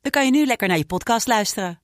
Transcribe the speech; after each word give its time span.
dan 0.00 0.10
kan 0.10 0.24
je 0.24 0.30
nu 0.30 0.46
lekker 0.46 0.68
naar 0.68 0.76
je 0.76 0.86
podcast 0.86 1.26
luisteren. 1.26 1.82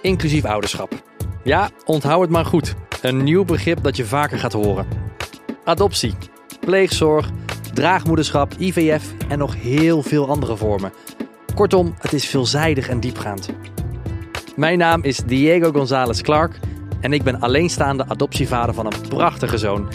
Inclusief 0.00 0.44
ouderschap. 0.44 1.02
Ja, 1.44 1.70
onthoud 1.84 2.20
het 2.20 2.30
maar 2.30 2.44
goed. 2.44 2.74
Een 3.02 3.22
nieuw 3.22 3.44
begrip 3.44 3.82
dat 3.82 3.96
je 3.96 4.04
vaker 4.04 4.38
gaat 4.38 4.52
horen. 4.52 4.86
Adoptie, 5.64 6.14
pleegzorg, 6.60 7.30
draagmoederschap, 7.74 8.54
IVF 8.58 9.14
en 9.28 9.38
nog 9.38 9.54
heel 9.54 10.02
veel 10.02 10.28
andere 10.28 10.56
vormen. 10.56 10.92
Kortom, 11.54 11.94
het 11.98 12.12
is 12.12 12.26
veelzijdig 12.26 12.88
en 12.88 13.00
diepgaand. 13.00 13.48
Mijn 14.56 14.78
naam 14.78 15.02
is 15.02 15.18
Diego 15.18 15.72
González 15.72 16.20
Clark 16.20 16.58
en 17.00 17.12
ik 17.12 17.22
ben 17.22 17.40
alleenstaande 17.40 18.08
adoptievader 18.08 18.74
van 18.74 18.86
een 18.86 19.08
prachtige 19.08 19.58
zoon. 19.58 19.88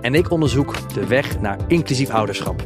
En 0.00 0.14
ik 0.14 0.30
onderzoek 0.30 0.94
de 0.94 1.06
weg 1.06 1.40
naar 1.40 1.58
inclusief 1.68 2.10
ouderschap. 2.10 2.62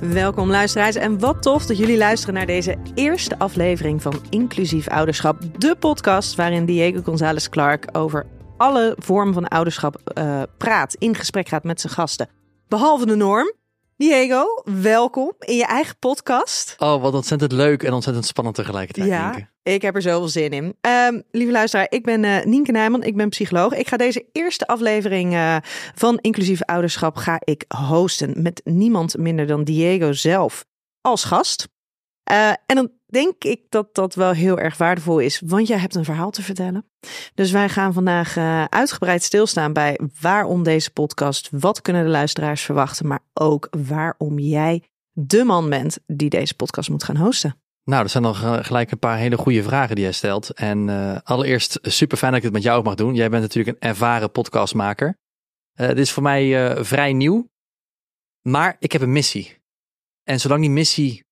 Welkom 0.00 0.50
luisteraars 0.50 0.94
en 0.94 1.18
wat 1.18 1.42
tof 1.42 1.66
dat 1.66 1.78
jullie 1.78 1.96
luisteren 1.96 2.34
naar 2.34 2.46
deze 2.46 2.76
eerste 2.94 3.38
aflevering 3.38 4.02
van 4.02 4.14
Inclusief 4.30 4.88
Ouderschap. 4.88 5.38
De 5.58 5.76
podcast 5.76 6.34
waarin 6.34 6.64
Diego 6.64 7.00
González 7.02 7.48
Clark 7.48 7.88
over 7.92 8.26
alle 8.56 8.96
vormen 8.98 9.34
van 9.34 9.48
ouderschap 9.48 10.12
uh, 10.18 10.42
praat, 10.58 10.94
in 10.94 11.14
gesprek 11.14 11.48
gaat 11.48 11.64
met 11.64 11.80
zijn 11.80 11.92
gasten. 11.92 12.28
Behalve 12.68 13.06
de 13.06 13.16
norm. 13.16 13.52
Diego, 14.02 14.62
welkom 14.64 15.32
in 15.38 15.56
je 15.56 15.66
eigen 15.66 15.98
podcast. 15.98 16.74
Oh, 16.78 17.02
wat 17.02 17.14
ontzettend 17.14 17.52
leuk 17.52 17.82
en 17.82 17.92
ontzettend 17.92 18.26
spannend 18.26 18.56
tegelijkertijd. 18.56 19.08
Ja, 19.08 19.30
Nienke. 19.30 19.48
ik 19.62 19.82
heb 19.82 19.94
er 19.94 20.02
zoveel 20.02 20.28
zin 20.28 20.50
in. 20.50 20.76
Um, 20.80 21.22
lieve 21.30 21.52
luisteraar, 21.52 21.86
ik 21.88 22.04
ben 22.04 22.22
uh, 22.22 22.44
Nienke 22.44 22.72
Nijman, 22.72 23.02
ik 23.02 23.16
ben 23.16 23.28
psycholoog. 23.28 23.74
Ik 23.74 23.88
ga 23.88 23.96
deze 23.96 24.28
eerste 24.32 24.66
aflevering 24.66 25.32
uh, 25.32 25.56
van 25.94 26.18
Inclusief 26.18 26.62
Ouderschap 26.62 27.16
ga 27.16 27.40
ik 27.44 27.64
hosten 27.68 28.42
met 28.42 28.60
niemand 28.64 29.16
minder 29.16 29.46
dan 29.46 29.64
Diego 29.64 30.12
zelf 30.12 30.64
als 31.00 31.24
gast. 31.24 31.68
Uh, 32.30 32.48
en 32.48 32.76
dan 32.76 32.90
denk 33.12 33.44
ik 33.44 33.60
dat 33.68 33.94
dat 33.94 34.14
wel 34.14 34.30
heel 34.30 34.58
erg 34.58 34.76
waardevol 34.76 35.18
is, 35.18 35.42
want 35.44 35.66
jij 35.66 35.78
hebt 35.78 35.94
een 35.94 36.04
verhaal 36.04 36.30
te 36.30 36.42
vertellen. 36.42 36.86
Dus 37.34 37.50
wij 37.50 37.68
gaan 37.68 37.92
vandaag 37.92 38.36
uh, 38.36 38.64
uitgebreid 38.64 39.22
stilstaan 39.22 39.72
bij 39.72 39.98
waarom 40.20 40.62
deze 40.62 40.90
podcast, 40.90 41.48
wat 41.50 41.82
kunnen 41.82 42.04
de 42.04 42.10
luisteraars 42.10 42.62
verwachten, 42.62 43.06
maar 43.06 43.20
ook 43.32 43.68
waarom 43.86 44.38
jij 44.38 44.82
de 45.12 45.44
man 45.44 45.70
bent 45.70 45.98
die 46.06 46.30
deze 46.30 46.54
podcast 46.54 46.90
moet 46.90 47.04
gaan 47.04 47.16
hosten. 47.16 47.56
Nou, 47.84 48.02
dat 48.02 48.10
zijn 48.10 48.22
dan 48.22 48.34
gelijk 48.64 48.90
een 48.90 48.98
paar 48.98 49.16
hele 49.16 49.36
goede 49.36 49.62
vragen 49.62 49.94
die 49.94 50.04
jij 50.04 50.12
stelt. 50.12 50.50
En 50.50 50.88
uh, 50.88 51.16
allereerst 51.24 51.78
super 51.82 52.16
fijn 52.16 52.30
dat 52.30 52.40
ik 52.40 52.46
het 52.46 52.54
met 52.54 52.62
jou 52.62 52.82
mag 52.82 52.94
doen. 52.94 53.14
Jij 53.14 53.30
bent 53.30 53.42
natuurlijk 53.42 53.76
een 53.76 53.88
ervaren 53.88 54.30
podcastmaker. 54.30 55.18
Uh, 55.80 55.88
dit 55.88 55.98
is 55.98 56.12
voor 56.12 56.22
mij 56.22 56.76
vrij 56.84 57.12
nieuw, 57.12 57.50
maar 58.42 58.76
ik 58.78 58.92
heb 58.92 59.00
een 59.00 59.12
missie. 59.12 59.60
En 60.22 60.40
zolang 60.40 60.60
die 60.60 60.70
missie 60.70 61.24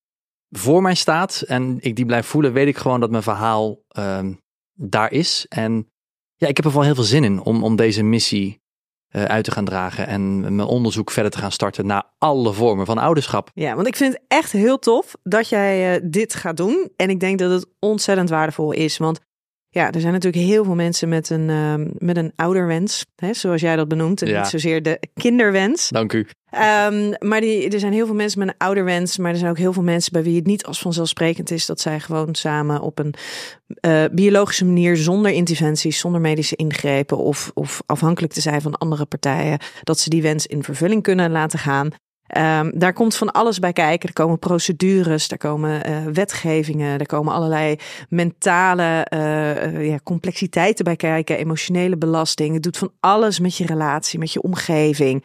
voor 0.50 0.82
mij 0.82 0.94
staat 0.94 1.40
en 1.40 1.76
ik 1.80 1.96
die 1.96 2.06
blijf 2.06 2.26
voelen, 2.26 2.52
weet 2.52 2.66
ik 2.66 2.76
gewoon 2.76 3.00
dat 3.00 3.10
mijn 3.10 3.22
verhaal 3.22 3.78
uh, 3.98 4.26
daar 4.72 5.12
is. 5.12 5.47
En 5.48 5.88
ja, 6.36 6.47
ik 6.48 6.56
heb 6.56 6.66
er 6.66 6.72
wel 6.72 6.82
heel 6.82 6.94
veel 6.94 7.04
zin 7.04 7.25
in 7.25 7.41
om, 7.41 7.64
om 7.64 7.76
deze 7.76 8.02
missie 8.02 8.60
uh, 9.10 9.25
uit 9.25 9.44
te 9.44 9.50
gaan 9.50 9.64
dragen 9.64 10.06
en 10.06 10.41
mijn 10.41 10.69
onderzoek 10.69 11.10
verder 11.10 11.32
te 11.32 11.38
gaan 11.38 11.52
starten 11.52 11.86
naar 11.86 12.12
alle 12.19 12.52
vormen 12.52 12.86
van 12.86 12.98
ouderschap. 12.98 13.50
Ja, 13.54 13.75
want 13.75 13.86
ik 13.86 13.97
vind 13.97 14.12
het 14.12 14.22
echt 14.28 14.52
heel 14.52 14.78
tof 14.78 15.14
dat 15.22 15.48
jij 15.48 15.94
uh, 15.94 16.10
dit 16.10 16.34
gaat 16.34 16.56
doen. 16.56 16.91
En 16.96 17.10
ik 17.10 17.20
denk 17.20 17.38
dat 17.38 17.50
het 17.50 17.66
ontzettend 17.78 18.28
waardevol 18.28 18.72
is, 18.72 18.98
want 18.98 19.20
ja, 19.72 19.91
er 19.92 20.00
zijn 20.00 20.12
natuurlijk 20.12 20.44
heel 20.44 20.64
veel 20.64 20.75
mensen 20.75 21.08
met 21.08 21.31
een, 21.31 21.48
uh, 21.48 21.75
met 21.98 22.16
een 22.16 22.32
ouderwens, 22.36 23.06
hè, 23.16 23.34
zoals 23.34 23.60
jij 23.60 23.76
dat 23.76 23.88
benoemt. 23.88 24.22
En 24.22 24.28
ja. 24.28 24.41
niet 24.41 24.50
zozeer 24.50 24.82
de 24.82 25.00
kinderwens. 25.14 25.88
Dank 25.88 26.12
u. 26.12 26.26
Um, 26.88 27.14
maar 27.19 27.41
die, 27.41 27.70
er 27.70 27.81
zijn 27.81 27.92
heel 27.92 28.06
veel 28.06 28.14
mensen 28.14 28.38
met 28.38 28.48
een 28.48 28.54
ouderwens. 28.58 29.19
Maar 29.19 29.31
er 29.31 29.36
zijn 29.36 29.50
ook 29.50 29.58
heel 29.58 29.72
veel 29.72 29.82
mensen 29.82 30.12
bij 30.12 30.22
wie 30.22 30.36
het 30.36 30.47
niet 30.47 30.66
als 30.66 30.81
vanzelfsprekend 30.81 31.50
is 31.50 31.66
dat 31.66 31.81
zij 31.81 32.00
gewoon 32.00 32.34
samen 32.34 32.81
op 32.81 32.98
een 32.98 33.14
uh, 33.81 34.04
biologische 34.12 34.64
manier, 34.64 34.97
zonder 34.97 35.32
interventies, 35.32 35.98
zonder 35.98 36.20
medische 36.20 36.56
ingrepen 36.56 37.16
of, 37.16 37.50
of 37.54 37.82
afhankelijk 37.87 38.32
te 38.32 38.41
zijn 38.41 38.60
van 38.60 38.78
andere 38.78 39.06
partijen, 39.06 39.58
dat 39.82 39.98
ze 39.98 40.10
die 40.10 40.22
wens 40.22 40.47
in 40.47 40.62
vervulling 40.62 41.02
kunnen 41.02 41.31
laten 41.31 41.58
gaan. 41.58 41.91
Um, 42.38 42.78
daar 42.78 42.92
komt 42.92 43.16
van 43.16 43.32
alles 43.32 43.58
bij 43.58 43.72
kijken. 43.72 44.08
Er 44.08 44.14
komen 44.14 44.38
procedures, 44.38 45.28
er 45.28 45.38
komen 45.38 45.91
uh, 45.91 46.04
wetgevingen, 46.04 46.98
er 46.98 47.06
komen 47.06 47.32
allerlei 47.32 47.76
mentale 48.08 49.06
uh, 49.14 49.72
uh, 49.72 49.88
ja, 49.88 49.98
complexiteiten 50.02 50.84
bij 50.84 50.96
kijken, 50.96 51.38
emotionele 51.38 51.96
belasting. 51.96 52.54
Het 52.54 52.62
doet 52.62 52.78
van 52.78 52.92
alles 53.00 53.38
met 53.38 53.56
je 53.56 53.66
relatie, 53.66 54.19
met 54.19 54.32
je 54.32 54.42
omgeving. 54.42 55.24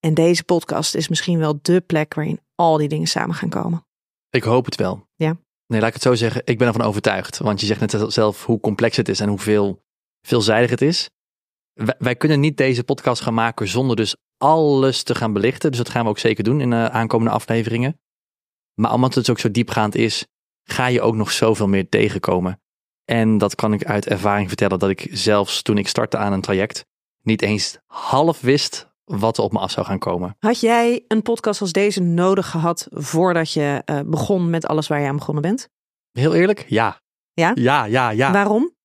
En 0.00 0.14
deze 0.14 0.44
podcast 0.44 0.94
is 0.94 1.08
misschien 1.08 1.38
wel 1.38 1.58
de 1.62 1.80
plek 1.80 2.14
waarin 2.14 2.40
al 2.54 2.76
die 2.76 2.88
dingen 2.88 3.06
samen 3.06 3.34
gaan 3.34 3.48
komen. 3.48 3.86
Ik 4.30 4.42
hoop 4.42 4.64
het 4.64 4.76
wel. 4.76 5.06
Ja. 5.14 5.36
Nee, 5.66 5.80
laat 5.80 5.88
ik 5.88 5.94
het 5.94 6.02
zo 6.02 6.14
zeggen. 6.14 6.42
Ik 6.44 6.58
ben 6.58 6.66
ervan 6.66 6.86
overtuigd. 6.86 7.38
Want 7.38 7.60
je 7.60 7.66
zegt 7.66 7.80
net 7.80 8.12
zelf 8.12 8.44
hoe 8.44 8.60
complex 8.60 8.96
het 8.96 9.08
is 9.08 9.20
en 9.20 9.28
hoeveel 9.28 9.82
veelzijdig 10.26 10.70
het 10.70 10.82
is. 10.82 11.10
Wij, 11.72 11.94
wij 11.98 12.16
kunnen 12.16 12.40
niet 12.40 12.56
deze 12.56 12.84
podcast 12.84 13.22
gaan 13.22 13.34
maken 13.34 13.68
zonder 13.68 13.96
dus 13.96 14.16
alles 14.38 15.02
te 15.02 15.14
gaan 15.14 15.32
belichten. 15.32 15.70
Dus 15.70 15.78
dat 15.78 15.88
gaan 15.88 16.04
we 16.04 16.10
ook 16.10 16.18
zeker 16.18 16.44
doen 16.44 16.60
in 16.60 16.70
de 16.70 16.90
aankomende 16.90 17.32
afleveringen. 17.32 18.00
Maar 18.74 18.92
omdat 18.92 19.14
het 19.14 19.30
ook 19.30 19.38
zo 19.38 19.50
diepgaand 19.50 19.94
is, 19.94 20.26
ga 20.64 20.86
je 20.86 21.00
ook 21.00 21.14
nog 21.14 21.32
zoveel 21.32 21.68
meer 21.68 21.88
tegenkomen. 21.88 22.60
En 23.04 23.38
dat 23.38 23.54
kan 23.54 23.72
ik 23.72 23.84
uit 23.84 24.06
ervaring 24.06 24.48
vertellen 24.48 24.78
dat 24.78 24.90
ik 24.90 25.08
zelfs 25.10 25.62
toen 25.62 25.78
ik 25.78 25.88
startte 25.88 26.16
aan 26.16 26.32
een 26.32 26.40
traject 26.40 26.86
niet 27.22 27.42
eens 27.42 27.78
half 27.86 28.40
wist 28.40 28.88
wat 29.04 29.38
er 29.38 29.44
op 29.44 29.52
me 29.52 29.58
af 29.58 29.70
zou 29.70 29.86
gaan 29.86 29.98
komen. 29.98 30.36
Had 30.38 30.60
jij 30.60 31.04
een 31.08 31.22
podcast 31.22 31.60
als 31.60 31.72
deze 31.72 32.00
nodig 32.00 32.50
gehad 32.50 32.86
voordat 32.90 33.52
je 33.52 33.82
uh, 33.86 34.00
begon 34.06 34.50
met 34.50 34.66
alles 34.66 34.88
waar 34.88 35.00
je 35.00 35.08
aan 35.08 35.16
begonnen 35.16 35.42
bent? 35.42 35.68
Heel 36.12 36.34
eerlijk, 36.34 36.64
ja. 36.68 37.00
Ja? 37.32 37.52
Ja, 37.54 37.84
ja, 37.84 38.10
ja. 38.10 38.32
Waarom? 38.32 38.76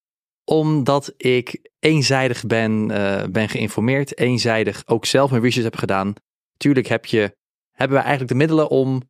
Omdat 0.44 1.14
ik 1.18 1.70
eenzijdig 1.80 2.46
ben, 2.46 2.90
uh, 2.92 3.24
ben 3.26 3.50
geïnformeerd, 3.50 4.18
eenzijdig 4.18 4.84
ook 4.86 5.06
zelf 5.06 5.30
mijn 5.30 5.42
research 5.42 5.66
heb 5.66 5.76
gedaan. 5.76 6.14
Tuurlijk 6.58 6.88
heb 6.88 7.06
je, 7.06 7.36
hebben 7.72 7.98
we 7.98 8.04
eigenlijk 8.04 8.32
de 8.32 8.38
middelen 8.38 8.70
om, 8.70 9.10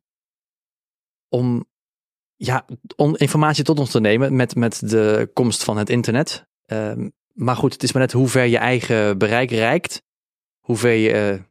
om, 1.28 1.64
ja, 2.36 2.66
om 2.96 3.16
informatie 3.16 3.64
tot 3.64 3.78
ons 3.78 3.90
te 3.90 4.00
nemen 4.00 4.36
met, 4.36 4.54
met 4.54 4.90
de 4.90 5.30
komst 5.32 5.64
van 5.64 5.76
het 5.76 5.90
internet. 5.90 6.46
Uh, 6.66 6.92
maar 7.32 7.56
goed, 7.56 7.72
het 7.72 7.82
is 7.82 7.92
maar 7.92 8.02
net 8.02 8.12
hoe 8.12 8.28
ver 8.28 8.44
je 8.44 8.58
eigen 8.58 9.18
bereik 9.18 9.50
reikt, 9.50 10.02
hoe 10.60 10.76
ver 10.76 10.92
je 10.92 11.32
uh, 11.32 11.42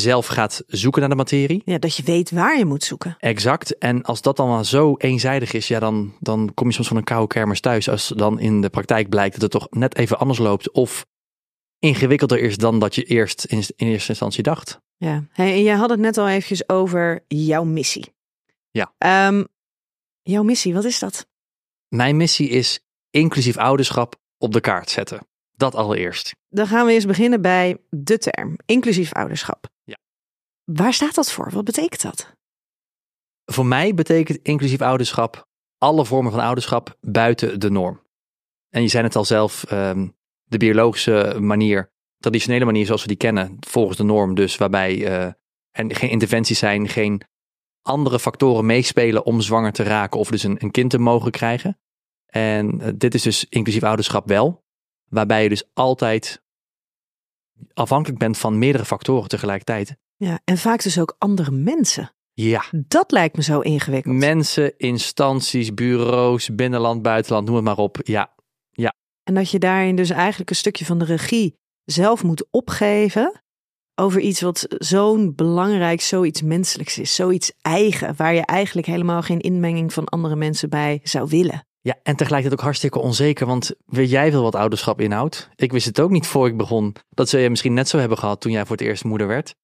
zelf 0.00 0.26
gaat 0.26 0.62
zoeken 0.66 1.00
naar 1.00 1.10
de 1.10 1.16
materie. 1.16 1.62
Ja, 1.64 1.78
dat 1.78 1.96
je 1.96 2.02
weet 2.02 2.30
waar 2.30 2.58
je 2.58 2.64
moet 2.64 2.84
zoeken. 2.84 3.16
Exact. 3.18 3.78
En 3.78 4.02
als 4.02 4.22
dat 4.22 4.36
dan 4.36 4.48
maar 4.48 4.64
zo 4.64 4.94
eenzijdig 4.96 5.52
is, 5.52 5.68
ja, 5.68 5.78
dan, 5.78 6.14
dan 6.20 6.50
kom 6.54 6.66
je 6.66 6.74
soms 6.74 6.88
van 6.88 6.96
een 6.96 7.04
koude 7.04 7.26
kermis 7.26 7.60
thuis. 7.60 7.88
Als 7.88 8.08
dan 8.08 8.40
in 8.40 8.60
de 8.60 8.68
praktijk 8.68 9.08
blijkt 9.08 9.32
dat 9.32 9.42
het 9.42 9.50
toch 9.50 9.66
net 9.70 9.96
even 9.96 10.18
anders 10.18 10.38
loopt. 10.38 10.70
Of 10.70 11.06
ingewikkelder 11.78 12.40
is 12.40 12.56
dan 12.56 12.78
dat 12.78 12.94
je 12.94 13.02
eerst 13.02 13.44
in, 13.44 13.62
in 13.76 13.86
eerste 13.86 14.08
instantie 14.08 14.42
dacht. 14.42 14.80
Ja, 14.96 15.24
hey, 15.32 15.52
en 15.52 15.62
je 15.62 15.72
had 15.72 15.90
het 15.90 16.00
net 16.00 16.18
al 16.18 16.28
eventjes 16.28 16.68
over 16.68 17.24
jouw 17.28 17.64
missie. 17.64 18.12
Ja. 18.70 19.26
Um, 19.28 19.46
jouw 20.22 20.42
missie, 20.42 20.74
wat 20.74 20.84
is 20.84 20.98
dat? 20.98 21.26
Mijn 21.88 22.16
missie 22.16 22.48
is 22.48 22.80
inclusief 23.10 23.56
ouderschap 23.56 24.16
op 24.38 24.52
de 24.52 24.60
kaart 24.60 24.90
zetten. 24.90 25.26
Dat 25.56 25.74
allereerst. 25.74 26.34
Dan 26.48 26.66
gaan 26.66 26.86
we 26.86 26.92
eens 26.92 27.06
beginnen 27.06 27.42
bij 27.42 27.76
de 27.90 28.18
term 28.18 28.56
inclusief 28.66 29.12
ouderschap. 29.12 29.72
Waar 30.64 30.92
staat 30.92 31.14
dat 31.14 31.32
voor? 31.32 31.50
Wat 31.50 31.64
betekent 31.64 32.02
dat? 32.02 32.36
Voor 33.44 33.66
mij 33.66 33.94
betekent 33.94 34.38
inclusief 34.42 34.80
ouderschap 34.80 35.48
alle 35.78 36.04
vormen 36.04 36.32
van 36.32 36.40
ouderschap 36.40 36.96
buiten 37.00 37.60
de 37.60 37.70
norm. 37.70 38.02
En 38.68 38.82
je 38.82 38.88
zei 38.88 39.04
het 39.04 39.16
al 39.16 39.24
zelf, 39.24 39.72
um, 39.72 40.16
de 40.44 40.56
biologische 40.56 41.36
manier, 41.40 41.92
traditionele 42.18 42.64
manier 42.64 42.86
zoals 42.86 43.02
we 43.02 43.08
die 43.08 43.16
kennen, 43.16 43.56
volgens 43.60 43.96
de 43.96 44.04
norm 44.04 44.34
dus, 44.34 44.56
waarbij 44.56 44.96
uh, 44.96 45.22
er 45.70 45.96
geen 45.96 46.10
interventies 46.10 46.58
zijn, 46.58 46.88
geen 46.88 47.22
andere 47.82 48.20
factoren 48.20 48.66
meespelen 48.66 49.24
om 49.24 49.40
zwanger 49.40 49.72
te 49.72 49.82
raken 49.82 50.20
of 50.20 50.30
dus 50.30 50.42
een, 50.42 50.56
een 50.62 50.70
kind 50.70 50.90
te 50.90 50.98
mogen 50.98 51.30
krijgen. 51.30 51.78
En 52.26 52.80
uh, 52.80 52.88
dit 52.96 53.14
is 53.14 53.22
dus 53.22 53.46
inclusief 53.48 53.82
ouderschap 53.82 54.28
wel, 54.28 54.64
waarbij 55.08 55.42
je 55.42 55.48
dus 55.48 55.70
altijd 55.72 56.42
afhankelijk 57.72 58.18
bent 58.18 58.38
van 58.38 58.58
meerdere 58.58 58.84
factoren 58.84 59.28
tegelijkertijd. 59.28 59.96
Ja, 60.16 60.40
en 60.44 60.58
vaak 60.58 60.82
dus 60.82 61.00
ook 61.00 61.14
andere 61.18 61.50
mensen. 61.50 62.12
Ja. 62.32 62.64
Dat 62.86 63.10
lijkt 63.10 63.36
me 63.36 63.42
zo 63.42 63.60
ingewikkeld. 63.60 64.14
Mensen, 64.14 64.78
instanties, 64.78 65.74
bureaus, 65.74 66.54
binnenland, 66.54 67.02
buitenland, 67.02 67.46
noem 67.46 67.54
het 67.56 67.64
maar 67.64 67.78
op. 67.78 67.98
Ja, 68.02 68.32
En 69.22 69.34
dat 69.34 69.50
je 69.50 69.58
daarin 69.58 69.96
dus 69.96 70.10
eigenlijk 70.10 70.50
een 70.50 70.56
stukje 70.56 70.84
van 70.84 70.98
de 70.98 71.04
regie 71.04 71.58
zelf 71.84 72.22
moet 72.22 72.46
opgeven 72.50 73.42
over 73.94 74.20
iets 74.20 74.40
wat 74.40 74.66
zo'n 74.68 75.34
belangrijk, 75.34 76.00
zoiets 76.00 76.42
menselijks 76.42 76.98
is, 76.98 77.14
zoiets 77.14 77.52
eigen, 77.60 78.16
waar 78.16 78.34
je 78.34 78.46
eigenlijk 78.46 78.86
helemaal 78.86 79.22
geen 79.22 79.40
inmenging 79.40 79.92
van 79.92 80.04
andere 80.04 80.36
mensen 80.36 80.70
bij 80.70 81.00
zou 81.02 81.28
willen. 81.28 81.66
Ja, 81.80 81.98
en 82.02 82.16
tegelijkertijd 82.16 82.60
ook 82.60 82.64
hartstikke 82.64 82.98
onzeker, 82.98 83.46
want 83.46 83.74
weet 83.86 84.10
jij 84.10 84.30
veel 84.30 84.42
wat 84.42 84.54
ouderschap 84.54 85.00
inhoudt? 85.00 85.48
Ik 85.56 85.72
wist 85.72 85.86
het 85.86 86.00
ook 86.00 86.10
niet 86.10 86.26
voor 86.26 86.46
ik 86.46 86.56
begon. 86.56 86.96
Dat 87.10 87.28
zul 87.28 87.40
je 87.40 87.50
misschien 87.50 87.74
net 87.74 87.88
zo 87.88 87.98
hebben 87.98 88.18
gehad 88.18 88.40
toen 88.40 88.52
jij 88.52 88.66
voor 88.66 88.76
het 88.76 88.86
eerst 88.86 89.04
moeder 89.04 89.26
werd. 89.26 89.54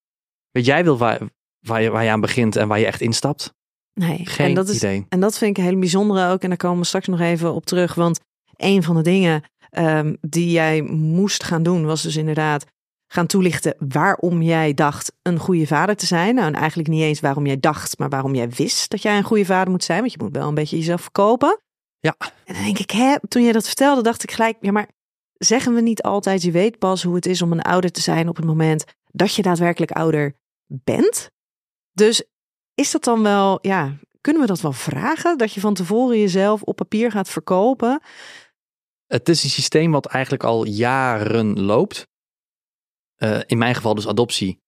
Weet 0.50 0.64
jij 0.64 0.84
wel 0.84 0.98
waar, 0.98 1.20
waar, 1.60 1.82
je, 1.82 1.90
waar 1.90 2.04
je 2.04 2.10
aan 2.10 2.20
begint 2.20 2.56
en 2.56 2.68
waar 2.68 2.78
je 2.78 2.86
echt 2.86 3.00
instapt? 3.00 3.54
Nee, 3.94 4.26
Geen 4.26 4.46
en 4.46 4.54
dat 4.54 4.68
is, 4.68 4.76
idee. 4.76 5.06
En 5.08 5.20
dat 5.20 5.38
vind 5.38 5.50
ik 5.50 5.56
een 5.56 5.68
hele 5.68 5.78
bijzondere 5.78 6.30
ook. 6.30 6.42
En 6.42 6.48
daar 6.48 6.58
komen 6.58 6.78
we 6.78 6.86
straks 6.86 7.06
nog 7.06 7.20
even 7.20 7.54
op 7.54 7.66
terug. 7.66 7.94
Want 7.94 8.20
een 8.56 8.82
van 8.82 8.96
de 8.96 9.02
dingen 9.02 9.42
ehm, 9.70 10.14
die 10.20 10.50
jij 10.50 10.82
moest 10.92 11.44
gaan 11.44 11.62
doen, 11.62 11.84
was 11.84 12.02
dus 12.02 12.16
inderdaad 12.16 12.66
gaan 13.12 13.26
toelichten 13.26 13.74
waarom 13.78 14.42
jij 14.42 14.74
dacht 14.74 15.12
een 15.22 15.38
goede 15.38 15.66
vader 15.66 15.96
te 15.96 16.06
zijn. 16.06 16.34
Nou, 16.34 16.46
en 16.46 16.54
eigenlijk 16.54 16.88
niet 16.88 17.02
eens 17.02 17.20
waarom 17.20 17.46
jij 17.46 17.60
dacht, 17.60 17.98
maar 17.98 18.08
waarom 18.08 18.34
jij 18.34 18.48
wist 18.48 18.90
dat 18.90 19.02
jij 19.02 19.16
een 19.16 19.22
goede 19.24 19.44
vader 19.44 19.70
moet 19.70 19.84
zijn. 19.84 20.00
Want 20.00 20.12
je 20.12 20.18
moet 20.22 20.36
wel 20.36 20.48
een 20.48 20.54
beetje 20.54 20.76
jezelf 20.76 21.00
verkopen. 21.00 21.60
Ja. 22.00 22.14
En 22.44 22.54
dan 22.54 22.64
denk 22.64 22.78
ik, 22.78 22.90
hè, 22.90 23.16
toen 23.28 23.42
jij 23.42 23.52
dat 23.52 23.66
vertelde, 23.66 24.02
dacht 24.02 24.22
ik 24.22 24.30
gelijk, 24.30 24.56
ja, 24.60 24.72
maar 24.72 24.88
zeggen 25.32 25.74
we 25.74 25.80
niet 25.80 26.02
altijd, 26.02 26.42
je 26.42 26.50
weet 26.50 26.78
pas 26.78 27.02
hoe 27.02 27.14
het 27.14 27.26
is 27.26 27.42
om 27.42 27.52
een 27.52 27.62
ouder 27.62 27.90
te 27.90 28.00
zijn 28.00 28.28
op 28.28 28.36
het 28.36 28.44
moment 28.44 28.84
dat 29.12 29.34
je 29.34 29.42
daadwerkelijk 29.42 29.90
ouder 29.90 30.34
bent? 30.70 31.30
Dus 31.92 32.24
is 32.74 32.90
dat 32.90 33.04
dan 33.04 33.22
wel, 33.22 33.58
ja, 33.62 33.98
kunnen 34.20 34.42
we 34.42 34.48
dat 34.48 34.60
wel 34.60 34.72
vragen? 34.72 35.38
Dat 35.38 35.52
je 35.52 35.60
van 35.60 35.74
tevoren 35.74 36.18
jezelf 36.18 36.62
op 36.62 36.76
papier 36.76 37.10
gaat 37.10 37.28
verkopen? 37.28 38.02
Het 39.06 39.28
is 39.28 39.44
een 39.44 39.50
systeem 39.50 39.90
wat 39.92 40.06
eigenlijk 40.06 40.44
al 40.44 40.66
jaren 40.66 41.60
loopt. 41.60 42.06
Eh, 43.16 43.40
in 43.46 43.58
mijn 43.58 43.74
geval 43.74 43.94
dus 43.94 44.06
adoptie 44.06 44.60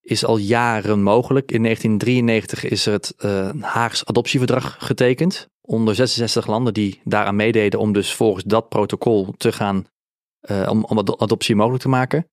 is 0.00 0.24
al 0.24 0.36
jaren 0.36 1.02
mogelijk. 1.02 1.52
In 1.52 1.62
1993 1.62 2.64
is 2.64 2.86
er 2.86 2.92
het 2.92 3.14
eh, 3.16 3.50
Haags 3.60 4.04
adoptieverdrag 4.04 4.76
getekend. 4.78 5.48
Onder 5.60 5.94
66 5.94 6.46
landen 6.46 6.74
die 6.74 7.00
daaraan 7.04 7.36
meededen 7.36 7.80
om 7.80 7.92
dus 7.92 8.14
volgens 8.14 8.44
dat 8.44 8.68
protocol 8.68 9.34
te 9.36 9.52
gaan, 9.52 9.86
eh, 10.40 10.68
om, 10.70 10.84
om 10.84 10.98
ado- 10.98 11.16
adoptie 11.16 11.56
mogelijk 11.56 11.82
te 11.82 11.88
maken. 11.88 12.28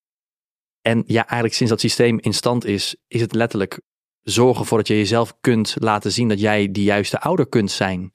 En 0.88 1.04
ja, 1.06 1.22
eigenlijk 1.22 1.54
sinds 1.54 1.72
dat 1.72 1.82
systeem 1.82 2.20
in 2.20 2.34
stand 2.34 2.66
is, 2.66 2.96
is 3.08 3.22
het 3.22 3.34
letterlijk 3.34 3.82
zorgen 4.22 4.66
voor 4.66 4.78
dat 4.78 4.88
je 4.88 4.98
jezelf 4.98 5.38
kunt 5.42 5.76
laten 5.80 6.12
zien 6.12 6.28
dat 6.28 6.40
jij 6.40 6.72
de 6.72 6.84
juiste 6.84 7.20
ouder 7.20 7.48
kunt 7.48 7.72
zijn. 7.72 8.12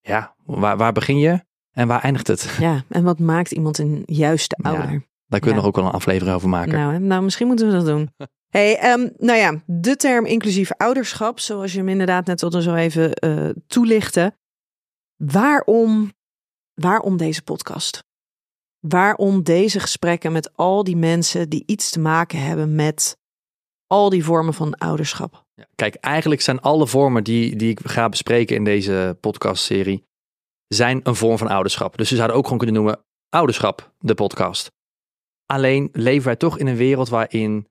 Ja, 0.00 0.34
waar, 0.44 0.76
waar 0.76 0.92
begin 0.92 1.18
je 1.18 1.44
en 1.70 1.88
waar 1.88 2.02
eindigt 2.02 2.26
het? 2.26 2.56
Ja, 2.60 2.84
en 2.88 3.02
wat 3.04 3.18
maakt 3.18 3.52
iemand 3.52 3.78
een 3.78 4.02
juiste 4.06 4.58
Ja, 4.62 4.70
ouder? 4.70 4.88
Daar 5.26 5.40
kunnen 5.40 5.40
we 5.40 5.48
Ja. 5.48 5.54
nog 5.54 5.66
ook 5.66 5.76
wel 5.76 5.84
een 5.84 5.90
aflevering 5.90 6.36
over 6.36 6.48
maken. 6.48 6.72
Nou, 6.72 6.98
nou, 6.98 7.22
misschien 7.22 7.46
moeten 7.46 7.66
we 7.66 7.72
dat 7.72 7.86
doen. 7.86 8.10
Hey, 8.52 8.78
ehm, 8.78 9.08
nou 9.18 9.38
ja, 9.38 9.62
de 9.66 9.96
term 9.96 10.26
inclusief 10.26 10.72
ouderschap, 10.72 11.38
zoals 11.40 11.72
je 11.72 11.78
hem 11.78 11.88
inderdaad 11.88 12.26
net 12.26 12.42
al 12.42 12.62
zo 12.62 12.74
even 12.74 13.12
eh 13.14 13.48
toelichtte. 13.66 14.36
Waarom, 15.16 16.12
waarom 16.74 17.16
deze 17.16 17.42
podcast? 17.42 18.04
Waarom 18.88 19.42
deze 19.42 19.80
gesprekken 19.80 20.32
met 20.32 20.56
al 20.56 20.84
die 20.84 20.96
mensen 20.96 21.48
die 21.48 21.62
iets 21.66 21.90
te 21.90 22.00
maken 22.00 22.42
hebben 22.42 22.74
met 22.74 23.16
al 23.86 24.10
die 24.10 24.24
vormen 24.24 24.54
van 24.54 24.74
ouderschap? 24.74 25.44
Kijk, 25.74 25.94
eigenlijk 25.94 26.40
zijn 26.40 26.60
alle 26.60 26.86
vormen 26.86 27.24
die, 27.24 27.56
die 27.56 27.70
ik 27.70 27.80
ga 27.84 28.08
bespreken 28.08 28.56
in 28.56 28.64
deze 28.64 29.16
podcastserie, 29.20 30.04
zijn 30.68 31.00
een 31.02 31.14
vorm 31.14 31.38
van 31.38 31.48
ouderschap. 31.48 31.96
Dus 31.96 32.08
ze 32.08 32.14
zouden 32.16 32.36
ook 32.36 32.42
gewoon 32.42 32.58
kunnen 32.58 32.76
noemen 32.76 33.04
ouderschap, 33.28 33.92
de 33.98 34.14
podcast. 34.14 34.72
Alleen 35.46 35.88
leven 35.92 36.24
wij 36.24 36.36
toch 36.36 36.58
in 36.58 36.66
een 36.66 36.76
wereld 36.76 37.08
waarin 37.08 37.66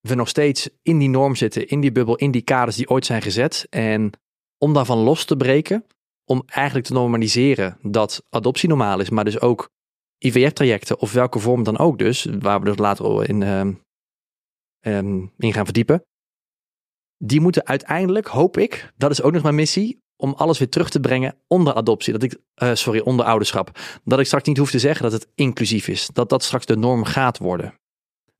we 0.00 0.14
nog 0.14 0.28
steeds 0.28 0.68
in 0.82 0.98
die 0.98 1.08
norm 1.08 1.34
zitten, 1.34 1.68
in 1.68 1.80
die 1.80 1.92
bubbel, 1.92 2.16
in 2.16 2.30
die 2.30 2.42
kaders 2.42 2.76
die 2.76 2.88
ooit 2.88 3.06
zijn 3.06 3.22
gezet. 3.22 3.66
En 3.70 4.10
om 4.58 4.74
daarvan 4.74 4.98
los 4.98 5.24
te 5.24 5.36
breken, 5.36 5.86
om 6.24 6.42
eigenlijk 6.46 6.86
te 6.86 6.92
normaliseren 6.92 7.78
dat 7.82 8.22
adoptie 8.30 8.68
normaal 8.68 9.00
is, 9.00 9.10
maar 9.10 9.24
dus 9.24 9.40
ook 9.40 9.74
IVF-trajecten 10.18 11.00
of 11.00 11.12
welke 11.12 11.38
vorm 11.38 11.62
dan 11.62 11.78
ook 11.78 11.98
dus, 11.98 12.24
waar 12.24 12.60
we 12.60 12.70
er 12.70 12.80
later 12.80 13.28
in, 13.28 13.42
ehm, 13.42 13.72
ehm, 14.80 15.26
in 15.36 15.52
gaan 15.52 15.64
verdiepen. 15.64 16.04
Die 17.18 17.40
moeten 17.40 17.66
uiteindelijk, 17.66 18.26
hoop 18.26 18.56
ik, 18.56 18.92
dat 18.96 19.10
is 19.10 19.22
ook 19.22 19.32
nog 19.32 19.42
mijn 19.42 19.54
missie, 19.54 20.04
om 20.16 20.32
alles 20.32 20.58
weer 20.58 20.68
terug 20.68 20.90
te 20.90 21.00
brengen 21.00 21.36
onder 21.46 21.74
adoptie. 21.74 22.12
Dat 22.12 22.22
ik, 22.22 22.36
eh, 22.54 22.74
sorry, 22.74 23.00
onder 23.00 23.26
ouderschap. 23.26 23.78
Dat 24.04 24.18
ik 24.18 24.26
straks 24.26 24.48
niet 24.48 24.56
hoef 24.56 24.70
te 24.70 24.78
zeggen 24.78 25.02
dat 25.02 25.12
het 25.12 25.28
inclusief 25.34 25.88
is. 25.88 26.08
Dat 26.12 26.28
dat 26.28 26.42
straks 26.42 26.66
de 26.66 26.76
norm 26.76 27.04
gaat 27.04 27.38
worden. 27.38 27.74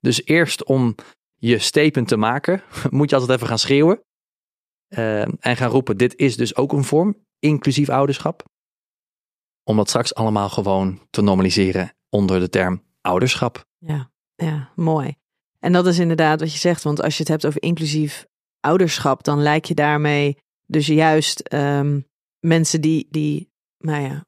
Dus 0.01 0.25
eerst 0.25 0.65
om 0.65 0.95
je 1.35 1.59
statement 1.59 2.09
te 2.09 2.17
maken, 2.17 2.63
moet 2.91 3.11
je 3.11 3.17
altijd 3.17 3.37
even 3.37 3.49
gaan 3.49 3.59
schreeuwen. 3.59 4.01
eh, 4.89 5.23
en 5.23 5.57
gaan 5.57 5.71
roepen, 5.71 5.97
dit 5.97 6.17
is 6.17 6.37
dus 6.37 6.57
ook 6.57 6.73
een 6.73 6.85
vorm, 6.85 7.17
inclusief 7.39 7.89
ouderschap. 7.89 8.45
Om 9.69 9.77
dat 9.77 9.89
straks 9.89 10.15
allemaal 10.15 10.49
gewoon 10.49 11.01
te 11.11 11.23
normaliseren 11.23 11.93
onder 12.09 12.41
de 12.41 12.49
term 12.49 12.83
ouderschap. 13.01 13.65
Ja, 13.79 14.11
ja, 14.35 14.71
mooi. 14.75 15.15
En 15.59 15.73
dat 15.73 15.87
is 15.87 15.99
inderdaad 15.99 16.41
wat 16.41 16.53
je 16.53 16.59
zegt, 16.59 16.83
want 16.83 17.03
als 17.03 17.15
je 17.15 17.21
het 17.21 17.29
hebt 17.29 17.47
over 17.47 17.63
inclusief 17.63 18.27
ouderschap, 18.61 19.25
dan 19.25 19.43
lijkt 19.43 19.69
je 19.69 19.75
daarmee 19.75 20.37
dus 20.67 20.87
juist 20.87 21.41
ehm, 21.41 22.01
mensen 22.41 22.81
die, 22.81 23.07
die, 23.11 23.51
nou 23.79 24.03
ja, 24.03 24.27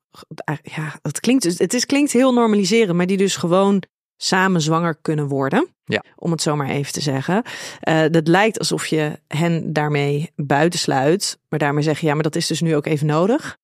ja, 0.63 0.99
het 1.03 1.21
klinkt, 1.21 1.43
dus- 1.43 1.59
het 1.59 1.75
is, 1.75 1.87
klinkt 1.87 2.13
heel 2.13 2.33
normaliseren, 2.33 2.97
maar 2.97 3.07
die 3.07 3.17
dus 3.17 3.37
gewoon 3.37 3.83
samen 4.17 4.61
zwanger 4.61 4.97
kunnen 4.97 5.29
worden. 5.29 5.69
Ja. 5.85 6.05
Om 6.17 6.31
het 6.31 6.43
zo 6.43 6.57
maar 6.57 6.69
even 6.69 6.93
te 6.93 7.01
zeggen. 7.01 7.43
Eh 7.81 8.05
dat 8.11 8.29
lijkt 8.29 8.59
alsof 8.59 8.87
je 8.87 9.21
hen 9.27 9.73
daarmee 9.73 10.31
buitensluit, 10.37 11.39
maar 11.49 11.59
daarmee 11.59 11.83
zeg 11.83 12.01
je, 12.01 12.07
ja, 12.07 12.15
maar 12.15 12.23
dat 12.23 12.37
is 12.37 12.47
dus 12.47 12.61
nu 12.61 12.77
ook 12.77 12.87
even 12.87 13.07
nodig. 13.07 13.59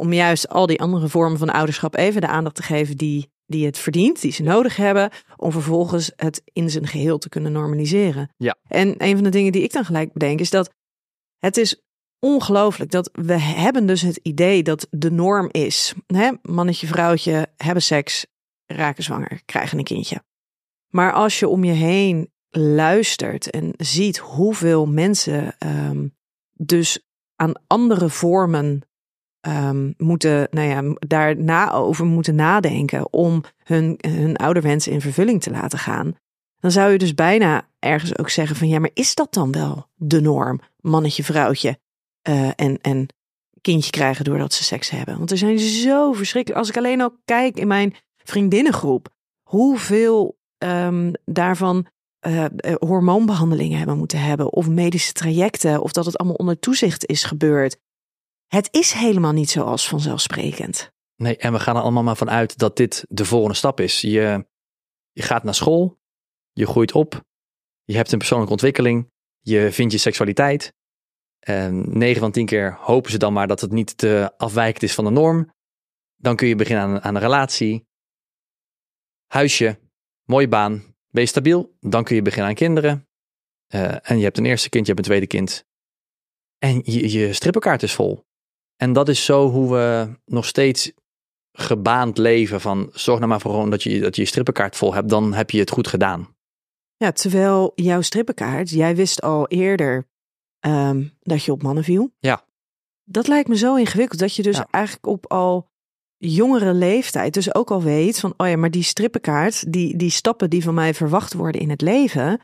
Om 0.00 0.12
juist 0.12 0.48
al 0.48 0.66
die 0.66 0.80
andere 0.80 1.08
vormen 1.08 1.38
van 1.38 1.50
ouderschap 1.50 1.96
even 1.96 2.20
de 2.20 2.26
aandacht 2.26 2.54
te 2.54 2.62
geven 2.62 2.96
die, 2.96 3.30
die 3.46 3.66
het 3.66 3.78
verdient, 3.78 4.20
die 4.20 4.32
ze 4.32 4.42
nodig 4.42 4.76
hebben, 4.76 5.10
om 5.36 5.52
vervolgens 5.52 6.12
het 6.16 6.42
in 6.44 6.70
zijn 6.70 6.86
geheel 6.86 7.18
te 7.18 7.28
kunnen 7.28 7.52
normaliseren. 7.52 8.30
Ja. 8.36 8.56
En 8.68 8.94
een 8.98 9.14
van 9.14 9.24
de 9.24 9.30
dingen 9.30 9.52
die 9.52 9.62
ik 9.62 9.72
dan 9.72 9.84
gelijk 9.84 10.12
bedenk 10.12 10.40
is 10.40 10.50
dat 10.50 10.70
het 11.38 11.56
is 11.56 11.82
ongelooflijk 12.18 12.90
dat 12.90 13.10
we 13.12 13.38
hebben 13.40 13.86
dus 13.86 14.02
het 14.02 14.16
idee 14.22 14.62
dat 14.62 14.86
de 14.90 15.10
norm 15.10 15.48
is. 15.50 15.94
Hè? 16.06 16.30
Mannetje, 16.42 16.86
vrouwtje 16.86 17.48
hebben 17.56 17.82
seks, 17.82 18.26
raken 18.66 19.02
zwanger, 19.02 19.42
krijgen 19.44 19.78
een 19.78 19.84
kindje. 19.84 20.22
Maar 20.88 21.12
als 21.12 21.38
je 21.38 21.48
om 21.48 21.64
je 21.64 21.72
heen 21.72 22.30
luistert 22.50 23.50
en 23.50 23.74
ziet 23.76 24.18
hoeveel 24.18 24.86
mensen 24.86 25.54
ehm, 25.58 26.08
dus 26.52 27.04
aan 27.36 27.62
andere 27.66 28.08
vormen 28.08 28.82
ehm, 29.40 29.92
moeten, 29.96 30.48
nou 30.50 30.68
ja, 30.68 30.96
daarna 30.98 31.72
over 31.72 32.04
moeten 32.04 32.34
nadenken 32.34 33.12
om 33.12 33.42
hun, 33.64 33.98
hun 34.00 34.36
ouderwens 34.36 34.88
in 34.88 35.00
vervulling 35.00 35.42
te 35.42 35.50
laten 35.50 35.78
gaan. 35.78 36.14
Dan 36.60 36.70
zou 36.70 36.92
je 36.92 36.98
dus 36.98 37.14
bijna 37.14 37.68
ergens 37.78 38.18
ook 38.18 38.30
zeggen 38.30 38.56
van 38.56 38.68
ja, 38.68 38.78
maar 38.78 38.90
is 38.94 39.14
dat 39.14 39.32
dan 39.34 39.52
wel 39.52 39.86
de 39.94 40.20
norm? 40.20 40.60
Mannetje, 40.80 41.24
vrouwtje 41.24 41.78
eh, 42.22 42.48
en, 42.56 42.78
en 42.80 43.06
kindje 43.60 43.90
krijgen 43.90 44.24
doordat 44.24 44.52
ze 44.52 44.64
seks 44.64 44.90
hebben. 44.90 45.18
Want 45.18 45.30
er 45.30 45.38
zijn 45.38 45.58
zo 45.58 46.12
verschrikkelijk. 46.12 46.60
Als 46.60 46.68
ik 46.68 46.76
alleen 46.76 47.00
al 47.00 47.16
kijk 47.24 47.56
in 47.56 47.66
mijn 47.66 47.94
vriendinnengroep, 48.16 49.08
hoeveel 49.42 50.38
ehm, 50.58 51.12
daarvan 51.24 51.86
eh, 52.20 52.44
eh, 52.44 52.50
hormoonbehandelingen 52.78 53.78
hebben 53.78 53.98
moeten 53.98 54.20
hebben, 54.20 54.52
of 54.52 54.68
medische 54.68 55.12
trajecten, 55.12 55.82
of 55.82 55.92
dat 55.92 56.06
het 56.06 56.18
allemaal 56.18 56.36
onder 56.36 56.58
toezicht 56.58 57.06
is 57.06 57.24
gebeurd. 57.24 57.78
Het 58.50 58.68
is 58.70 58.92
helemaal 58.92 59.32
niet 59.32 59.50
zoals 59.50 59.88
vanzelfsprekend. 59.88 60.92
Nee, 61.16 61.36
en 61.36 61.52
we 61.52 61.58
gaan 61.58 61.76
er 61.76 61.82
allemaal 61.82 62.02
maar 62.02 62.16
van 62.16 62.30
uit 62.30 62.58
dat 62.58 62.76
dit 62.76 63.04
de 63.08 63.24
volgende 63.24 63.56
stap 63.56 63.80
is. 63.80 64.00
Je, 64.00 64.46
je 65.12 65.22
gaat 65.22 65.42
naar 65.44 65.54
school, 65.54 65.98
je 66.52 66.66
groeit 66.66 66.92
op, 66.92 67.24
je 67.84 67.96
hebt 67.96 68.12
een 68.12 68.18
persoonlijke 68.18 68.52
ontwikkeling, 68.52 69.10
je 69.40 69.72
vindt 69.72 69.92
je 69.92 69.98
seksualiteit. 69.98 70.72
En 71.38 71.98
9 71.98 72.20
van 72.20 72.32
10 72.32 72.46
keer 72.46 72.76
hopen 72.80 73.10
ze 73.10 73.18
dan 73.18 73.32
maar 73.32 73.46
dat 73.46 73.60
het 73.60 73.72
niet 73.72 73.98
te 73.98 74.32
afwijkend 74.36 74.82
is 74.82 74.94
van 74.94 75.04
de 75.04 75.10
norm. 75.10 75.52
Dan 76.16 76.36
kun 76.36 76.48
je 76.48 76.56
beginnen 76.56 76.84
aan, 76.84 77.00
aan 77.00 77.14
een 77.14 77.20
relatie. 77.20 77.86
Huisje, 79.26 79.80
mooie 80.24 80.48
baan, 80.48 80.94
ben 81.10 81.22
je 81.22 81.28
stabiel, 81.28 81.76
dan 81.80 82.04
kun 82.04 82.16
je 82.16 82.22
beginnen 82.22 82.48
aan 82.48 82.54
kinderen. 82.54 83.08
Eh, 83.66 84.10
en 84.10 84.18
je 84.18 84.24
hebt 84.24 84.38
een 84.38 84.46
eerste 84.46 84.68
kind, 84.68 84.86
je 84.86 84.92
hebt 84.92 85.04
een 85.06 85.12
tweede 85.12 85.26
kind. 85.26 85.64
En 86.58 86.82
je, 86.84 87.10
je 87.10 87.32
strippenkaart 87.32 87.82
is 87.82 87.94
vol. 87.94 88.28
En 88.80 88.92
dat 88.92 89.08
is 89.08 89.24
zo 89.24 89.48
hoe 89.50 89.70
we 89.72 90.08
nog 90.24 90.44
steeds 90.46 90.92
gebaand 91.52 92.18
leven 92.18 92.60
van 92.60 92.88
zorg 92.92 93.18
nou 93.18 93.30
maar 93.30 93.40
voor 93.40 93.50
gewoon 93.50 93.70
dat 93.70 93.82
je, 93.82 94.00
dat 94.00 94.16
je 94.16 94.22
je 94.22 94.28
strippenkaart 94.28 94.76
vol 94.76 94.94
hebt, 94.94 95.08
dan 95.08 95.34
heb 95.34 95.50
je 95.50 95.58
het 95.58 95.70
goed 95.70 95.88
gedaan. 95.88 96.34
Ja, 96.96 97.12
terwijl 97.12 97.72
jouw 97.74 98.00
strippenkaart, 98.00 98.70
jij 98.70 98.96
wist 98.96 99.22
al 99.22 99.48
eerder 99.48 100.08
ehm, 100.60 101.04
dat 101.20 101.44
je 101.44 101.52
op 101.52 101.62
mannen 101.62 101.84
viel. 101.84 102.10
Ja. 102.18 102.44
Dat 103.04 103.28
lijkt 103.28 103.48
me 103.48 103.56
zo 103.56 103.74
ingewikkeld 103.76 104.20
dat 104.20 104.34
je 104.34 104.42
dus 104.42 104.56
Ja. 104.56 104.66
eigenlijk 104.70 105.06
op 105.06 105.30
al 105.30 105.68
jongere 106.16 106.72
leeftijd 106.72 107.34
dus 107.34 107.54
ook 107.54 107.70
al 107.70 107.82
weet 107.82 108.20
van, 108.20 108.34
oh 108.36 108.48
ja, 108.48 108.56
maar 108.56 108.70
die 108.70 108.82
strippenkaart, 108.82 109.72
die, 109.72 109.96
die 109.96 110.10
stappen 110.10 110.50
die 110.50 110.62
van 110.62 110.74
mij 110.74 110.94
verwacht 110.94 111.32
worden 111.34 111.60
in 111.60 111.70
het 111.70 111.80
leven, 111.80 112.40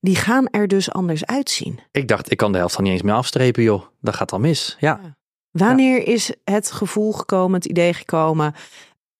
die 0.00 0.16
gaan 0.16 0.48
er 0.48 0.68
dus 0.68 0.90
anders 0.90 1.24
uitzien. 1.26 1.80
Ik 1.90 2.08
dacht, 2.08 2.30
ik 2.30 2.36
kan 2.36 2.52
de 2.52 2.58
helft 2.58 2.74
dan 2.74 2.84
niet 2.84 2.92
eens 2.92 3.02
meer 3.02 3.14
afstrepen, 3.14 3.62
joh. 3.62 3.84
Dat 4.00 4.14
gaat 4.14 4.32
al 4.32 4.38
mis. 4.40 4.76
Ja. 4.80 5.16
Wanneer 5.58 6.06
is 6.08 6.34
het 6.44 6.70
gevoel 6.70 7.12
gekomen, 7.12 7.54
het 7.54 7.64
idee 7.64 7.92
gekomen, 7.92 8.54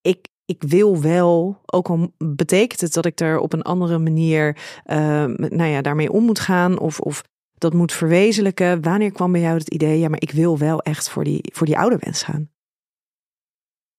ik, 0.00 0.28
ik 0.44 0.62
wil 0.62 1.00
wel, 1.00 1.60
ook 1.66 1.88
al 1.88 2.12
betekent 2.18 2.80
het 2.80 2.92
dat 2.92 3.04
ik 3.04 3.20
er 3.20 3.38
op 3.38 3.52
een 3.52 3.62
andere 3.62 3.98
manier 3.98 4.56
eh, 4.84 5.24
nou 5.24 5.64
ja, 5.64 5.82
daarmee 5.82 6.12
om 6.12 6.24
moet 6.24 6.38
gaan 6.38 6.78
of, 6.78 7.00
of 7.00 7.22
dat 7.54 7.72
moet 7.72 7.92
verwezenlijken. 7.92 8.82
Wanneer 8.82 9.12
kwam 9.12 9.32
bij 9.32 9.40
jou 9.40 9.58
het 9.58 9.68
idee, 9.68 9.98
ja, 9.98 10.08
maar 10.08 10.20
ik 10.20 10.30
wil 10.30 10.58
wel 10.58 10.82
echt 10.82 11.08
voor 11.08 11.24
die, 11.24 11.50
voor 11.52 11.66
die 11.66 11.78
oude 11.78 11.96
wens 12.00 12.22
gaan? 12.22 12.50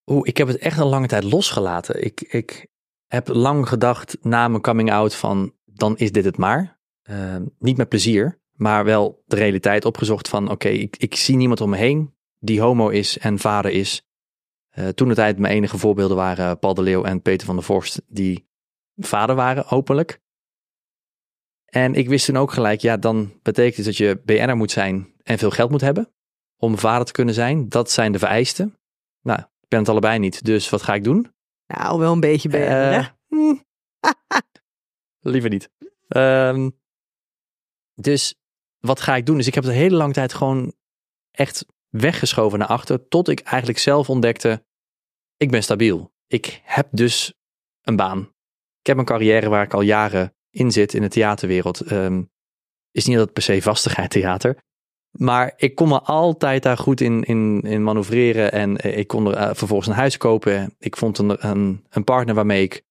Oeh, 0.05 0.27
ik 0.27 0.37
heb 0.37 0.47
het 0.47 0.57
echt 0.57 0.79
een 0.79 0.85
lange 0.85 1.07
tijd 1.07 1.23
losgelaten. 1.23 2.03
Ik, 2.03 2.21
ik 2.21 2.67
heb 3.07 3.27
lang 3.27 3.67
gedacht 3.67 4.17
na 4.21 4.47
mijn 4.47 4.61
coming 4.61 4.91
out 4.91 5.15
van, 5.15 5.53
dan 5.65 5.97
is 5.97 6.11
dit 6.11 6.25
het 6.25 6.37
maar. 6.37 6.79
Eh, 7.01 7.35
niet 7.59 7.77
met 7.77 7.89
plezier, 7.89 8.39
maar 8.51 8.85
wel 8.85 9.23
de 9.25 9.35
realiteit 9.35 9.85
opgezocht 9.85 10.27
van, 10.27 10.49
oké, 10.49 10.67
ik, 10.67 10.97
ik 10.97 11.15
zie 11.15 11.35
niemand 11.35 11.61
om 11.61 11.69
me 11.69 11.77
heen 11.77 12.14
die 12.39 12.61
homo 12.61 12.89
is 12.89 13.17
en 13.17 13.39
vader 13.39 13.71
is. 13.71 14.07
Eh, 14.69 14.87
toen 14.87 15.07
de 15.07 15.15
tijd 15.15 15.39
mijn 15.39 15.53
enige 15.53 15.77
voorbeelden 15.77 16.17
waren 16.17 16.59
Paul 16.59 16.73
de 16.73 16.81
Leeuw 16.81 17.03
en 17.03 17.21
Peter 17.21 17.45
van 17.45 17.55
der 17.55 17.65
Vorst, 17.65 18.01
die 18.07 18.47
vader 18.95 19.35
waren, 19.35 19.69
openlijk. 19.69 20.21
En 21.65 21.93
ik 21.93 22.07
wist 22.07 22.25
toen 22.25 22.37
ook 22.37 22.51
gelijk, 22.51 22.81
ja, 22.81 22.97
dan 22.97 23.39
betekent 23.41 23.75
het 23.75 23.85
dat 23.85 23.97
je 23.97 24.21
BN'er 24.25 24.57
moet 24.57 24.71
zijn 24.71 25.13
en 25.23 25.37
veel 25.37 25.49
geld 25.49 25.69
moet 25.69 25.81
hebben 25.81 26.13
om 26.57 26.77
vader 26.77 27.05
te 27.05 27.11
kunnen 27.11 27.33
zijn. 27.33 27.69
Dat 27.69 27.91
zijn 27.91 28.11
de 28.11 28.19
vereisten. 28.19 28.77
Nou, 29.21 29.39
ik 29.39 29.67
ben 29.67 29.79
het 29.79 29.89
allebei 29.89 30.19
niet, 30.19 30.45
dus 30.45 30.69
wat 30.69 30.81
ga 30.81 30.93
ik 30.93 31.03
doen? 31.03 31.33
Nou, 31.67 31.99
wel 31.99 32.11
een 32.11 32.19
beetje 32.19 32.49
bij 32.49 32.97
Eh, 32.97 33.07
hmm. 33.27 33.65
Liever 35.33 35.49
niet. 35.49 35.69
Ehm, 36.07 36.69
dus 37.93 38.35
wat 38.79 39.01
ga 39.01 39.15
ik 39.15 39.25
doen? 39.25 39.37
Dus 39.37 39.47
ik 39.47 39.53
heb 39.53 39.63
het 39.63 39.73
een 39.73 39.79
hele 39.79 39.95
lange 39.95 40.13
tijd 40.13 40.33
gewoon 40.33 40.73
echt 41.31 41.65
weggeschoven 42.01 42.59
naar 42.59 42.67
achter. 42.67 43.07
Tot 43.07 43.29
ik 43.29 43.39
eigenlijk 43.39 43.79
zelf 43.79 44.09
ontdekte, 44.09 44.65
ik 45.37 45.51
ben 45.51 45.63
stabiel. 45.63 46.13
Ik 46.27 46.61
heb 46.63 46.87
dus 46.91 47.33
een 47.81 47.95
baan. 47.95 48.19
Ik 48.79 48.87
heb 48.87 48.97
een 48.97 49.05
carrière 49.05 49.49
waar 49.49 49.63
ik 49.63 49.73
al 49.73 49.81
jaren 49.81 50.35
in 50.49 50.71
zit 50.71 50.93
in 50.93 51.01
de 51.01 51.07
theaterwereld. 51.07 51.81
Ehm, 51.81 52.23
is 52.91 53.05
niet 53.05 53.17
dat 53.17 53.33
per 53.33 53.43
se 53.43 53.61
vastigheid 53.61 54.09
theater. 54.09 54.57
Maar 55.11 55.53
ik 55.55 55.75
kon 55.75 55.87
me 55.87 56.01
altijd 56.01 56.63
daar 56.63 56.77
goed 56.77 57.01
in, 57.01 57.23
in, 57.23 57.61
in 57.61 57.83
manoeuvreren. 57.83 58.51
En 58.51 58.77
eh, 58.77 58.97
ik 58.97 59.07
kon 59.07 59.27
er 59.27 59.33
eh, 59.33 59.55
vervolgens 59.55 59.87
een 59.89 59.95
huis 59.95 60.17
kopen. 60.17 60.75
Ik 60.79 60.97
vond 60.97 61.17
een, 61.17 61.47
een, 61.47 61.85
een 61.89 62.03
partner 62.03 62.35
waarmee 62.35 62.63
ik 62.63 62.83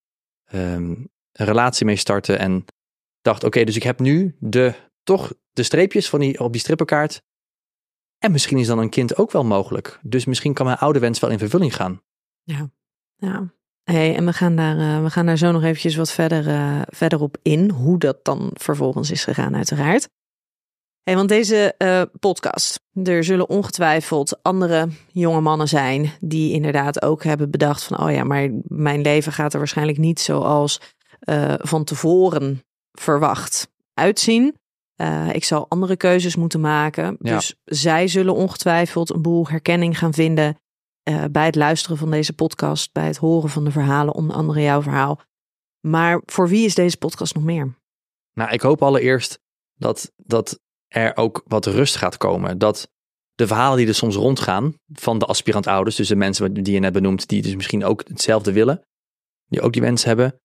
ehm, 0.44 0.90
een 1.32 1.46
relatie 1.46 1.87
mee 1.87 1.96
startte. 1.96 2.37
En 2.37 2.64
dacht, 3.20 3.44
oké, 3.44 3.64
dus 3.64 3.76
ik 3.76 3.82
heb 3.82 4.00
nu 4.00 4.37
de, 4.38 4.75
toch 5.02 5.34
de 5.52 5.62
streepjes 5.62 6.08
van 6.08 6.20
die, 6.20 6.40
op 6.40 6.52
die 6.52 6.61
strippenkaart. 6.61 7.23
En 8.25 8.33
misschien 8.33 8.59
is 8.59 8.66
dan 8.66 8.78
een 8.78 8.88
kind 8.88 9.16
ook 9.16 9.33
wel 9.33 9.45
mogelijk. 9.45 9.99
Dus 10.02 10.25
misschien 10.25 10.52
kan 10.52 10.66
mijn 10.66 10.78
oude 10.78 10.99
wens 10.99 11.21
wel 11.21 11.31
in 11.31 11.38
vervulling 11.38 11.75
gaan. 11.75 12.02
Ja. 13.16 13.52
Hey, 13.83 14.16
en 14.16 14.25
we 14.25 14.33
gaan, 14.33 14.57
daar, 14.57 14.78
eh, 14.78 15.02
we 15.02 15.11
gaan 15.11 15.26
daar 15.26 15.37
zo 15.37 15.52
nog 15.52 15.62
eventjes 15.62 15.97
wat 15.97 16.11
verder, 16.11 16.49
eh, 16.49 16.81
verder 16.87 17.21
op 17.21 17.37
in. 17.43 17.71
Hoe 17.71 17.99
dat 17.99 18.25
dan 18.25 18.50
vervolgens 18.52 19.11
is 19.11 19.25
gegaan, 19.25 19.57
uiteraard. 19.57 20.09
Hey, 21.02 21.16
want 21.16 21.28
deze 21.28 21.75
eh, 21.78 22.02
podcast, 22.19 22.81
er 23.02 23.25
zullen 23.25 23.49
ongetwijfeld 23.49 24.43
andere 24.43 24.88
jonge 25.12 25.40
mannen 25.40 25.69
zijn 25.69 26.11
die 26.21 26.52
inderdaad 26.52 27.02
ook 27.02 27.25
hebben 27.25 27.50
bedacht 27.50 27.83
van, 27.83 28.00
oh 28.00 28.12
ja, 28.12 28.25
maar 28.25 28.50
mijn 28.64 29.00
leven 29.00 29.33
gaat 29.33 29.52
er 29.52 29.59
waarschijnlijk 29.59 29.99
niet 29.99 30.21
zoals 30.21 30.81
van 31.59 31.85
tevoren 31.85 32.62
verwacht 32.93 33.69
uitzien. 33.95 34.54
Eh, 34.94 35.34
ik 35.34 35.44
zal 35.44 35.68
andere 35.68 35.96
keuzes 35.96 36.36
moeten 36.36 36.60
maken. 36.60 37.16
Ja. 37.20 37.34
Dus 37.34 37.54
zij 37.64 38.08
zullen 38.08 38.34
ongetwijfeld 38.34 39.10
een 39.10 39.22
boel 39.22 39.48
herkenning 39.48 39.98
gaan 39.98 40.14
vinden 40.14 40.58
eh, 41.02 41.24
bij 41.30 41.46
het 41.46 41.54
luisteren 41.54 41.96
van 41.96 42.10
deze 42.10 42.32
podcast, 42.32 42.92
bij 42.92 43.06
het 43.06 43.16
horen 43.16 43.50
van 43.50 43.64
de 43.64 43.70
verhalen, 43.70 44.14
onder 44.14 44.36
andere 44.36 44.60
jouw 44.60 44.82
verhaal. 44.82 45.20
Maar 45.80 46.22
voor 46.26 46.48
wie 46.48 46.64
is 46.64 46.74
deze 46.74 46.96
podcast 46.96 47.34
nog 47.34 47.44
meer? 47.44 47.74
Nou, 48.32 48.50
ik 48.50 48.60
hoop 48.60 48.82
allereerst 48.82 49.38
dat, 49.74 50.12
dat 50.16 50.60
er 50.88 51.16
ook 51.16 51.42
wat 51.46 51.66
rust 51.66 51.96
gaat 51.96 52.16
komen. 52.16 52.58
Dat 52.58 52.88
de 53.34 53.46
verhalen 53.46 53.78
die 53.78 53.86
er 53.86 53.94
soms 53.94 54.14
rondgaan 54.14 54.74
van 54.92 55.18
de 55.18 55.24
aspirant 55.24 55.66
ouders, 55.66 55.96
dus 55.96 56.08
de 56.08 56.16
mensen 56.16 56.52
die 56.52 56.74
je 56.74 56.80
net 56.80 56.92
benoemt, 56.92 57.28
die 57.28 57.42
dus 57.42 57.54
misschien 57.54 57.84
ook 57.84 58.08
hetzelfde 58.08 58.52
willen, 58.52 58.82
die 59.46 59.60
ook 59.60 59.72
die 59.72 59.82
wens 59.82 60.04
hebben, 60.04 60.40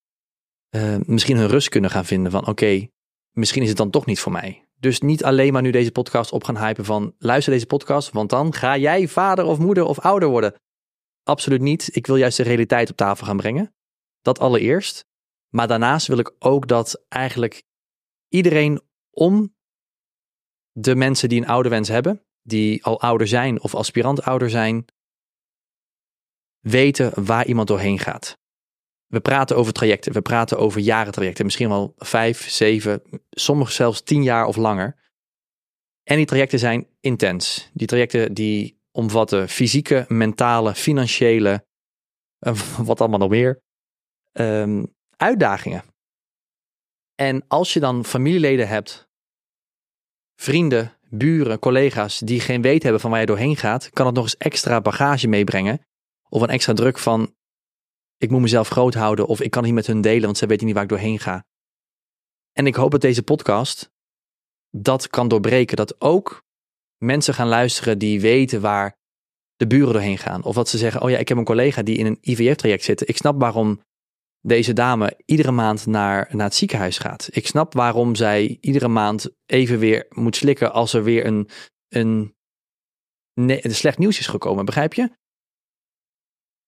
eh, 0.69 0.95
misschien 1.05 1.37
hun 1.37 1.47
rust 1.47 1.69
kunnen 1.69 1.89
gaan 1.89 2.05
vinden 2.05 2.31
van 2.31 2.47
oké, 2.47 2.87
misschien 3.31 3.61
is 3.61 3.67
het 3.67 3.77
dan 3.77 3.89
toch 3.89 4.05
niet 4.05 4.19
voor 4.19 4.31
mij. 4.31 4.67
Dus 4.75 4.99
niet 4.99 5.23
alleen 5.23 5.53
maar 5.53 5.61
nu 5.61 5.71
deze 5.71 5.91
podcast 5.91 6.31
op 6.31 6.43
gaan 6.43 6.57
hypen 6.57 6.85
van 6.85 7.15
luister 7.17 7.53
deze 7.53 7.65
podcast, 7.65 8.11
want 8.11 8.29
dan 8.29 8.53
ga 8.53 8.77
jij 8.77 9.07
vader 9.07 9.45
of 9.45 9.59
moeder 9.59 9.83
of 9.83 9.99
ouder 9.99 10.29
worden. 10.29 10.53
Absoluut 11.23 11.61
niet. 11.61 11.95
Ik 11.95 12.07
wil 12.07 12.15
juist 12.15 12.37
de 12.37 12.43
realiteit 12.43 12.89
op 12.89 12.95
tafel 12.95 13.25
gaan 13.25 13.37
brengen. 13.37 13.73
Dat 14.21 14.39
allereerst. 14.39 15.05
Maar 15.49 15.67
daarnaast 15.67 16.07
wil 16.07 16.17
ik 16.17 16.35
ook 16.39 16.67
dat 16.67 17.05
eigenlijk 17.07 17.63
iedereen 18.27 18.81
om 19.09 19.55
de 20.71 20.95
mensen 20.95 21.29
die 21.29 21.41
een 21.41 21.47
ouderwens 21.47 21.87
hebben, 21.87 22.25
die 22.41 22.85
al 22.85 23.01
ouder 23.01 23.27
zijn 23.27 23.61
of 23.61 23.75
aspirant 23.75 24.21
ouder 24.21 24.49
zijn, 24.49 24.85
weten 26.59 27.25
waar 27.25 27.45
iemand 27.45 27.67
doorheen 27.67 27.99
gaat. 27.99 28.37
We 29.09 29.19
praten 29.19 29.55
over 29.55 29.73
trajecten, 29.73 30.13
we 30.13 30.21
praten 30.21 30.57
over 30.57 30.81
jaren 30.81 31.13
trajecten, 31.13 31.45
misschien 31.45 31.69
wel 31.69 31.93
vijf, 31.97 32.49
zeven, 32.49 33.01
sommige 33.29 33.71
zelfs 33.71 34.01
tien 34.01 34.23
jaar 34.23 34.45
of 34.45 34.55
langer. 34.55 34.95
En 36.03 36.15
die 36.15 36.25
trajecten 36.25 36.59
zijn 36.59 36.87
intens. 36.99 37.69
Die 37.73 37.87
trajecten 37.87 38.33
die 38.33 38.81
omvatten 38.91 39.49
fysieke, 39.49 40.05
mentale, 40.07 40.75
financiële, 40.75 41.65
eh, 42.39 42.53
wat 42.89 42.99
allemaal 42.99 43.19
nog 43.19 43.29
meer, 43.29 43.61
ehm, 44.31 44.85
uitdagingen. 45.15 45.83
En 47.15 47.43
als 47.47 47.73
je 47.73 47.79
dan 47.79 48.05
familieleden 48.05 48.67
hebt, 48.67 49.09
vrienden, 50.35 50.97
buren, 51.09 51.59
collega's 51.59 52.19
die 52.19 52.39
geen 52.39 52.61
weet 52.61 52.83
hebben 52.83 53.01
van 53.01 53.11
waar 53.11 53.19
je 53.19 53.25
doorheen 53.25 53.55
gaat, 53.55 53.89
kan 53.89 54.05
het 54.05 54.15
nog 54.15 54.23
eens 54.23 54.37
extra 54.37 54.81
bagage 54.81 55.27
meebrengen. 55.27 55.81
Of 56.29 56.41
een 56.41 56.49
extra 56.49 56.73
druk 56.73 56.97
van 56.97 57.35
ik 58.19 58.29
moet 58.29 58.41
mezelf 58.41 58.67
groot 58.67 58.93
houden 58.93 59.27
of 59.27 59.41
ik 59.41 59.51
kan 59.51 59.63
niet 59.63 59.73
met 59.73 59.87
hun 59.87 60.01
delen, 60.01 60.25
want 60.25 60.37
zij 60.37 60.47
weten 60.47 60.65
niet 60.65 60.75
waar 60.75 60.83
ik 60.83 60.89
doorheen 60.89 61.19
ga. 61.19 61.45
En 62.51 62.67
ik 62.67 62.75
hoop 62.75 62.91
dat 62.91 63.01
deze 63.01 63.23
podcast 63.23 63.91
dat 64.69 65.07
kan 65.07 65.27
doorbreken. 65.27 65.77
Dat 65.77 66.01
ook 66.01 66.43
mensen 66.97 67.33
gaan 67.33 67.47
luisteren 67.47 67.97
die 67.97 68.21
weten 68.21 68.61
waar 68.61 68.97
de 69.55 69.67
buren 69.67 69.93
doorheen 69.93 70.17
gaan. 70.17 70.43
Of 70.43 70.55
dat 70.55 70.69
ze 70.69 70.77
zeggen, 70.77 71.01
oh 71.01 71.09
ja, 71.09 71.17
ik 71.17 71.27
heb 71.27 71.37
een 71.37 71.43
collega 71.43 71.81
die 71.81 71.97
in 71.97 72.05
een 72.05 72.17
IVF-traject 72.21 72.83
zit. 72.83 73.09
Ik 73.09 73.17
snap 73.17 73.39
waarom 73.39 73.81
deze 74.41 74.73
dame 74.73 75.19
iedere 75.25 75.51
maand 75.51 75.85
naar, 75.85 76.29
naar 76.31 76.45
het 76.45 76.55
ziekenhuis 76.55 76.97
gaat. 76.97 77.27
Ik 77.31 77.47
snap 77.47 77.73
waarom 77.73 78.15
zij 78.15 78.57
iedere 78.61 78.87
maand 78.87 79.29
even 79.45 79.79
weer 79.79 80.05
moet 80.09 80.35
slikken 80.35 80.73
als 80.73 80.93
er 80.93 81.03
weer 81.03 81.25
een, 81.25 81.49
een, 81.87 82.35
een 83.33 83.75
slecht 83.75 83.97
nieuws 83.97 84.19
is 84.19 84.27
gekomen. 84.27 84.65
Begrijp 84.65 84.93
je? 84.93 85.11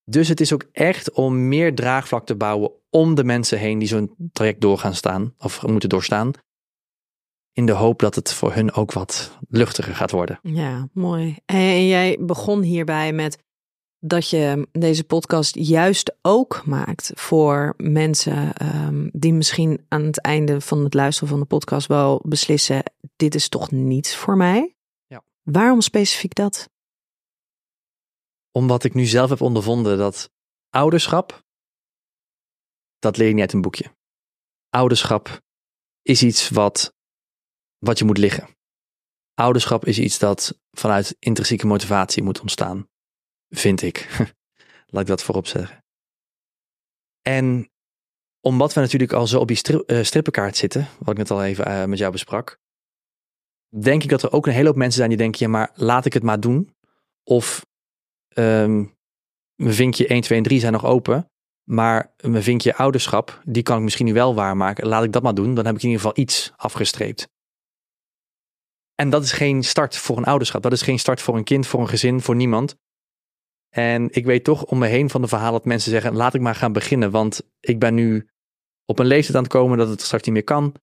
Dus 0.05 0.27
het 0.27 0.39
is 0.39 0.53
ook 0.53 0.65
echt 0.71 1.11
om 1.11 1.47
meer 1.47 1.75
draagvlak 1.75 2.25
te 2.25 2.35
bouwen 2.35 2.71
om 2.89 3.15
de 3.15 3.23
mensen 3.23 3.59
heen 3.59 3.79
die 3.79 3.87
zo'n 3.87 4.15
traject 4.31 4.61
door 4.61 4.77
gaan 4.77 4.95
staan 4.95 5.33
of 5.37 5.67
moeten 5.67 5.89
doorstaan. 5.89 6.31
In 7.53 7.65
de 7.65 7.71
hoop 7.71 7.99
dat 7.99 8.15
het 8.15 8.33
voor 8.33 8.53
hun 8.53 8.73
ook 8.73 8.91
wat 8.91 9.37
luchtiger 9.49 9.95
gaat 9.95 10.11
worden. 10.11 10.39
Ja, 10.41 10.89
mooi. 10.93 11.37
En 11.45 11.87
jij 11.87 12.17
begon 12.19 12.61
hierbij 12.61 13.13
met 13.13 13.37
dat 13.99 14.29
je 14.29 14.67
deze 14.71 15.03
podcast 15.03 15.55
juist 15.55 16.15
ook 16.21 16.65
maakt 16.65 17.11
voor 17.15 17.73
mensen 17.77 18.53
ehm, 18.53 19.09
die 19.11 19.33
misschien 19.33 19.85
aan 19.87 20.03
het 20.03 20.21
einde 20.21 20.61
van 20.61 20.83
het 20.83 20.93
luisteren 20.93 21.29
van 21.29 21.39
de 21.39 21.45
podcast 21.45 21.87
wel 21.87 22.21
beslissen: 22.25 22.83
dit 23.15 23.35
is 23.35 23.49
toch 23.49 23.71
niet 23.71 24.15
voor 24.15 24.37
mij. 24.37 24.75
Ja. 25.07 25.23
Waarom 25.43 25.81
specifiek 25.81 26.35
dat? 26.35 26.69
Omdat 28.51 28.83
ik 28.83 28.93
nu 28.93 29.05
zelf 29.05 29.29
heb 29.29 29.41
ondervonden 29.41 29.97
dat 29.97 30.31
ouderschap, 30.69 31.43
dat 32.99 33.17
leer 33.17 33.27
je 33.27 33.33
niet 33.33 33.41
uit 33.41 33.53
een 33.53 33.61
boekje. 33.61 33.95
Ouderschap 34.69 35.41
is 36.01 36.23
iets 36.23 36.49
wat, 36.49 36.93
wat 37.77 37.97
je 37.99 38.05
moet 38.05 38.17
liggen. 38.17 38.49
Ouderschap 39.33 39.85
is 39.85 39.99
iets 39.99 40.19
dat 40.19 40.59
vanuit 40.71 41.15
intrinsieke 41.19 41.67
motivatie 41.67 42.23
moet 42.23 42.39
ontstaan. 42.39 42.89
Vind 43.49 43.81
ik. 43.81 44.07
Laat 44.91 45.01
ik 45.01 45.07
dat 45.07 45.23
voorop 45.23 45.47
zeggen. 45.47 45.83
En 47.21 47.71
omdat 48.39 48.73
we 48.73 48.79
natuurlijk 48.79 49.13
al 49.13 49.27
zo 49.27 49.39
op 49.39 49.47
die 49.47 49.85
uh, 49.85 50.03
strippenkaart 50.03 50.57
zitten, 50.57 50.87
wat 50.99 51.09
ik 51.09 51.17
net 51.17 51.31
al 51.31 51.43
even 51.43 51.67
uh, 51.67 51.85
met 51.85 51.97
jou 51.97 52.11
besprak, 52.11 52.59
denk 53.79 54.03
ik 54.03 54.09
dat 54.09 54.23
er 54.23 54.31
ook 54.31 54.47
een 54.47 54.53
hele 54.53 54.67
hoop 54.67 54.75
mensen 54.75 54.97
zijn 54.97 55.09
die 55.09 55.17
denken, 55.17 55.45
ja, 55.45 55.51
maar 55.51 55.71
laat 55.75 56.05
ik 56.05 56.13
het 56.13 56.23
maar 56.23 56.39
doen. 56.39 56.75
Of 57.23 57.65
um, 58.33 58.95
mijn 59.55 59.73
vinkje 59.73 60.07
1, 60.07 60.21
2 60.21 60.37
en 60.37 60.43
3 60.43 60.59
zijn 60.59 60.73
nog 60.73 60.85
open. 60.85 61.31
Maar 61.63 62.13
mijn 62.21 62.43
vinkje 62.43 62.75
ouderschap, 62.75 63.41
die 63.45 63.63
kan 63.63 63.77
ik 63.77 63.83
misschien 63.83 64.05
nu 64.05 64.13
wel 64.13 64.35
waarmaken. 64.35 64.87
Laat 64.87 65.03
ik 65.03 65.11
dat 65.11 65.23
maar 65.23 65.33
doen, 65.33 65.53
dan 65.53 65.65
heb 65.65 65.75
ik 65.75 65.81
in 65.81 65.89
ieder 65.89 66.01
geval 66.01 66.23
iets 66.23 66.51
afgestreept. 66.55 67.29
En 68.95 69.09
dat 69.09 69.23
is 69.23 69.31
geen 69.31 69.63
start 69.63 69.97
voor 69.97 70.17
een 70.17 70.23
ouderschap. 70.23 70.61
Dat 70.61 70.71
is 70.71 70.81
geen 70.81 70.99
start 70.99 71.21
voor 71.21 71.37
een 71.37 71.43
kind, 71.43 71.67
voor 71.67 71.79
een 71.79 71.87
gezin, 71.87 72.21
voor 72.21 72.35
niemand. 72.35 72.75
En 73.69 74.07
ik 74.11 74.25
weet 74.25 74.43
toch 74.43 74.63
om 74.65 74.77
me 74.77 74.87
heen 74.87 75.09
van 75.09 75.21
de 75.21 75.27
verhalen 75.27 75.53
dat 75.53 75.65
mensen 75.65 75.91
zeggen: 75.91 76.15
laat 76.15 76.33
ik 76.33 76.41
maar 76.41 76.55
gaan 76.55 76.73
beginnen. 76.73 77.11
Want 77.11 77.41
ik 77.59 77.79
ben 77.79 77.93
nu 77.93 78.29
op 78.85 78.99
een 78.99 79.05
leeftijd 79.05 79.35
aan 79.35 79.43
het 79.43 79.51
komen 79.51 79.77
dat 79.77 79.89
het 79.89 80.01
straks 80.01 80.23
niet 80.23 80.33
meer 80.33 80.43
kan. 80.43 80.75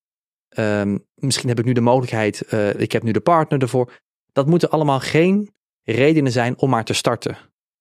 Um, 0.58 1.06
misschien 1.14 1.48
heb 1.48 1.58
ik 1.58 1.64
nu 1.64 1.72
de 1.72 1.80
mogelijkheid, 1.80 2.52
uh, 2.52 2.80
ik 2.80 2.92
heb 2.92 3.02
nu 3.02 3.12
de 3.12 3.20
partner 3.20 3.62
ervoor. 3.62 4.00
Dat 4.32 4.46
moeten 4.46 4.70
allemaal 4.70 5.00
geen 5.00 5.50
redenen 5.92 6.32
zijn 6.32 6.58
om 6.58 6.70
maar 6.70 6.84
te 6.84 6.92
starten. 6.92 7.36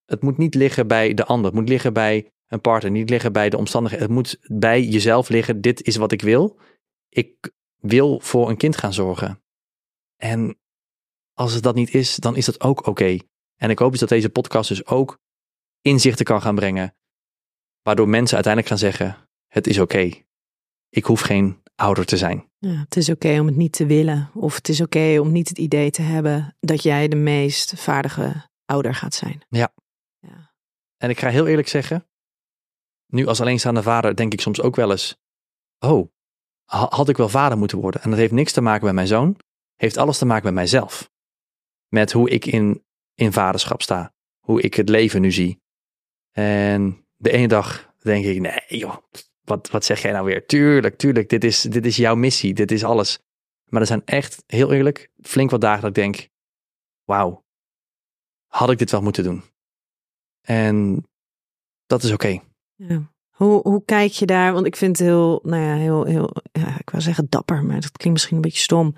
Het 0.06 0.22
moet 0.22 0.38
niet 0.38 0.56
liggen 0.56 0.88
bij 0.88 1.14
de 1.14 1.26
ander. 1.26 1.46
Het 1.46 1.60
moet 1.60 1.70
liggen 1.70 1.94
bij 1.94 2.32
een 2.48 2.62
partner. 2.62 2.92
Niet 2.92 3.10
liggen 3.10 3.32
bij 3.32 3.50
de 3.50 3.58
omstandigheden. 3.58 4.06
Het 4.06 4.16
moet 4.16 4.38
bij 4.42 4.84
jezelf 4.84 5.30
liggen. 5.30 5.62
Dit 5.62 5.82
is 5.82 5.96
wat 5.96 6.12
ik 6.12 6.22
wil. 6.22 6.60
Ik 7.10 7.52
wil 7.80 8.20
voor 8.20 8.50
een 8.50 8.58
kind 8.58 8.78
gaan 8.78 8.94
zorgen. 8.94 9.42
En 10.16 10.60
als 11.34 11.54
het 11.54 11.64
dat 11.64 11.76
niet 11.76 11.94
is, 11.94 12.16
dan 12.16 12.36
is 12.36 12.46
dat 12.46 12.62
ook 12.62 12.86
oké. 12.88 13.18
En 13.56 13.70
ik 13.70 13.80
hoop 13.80 13.92
dus 13.92 14.00
dat 14.00 14.10
deze 14.10 14.30
podcast 14.30 14.70
dus 14.70 14.86
ook 14.86 15.20
inzichten 15.82 16.26
kan 16.26 16.42
gaan 16.42 16.56
brengen. 16.56 16.96
Waardoor 17.82 18.10
mensen 18.10 18.36
uiteindelijk 18.36 18.74
gaan 18.74 18.92
zeggen: 18.92 19.30
Het 19.48 19.68
is 19.68 19.80
oké. 19.80 20.12
Ik 20.90 21.06
hoef 21.06 21.22
geen 21.22 21.62
ouder 21.76 22.06
te 22.06 22.18
zijn. 22.18 22.47
Ja, 22.60 22.80
het 22.80 22.96
is 22.96 23.10
oké 23.10 23.40
om 23.40 23.46
het 23.46 23.56
niet 23.56 23.72
te 23.72 23.86
willen. 23.86 24.30
Of 24.34 24.56
het 24.56 24.70
is 24.70 24.82
oké 24.82 25.20
om 25.20 25.32
niet 25.32 25.50
het 25.50 25.58
idee 25.58 25.92
te 25.92 26.02
hebben 26.02 26.56
dat 26.60 26.84
jij 26.84 27.08
de 27.08 27.16
meest 27.16 27.80
vaardige 27.80 28.50
ouder 28.66 28.96
gaat 28.96 29.14
zijn. 29.14 29.46
Ja. 29.50 29.74
ja. 30.20 30.54
En 30.98 31.10
ik 31.10 31.20
ga 31.20 31.30
heel 31.30 31.48
eerlijk 31.48 31.68
zeggen, 31.68 32.08
nu 33.08 33.26
als 33.26 33.42
alleenstaande 33.42 33.84
vader 33.84 34.16
denk 34.16 34.34
ik 34.34 34.42
soms 34.42 34.62
ook 34.62 34.76
wel 34.76 34.92
eens, 34.92 35.18
oh, 35.80 36.08
had 36.66 37.10
ik 37.10 37.18
wel 37.18 37.30
vader 37.30 37.58
moeten 37.58 37.78
worden? 37.78 38.02
En 38.02 38.10
dat 38.10 38.20
heeft 38.20 38.32
niks 38.32 38.52
te 38.52 38.62
maken 38.62 38.86
met 38.86 38.94
mijn 38.94 39.08
zoon, 39.08 39.38
heeft 39.76 39.98
alles 39.98 40.18
te 40.18 40.26
maken 40.26 40.46
met 40.46 40.54
mijzelf. 40.54 41.12
Met 41.88 42.12
hoe 42.12 42.30
ik 42.30 42.46
in, 42.46 42.86
in 43.14 43.34
vaderschap 43.34 43.82
sta, 43.82 44.14
hoe 44.40 44.62
ik 44.62 44.74
het 44.74 44.90
leven 44.90 45.22
nu 45.22 45.32
zie. 45.32 45.62
En 46.32 47.06
de 47.16 47.32
ene 47.32 47.48
dag 47.48 47.94
denk 47.98 48.26
ik, 48.26 48.40
nee 48.40 48.80
joh, 48.80 48.98
wat, 49.48 49.70
wat 49.70 49.86
zeg 49.86 50.02
jij 50.02 50.12
nou 50.12 50.26
weer? 50.26 50.46
Tuurlijk, 50.46 50.98
tuurlijk, 50.98 51.30
dit 51.30 51.44
is, 51.44 51.62
dit 51.62 51.86
is 51.86 51.96
jouw 51.96 52.16
missie, 52.16 52.54
dit 52.54 52.72
is 52.72 52.84
alles. 52.84 53.20
Maar 53.66 53.82
er 53.82 53.88
zijn 53.88 54.02
echt, 54.06 54.44
heel 54.48 54.74
eerlijk, 54.74 55.10
flink 55.22 55.50
wat 55.52 55.62
dagen 55.62 55.82
dat 55.82 55.90
ik 55.90 55.96
denk, 55.96 56.30
wauw, 57.04 57.44
had 58.48 58.72
ik 58.72 58.78
dit 58.78 58.92
wel 58.92 59.02
moeten 59.02 59.24
doen? 59.24 59.44
En 60.42 61.06
dat 61.86 62.04
is 62.04 62.12
oké. 62.12 62.40
Ja. 62.76 63.12
Hoe, 63.30 63.62
hoe 63.62 63.86
kijk 63.86 64.12
je 64.12 64.26
daar? 64.26 64.54
Want 64.54 64.66
ik 64.66 64.76
vind 64.76 64.98
het 64.98 65.08
heel, 65.08 65.40
nou 65.44 65.64
ja, 65.64 65.76
heel, 65.76 66.04
heel, 66.04 66.36
ja, 66.52 66.80
ik 66.80 66.90
wou 66.90 67.04
zeggen 67.04 67.28
dapper, 67.30 67.64
maar 67.64 67.82
dat 67.82 67.98
klinkt 67.98 68.14
misschien 68.14 68.36
een 68.36 68.42
beetje 68.42 68.62
stom. 68.62 68.96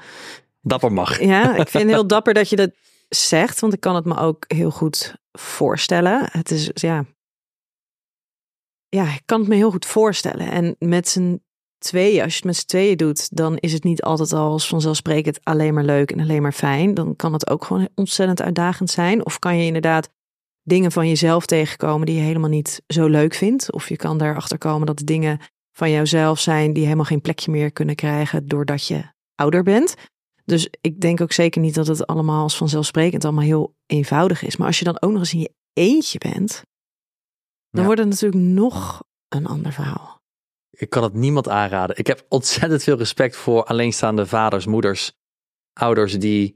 Dapper 0.61 0.93
mag. 0.93 1.19
Ja, 1.19 1.55
ik 1.63 1.67
vind 1.67 1.83
het 1.83 1.93
heel 1.93 2.07
dapper 2.07 2.33
dat 2.33 2.49
je 2.49 2.55
dat 2.55 2.71
zegt, 3.09 3.59
want 3.59 3.73
ik 3.73 3.79
kan 3.79 3.95
het 3.95 4.05
me 4.05 4.17
ook 4.17 4.45
heel 4.47 4.71
goed 4.71 5.15
voorstellen. 5.31 6.29
Het 6.31 6.51
is, 6.51 6.69
ja, 6.73 7.05
ja, 8.89 9.13
ik 9.13 9.21
kan 9.25 9.39
het 9.39 9.49
me 9.49 9.55
heel 9.55 9.71
goed 9.71 9.85
voorstellen. 9.85 10.51
En 10.51 10.75
met 10.79 11.07
z'n 11.07 11.41
tweeën, 11.77 12.23
als 12.23 12.31
je 12.31 12.37
het 12.37 12.45
met 12.45 12.55
z'n 12.55 12.65
tweeën 12.65 12.97
doet, 12.97 13.35
dan 13.35 13.57
is 13.57 13.73
het 13.73 13.83
niet 13.83 14.01
altijd 14.01 14.33
als 14.33 14.67
vanzelfsprekend 14.67 15.39
alleen 15.43 15.73
maar 15.73 15.83
leuk 15.83 16.11
en 16.11 16.19
alleen 16.19 16.41
maar 16.41 16.51
fijn. 16.51 16.93
Dan 16.93 17.15
kan 17.15 17.33
het 17.33 17.49
ook 17.49 17.65
gewoon 17.65 17.89
ontzettend 17.95 18.41
uitdagend 18.41 18.89
zijn. 18.89 19.25
Of 19.25 19.39
kan 19.39 19.57
je 19.57 19.65
inderdaad 19.65 20.09
dingen 20.63 20.91
van 20.91 21.07
jezelf 21.07 21.45
tegenkomen 21.45 22.05
die 22.05 22.15
je 22.15 22.21
helemaal 22.21 22.49
niet 22.49 22.81
zo 22.87 23.07
leuk 23.07 23.33
vindt. 23.33 23.71
Of 23.71 23.89
je 23.89 23.95
kan 23.95 24.17
daarachter 24.17 24.57
komen 24.57 24.87
dat 24.87 25.01
dingen 25.03 25.39
van 25.71 25.91
jouzelf 25.91 26.39
zijn 26.39 26.73
die 26.73 26.83
helemaal 26.83 27.05
geen 27.05 27.21
plekje 27.21 27.51
meer 27.51 27.71
kunnen 27.71 27.95
krijgen 27.95 28.47
doordat 28.47 28.87
je 28.87 29.03
ouder 29.35 29.63
bent. 29.63 29.95
Dus 30.45 30.69
ik 30.81 31.01
denk 31.01 31.21
ook 31.21 31.31
zeker 31.31 31.61
niet 31.61 31.75
dat 31.75 31.87
het 31.87 32.07
allemaal 32.07 32.43
als 32.43 32.57
vanzelfsprekend 32.57 33.25
allemaal 33.25 33.43
heel 33.43 33.75
eenvoudig 33.85 34.43
is. 34.43 34.57
Maar 34.57 34.67
als 34.67 34.79
je 34.79 34.85
dan 34.85 35.01
ook 35.01 35.11
nog 35.11 35.19
eens 35.19 35.33
in 35.33 35.39
je 35.39 35.53
eentje 35.73 36.17
bent, 36.17 36.63
dan 37.69 37.85
wordt 37.85 37.99
het 37.99 38.09
natuurlijk 38.09 38.43
nog 38.43 39.03
een 39.27 39.45
ander 39.45 39.73
verhaal. 39.73 40.21
Ik 40.69 40.89
kan 40.89 41.03
het 41.03 41.13
niemand 41.13 41.49
aanraden. 41.49 41.97
Ik 41.97 42.07
heb 42.07 42.25
ontzettend 42.29 42.83
veel 42.83 42.97
respect 42.97 43.35
voor 43.35 43.63
alleenstaande 43.63 44.25
vaders, 44.25 44.65
moeders, 44.65 45.13
ouders 45.73 46.19
die 46.19 46.55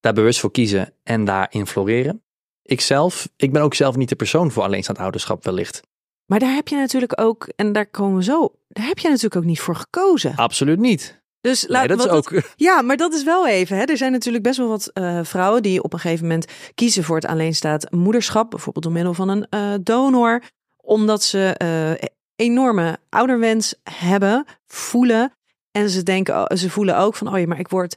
daar 0.00 0.12
bewust 0.12 0.40
voor 0.40 0.50
kiezen 0.50 0.94
en 1.02 1.24
daarin 1.24 1.66
floreren. 1.66 2.22
Ikzelf, 2.62 3.28
ik 3.36 3.52
ben 3.52 3.62
ook 3.62 3.74
zelf 3.74 3.96
niet 3.96 4.08
de 4.08 4.16
persoon 4.16 4.50
voor 4.50 4.62
alleenstaand 4.62 4.98
ouderschap 4.98 5.44
wellicht. 5.44 5.82
Maar 6.26 6.38
daar 6.38 6.54
heb 6.54 6.68
je 6.68 6.76
natuurlijk 6.76 7.20
ook, 7.20 7.48
en 7.56 7.72
daar 7.72 7.86
komen 7.86 8.16
we 8.16 8.22
zo, 8.22 8.52
daar 8.68 8.86
heb 8.86 8.98
je 8.98 9.08
natuurlijk 9.08 9.36
ook 9.36 9.44
niet 9.44 9.60
voor 9.60 9.76
gekozen. 9.76 10.36
Absoluut 10.36 10.78
niet. 10.78 11.22
Dus 11.46 11.66
laat, 11.68 11.86
nee, 11.86 11.96
dat 11.96 12.06
is 12.06 12.12
ook. 12.12 12.42
ja, 12.56 12.82
maar 12.82 12.96
dat 12.96 13.14
is 13.14 13.24
wel 13.24 13.48
even. 13.48 13.76
Hè. 13.76 13.82
Er 13.84 13.96
zijn 13.96 14.12
natuurlijk 14.12 14.44
best 14.44 14.56
wel 14.56 14.68
wat 14.68 14.90
uh, 14.94 15.20
vrouwen 15.22 15.62
die 15.62 15.82
op 15.82 15.92
een 15.92 15.98
gegeven 15.98 16.26
moment 16.26 16.46
kiezen 16.74 17.04
voor 17.04 17.16
het 17.16 17.26
alleenstaand 17.26 17.90
moederschap, 17.90 18.50
bijvoorbeeld 18.50 18.84
door 18.84 18.94
middel 18.94 19.14
van 19.14 19.28
een 19.28 19.46
uh, 19.50 19.74
donor, 19.82 20.42
omdat 20.76 21.22
ze 21.22 21.60
uh, 21.62 22.08
enorme 22.36 22.98
ouderwens 23.08 23.74
hebben, 23.90 24.44
voelen 24.66 25.32
en 25.70 25.90
ze 25.90 26.02
denken, 26.02 26.58
ze 26.58 26.70
voelen 26.70 26.98
ook 26.98 27.14
van, 27.14 27.32
oh 27.32 27.38
ja, 27.38 27.46
maar 27.46 27.58
ik 27.58 27.68
word, 27.68 27.96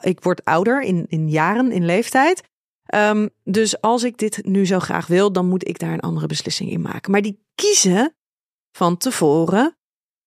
ik 0.00 0.20
word 0.22 0.44
ouder 0.44 0.82
in, 0.82 1.06
in 1.08 1.28
jaren, 1.28 1.72
in 1.72 1.84
leeftijd. 1.84 2.42
Um, 2.94 3.30
dus 3.44 3.80
als 3.80 4.02
ik 4.02 4.18
dit 4.18 4.44
nu 4.44 4.66
zo 4.66 4.78
graag 4.78 5.06
wil, 5.06 5.32
dan 5.32 5.46
moet 5.46 5.68
ik 5.68 5.78
daar 5.78 5.92
een 5.92 6.00
andere 6.00 6.26
beslissing 6.26 6.70
in 6.70 6.80
maken. 6.80 7.10
Maar 7.10 7.22
die 7.22 7.44
kiezen 7.54 8.16
van 8.72 8.96
tevoren 8.96 9.75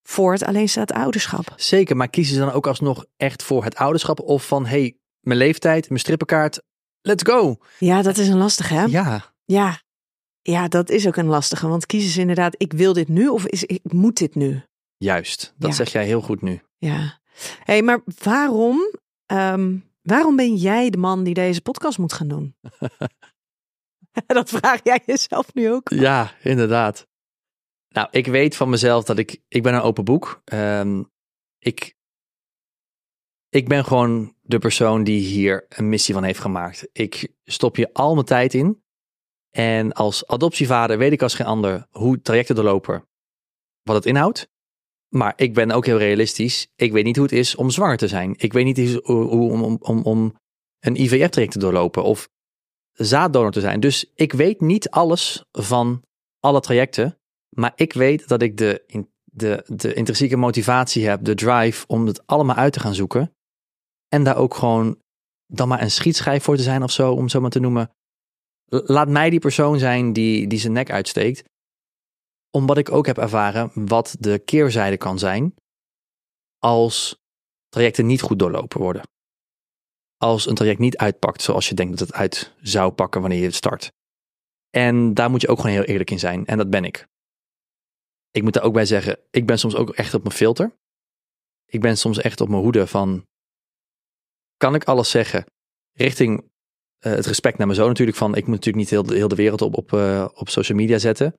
voor 0.10 0.32
het 0.32 0.44
alleenstaand 0.44 0.92
ouderschap. 0.92 1.54
Zeker, 1.56 1.98
maar 1.98 2.10
kiezen 2.10 2.34
ze 2.34 2.40
dan 2.40 2.52
ook 2.52 2.68
alsnog 2.68 3.06
echt 3.18 3.44
voor 3.44 3.64
het 3.64 3.76
ouderschap? 3.76 4.20
Of 4.20 4.48
van, 4.48 4.66
hey, 4.66 4.98
mijn 5.20 5.38
leeftijd, 5.38 5.90
mijn 5.90 6.00
strippenkaart, 6.00 6.62
let's 7.02 7.24
go. 7.24 7.58
Ja, 7.80 8.02
dat 8.02 8.18
is 8.18 8.28
een 8.28 8.38
lastige, 8.38 8.74
hè? 8.74 8.84
Ja. 8.84 9.34
Ja. 9.46 9.82
Ja, 10.42 10.68
dat 10.68 10.90
is 10.90 11.08
ook 11.08 11.16
een 11.16 11.26
lastige. 11.26 11.68
Want 11.68 11.86
kiezen 11.86 12.12
ze 12.12 12.20
inderdaad, 12.20 12.56
ik 12.58 12.74
wil 12.74 12.94
dit 12.94 13.08
nu 13.08 13.28
of 13.28 13.46
is, 13.46 13.64
ik 13.64 13.94
moet 13.94 14.18
dit 14.18 14.36
nu? 14.36 14.62
Juist, 14.98 15.54
dat 15.58 15.76
zeg 15.76 15.92
jij 15.92 16.06
heel 16.06 16.22
goed 16.22 16.42
nu. 16.42 16.62
Ja. 16.78 17.20
hey, 17.64 17.82
maar 17.82 18.02
waarom, 18.24 18.96
um, 19.26 19.84
waarom 20.02 20.36
ben 20.36 20.56
jij 20.56 20.90
de 20.90 20.98
man 20.98 21.24
die 21.24 21.34
deze 21.34 21.62
podcast 21.62 21.98
moet 21.98 22.14
gaan 22.14 22.28
doen? 22.28 22.56
dat 24.28 24.50
vraag 24.50 24.80
jij 24.84 25.02
jezelf 25.06 25.54
nu 25.54 25.72
ook. 25.72 25.90
Ja, 25.90 26.32
inderdaad. 26.42 27.08
Nou, 27.90 28.08
ik 28.12 28.28
weet 28.28 28.56
van 28.56 28.70
mezelf 28.70 29.04
dat 29.04 29.18
ik, 29.18 29.42
ik 29.48 29.64
ben 29.64 29.74
een 29.74 29.82
open 29.82 30.04
boek. 30.04 30.42
Um, 30.54 31.12
ik, 31.60 31.96
ik 33.50 33.68
ben 33.68 33.86
gewoon 33.86 34.36
de 34.42 34.60
persoon 34.60 35.04
die 35.04 35.20
hier 35.20 35.66
een 35.70 35.90
missie 35.90 36.14
van 36.14 36.24
heeft 36.24 36.40
gemaakt. 36.40 36.90
Ik 36.92 37.34
stop 37.44 37.76
hier 37.76 37.90
al 37.94 38.14
mijn 38.14 38.26
tijd 38.26 38.54
in. 38.54 38.84
En 39.50 39.94
als 39.94 40.28
adoptievader 40.28 40.98
weet 40.98 41.12
ik 41.12 41.22
als 41.22 41.34
geen 41.34 41.48
ander 41.48 41.88
hoe 41.90 42.22
trajecten 42.22 42.56
doorlopen, 42.56 43.08
wat 43.82 43.96
het 43.96 44.06
inhoudt. 44.06 44.50
Maar 45.08 45.34
ik 45.36 45.54
ben 45.54 45.72
ook 45.72 45.86
heel 45.86 45.98
realistisch. 45.98 46.72
Ik 46.76 46.92
weet 46.92 47.04
niet 47.04 47.16
hoe 47.16 47.26
het 47.26 47.34
is 47.34 47.56
om 47.56 47.70
zwanger 47.70 47.98
te 47.98 48.08
zijn. 48.08 48.34
Ik 48.38 48.54
weet 48.54 48.66
niet 48.66 48.94
hoe, 49.04 49.24
hoe 49.24 49.52
om, 49.52 49.78
om, 49.82 50.02
om 50.04 50.40
een 50.80 50.96
IVF-traject 50.96 51.52
te 51.52 51.60
doorlopen 51.60 52.04
of 52.04 52.30
zaaddonor 52.92 53.52
te 53.52 53.60
zijn. 53.60 53.80
Dus 53.80 54.12
ik 54.16 54.34
weet 54.34 54.62
niet 54.62 54.90
alles 54.90 55.46
van 55.52 56.04
alle 56.40 56.60
trajecten. 56.60 57.19
Maar 57.60 57.74
ik 57.76 57.94
weet 57.94 58.28
dat 58.28 58.42
ik 58.42 58.58
de, 58.58 58.84
de, 59.24 59.64
de 59.68 59.94
intrinsieke 59.94 60.38
motivatie 60.38 61.08
heb, 61.08 61.24
de 61.24 61.36
drive 61.36 61.88
om 61.88 62.06
het 62.06 62.28
allemaal 62.28 62.56
uit 62.56 62.74
te 62.74 62.80
gaan 62.80 62.96
zoeken. 62.96 63.36
En 64.08 64.24
daar 64.24 64.38
ook 64.38 64.54
gewoon 64.54 65.02
dan 65.46 65.68
maar 65.68 65.82
een 65.82 65.92
schietschijf 65.92 66.44
voor 66.44 66.56
te 66.56 66.62
zijn 66.62 66.84
of 66.84 66.92
zo, 66.92 67.14
om 67.14 67.30
zo 67.30 67.42
maar 67.42 67.50
te 67.50 67.60
noemen. 67.60 67.92
Laat 68.66 69.08
mij 69.08 69.30
die 69.30 69.40
persoon 69.40 69.80
zijn 69.80 70.14
die, 70.14 70.48
die 70.48 70.60
zijn 70.60 70.74
nek 70.74 70.92
uitsteekt. 70.92 71.44
Omdat 72.52 72.78
ik 72.78 72.92
ook 72.92 73.06
heb 73.06 73.18
ervaren 73.18 73.72
wat 73.74 74.16
de 74.20 74.40
keerzijde 74.40 74.98
kan 74.98 75.20
zijn 75.20 75.56
als 76.58 77.20
trajecten 77.70 78.06
niet 78.06 78.22
goed 78.22 78.40
doorlopen 78.40 78.80
worden. 78.80 79.04
Als 80.18 80.48
een 80.48 80.56
traject 80.56 80.80
niet 80.80 80.98
uitpakt 80.98 81.42
zoals 81.42 81.70
je 81.70 81.76
denkt 81.76 81.98
dat 81.98 82.08
het 82.08 82.18
uit 82.18 82.56
zou 82.62 82.92
pakken 82.92 83.22
wanneer 83.22 83.40
je 83.40 83.46
het 83.46 83.56
start. 83.56 83.92
En 84.70 85.14
daar 85.14 85.30
moet 85.30 85.42
je 85.42 85.48
ook 85.48 85.60
gewoon 85.60 85.76
heel 85.76 85.84
eerlijk 85.84 86.12
in 86.12 86.20
zijn. 86.20 86.46
En 86.46 86.58
dat 86.58 86.70
ben 86.70 86.84
ik 86.84 87.08
ik 88.32 88.44
moet 88.44 88.56
er 88.56 88.62
ook 88.62 88.74
bij 88.74 88.86
zeggen, 88.86 89.20
ik 89.32 89.46
ben 89.46 89.60
soms 89.60 89.76
ook 89.76 89.90
echt 89.90 90.14
op 90.14 90.24
mijn 90.24 90.36
filter. 90.36 90.78
Ik 91.66 91.82
ben 91.82 91.98
soms 91.98 92.18
echt 92.18 92.42
op 92.42 92.50
mijn 92.50 92.62
hoede 92.62 92.88
van, 92.88 93.28
kan 94.58 94.76
ik 94.76 94.84
alles 94.84 95.10
zeggen 95.10 95.46
richting 95.94 96.40
uh, 96.40 97.14
het 97.14 97.26
respect 97.26 97.58
naar 97.58 97.68
mijn 97.68 97.80
zoon 97.80 97.88
natuurlijk 97.88 98.18
van, 98.18 98.36
ik 98.36 98.46
moet 98.48 98.56
natuurlijk 98.56 98.76
niet 98.76 98.90
heel 98.90 99.04
de, 99.04 99.16
heel 99.16 99.28
de 99.28 99.36
wereld 99.36 99.62
op, 99.62 99.78
op, 99.78 99.92
uh, 99.92 100.28
op 100.34 100.50
social 100.50 100.78
media 100.78 100.98
zetten. 100.98 101.34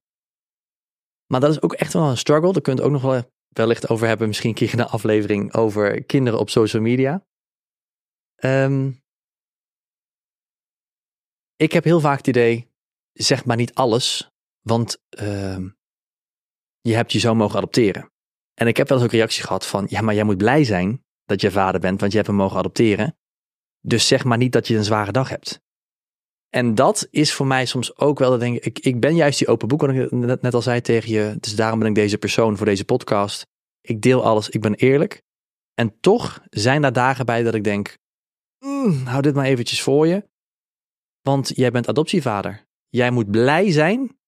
Maar 1.26 1.40
dat 1.40 1.50
is 1.50 1.62
ook 1.62 1.72
echt 1.72 1.92
wel 1.92 2.08
een 2.08 2.16
struggle. 2.16 2.52
Daar 2.52 2.62
kunt 2.62 2.78
je 2.78 2.84
ook 2.84 2.90
nog 2.90 3.02
wel 3.02 3.22
wellicht 3.48 3.88
over 3.88 4.06
hebben. 4.06 4.26
Misschien 4.26 4.54
krijg 4.54 4.70
je 4.70 4.78
een 4.78 4.84
aflevering 4.84 5.54
over 5.54 6.04
kinderen 6.04 6.38
op 6.40 6.50
social 6.50 6.82
media. 6.82 7.26
Ehm, 8.34 8.92
ik 11.56 11.72
heb 11.72 11.84
heel 11.84 12.00
vaak 12.00 12.16
het 12.16 12.26
idee, 12.26 12.68
zeg 13.12 13.44
maar 13.44 13.56
niet 13.56 13.74
alles, 13.74 14.30
want 14.60 15.02
ehm, 15.08 15.68
je 16.80 16.94
hebt 16.94 17.12
je 17.12 17.18
zo 17.18 17.34
mogen 17.34 17.56
adopteren. 17.56 18.10
En 18.54 18.66
ik 18.66 18.76
heb 18.76 18.88
wel 18.88 18.98
eens 18.98 19.06
ook 19.06 19.12
reactie 19.12 19.42
gehad 19.42 19.66
van, 19.66 19.86
ja, 19.88 20.00
maar 20.00 20.14
jij 20.14 20.24
moet 20.24 20.36
blij 20.36 20.64
zijn 20.64 21.04
dat 21.24 21.40
je 21.40 21.50
vader 21.50 21.80
bent, 21.80 22.00
want 22.00 22.12
je 22.12 22.18
hebt 22.18 22.30
hem 22.30 22.40
mogen 22.40 22.58
adopteren. 22.58 23.16
Dus 23.80 24.06
zeg 24.06 24.24
maar 24.24 24.38
niet 24.38 24.52
dat 24.52 24.66
je 24.66 24.76
een 24.76 24.84
zware 24.84 25.12
dag 25.12 25.28
hebt. 25.28 25.60
En 26.48 26.74
dat 26.74 27.08
is 27.10 27.32
voor 27.32 27.46
mij 27.46 27.66
soms 27.66 27.96
ook 27.96 28.18
wel, 28.18 28.30
dat 28.30 28.40
denk 28.40 28.58
ik, 28.58 28.78
ik 28.78 29.00
ben 29.00 29.14
juist 29.14 29.38
die 29.38 29.48
open 29.48 29.68
boek, 29.68 29.80
wat 29.80 29.90
ik 29.90 30.10
net, 30.40 30.54
al 30.54 30.62
zei 30.62 30.80
tegen 30.80 31.10
je. 31.12 31.36
Dus 31.40 31.56
daarom 31.56 31.78
ben 31.78 31.88
ik 31.88 31.94
deze 31.94 32.18
persoon 32.18 32.56
voor 32.56 32.66
deze 32.66 32.84
podcast. 32.84 33.46
Ik 33.80 34.02
deel 34.02 34.24
alles, 34.24 34.48
ik 34.48 34.60
ben 34.60 34.74
eerlijk. 34.74 35.22
En 35.74 36.00
toch 36.00 36.42
zijn 36.50 36.82
daar 36.82 36.92
dagen 36.92 37.26
bij 37.26 37.42
dat 37.42 37.54
ik 37.54 37.64
denk, 37.64 37.98
mm, 38.58 39.06
hou 39.06 39.22
dit 39.22 39.34
maar 39.34 39.44
eventjes 39.44 39.82
voor 39.82 40.06
je. 40.06 40.28
Want 41.20 41.52
jij 41.54 41.70
bent 41.70 41.88
adoptievader. 41.88 42.66
Jij 42.88 43.10
moet 43.10 43.30
blij 43.30 43.70
zijn 43.70 44.19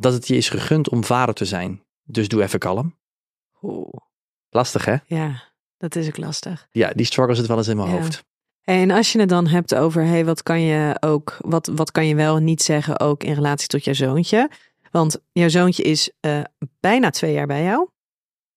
dat 0.00 0.12
het 0.12 0.26
je 0.28 0.36
is 0.36 0.48
gegund 0.48 0.88
om 0.88 1.04
vader 1.04 1.34
te 1.34 1.44
zijn. 1.44 1.82
Dus 2.02 2.28
doe 2.28 2.42
even 2.42 2.58
kalm. 2.58 2.96
Oeh. 3.62 3.88
Lastig 4.50 4.84
hè? 4.84 4.96
Ja, 5.06 5.42
dat 5.76 5.96
is 5.96 6.06
ook 6.06 6.16
lastig. 6.16 6.68
Ja, 6.70 6.90
die 6.94 7.06
struggle 7.06 7.34
zit 7.34 7.46
wel 7.46 7.56
eens 7.56 7.68
in 7.68 7.76
mijn 7.76 7.88
Ja. 7.90 7.94
hoofd. 7.96 8.24
En 8.64 8.90
als 8.90 9.12
je 9.12 9.20
het 9.20 9.28
dan 9.28 9.46
hebt 9.46 9.74
over, 9.74 10.04
hey, 10.04 10.24
wat 10.24 10.42
kan 10.42 10.60
je 10.60 10.96
ook, 11.00 11.36
wat, 11.40 11.66
wat 11.74 11.90
kan 11.90 12.06
je 12.06 12.14
wel 12.14 12.36
en 12.36 12.44
niet 12.44 12.62
zeggen 12.62 13.00
ook 13.00 13.22
in 13.22 13.32
relatie 13.34 13.68
tot 13.68 13.84
jouw 13.84 13.94
zoontje? 13.94 14.50
Want 14.90 15.20
jouw 15.32 15.48
zoontje 15.48 15.82
is 15.82 16.10
eh, 16.20 16.40
bijna 16.80 17.10
twee 17.10 17.32
jaar 17.32 17.46
bij 17.46 17.62
jou, 17.64 17.88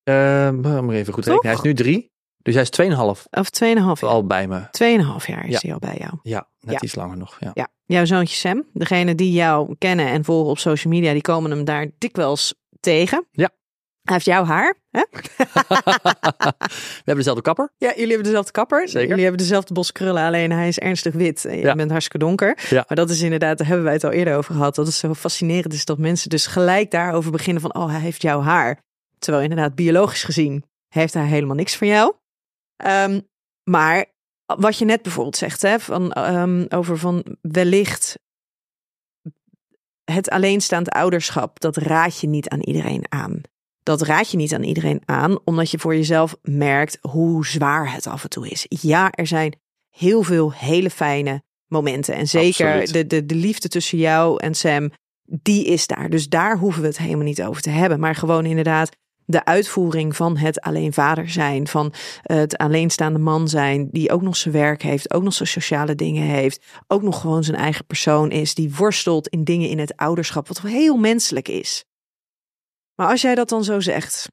Ehm, 0.03 0.56
moet 0.86 0.93
even 0.93 1.13
goed 1.13 1.25
rekenen. 1.25 1.45
Hij 1.47 1.53
is 1.56 1.62
nu 1.62 1.73
drie. 1.73 2.12
Dus 2.38 2.53
hij 2.53 2.63
is 2.63 2.69
tweeënhalf 2.69 3.27
of 3.32 3.49
tweeënhalf 3.49 4.01
jaar. 4.01 4.10
al 4.10 4.25
bij 4.25 4.47
me. 4.47 4.67
Tweeënhalf 4.71 5.27
jaar 5.27 5.45
is 5.45 5.51
Ja. 5.51 5.60
hij 5.62 5.73
al 5.73 5.79
bij 5.79 5.97
jou. 5.97 6.13
Ja, 6.23 6.47
net 6.60 6.73
Ja. 6.73 6.82
iets 6.82 6.95
langer 6.95 7.17
nog. 7.17 7.38
Ja. 7.39 7.51
Ja, 7.53 7.67
jouw 7.93 8.06
zoontje 8.06 8.36
Sam, 8.36 8.63
degene 8.73 9.15
die 9.15 9.32
jou 9.32 9.75
kennen 9.77 10.08
en 10.08 10.23
volgen 10.23 10.49
op 10.51 10.60
social 10.60 10.93
media, 10.93 11.12
die 11.13 11.21
komen 11.21 11.51
hem 11.51 11.63
daar 11.65 11.88
dikwijls 11.97 12.53
tegen. 12.79 13.27
Ja. 13.32 13.49
Hij 14.01 14.13
heeft 14.13 14.25
jouw 14.25 14.43
haar. 14.43 14.75
Hè? 14.91 15.01
We 15.12 17.10
hebben 17.10 17.15
dezelfde 17.15 17.41
kapper. 17.41 17.69
Ja, 17.77 17.89
jullie 17.89 18.08
hebben 18.08 18.23
dezelfde 18.25 18.51
kapper. 18.51 18.88
Zeker. 18.89 19.08
Jullie 19.08 19.23
hebben 19.23 19.41
dezelfde 19.41 19.73
bos 19.73 19.91
krullen, 19.91 20.23
alleen 20.23 20.51
hij 20.51 20.67
is 20.67 20.79
ernstig 20.79 21.13
wit 21.13 21.45
en 21.45 21.58
je 21.58 21.62
Ja. 21.63 21.75
bent 21.75 21.91
hartstikke 21.91 22.25
donker. 22.25 22.58
Ja. 22.69 22.84
Maar 22.88 22.97
dat 22.97 23.10
is 23.10 23.21
inderdaad, 23.21 23.58
daar 23.58 23.67
hebben 23.67 23.86
wij 23.86 23.93
het 23.93 24.03
al 24.03 24.12
eerder 24.12 24.36
over 24.38 24.53
gehad. 24.56 24.75
Dat 24.75 24.86
het 24.86 24.95
zo 24.95 25.13
fascinerend 25.13 25.73
is 25.73 25.86
dat 25.86 25.97
mensen 25.97 26.29
dus 26.29 26.47
gelijk 26.47 26.91
daarover 26.91 27.32
beginnen 27.32 27.62
van, 27.62 27.75
oh, 27.75 27.89
hij 27.89 27.99
heeft 27.99 28.21
jouw 28.21 28.41
haar. 28.41 28.82
Terwijl 29.19 29.43
inderdaad, 29.43 29.75
biologisch 29.75 30.23
gezien, 30.23 30.63
heeft 30.88 31.13
hij 31.13 31.25
helemaal 31.25 31.56
niks 31.56 31.75
van 31.75 31.88
jou. 31.88 32.13
Ehm, 32.75 33.19
maar 33.63 34.06
wat 34.45 34.77
je 34.77 34.86
net 34.86 35.01
bijvoorbeeld 35.01 35.38
zegt, 35.38 35.62
hè, 35.62 35.79
van, 35.79 36.12
ehm, 36.12 36.65
over 36.69 36.97
van 36.97 37.25
wellicht 37.41 38.19
het 40.03 40.29
alleenstaand 40.29 40.89
ouderschap, 40.89 41.60
dat 41.60 41.77
raad 41.77 42.19
je 42.19 42.27
niet 42.27 42.49
aan 42.49 42.62
iedereen 42.62 43.06
aan. 43.10 43.41
Dat 43.84 44.01
raad 44.01 44.32
je 44.32 44.38
niet 44.38 44.53
aan 44.53 44.63
iedereen 44.63 45.01
aan, 45.06 45.39
omdat 45.43 45.71
je 45.71 45.79
voor 45.79 45.95
jezelf 45.95 46.36
merkt 46.41 46.97
hoe 47.01 47.45
zwaar 47.45 47.93
het 47.93 48.08
af 48.08 48.23
en 48.23 48.29
toe 48.29 48.49
is. 48.49 48.65
Ja, 48.69 49.12
er 49.12 49.27
zijn 49.27 49.60
heel 49.89 50.23
veel 50.23 50.53
hele 50.53 50.89
fijne 50.89 51.43
momenten. 51.67 52.15
En 52.15 52.27
zeker 52.27 52.67
Absoluut. 52.67 52.93
de, 52.93 53.08
de, 53.08 53.25
de 53.25 53.36
liefde 53.36 53.67
tussen 53.67 53.97
jou 53.97 54.43
en 54.43 54.56
Sam, 54.56 54.91
die 55.23 55.65
is 55.65 55.88
daar. 55.88 56.10
Dus 56.10 56.29
daar 56.29 56.58
hoeven 56.58 56.82
we 56.82 56.88
het 56.88 56.97
helemaal 56.97 57.25
niet 57.25 57.43
over 57.43 57.62
te 57.62 57.69
hebben. 57.69 57.99
Maar 57.99 58.15
gewoon 58.15 58.45
inderdaad 58.45 58.95
de 59.25 59.45
uitvoering 59.45 60.15
van 60.15 60.38
het 60.38 60.62
alleen 60.62 60.93
vader 60.93 61.29
zijn, 61.29 61.67
van 61.67 61.93
het 62.21 62.57
alleenstaande 62.57 63.19
man 63.19 63.47
zijn, 63.47 63.89
die 63.91 64.12
ook 64.12 64.21
nog 64.21 64.36
zijn 64.36 64.53
werk 64.53 64.81
heeft, 64.81 65.13
ook 65.13 65.23
nog 65.23 65.33
zijn 65.33 65.49
sociale 65.49 65.95
dingen 65.95 66.23
heeft, 66.23 66.65
ook 66.88 67.01
nog 67.01 67.21
gewoon 67.21 67.43
zijn 67.43 67.57
eigen 67.57 67.86
persoon 67.86 68.31
is, 68.31 68.55
die 68.55 68.75
worstelt 68.75 69.27
in 69.27 69.43
dingen 69.43 69.69
in 69.69 69.79
het 69.79 69.95
ouderschap, 69.95 70.47
wat 70.47 70.62
heel 70.62 70.97
menselijk 70.97 71.47
is. 71.47 71.86
Maar 72.95 73.07
als 73.07 73.21
jij 73.21 73.36
dat 73.36 73.49
dan 73.49 73.63
zo 73.63 73.79
zegt, 73.79 74.31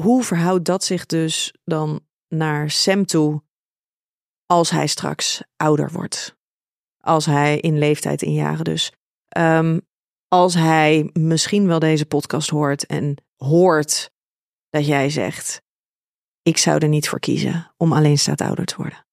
hoe 0.00 0.24
verhoudt 0.24 0.64
dat 0.64 0.84
zich 0.84 1.06
dus 1.06 1.54
dan 1.64 2.00
naar 2.28 2.70
Sam 2.70 3.06
toe 3.06 3.42
als 4.46 4.70
hij 4.70 4.86
straks 4.86 5.42
ouder 5.56 5.92
wordt? 5.92 6.36
Als 7.00 7.26
hij 7.26 7.58
in 7.58 7.78
leeftijd, 7.78 8.22
in 8.22 8.32
jaren 8.32 8.64
dus. 8.64 8.92
Ehm, 9.28 9.78
als 10.28 10.54
hij 10.54 11.10
misschien 11.12 11.66
wel 11.66 11.78
deze 11.78 12.06
podcast 12.06 12.50
hoort 12.50 12.86
en 12.86 13.16
hoort 13.36 14.10
dat 14.68 14.86
jij 14.86 15.10
zegt: 15.10 15.62
Ik 16.42 16.56
zou 16.56 16.78
er 16.78 16.88
niet 16.88 17.08
voor 17.08 17.20
kiezen 17.20 17.74
om 17.76 17.92
alleenstaand 17.92 18.40
ouder 18.40 18.64
te 18.64 18.76
worden. 18.76 19.06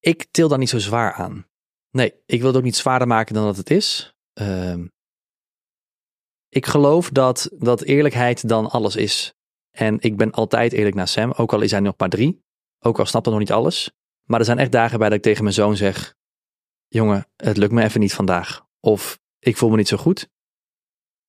Ik 0.00 0.26
til 0.30 0.48
daar 0.48 0.58
niet 0.58 0.68
zo 0.68 0.78
zwaar 0.78 1.12
aan. 1.12 1.46
Nee, 1.90 2.14
ik 2.26 2.38
wil 2.38 2.48
het 2.48 2.56
ook 2.56 2.62
niet 2.62 2.76
zwaarder 2.76 3.08
maken 3.08 3.34
dan 3.34 3.44
dat 3.44 3.56
het 3.56 3.70
is. 3.70 4.14
Ehm, 4.32 4.86
ik 6.48 6.66
geloof 6.66 7.10
dat, 7.10 7.50
dat 7.58 7.82
eerlijkheid 7.82 8.48
dan 8.48 8.70
alles 8.70 8.96
is. 8.96 9.34
En 9.70 10.00
ik 10.00 10.16
ben 10.16 10.32
altijd 10.32 10.72
eerlijk 10.72 10.94
naar 10.94 11.08
Sam, 11.08 11.32
ook 11.32 11.52
al 11.52 11.60
is 11.60 11.70
hij 11.70 11.80
nog 11.80 11.94
maar 11.96 12.08
drie. 12.08 12.42
Ook 12.78 12.98
al 12.98 13.06
snapt 13.06 13.24
hij 13.24 13.34
nog 13.34 13.42
niet 13.42 13.52
alles. 13.52 13.90
Maar 14.24 14.38
er 14.38 14.44
zijn 14.44 14.58
echt 14.58 14.72
dagen 14.72 14.98
bij 14.98 15.08
dat 15.08 15.16
ik 15.16 15.22
tegen 15.24 15.42
mijn 15.42 15.54
zoon 15.54 15.76
zeg: 15.76 16.14
Jongen, 16.86 17.26
het 17.36 17.56
lukt 17.56 17.72
me 17.72 17.82
even 17.82 18.00
niet 18.00 18.14
vandaag. 18.14 18.66
Of 18.80 19.18
ik 19.38 19.56
voel 19.56 19.70
me 19.70 19.76
niet 19.76 19.88
zo 19.88 19.96
goed. 19.96 20.28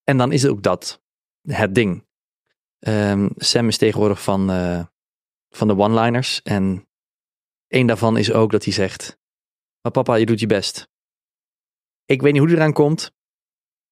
En 0.04 0.18
dan 0.18 0.32
is 0.32 0.42
het 0.42 0.52
ook 0.52 0.64
dat 0.64 1.02
het 1.42 1.76
ding. 1.76 2.08
Ehm, 2.80 3.30
Sam 3.36 3.68
is 3.68 3.78
tegenwoordig 3.78 4.24
van, 4.24 4.50
eh, 4.50 4.86
van 5.50 5.68
de 5.68 5.78
one-liners. 5.78 6.42
En 6.42 6.88
één 7.68 7.88
daarvan 7.88 8.18
is 8.18 8.32
ook 8.32 8.52
dat 8.52 8.64
hij 8.64 8.74
zegt: 8.74 9.20
Maar 9.82 9.92
papa, 9.92 10.16
je 10.16 10.26
doet 10.26 10.40
je 10.40 10.48
best. 10.48 10.88
Ik 12.06 12.22
weet 12.22 12.32
niet 12.32 12.42
hoe 12.42 12.50
hij 12.50 12.60
eraan 12.60 12.74
komt. 12.74 13.12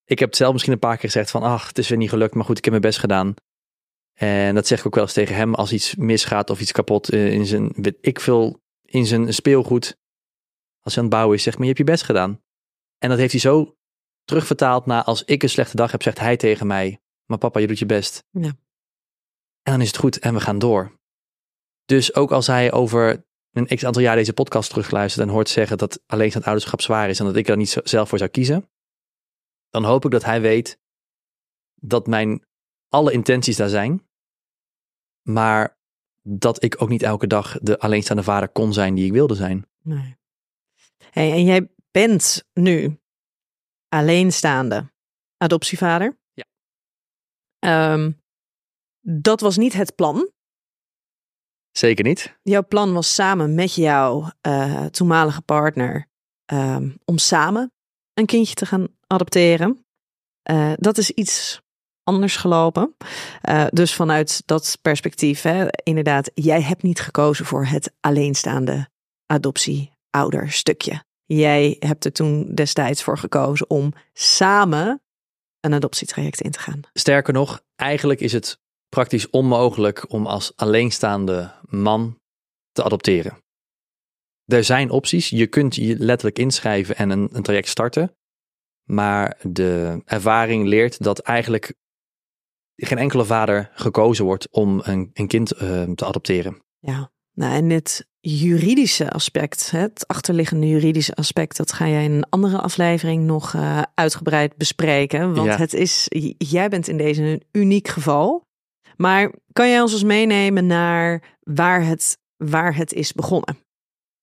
Ik 0.06 0.20
heb 0.20 0.28
het 0.28 0.38
zelf 0.38 0.52
misschien 0.52 0.74
een 0.74 0.80
paar 0.80 0.98
keer 0.98 1.10
gezegd 1.10 1.32
van, 1.32 1.43
ach, 1.43 1.67
het 1.67 1.78
is 1.78 1.89
weer 1.89 1.98
niet 1.98 2.10
gelukt, 2.10 2.34
maar 2.34 2.46
goed, 2.46 2.58
ik 2.58 2.63
heb 2.63 2.74
mijn 2.74 2.86
best 2.86 3.00
gedaan. 3.00 3.34
En 4.13 4.56
dat 4.56 4.67
zeg 4.67 4.80
ik 4.80 4.86
ook 4.86 4.96
wel 4.96 5.04
eens 5.04 5.13
tegen 5.13 5.36
hem 5.36 5.56
als 5.56 5.74
iets 5.74 5.96
misgaat 5.96 6.50
of 6.50 6.62
iets 6.62 6.72
kapot 6.72 7.10
eh, 7.10 7.34
in 7.34 7.46
zijn, 7.46 7.74
ik 8.02 8.20
veel, 8.20 8.62
in 8.82 9.06
zijn 9.06 9.34
speelgoed. 9.34 9.98
Als 10.82 10.96
hij 10.96 11.04
aan 11.04 11.10
het 11.10 11.17
bouwen 11.17 11.38
is, 11.38 11.43
zeg 11.43 11.54
maar, 11.54 11.62
je 11.62 11.67
hebt 11.67 11.78
je 11.78 11.91
best 11.91 12.04
gedaan. 12.04 12.41
En 12.98 13.10
dat 13.10 13.18
heeft 13.18 13.32
hij 13.32 13.42
zo 13.42 13.78
terugvertaald 14.24 14.86
naar 14.86 15.04
als 15.04 15.24
ik 15.24 15.44
een 15.44 15.50
slechte 15.50 15.76
dag 15.76 15.92
heb, 15.92 16.02
zegt 16.02 16.20
hij 16.20 16.38
tegen 16.38 16.68
mij, 16.68 17.00
maar 17.26 17.38
papa, 17.38 17.60
je 17.60 17.68
doet 17.68 17.80
je 17.80 17.86
best. 17.86 18.24
Ja. 18.32 18.48
En 19.62 19.74
dan 19.74 19.82
is 19.82 19.88
het 19.88 19.98
goed 19.98 20.20
en 20.20 20.34
we 20.34 20.40
gaan 20.40 20.60
door. 20.60 21.00
Dus 21.86 22.16
ook 22.16 22.32
als 22.32 22.48
hij 22.48 22.72
over 22.72 23.26
een 23.52 23.66
x 23.68 23.86
aantal 23.86 24.02
jaar 24.02 24.16
deze 24.16 24.34
podcast 24.34 24.70
terugluistert 24.70 25.28
en 25.28 25.34
hoort 25.34 25.50
zeggen 25.50 25.78
dat 25.78 26.02
alleenstaand 26.06 26.46
ouderschap 26.46 26.82
zwaar 26.82 27.10
is 27.10 27.20
en 27.20 27.26
dat 27.26 27.36
ik 27.36 27.48
er 27.48 27.58
niet 27.58 27.70
zo- 27.70 27.82
zelf 27.84 28.10
voor 28.10 28.18
zou 28.18 28.30
kiezen, 28.30 28.70
dan 29.70 29.84
hoop 29.84 30.06
ik 30.06 30.12
dat 30.12 30.24
hij 30.24 30.42
weet 30.42 30.80
dat 31.76 32.08
mijn 32.08 32.46
alle 32.90 33.12
intenties 33.12 33.56
daar 33.56 33.70
zijn, 33.70 34.08
maar 35.22 35.78
dat 36.22 36.64
ik 36.64 36.82
ook 36.82 36.90
niet 36.90 37.04
elke 37.04 37.28
dag 37.28 37.58
de 37.62 37.80
alleenstaande 37.80 38.24
vader 38.24 38.50
kon 38.50 38.74
zijn 38.74 38.96
die 38.96 39.06
ik 39.06 39.12
wilde 39.12 39.36
zijn. 39.36 39.68
Nee. 39.82 40.18
Hey, 41.12 41.32
en 41.32 41.44
jij 41.46 41.70
bent 41.91 42.43
nu 42.54 43.00
alleenstaande 43.89 44.91
adoptievader. 45.38 46.19
Ja. 46.34 46.45
Ehm, 47.60 48.12
dat 49.02 49.41
was 49.41 49.58
niet 49.58 49.73
het 49.73 49.95
plan. 49.95 50.32
Zeker 51.71 52.04
niet. 52.04 52.38
Jouw 52.43 52.65
plan 52.67 52.93
was 52.93 53.13
samen 53.13 53.56
met 53.56 53.73
jouw 53.73 54.32
eh, 54.41 54.86
toenmalige 54.86 55.41
partner 55.41 56.08
ehm, 56.45 56.89
om 57.06 57.17
samen 57.17 57.71
een 58.13 58.26
kindje 58.26 58.56
te 58.56 58.65
gaan 58.65 58.88
adopteren. 59.08 59.86
Eh, 60.41 60.73
dat 60.76 60.97
is 60.97 61.12
iets 61.12 61.62
anders 62.04 62.36
gelopen. 62.36 62.95
Eh, 63.41 63.65
dus 63.69 63.93
vanuit 63.93 64.41
dat 64.45 64.78
perspectief, 64.82 65.41
hè, 65.41 65.67
inderdaad, 65.84 66.32
jij 66.34 66.62
hebt 66.62 66.84
niet 66.84 67.00
gekozen 67.00 67.45
voor 67.45 67.65
het 67.65 67.93
alleenstaande 68.00 68.89
adoptie-ouder 69.26 70.52
stukje. 70.52 71.06
Jij 71.28 71.76
hebt 71.80 72.06
er 72.06 72.12
toen 72.12 72.56
destijds 72.56 73.04
voor 73.04 73.18
gekozen 73.18 73.70
om 73.70 73.94
samen 74.13 75.02
een 75.60 75.74
adoptietraject 75.74 76.42
in 76.42 76.52
te 76.52 76.60
gaan. 76.60 76.80
Sterker 76.94 77.34
nog, 77.34 77.62
eigenlijk 77.76 78.20
is 78.20 78.32
het 78.32 78.60
praktisch 78.90 79.30
onmogelijk 79.30 80.12
om 80.12 80.26
als 80.26 80.56
alleenstaande 80.56 81.54
man 81.62 82.20
te 82.72 82.84
adopteren. 82.84 83.38
Er 84.46 84.63
zijn 84.63 84.90
opties. 84.90 85.30
Je 85.30 85.48
kunt 85.48 85.76
je 85.76 85.98
letterlijk 85.98 86.40
inschrijven 86.40 86.96
en 86.96 87.10
een, 87.10 87.30
een 87.32 87.44
traject 87.44 87.68
starten. 87.68 88.16
Maar 88.84 89.38
de 89.42 90.02
ervaring 90.06 90.68
leert 90.68 91.04
dat 91.04 91.20
eigenlijk 91.20 91.74
geen 92.76 92.98
enkele 92.98 93.26
vader 93.26 93.70
gekozen 93.74 94.26
wordt 94.26 94.50
om 94.50 94.82
een, 94.84 95.10
een 95.13 95.28
kind 95.28 95.52
eh, 95.52 95.84
te 95.84 96.06
adopteren. 96.06 96.62
Ja, 96.80 97.12
Nou, 97.38 97.54
en 97.54 97.69
het 97.69 98.08
juridische 98.19 99.12
aspect, 99.12 99.71
het 99.71 100.08
achterliggende 100.08 100.67
juridische 100.67 101.13
aspect, 101.15 101.58
dat 101.58 101.71
ga 101.71 101.88
jij 101.88 102.04
in 102.04 102.12
een 102.12 102.30
andere 102.30 102.58
aflevering 102.58 103.23
nog 103.23 103.54
uh, 103.54 103.82
uitgebreid 103.93 104.56
bespreken. 104.56 105.34
Want 105.34 105.47
Ja. 105.47 105.58
het 105.58 105.73
is, 105.73 106.06
jij 106.38 106.69
bent 106.69 106.88
in 106.88 106.97
deze 106.97 107.23
een 107.23 107.43
uniek 107.52 107.88
geval. 107.88 108.45
Maar 108.95 109.34
kan 109.54 109.69
jij 109.69 109.82
ons 109.82 109.93
eens 109.93 110.04
meenemen 110.04 110.65
naar 110.67 111.38
waar 111.39 111.86
het, 111.86 112.17
waar 112.38 112.76
het 112.76 112.93
is 112.93 113.13
begonnen? 113.13 113.58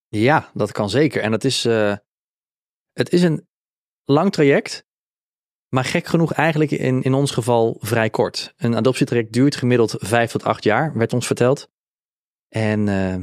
Ja, 0.08 0.50
dat 0.54 0.72
kan 0.72 0.90
zeker. 0.90 1.22
En 1.22 1.32
het 1.32 1.44
is, 1.44 1.64
eh, 1.64 1.96
het 2.92 3.12
is 3.12 3.22
een 3.22 3.46
lang 4.04 4.32
traject, 4.32 4.84
maar 5.68 5.84
gek 5.84 6.06
genoeg 6.06 6.32
eigenlijk 6.32 6.70
in, 6.70 7.02
in 7.02 7.14
ons 7.14 7.30
geval 7.30 7.76
vrij 7.80 8.10
kort. 8.10 8.54
Een 8.56 8.76
adoptietraject 8.76 9.32
duurt 9.32 9.56
gemiddeld 9.56 9.94
vijf 9.98 10.30
tot 10.30 10.44
acht 10.44 10.64
jaar, 10.64 10.92
werd 10.94 11.12
ons 11.12 11.26
verteld. 11.26 11.72
En 12.54 12.88
eh, 12.88 13.16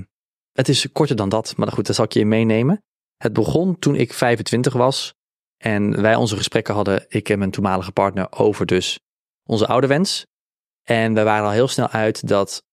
het 0.51 0.69
is 0.69 0.91
korter 0.91 1.15
dan 1.15 1.29
dat, 1.29 1.57
maar 1.57 1.71
goed, 1.71 1.85
daar 1.85 1.95
zal 1.95 2.05
ik 2.05 2.13
je 2.13 2.19
in 2.19 2.27
meenemen. 2.27 2.83
Het 3.17 3.33
begon 3.33 3.79
toen 3.79 3.95
ik 3.95 4.13
25 4.13 4.73
was 4.73 5.13
en 5.57 6.01
wij 6.01 6.15
onze 6.15 6.37
gesprekken 6.37 6.73
hadden, 6.73 7.05
ik 7.07 7.29
en 7.29 7.39
mijn 7.39 7.51
toenmalige 7.51 7.91
partner, 7.91 8.31
over 8.31 8.65
dus 8.65 8.99
onze 9.43 9.67
oude 9.67 9.87
wens. 9.87 10.25
En 10.83 11.13
we 11.13 11.23
waren 11.23 11.45
al 11.45 11.51
heel 11.51 11.67
snel 11.67 11.87
uit 11.87 12.27
dat, 12.27 12.63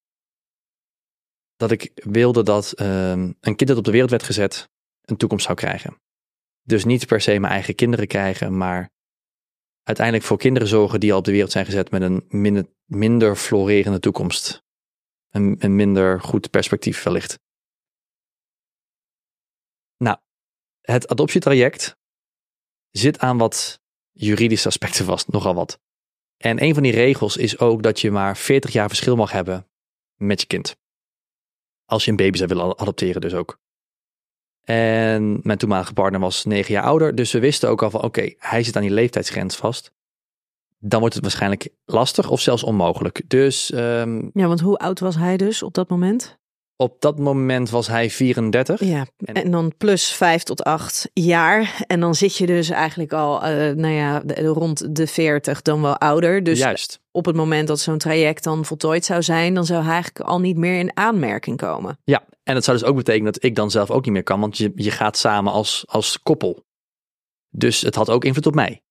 dat 1.57 1.71
ik 1.71 1.91
wilde 1.95 2.43
dat 2.43 2.73
ehm, 2.73 3.33
een 3.41 3.57
kind 3.57 3.67
dat 3.67 3.79
op 3.79 3.85
de 3.85 3.91
wereld 3.91 4.11
werd 4.11 4.23
gezet, 4.23 4.69
een 5.03 5.17
toekomst 5.17 5.45
zou 5.45 5.57
krijgen. 5.57 6.01
Dus 6.63 6.85
niet 6.85 7.07
per 7.07 7.21
se 7.21 7.39
mijn 7.39 7.53
eigen 7.53 7.75
kinderen 7.75 8.07
krijgen, 8.07 8.57
maar 8.57 8.91
uiteindelijk 9.83 10.27
voor 10.27 10.39
kinderen 10.39 10.69
zorgen 10.69 11.01
die 11.01 11.13
al 11.13 11.19
op 11.19 11.25
de 11.25 11.33
wereld 11.33 11.53
zijn 11.53 11.65
gezet 11.65 11.91
met 11.91 12.03
een 12.03 12.25
minder, 12.29 12.67
minder 12.85 13.37
florerende 13.37 14.01
toekomst. 14.01 14.67
Een, 15.39 15.77
minder 15.77 16.21
goed 16.21 16.51
perspectief 16.51 17.03
wellicht. 17.03 17.39
Nou, 19.97 20.19
het 20.81 21.09
adoptietraject 21.09 21.97
zit 22.91 23.19
aan 23.19 23.39
wat 23.39 23.81
juridische 24.13 24.69
aspecten 24.69 25.05
vast, 25.05 25.29
nogal 25.29 25.55
wat. 25.55 25.81
En 26.37 26.63
een 26.63 26.75
van 26.75 26.83
die 26.83 26.93
regels 26.93 27.37
is 27.37 27.59
ook 27.59 27.83
dat 27.83 28.01
je 28.01 28.11
maar 28.11 28.37
40 28.37 28.73
jaar 28.73 28.89
verschil 28.89 29.17
mag 29.17 29.33
hebben 29.33 29.69
met 30.15 30.41
je 30.41 30.47
kind. 30.47 30.77
Als 31.85 32.05
je 32.05 32.11
een 32.11 32.17
baby 32.17 32.37
zou 32.37 32.49
willen 32.49 32.79
adopteren 32.79 33.21
dus 33.21 33.35
ook. 33.35 33.61
En 34.65 35.41
mijn 35.43 35.59
toenmalige 35.59 35.93
partner 35.93 36.21
was 36.21 36.45
9 36.45 36.73
jaar 36.73 36.85
ouder, 36.85 37.15
dus 37.15 37.33
we 37.33 37.39
wisten 37.39 37.69
ook 37.69 37.83
al 37.83 37.91
van 37.91 38.03
oké, 38.03 38.35
hij 38.39 38.63
zit 38.63 38.77
aan 38.77 38.83
die 38.83 38.91
leeftijdsgrens 38.91 39.57
vast. 39.57 39.93
Dan 40.79 41.01
wordt 41.01 41.15
het 41.15 41.23
waarschijnlijk 41.25 41.69
lastig 41.85 42.31
of 42.31 42.41
zelfs 42.41 42.63
onmogelijk. 42.63 43.23
Dus 43.27 43.71
ehm, 43.71 44.29
Ja, 44.33 44.47
want 44.47 44.61
hoe 44.61 44.77
oud 44.79 45.01
was 45.01 45.17
hij 45.17 45.37
dus 45.37 45.63
op 45.63 45.75
dat 45.75 45.89
moment? 45.89 46.37
op 46.81 47.01
dat 47.01 47.19
moment 47.19 47.71
was 47.71 47.87
hij 47.87 48.11
34. 48.11 48.81
Ja, 48.85 49.07
En- 49.25 49.35
en, 49.35 49.51
dan 49.51 49.73
plus 49.77 50.13
vijf 50.13 50.43
tot 50.43 50.65
acht 50.65 51.11
jaar. 51.13 51.85
En 51.87 52.01
dan 52.01 52.15
zit 52.15 52.37
je 52.37 52.47
dus 52.47 52.69
eigenlijk 52.71 53.13
al, 53.13 53.43
eh, 53.43 53.75
nou 53.75 53.95
ja, 53.95 54.21
de- 54.21 54.45
rond 54.47 54.97
de 54.97 55.07
40, 55.07 55.63
dan 55.63 55.83
wel 55.83 55.97
ouder. 55.99 56.43
Dus 56.45 56.59
Juist. 56.59 57.01
op 57.11 57.25
het 57.25 57.37
moment 57.37 57.69
dat 57.69 57.81
zo'n 57.81 57.99
traject 57.99 58.45
dan 58.45 58.65
voltooid 58.65 59.05
zou 59.05 59.23
zijn, 59.23 59.55
dan 59.55 59.65
zou 59.67 59.83
hij 59.83 59.93
eigenlijk 59.93 60.21
al 60.29 60.41
niet 60.41 60.57
meer 60.57 60.79
in 60.79 60.97
aanmerking 60.97 61.57
komen. 61.57 61.99
Ja, 62.05 62.25
en 62.43 62.55
dat 62.55 62.65
zou 62.65 62.79
dus 62.79 62.87
ook 62.87 62.97
betekenen 62.97 63.33
dat 63.33 63.43
ik 63.45 63.55
dan 63.55 63.71
zelf 63.71 63.91
ook 63.91 64.05
niet 64.05 64.15
meer 64.15 64.23
kan, 64.23 64.41
want 64.41 64.59
je, 64.59 64.73
je 64.75 64.91
gaat 64.91 65.17
samen 65.17 65.53
als, 65.53 65.85
als 65.89 66.21
koppel. 66.23 66.65
Dus 67.51 67.81
het 67.81 67.95
had 67.95 68.11
ook 68.11 68.25
invloed 68.25 68.47
op 68.47 68.55
mij. 68.55 68.83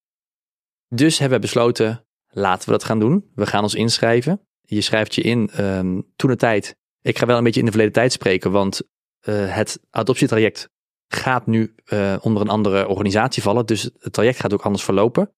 Dus 0.87 1.17
hebben 1.19 1.37
we 1.37 1.45
besloten, 1.45 2.05
laten 2.27 2.65
we 2.65 2.71
dat 2.71 2.83
gaan 2.83 2.99
doen. 2.99 3.31
We 3.35 3.45
gaan 3.45 3.63
ons 3.63 3.75
inschrijven. 3.75 4.47
Je 4.61 4.81
schrijft 4.81 5.15
je 5.15 5.21
in 5.21 5.49
ehm, 5.49 6.01
toen 6.15 6.29
de 6.29 6.35
tijd. 6.35 6.75
Ik 7.01 7.17
ga 7.17 7.25
wel 7.25 7.37
een 7.37 7.43
beetje 7.43 7.59
in 7.59 7.65
de 7.65 7.71
verleden 7.71 7.95
tijd 7.95 8.11
spreken, 8.11 8.51
want 8.51 8.81
eh, 9.19 9.55
het 9.55 9.79
adoptietraject 9.89 10.69
gaat 11.07 11.45
nu 11.45 11.75
eh, 11.85 12.15
onder 12.21 12.41
een 12.41 12.49
andere 12.49 12.87
organisatie 12.87 13.43
vallen. 13.43 13.65
Dus 13.65 13.89
het 13.99 14.13
traject 14.13 14.39
gaat 14.39 14.53
ook 14.53 14.61
anders 14.61 14.83
verlopen. 14.83 15.33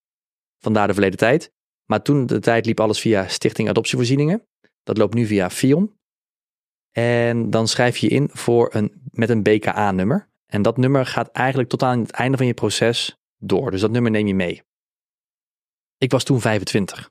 Vandaar 0.57 0.87
de 0.87 0.93
verleden 0.93 1.17
tijd. 1.17 1.51
Maar 1.85 2.01
toen 2.01 2.25
de 2.25 2.39
tijd 2.39 2.65
liep 2.65 2.79
alles 2.79 2.99
via 2.99 3.27
Stichting 3.27 3.69
Adoptievoorzieningen. 3.69 4.47
Dat 4.83 4.97
loopt 4.97 5.13
nu 5.13 5.25
via 5.25 5.49
FIOM. 5.49 5.97
En 6.91 7.49
dan 7.49 7.67
schrijf 7.67 7.97
je 7.97 8.07
in 8.07 8.29
voor 8.31 8.75
een, 8.75 9.01
met 9.11 9.29
een 9.29 9.43
BKA-nummer. 9.43 10.29
En 10.45 10.61
dat 10.61 10.77
nummer 10.77 11.05
gaat 11.05 11.31
eigenlijk 11.31 11.69
tot 11.69 11.83
aan 11.83 11.99
het 11.99 12.11
einde 12.11 12.37
van 12.37 12.45
je 12.45 12.53
proces 12.53 13.17
door. 13.37 13.71
Dus 13.71 13.81
dat 13.81 13.91
nummer 13.91 14.11
neem 14.11 14.27
je 14.27 14.35
mee. 14.35 14.63
Ik 15.99 16.11
was 16.11 16.23
toen 16.23 16.41
25. 16.41 17.09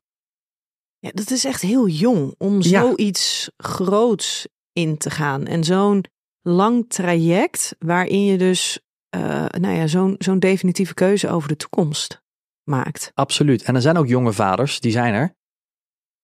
Ja, 0.99 1.11
dat 1.15 1.31
is 1.31 1.45
echt 1.45 1.63
heel 1.63 1.89
jong 1.89 2.35
om 2.39 2.63
Ja. 2.63 2.81
zoiets 2.81 3.51
groots 3.57 4.47
in 4.73 4.97
te 4.99 5.11
gaan. 5.11 5.47
En 5.47 5.65
zo'n 5.65 6.05
lang 6.43 6.89
traject 6.91 7.75
waarin 7.79 8.25
je 8.25 8.39
dus, 8.39 8.79
eh, 9.09 9.47
nou 9.47 9.75
ja, 9.75 9.87
zo'n 9.87 10.15
zo'n 10.19 10.39
definitieve 10.39 10.95
keuze 10.95 11.29
over 11.29 11.49
de 11.49 11.57
toekomst 11.57 12.23
maakt. 12.65 13.11
Absoluut. 13.15 13.63
En 13.63 13.75
er 13.75 13.81
zijn 13.81 13.97
ook 13.97 14.07
jonge 14.07 14.33
vaders, 14.33 14.81
die 14.81 14.93
zijn 14.93 15.15
er. 15.15 15.37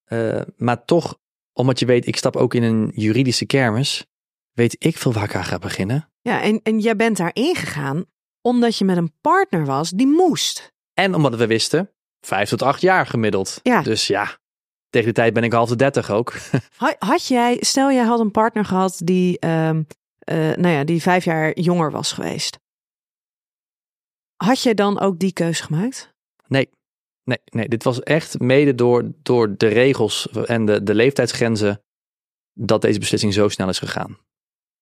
Eh, 0.05 0.43
maar 0.57 0.85
toch, 0.85 1.19
omdat 1.53 1.79
je 1.79 1.87
weet, 1.87 2.07
ik 2.07 2.17
stap 2.17 2.37
ook 2.37 2.55
in 2.55 2.63
een 2.63 2.93
juridische 2.95 3.47
kermis, 3.47 4.07
weet 4.53 4.77
ik 4.85 4.97
veel 4.99 5.13
waar 5.13 5.25
ik 5.25 5.35
aan 5.35 5.45
ga 5.45 5.59
beginnen. 5.59 6.11
Ja, 6.21 6.43
en, 6.43 6.61
en 6.63 6.79
jij 6.81 6.97
bent 6.97 7.17
daar 7.17 7.31
ingegaan 7.35 8.05
omdat 8.41 8.77
je 8.79 8.85
met 8.85 8.97
een 8.97 9.13
partner 9.21 9.65
was 9.65 9.91
die 9.91 10.07
moest. 10.07 10.73
En 10.95 11.15
omdat 11.15 11.35
we 11.35 11.47
wisten, 11.47 11.91
vijf 12.27 12.49
tot 12.49 12.63
acht 12.63 12.81
jaar 12.81 13.07
gemiddeld. 13.07 13.61
Ja. 13.63 13.83
Dus 13.83 14.07
ja, 14.07 14.39
tegen 14.91 15.09
de 15.09 15.15
tijd 15.15 15.33
ben 15.33 15.43
ik 15.43 15.53
half 15.53 15.69
de 15.69 15.77
dertig 15.77 16.11
ook. 16.11 16.33
Ha- 16.77 16.97
Had 16.99 17.27
jij, 17.27 17.57
stel 17.61 17.93
jij 17.93 18.05
had 18.05 18.21
een 18.21 18.31
partner 18.31 18.65
gehad 18.65 19.01
die, 19.05 19.39
ehm, 19.39 19.83
eh, 20.19 20.37
nou 20.37 20.69
ja, 20.69 20.85
die 20.85 21.03
vijf 21.03 21.25
jaar 21.25 21.59
jonger 21.59 21.91
was 21.91 22.13
geweest. 22.13 22.59
Had 24.37 24.63
jij 24.63 24.75
dan 24.75 25.01
ook 25.01 25.19
die 25.19 25.33
keuze 25.33 25.63
gemaakt? 25.63 26.15
Nee, 26.47 26.71
nee, 27.25 27.39
nee. 27.45 27.69
Dit 27.69 27.85
was 27.85 28.01
echt 28.01 28.39
mede 28.39 28.75
door, 28.75 29.11
door 29.23 29.57
de 29.57 29.67
regels 29.67 30.29
en 30.31 30.65
de, 30.65 30.83
de 30.83 30.95
leeftijdsgrenzen 30.95 31.83
dat 32.53 32.83
deze 32.83 32.99
beslissing 32.99 33.33
zo 33.35 33.49
snel 33.49 33.69
is 33.69 33.79
gegaan. 33.79 34.19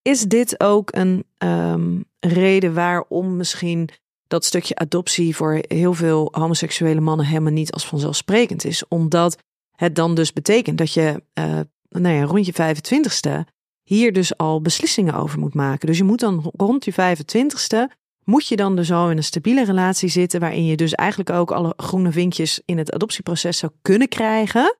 Is 0.03 0.23
dit 0.23 0.61
ook 0.61 0.95
een 0.95 1.25
ehm, 1.39 2.01
reden 2.21 2.75
waarom 2.75 3.37
misschien 3.37 3.89
dat 4.33 4.45
stukje 4.45 4.75
adoptie 4.75 5.37
voor 5.37 5.63
heel 5.69 5.95
veel 5.95 6.29
homoseksuele 6.31 7.01
mannen 7.01 7.27
helemaal 7.27 7.53
niet 7.53 7.73
als 7.73 7.87
vanzelfsprekend 7.87 8.65
is? 8.65 8.89
Omdat 8.89 9.39
het 9.77 9.95
dan 9.95 10.15
dus 10.15 10.33
betekent 10.33 10.79
dat 10.79 10.93
je 10.93 11.23
eh, 11.33 11.61
nou 11.89 12.15
ja, 12.15 12.25
rond 12.25 12.47
je 12.47 12.53
25ste 12.53 13.51
hier 13.83 14.13
dus 14.13 14.37
al 14.37 14.61
beslissingen 14.61 15.15
over 15.15 15.39
moet 15.39 15.55
maken. 15.55 15.87
Dus 15.87 15.99
je 15.99 16.05
moet 16.05 16.21
dan 16.21 16.53
rond 16.57 16.85
je 16.85 16.93
25ste 16.93 17.93
moet 18.25 18.49
je 18.49 18.57
dan 18.57 18.77
dus 18.77 18.93
al 18.93 19.11
in 19.11 19.17
een 19.17 19.25
stabiele 19.25 19.65
relatie 19.65 20.09
zitten 20.09 20.41
waarin 20.41 20.67
je 20.67 20.77
dus 20.77 20.95
eigenlijk 20.95 21.31
ook 21.31 21.51
alle 21.51 21.75
groene 21.77 22.13
vinkjes 22.13 22.61
in 22.65 22.79
het 22.79 22.93
adoptieproces 22.93 23.59
zou 23.59 23.73
kunnen 23.83 24.09
krijgen. 24.09 24.77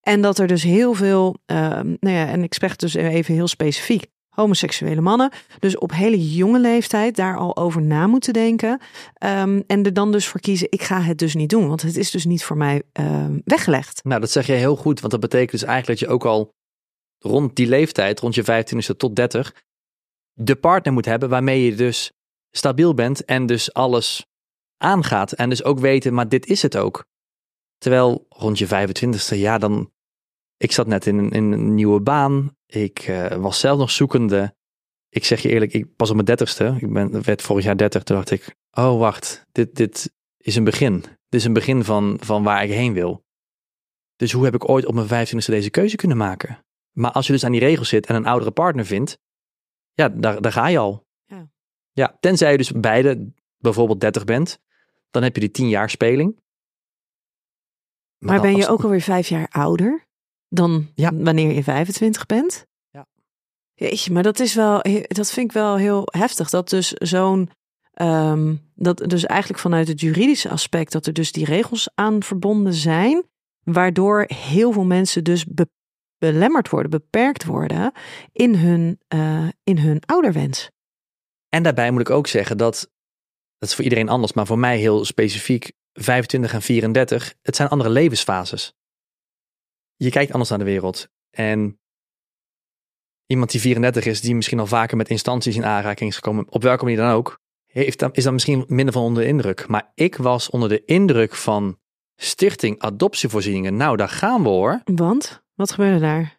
En 0.00 0.22
dat 0.22 0.38
er 0.38 0.46
dus 0.46 0.62
heel 0.62 0.94
veel, 0.94 1.36
ehm, 1.46 1.96
nou 2.00 2.16
ja, 2.16 2.26
en 2.26 2.42
ik 2.42 2.54
spreek 2.54 2.78
dus 2.78 2.94
even 2.94 3.34
heel 3.34 3.48
specifiek, 3.48 4.06
homoseksuele 4.40 5.00
mannen, 5.00 5.30
dus 5.58 5.78
op 5.78 5.92
hele 5.92 6.34
jonge 6.34 6.60
leeftijd 6.60 7.16
daar 7.16 7.36
al 7.36 7.56
over 7.56 7.82
na 7.82 8.06
moeten 8.06 8.32
denken. 8.32 8.80
ehm, 9.14 9.60
en 9.66 9.84
er 9.84 9.92
dan 9.92 10.12
dus 10.12 10.26
voor 10.26 10.40
kiezen, 10.40 10.66
ik 10.70 10.82
ga 10.82 11.00
het 11.00 11.18
dus 11.18 11.34
niet 11.34 11.50
doen, 11.50 11.68
want 11.68 11.82
het 11.82 11.96
is 11.96 12.10
dus 12.10 12.24
niet 12.24 12.44
voor 12.44 12.56
mij 12.56 12.82
ehm, 12.92 13.38
weggelegd. 13.44 14.04
Nou, 14.04 14.20
dat 14.20 14.30
zeg 14.30 14.46
je 14.46 14.52
heel 14.52 14.76
goed, 14.76 15.00
want 15.00 15.12
dat 15.12 15.20
betekent 15.20 15.50
dus 15.50 15.62
eigenlijk 15.62 16.00
dat 16.00 16.08
je 16.08 16.14
ook 16.14 16.24
al 16.24 16.54
rond 17.18 17.56
die 17.56 17.66
leeftijd, 17.66 18.20
rond 18.20 18.34
je 18.34 18.42
25e 18.42 18.96
tot 18.96 19.16
30, 19.16 19.54
de 20.32 20.56
partner 20.56 20.92
moet 20.92 21.04
hebben 21.04 21.28
waarmee 21.28 21.64
je 21.64 21.74
dus 21.74 22.12
stabiel 22.50 22.94
bent 22.94 23.24
en 23.24 23.46
dus 23.46 23.72
alles 23.72 24.26
aangaat. 24.76 25.32
En 25.32 25.48
dus 25.48 25.64
ook 25.64 25.78
weten, 25.78 26.14
maar 26.14 26.28
dit 26.28 26.46
is 26.46 26.62
het 26.62 26.76
ook. 26.76 27.04
Terwijl 27.78 28.26
rond 28.28 28.58
je 28.58 28.66
25e, 28.66 29.36
ja, 29.36 29.58
dan. 29.58 29.92
Ik 30.56 30.72
zat 30.72 30.86
net 30.86 31.06
in 31.06 31.30
in 31.30 31.52
een 31.52 31.74
nieuwe 31.74 32.00
baan. 32.00 32.56
Ik 32.70 32.98
eh, 32.98 33.36
was 33.36 33.60
zelf 33.60 33.78
nog 33.78 33.90
zoekende. 33.90 34.54
Ik 35.08 35.24
zeg 35.24 35.42
je 35.42 35.48
eerlijk, 35.48 35.72
ik 35.72 35.96
pas 35.96 36.08
op 36.08 36.14
mijn 36.14 36.26
dertigste. 36.26 36.76
Ik 36.80 36.92
ben, 36.92 37.22
werd 37.22 37.42
vorig 37.42 37.64
jaar 37.64 37.76
30. 37.76 38.02
Toen 38.02 38.16
dacht 38.16 38.30
ik, 38.30 38.56
oh 38.70 38.98
wacht, 38.98 39.46
dit, 39.52 39.76
dit 39.76 40.12
is 40.36 40.56
een 40.56 40.64
begin. 40.64 41.00
Dit 41.00 41.40
is 41.40 41.44
een 41.44 41.52
begin 41.52 41.84
van, 41.84 42.16
van 42.20 42.42
waar 42.42 42.64
ik 42.64 42.70
heen 42.70 42.92
wil. 42.92 43.24
Dus 44.16 44.32
hoe 44.32 44.44
heb 44.44 44.54
ik 44.54 44.68
ooit 44.68 44.86
op 44.86 44.94
mijn 44.94 45.28
25e 45.28 45.44
deze 45.46 45.70
keuze 45.70 45.96
kunnen 45.96 46.16
maken? 46.16 46.64
Maar 46.90 47.10
als 47.10 47.26
je 47.26 47.32
dus 47.32 47.44
aan 47.44 47.52
die 47.52 47.60
regels 47.60 47.88
zit 47.88 48.06
en 48.06 48.14
een 48.14 48.26
oudere 48.26 48.50
partner 48.50 48.86
vindt, 48.86 49.18
ja, 49.92 50.08
daar, 50.08 50.40
daar 50.40 50.52
ga 50.52 50.68
je 50.68 50.78
al. 50.78 51.06
Ja. 51.26 51.50
ja, 51.92 52.16
tenzij 52.20 52.50
je 52.50 52.56
dus 52.56 52.72
beide 52.72 53.32
bijvoorbeeld 53.58 54.00
30 54.00 54.24
bent, 54.24 54.60
dan 55.10 55.22
heb 55.22 55.34
je 55.34 55.40
die 55.40 55.50
10 55.50 55.68
jaar 55.68 55.90
speling. 55.90 56.40
Maar, 58.18 58.34
dan 58.34 58.42
ben 58.42 58.56
je 58.56 58.68
ook 58.68 58.82
alweer 58.82 59.00
vijf 59.00 59.28
jaar 59.28 59.48
ouder 59.48 60.08
dan 60.50 60.90
Ja. 60.94 61.10
wanneer 61.14 61.54
je 61.54 61.62
25 61.62 62.26
bent? 62.26 62.66
Ja. 62.90 63.06
Jeetje, 63.74 64.12
maar 64.12 64.22
dat 64.22 64.40
is 64.40 64.54
wel, 64.54 64.82
dat 65.08 65.30
vind 65.30 65.46
ik 65.46 65.52
wel 65.52 65.76
heel 65.76 66.02
heftig. 66.06 66.50
Dat 66.50 66.68
dus 66.68 66.92
zo'n, 66.92 67.50
ehm, 67.92 68.56
dat 68.74 68.96
dus 69.06 69.24
eigenlijk 69.26 69.60
vanuit 69.60 69.88
het 69.88 70.00
juridische 70.00 70.48
aspect, 70.48 70.92
dat 70.92 71.06
er 71.06 71.12
dus 71.12 71.32
die 71.32 71.44
regels 71.44 71.90
aan 71.94 72.22
verbonden 72.22 72.74
zijn, 72.74 73.24
waardoor 73.62 74.24
heel 74.34 74.72
veel 74.72 74.84
mensen 74.84 75.24
dus 75.24 75.44
belemmerd 76.18 76.68
worden, 76.68 76.90
beperkt 76.90 77.44
worden 77.44 77.92
in 78.32 78.54
hun, 78.54 79.00
uh, 79.14 79.48
in 79.64 79.78
hun 79.78 80.02
ouderwens. 80.06 80.70
En 81.48 81.62
daarbij 81.62 81.90
moet 81.90 82.00
ik 82.00 82.10
ook 82.10 82.26
zeggen 82.26 82.56
dat, 82.56 82.90
dat 83.58 83.68
is 83.68 83.74
voor 83.74 83.84
iedereen 83.84 84.08
anders, 84.08 84.32
maar 84.32 84.46
voor 84.46 84.58
mij 84.58 84.78
heel 84.78 85.04
specifiek, 85.04 85.72
25 85.92 86.52
en 86.52 86.62
34, 86.62 87.34
het 87.42 87.56
zijn 87.56 87.68
andere 87.68 87.90
levensfases. 87.90 88.74
Je 90.02 90.10
kijkt 90.10 90.32
anders 90.32 90.50
naar 90.50 90.58
de 90.58 90.64
wereld. 90.64 91.08
En 91.30 91.80
iemand 93.26 93.50
die 93.50 93.60
34 93.60 94.04
is, 94.04 94.20
die 94.20 94.34
misschien 94.34 94.58
al 94.58 94.66
vaker 94.66 94.96
met 94.96 95.08
instanties 95.08 95.56
in 95.56 95.64
aanraking 95.64 96.10
is 96.10 96.16
gekomen, 96.16 96.46
op 96.48 96.62
welke 96.62 96.84
manier 96.84 96.98
dan 96.98 97.10
ook, 97.10 97.40
heeft 97.66 97.98
dan, 97.98 98.12
is 98.12 98.24
dan 98.24 98.32
misschien 98.32 98.64
minder 98.66 98.94
van 98.94 99.02
onder 99.02 99.22
de 99.22 99.28
indruk. 99.28 99.68
Maar 99.68 99.92
ik 99.94 100.16
was 100.16 100.50
onder 100.50 100.68
de 100.68 100.84
indruk 100.84 101.34
van 101.34 101.78
Stichting 102.16 102.78
Adoptievoorzieningen. 102.78 103.76
Nou, 103.76 103.96
daar 103.96 104.08
gaan 104.08 104.42
we 104.42 104.48
hoor. 104.48 104.80
Want? 104.84 105.42
Wat 105.54 105.72
gebeurde 105.72 106.00
daar? 106.00 106.38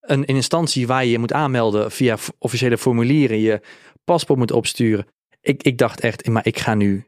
Een, 0.00 0.18
een 0.18 0.36
instantie 0.36 0.86
waar 0.86 1.04
je 1.04 1.10
je 1.10 1.18
moet 1.18 1.32
aanmelden 1.32 1.90
via 1.90 2.16
officiële 2.38 2.78
formulieren, 2.78 3.38
je 3.38 3.60
paspoort 4.04 4.38
moet 4.38 4.52
opsturen. 4.52 5.06
Ik, 5.40 5.62
ik 5.62 5.78
dacht 5.78 6.00
echt, 6.00 6.26
maar 6.28 6.46
ik 6.46 6.58
ga 6.58 6.74
nu, 6.74 7.06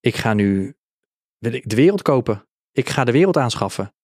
ik 0.00 0.16
ga 0.16 0.34
nu 0.34 0.76
de 1.38 1.76
wereld 1.76 2.02
kopen. 2.02 2.48
Ik 2.72 2.88
ga 2.88 3.04
de 3.04 3.12
wereld 3.12 3.36
aanschaffen. 3.36 3.94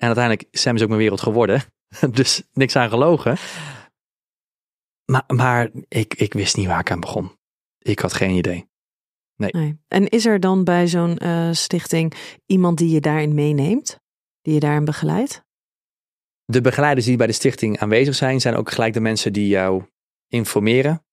En 0.00 0.06
uiteindelijk 0.06 0.48
zijn 0.50 0.76
ze 0.76 0.82
ook 0.82 0.88
mijn 0.88 1.00
wereld 1.00 1.20
geworden. 1.20 1.62
dus 2.10 2.42
niks 2.52 2.76
aan 2.76 2.88
gelogen. 2.88 3.36
Maar, 5.04 5.24
maar 5.26 5.70
ik, 5.88 6.14
ik 6.14 6.32
wist 6.32 6.56
niet 6.56 6.66
waar 6.66 6.80
ik 6.80 6.90
aan 6.90 7.00
begon. 7.00 7.36
Ik 7.78 7.98
had 7.98 8.12
geen 8.12 8.30
idee. 8.30 8.68
Nee. 9.36 9.50
nee. 9.52 9.78
En 9.88 10.08
is 10.08 10.26
er 10.26 10.40
dan 10.40 10.64
bij 10.64 10.88
zo'n 10.88 11.18
uh, 11.22 11.52
stichting 11.52 12.14
iemand 12.46 12.78
die 12.78 12.90
je 12.90 13.00
daarin 13.00 13.34
meeneemt? 13.34 13.98
Die 14.42 14.54
je 14.54 14.60
daarin 14.60 14.84
begeleidt? 14.84 15.44
De 16.44 16.60
begeleiders 16.60 17.06
die 17.06 17.16
bij 17.16 17.26
de 17.26 17.32
stichting 17.32 17.78
aanwezig 17.78 18.14
zijn, 18.14 18.40
zijn 18.40 18.54
ook 18.54 18.70
gelijk 18.70 18.92
de 18.92 19.00
mensen 19.00 19.32
die 19.32 19.48
jou 19.48 19.84
informeren. 20.28 21.04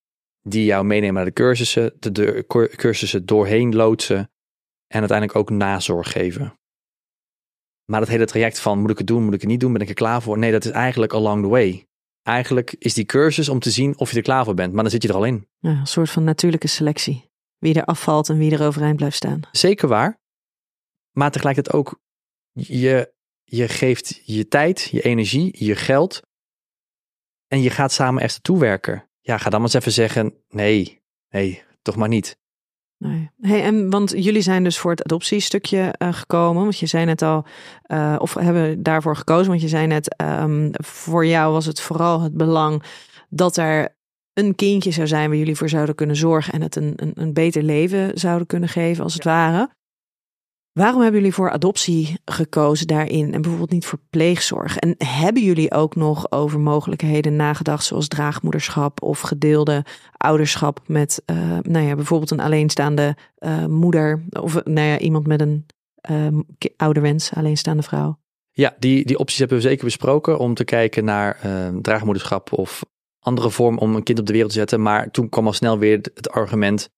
Die 0.41 0.65
jou 0.65 0.86
meenemen 0.86 1.13
naar 1.13 1.26
de 1.26 1.34
cursussen, 1.34 1.93
de, 2.00 2.12
de 2.12 2.45
cursussen 2.76 3.26
doorheen 3.26 3.76
loodsen. 3.76 4.32
En 4.88 5.00
uiteindelijk 5.00 5.38
ook 5.38 5.50
nazorg 5.50 6.12
geven. 6.12 6.60
Maar 7.91 8.00
dat 8.00 8.10
hele 8.10 8.26
traject 8.26 8.60
van 8.60 8.80
moet 8.80 8.89
ik 8.89 8.97
het 8.97 9.08
doen, 9.08 9.23
moet 9.23 9.34
ik 9.34 9.41
het 9.41 9.50
niet 9.50 9.60
doen, 9.60 9.73
ben 9.73 9.82
ik 9.82 9.89
er 9.89 9.93
klaar 9.93 10.21
voor? 10.21 10.38
Nee, 10.38 10.52
dat 10.52 10.65
is 10.65 10.71
eigenlijk 10.71 11.13
along 11.13 11.43
the 11.43 11.50
way. 11.50 11.88
Eigenlijk 12.21 12.76
is 12.80 12.93
die 12.93 13.06
cursus 13.06 13.50
om 13.50 13.60
te 13.60 13.71
zien 13.71 13.97
of 13.97 14.12
je 14.12 14.17
er 14.17 14.23
klaar 14.23 14.45
voor 14.45 14.54
bent, 14.54 14.73
maar 14.73 14.82
dan 14.82 14.91
zit 14.91 15.02
je 15.02 15.08
er 15.08 15.15
al 15.15 15.26
in. 15.26 15.47
Ja, 15.60 15.69
een 15.69 15.88
soort 15.88 16.10
van 16.10 16.23
natuurlijke 16.23 16.67
selectie. 16.67 17.30
Wie 17.58 17.73
er 17.73 17.86
afvalt 17.86 18.30
en 18.30 18.38
wie 18.38 18.52
er 18.52 18.65
overeind 18.65 18.95
blijft 18.95 19.15
staan. 19.15 19.39
Zeker 19.52 19.88
waar. 19.88 20.19
Maar 21.12 21.32
tegelijkertijd 21.32 21.76
ook, 21.76 22.02
je, 22.52 23.13
je 23.43 23.67
geeft 23.67 24.21
je 24.23 24.47
tijd, 24.47 24.82
je 24.91 25.02
energie, 25.02 25.65
je 25.65 25.76
geld. 25.76 26.21
En 27.47 27.62
je 27.62 27.69
gaat 27.69 27.91
samen 27.91 28.21
echt 28.21 28.43
toe 28.43 28.60
werken. 28.60 29.10
Ja, 29.19 29.38
ga 29.38 29.50
dan 29.50 29.62
maar 29.62 29.69
eens 29.69 29.80
even 29.80 29.91
zeggen, 29.91 30.43
nee, 30.50 31.02
nee, 31.30 31.63
toch 31.82 31.95
maar 31.95 32.08
niet. 32.08 32.38
Nee. 32.98 33.30
Hey, 33.42 33.64
en 33.64 33.90
want 33.90 34.12
jullie 34.16 34.42
zijn 34.42 34.64
dus 34.64 34.78
voor 34.78 34.92
het 34.92 35.04
adoptiestukje 35.04 35.94
uh, 36.02 36.14
gekomen. 36.14 36.64
Want 36.64 36.80
je 36.80 36.86
zei 36.86 37.06
net 37.06 37.22
al, 37.22 37.46
uh, 37.88 38.16
of 38.18 38.34
hebben 38.34 38.84
daarvoor 38.84 39.16
gekozen. 39.16 39.48
Want 39.48 39.62
je 39.62 39.68
zei 39.68 39.88
net, 39.88 40.16
um, 40.22 40.70
voor 40.72 41.26
jou 41.26 41.54
was 41.54 41.66
het 41.66 41.80
vooral 41.80 42.22
het 42.22 42.34
belang 42.34 42.84
dat 43.30 43.58
er 43.58 43.96
een 44.34 44.56
kindje 44.56 44.92
zou 44.92 45.08
zijn 45.08 45.30
waar 45.30 45.38
jullie 45.38 45.56
voor 45.56 45.70
zouden 45.70 45.96
kunnen 45.96 46.16
zorgen. 46.16 46.54
En 46.54 46.62
het 46.62 46.76
een, 46.76 46.94
een, 46.96 47.12
een 47.16 47.34
beter 47.34 47.64
leven 47.64 48.12
zouden 48.20 48.48
kunnen 48.48 48.70
geven, 48.70 49.04
als 49.04 49.14
het 49.14 49.24
ware. 49.24 49.70
Waarom 50.78 51.02
hebben 51.02 51.20
jullie 51.20 51.36
voor 51.36 51.52
adoptie 51.52 52.18
gekozen 52.26 52.88
daarin 52.88 53.34
en 53.34 53.42
bijvoorbeeld 53.42 53.72
niet 53.72 53.86
voor 53.86 54.00
pleegzorg? 54.10 54.78
En 54.78 54.96
hebben 54.98 55.44
jullie 55.44 55.72
ook 55.72 55.96
nog 55.96 56.32
over 56.32 56.60
mogelijkheden 56.60 57.36
nagedacht, 57.36 57.86
zoals 57.86 58.08
draagmoederschap 58.08 59.02
of 59.02 59.20
gedeelde 59.20 59.86
ouderschap 60.18 60.80
met, 60.88 61.22
uh, 61.26 61.58
nou 61.62 61.86
ja, 61.86 61.96
bijvoorbeeld 61.96 62.32
een 62.32 62.40
alleenstaande 62.40 63.16
uh, 63.40 63.66
moeder 63.66 64.24
of 64.30 64.63
nou 64.63 64.88
ja, 64.88 65.00
iemand 65.00 65.28
met 65.28 65.42
een 65.42 65.66
uh, 66.10 66.42
ouderwens, 66.76 67.34
alleenstaande 67.34 67.84
vrouw? 67.84 68.20
Ja, 68.52 68.76
die, 68.80 69.06
die 69.06 69.18
opties 69.20 69.40
hebben 69.40 69.58
we 69.58 69.63
zeker 69.63 69.86
besproken 69.86 70.40
om 70.40 70.54
te 70.54 70.63
kijken 70.63 71.06
naar 71.06 71.40
draagmoederschap 71.82 72.54
of 72.54 72.86
andere 73.20 73.50
vorm 73.50 73.78
om 73.78 73.96
een 73.96 74.04
kind 74.04 74.20
op 74.20 74.26
de 74.26 74.34
wereld 74.34 74.52
te 74.52 74.58
zetten. 74.58 74.82
Maar 74.82 75.12
toen 75.12 75.30
kwam 75.30 75.46
al 75.46 75.54
snel 75.54 75.78
weer 75.78 75.98
het 75.98 76.30
argument, 76.30 76.90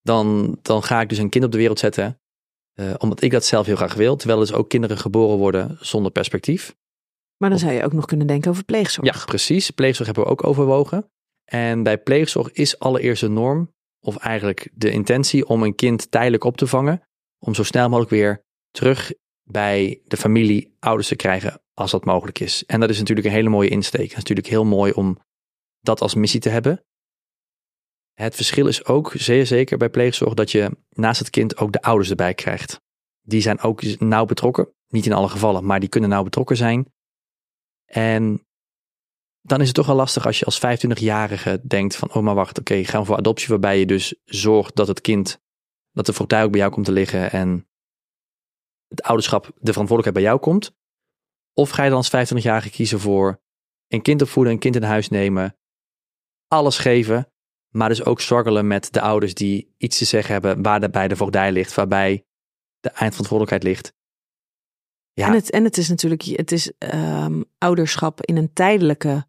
dan, 0.00 0.56
dan 0.62 0.82
ga 0.82 1.00
ik 1.00 1.08
dus 1.08 1.18
een 1.18 1.28
kind 1.28 1.44
op 1.44 1.52
de 1.52 1.58
wereld 1.58 1.78
zetten 1.78 2.16
uh, 2.74 2.94
omdat 2.98 3.22
ik 3.22 3.30
dat 3.30 3.44
zelf 3.44 3.66
heel 3.66 3.76
graag 3.76 3.94
wil. 3.94 4.16
Terwijl 4.16 4.40
dus 4.40 4.52
ook 4.52 4.68
kinderen 4.68 4.98
geboren 4.98 5.38
worden 5.38 5.76
zonder 5.80 6.12
perspectief. 6.12 6.74
Maar 7.36 7.50
dan 7.50 7.58
zou 7.58 7.72
je 7.72 7.84
ook 7.84 7.92
nog 7.92 8.06
kunnen 8.06 8.26
denken 8.26 8.50
over 8.50 8.64
pleegzorg. 8.64 9.14
Ja, 9.14 9.24
precies. 9.24 9.70
Pleegzorg 9.70 10.06
hebben 10.06 10.24
we 10.24 10.30
ook 10.30 10.44
overwogen. 10.44 11.10
En 11.44 11.82
bij 11.82 11.98
pleegzorg 11.98 12.52
is 12.52 12.78
allereerst 12.78 13.20
de 13.20 13.28
norm, 13.28 13.72
of 14.00 14.16
eigenlijk 14.16 14.68
de 14.74 14.90
intentie, 14.90 15.46
om 15.46 15.62
een 15.62 15.74
kind 15.74 16.10
tijdelijk 16.10 16.44
op 16.44 16.56
te 16.56 16.66
vangen. 16.66 17.02
Om 17.38 17.54
zo 17.54 17.62
snel 17.62 17.88
mogelijk 17.88 18.10
weer 18.10 18.44
terug 18.70 19.12
bij 19.42 20.00
de 20.04 20.16
familie 20.16 20.76
ouders 20.78 21.08
te 21.08 21.16
krijgen, 21.16 21.62
als 21.74 21.90
dat 21.90 22.04
mogelijk 22.04 22.38
is. 22.40 22.64
En 22.66 22.80
dat 22.80 22.90
is 22.90 22.98
natuurlijk 22.98 23.26
een 23.26 23.32
hele 23.32 23.48
mooie 23.48 23.68
insteek. 23.68 24.00
Het 24.00 24.10
is 24.10 24.16
natuurlijk 24.16 24.46
heel 24.46 24.64
mooi 24.64 24.92
om 24.92 25.18
dat 25.80 26.00
als 26.00 26.14
missie 26.14 26.40
te 26.40 26.48
hebben. 26.48 26.84
Het 28.12 28.34
verschil 28.34 28.66
is 28.66 28.84
ook 28.84 29.12
zeer 29.14 29.46
zeker 29.46 29.78
bij 29.78 29.90
pleegzorg 29.90 30.34
dat 30.34 30.50
je 30.50 30.76
naast 30.88 31.18
het 31.18 31.30
kind 31.30 31.56
ook 31.56 31.72
de 31.72 31.82
ouders 31.82 32.10
erbij 32.10 32.34
krijgt. 32.34 32.80
Die 33.20 33.40
zijn 33.40 33.60
ook 33.60 33.82
nauw 33.98 34.24
betrokken. 34.24 34.74
Niet 34.88 35.06
in 35.06 35.12
alle 35.12 35.28
gevallen, 35.28 35.64
maar 35.64 35.80
die 35.80 35.88
kunnen 35.88 36.10
nauw 36.10 36.22
betrokken 36.22 36.56
zijn. 36.56 36.92
En 37.84 38.46
dan 39.40 39.60
is 39.60 39.66
het 39.66 39.76
toch 39.76 39.86
wel 39.86 39.96
lastig 39.96 40.26
als 40.26 40.38
je 40.38 40.44
als 40.44 40.60
25-jarige 40.60 41.60
denkt 41.66 41.96
van, 41.96 42.14
oh 42.14 42.22
maar 42.22 42.34
wacht, 42.34 42.58
oké, 42.58 42.72
okay, 42.72 42.84
gaan 42.84 43.00
we 43.00 43.06
voor 43.06 43.16
adoptie 43.16 43.48
waarbij 43.48 43.78
je 43.78 43.86
dus 43.86 44.14
zorgt 44.24 44.76
dat 44.76 44.88
het 44.88 45.00
kind, 45.00 45.40
dat 45.90 46.06
de 46.06 46.12
fortuin 46.12 46.44
ook 46.44 46.50
bij 46.50 46.60
jou 46.60 46.72
komt 46.72 46.86
te 46.86 46.92
liggen 46.92 47.30
en 47.30 47.68
het 48.88 49.02
ouderschap, 49.02 49.44
de 49.44 49.72
verantwoordelijkheid 49.72 50.14
bij 50.14 50.22
jou 50.22 50.38
komt. 50.38 50.76
Of 51.52 51.70
ga 51.70 51.82
je 51.82 51.90
dan 51.90 51.98
als 51.98 52.32
25-jarige 52.32 52.70
kiezen 52.70 53.00
voor 53.00 53.40
een 53.88 54.02
kind 54.02 54.22
opvoeden, 54.22 54.52
een 54.52 54.58
kind 54.58 54.76
in 54.76 54.82
huis 54.82 55.08
nemen, 55.08 55.56
alles 56.46 56.78
geven 56.78 57.31
maar 57.72 57.88
dus 57.88 58.04
ook 58.04 58.20
struggelen 58.20 58.66
met 58.66 58.92
de 58.92 59.00
ouders 59.00 59.34
die 59.34 59.74
iets 59.76 59.98
te 59.98 60.04
zeggen 60.04 60.32
hebben 60.32 60.62
waar 60.62 60.90
bij 60.90 61.08
de 61.08 61.16
voogdij 61.16 61.52
ligt, 61.52 61.74
waarbij 61.74 62.24
de 62.80 62.88
eindverantwoordelijkheid 62.88 63.62
ligt. 63.62 63.92
Ja. 65.12 65.26
En, 65.26 65.32
het, 65.32 65.50
en 65.50 65.64
het 65.64 65.78
is 65.78 65.88
natuurlijk, 65.88 66.22
het 66.22 66.52
is 66.52 66.72
um, 66.94 67.44
ouderschap 67.58 68.20
in 68.20 68.36
een 68.36 68.52
tijdelijke 68.52 69.26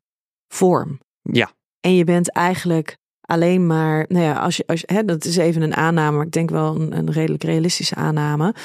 vorm. 0.48 1.00
Ja. 1.22 1.52
En 1.80 1.96
je 1.96 2.04
bent 2.04 2.32
eigenlijk 2.32 2.98
alleen 3.22 3.68
maar, 3.68 4.06
nou 4.08 4.26
ja, 4.26 4.34
als 4.34 4.58
je, 4.58 4.64
als 4.68 4.80
je 4.80 4.94
hè, 4.94 5.06
dat 5.06 5.26
is 5.26 5.38
even 5.38 5.62
een 5.62 5.76
aanname, 5.76 6.18
maar 6.18 6.26
ik 6.26 6.32
denk 6.32 6.50
wel 6.50 6.76
een, 6.76 6.98
een 6.98 7.12
redelijk 7.12 7.44
realistische 7.44 7.96
aanname. 7.96 8.56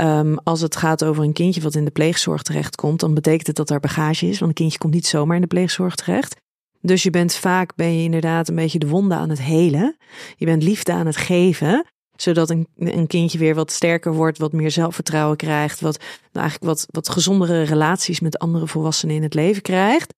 Um, 0.00 0.38
als 0.38 0.60
het 0.60 0.76
gaat 0.76 1.04
over 1.04 1.24
een 1.24 1.32
kindje 1.32 1.60
wat 1.60 1.74
in 1.74 1.84
de 1.84 1.90
pleegzorg 1.90 2.42
terechtkomt, 2.42 3.00
dan 3.00 3.14
betekent 3.14 3.46
het 3.46 3.56
dat 3.56 3.70
er 3.70 3.80
bagage 3.80 4.26
is, 4.26 4.38
want 4.38 4.50
een 4.50 4.56
kindje 4.56 4.78
komt 4.78 4.94
niet 4.94 5.06
zomaar 5.06 5.34
in 5.34 5.42
de 5.42 5.48
pleegzorg 5.48 5.94
terecht. 5.94 6.36
Dus 6.86 7.02
je 7.02 7.10
bent 7.10 7.34
vaak, 7.34 7.74
ben 7.74 7.96
je 7.96 8.02
inderdaad 8.02 8.48
een 8.48 8.54
beetje 8.54 8.78
de 8.78 8.88
wonden 8.88 9.18
aan 9.18 9.28
het 9.28 9.42
helen. 9.42 9.96
Je 10.36 10.44
bent 10.44 10.62
liefde 10.62 10.92
aan 10.92 11.06
het 11.06 11.16
geven 11.16 11.84
zodat 12.16 12.50
een, 12.50 12.68
een 12.76 13.06
kindje 13.06 13.38
weer 13.38 13.54
wat 13.54 13.72
sterker 13.72 14.12
wordt, 14.12 14.38
wat 14.38 14.52
meer 14.52 14.70
zelfvertrouwen 14.70 15.36
krijgt, 15.36 15.80
wat 15.80 15.98
nou 16.32 16.46
eigenlijk 16.46 16.64
wat, 16.64 16.86
wat 16.90 17.08
gezondere 17.08 17.62
relaties 17.62 18.20
met 18.20 18.38
andere 18.38 18.66
volwassenen 18.66 19.14
in 19.14 19.22
het 19.22 19.34
leven 19.34 19.62
krijgt. 19.62 20.14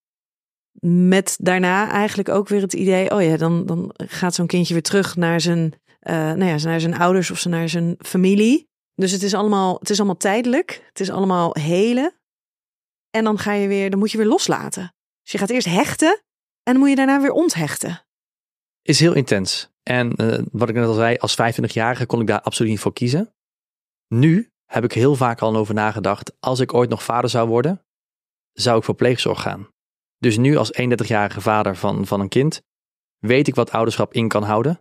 Met 0.81 1.37
daarna 1.41 1.91
eigenlijk 1.91 2.29
ook 2.29 2.49
weer 2.49 2.61
het 2.61 2.73
idee, 2.73 3.15
oh 3.15 3.23
ja, 3.23 3.37
dan, 3.37 3.67
dan 3.67 3.95
gaat 3.97 4.35
zo'n 4.35 4.47
kindje 4.47 4.75
weer 4.75 4.83
terug 4.83 5.17
naar 5.17 5.41
zijn, 5.41 5.73
uh, 6.03 6.15
nou 6.15 6.45
ja, 6.45 6.57
naar 6.57 6.81
zijn 6.81 6.99
ouders 6.99 7.31
of 7.31 7.45
naar 7.45 7.69
zijn 7.69 7.95
familie. 7.99 8.69
Dus 8.95 9.13
het 9.13 9.23
is 9.23 9.35
allemaal, 9.35 9.77
het 9.79 9.91
is 9.91 9.99
allemaal 9.99 10.17
tijdelijk, 10.17 10.83
het 10.89 11.01
is 11.01 11.11
allemaal 11.11 11.57
helen. 11.61 12.15
En 13.11 13.25
dan 13.25 13.39
ga 13.39 13.53
je 13.53 13.69
weer, 13.69 13.91
dan 13.91 13.99
moet 13.99 14.11
je 14.11 14.19
weer 14.19 14.27
loslaten. 14.27 14.95
Dus 15.23 15.33
je 15.33 15.39
gaat 15.39 15.51
eerst 15.51 15.67
hechten 15.67 16.23
en 16.69 16.75
dan 16.75 16.83
moet 16.83 16.89
je 16.89 16.97
daarna 16.97 17.21
weer 17.21 17.33
onthechten. 17.33 18.05
Is 18.83 19.01
heel 19.01 19.15
intens. 19.15 19.71
En 19.83 20.23
uh, 20.23 20.39
wat 20.53 20.69
ik 20.69 20.75
net 20.75 20.87
al 20.87 20.95
zei, 20.95 21.17
als 21.17 21.37
25-jarige 21.41 22.07
kon 22.07 22.21
ik 22.21 22.27
daar 22.27 22.41
absoluut 22.41 22.71
niet 22.71 22.81
voor 22.81 22.93
kiezen. 22.93 23.35
Nu 24.07 24.51
heb 24.65 24.85
ik 24.85 24.93
heel 24.93 25.15
vaak 25.15 25.41
al 25.41 25.57
over 25.57 25.75
nagedacht. 25.75 26.33
Als 26.41 26.61
ik 26.61 26.75
ooit 26.75 26.91
nog 26.91 27.03
vader 27.03 27.31
zou 27.31 27.49
worden, 27.49 27.85
zou 28.53 28.79
ik 28.79 28.85
voor 28.85 28.95
pleegzorg 28.95 29.43
gaan. 29.43 29.69
Dus 30.19 30.37
nu 30.37 30.57
als 30.57 30.81
31-jarige 30.81 31.41
vader 31.41 31.77
van, 31.77 32.07
van 32.07 32.21
een 32.21 32.29
kind, 32.29 32.63
weet 33.19 33.49
ik 33.49 33.55
wat 33.55 33.71
ouderschap 33.71 34.13
in 34.13 34.29
kan 34.29 34.43
houden. 34.43 34.81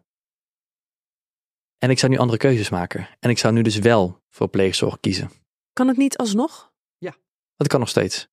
En 1.78 1.90
ik 1.90 2.00
zou 2.00 2.12
nu 2.12 2.18
andere 2.18 2.38
keuzes 2.38 2.70
maken. 2.70 3.08
En 3.20 3.30
ik 3.30 3.38
zou 3.38 3.54
nu 3.54 3.62
dus 3.62 3.78
wel 3.78 4.22
voor 4.30 4.48
pleegzorg 4.48 5.00
kiezen. 5.00 5.32
Kan 5.74 5.88
het 5.88 5.98
niet 5.98 6.18
alsnog? 6.18 6.72
Ja, 6.98 7.16
dat 7.56 7.68
kan 7.68 7.80
nog 7.80 7.90
steeds. 7.90 8.28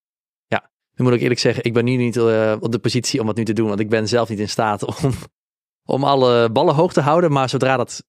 Nu 0.97 1.05
moet 1.05 1.15
ik 1.15 1.21
eerlijk 1.21 1.41
zeggen, 1.41 1.65
ik 1.65 1.73
ben 1.73 1.85
nu 1.85 1.97
niet 1.97 2.17
uh, 2.17 2.57
op 2.61 2.73
de 2.73 2.79
positie 2.79 3.21
om 3.21 3.27
dat 3.27 3.37
nu 3.37 3.45
te 3.45 3.53
doen. 3.53 3.69
Want 3.69 3.81
ik 3.81 3.89
ben 3.89 4.09
zelf 4.09 4.29
niet 4.29 4.39
in 4.39 4.49
staat 4.49 4.85
om, 5.03 5.13
om 5.85 6.05
alle 6.05 6.51
ballen 6.51 6.75
hoog 6.75 6.93
te 6.93 7.01
houden. 7.01 7.33
Maar 7.33 7.49
zodra 7.49 7.77
dat, 7.77 8.05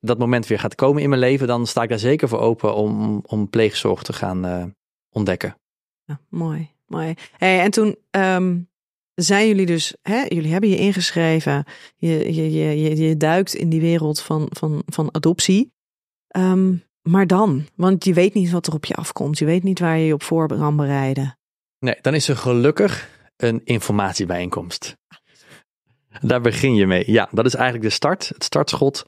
dat 0.00 0.18
moment 0.18 0.46
weer 0.46 0.58
gaat 0.58 0.74
komen 0.74 1.02
in 1.02 1.08
mijn 1.08 1.20
leven, 1.20 1.46
dan 1.46 1.66
sta 1.66 1.82
ik 1.82 1.88
daar 1.88 1.98
zeker 1.98 2.28
voor 2.28 2.40
open 2.40 2.74
om, 2.74 3.20
om 3.26 3.50
pleegzorg 3.50 4.02
te 4.02 4.12
gaan 4.12 4.46
uh, 4.46 4.64
ontdekken. 5.10 5.54
Mooi. 6.28 6.70
Mooi. 6.86 7.14
En 7.38 7.70
toen 7.70 7.96
ehm, 8.10 8.58
zijn 9.14 9.46
jullie 9.46 9.66
dus, 9.66 9.96
hè, 10.02 10.24
jullie 10.28 10.52
hebben 10.52 10.70
je 10.70 10.76
ingeschreven. 10.76 11.64
Je, 11.96 12.34
je, 12.34 12.52
je, 12.52 12.80
je, 12.80 12.96
je 12.96 13.16
duikt 13.16 13.54
in 13.54 13.68
die 13.68 13.80
wereld 13.80 14.20
van, 14.20 14.46
van, 14.50 14.82
van 14.86 15.14
adoptie. 15.14 15.72
Ehm, 16.28 16.74
maar 17.02 17.26
dan, 17.26 17.66
want 17.74 18.04
je 18.04 18.14
weet 18.14 18.34
niet 18.34 18.50
wat 18.50 18.66
er 18.66 18.74
op 18.74 18.84
je 18.84 18.94
afkomt. 18.94 19.38
Je 19.38 19.44
weet 19.44 19.62
niet 19.62 19.78
waar 19.78 19.98
je 19.98 20.06
je 20.06 20.14
op 20.14 20.22
voor 20.22 20.48
kan 20.48 20.76
bereiden. 20.76 21.38
Nee, 21.80 21.96
dan 22.00 22.14
is 22.14 22.28
er 22.28 22.36
gelukkig 22.36 23.08
een 23.36 23.64
informatiebijeenkomst. 23.64 24.96
Daar 26.20 26.40
begin 26.40 26.74
je 26.74 26.86
mee. 26.86 27.10
Ja, 27.10 27.28
dat 27.32 27.46
is 27.46 27.54
eigenlijk 27.54 27.84
de 27.84 27.94
start, 27.94 28.28
het 28.28 28.44
startschot, 28.44 29.04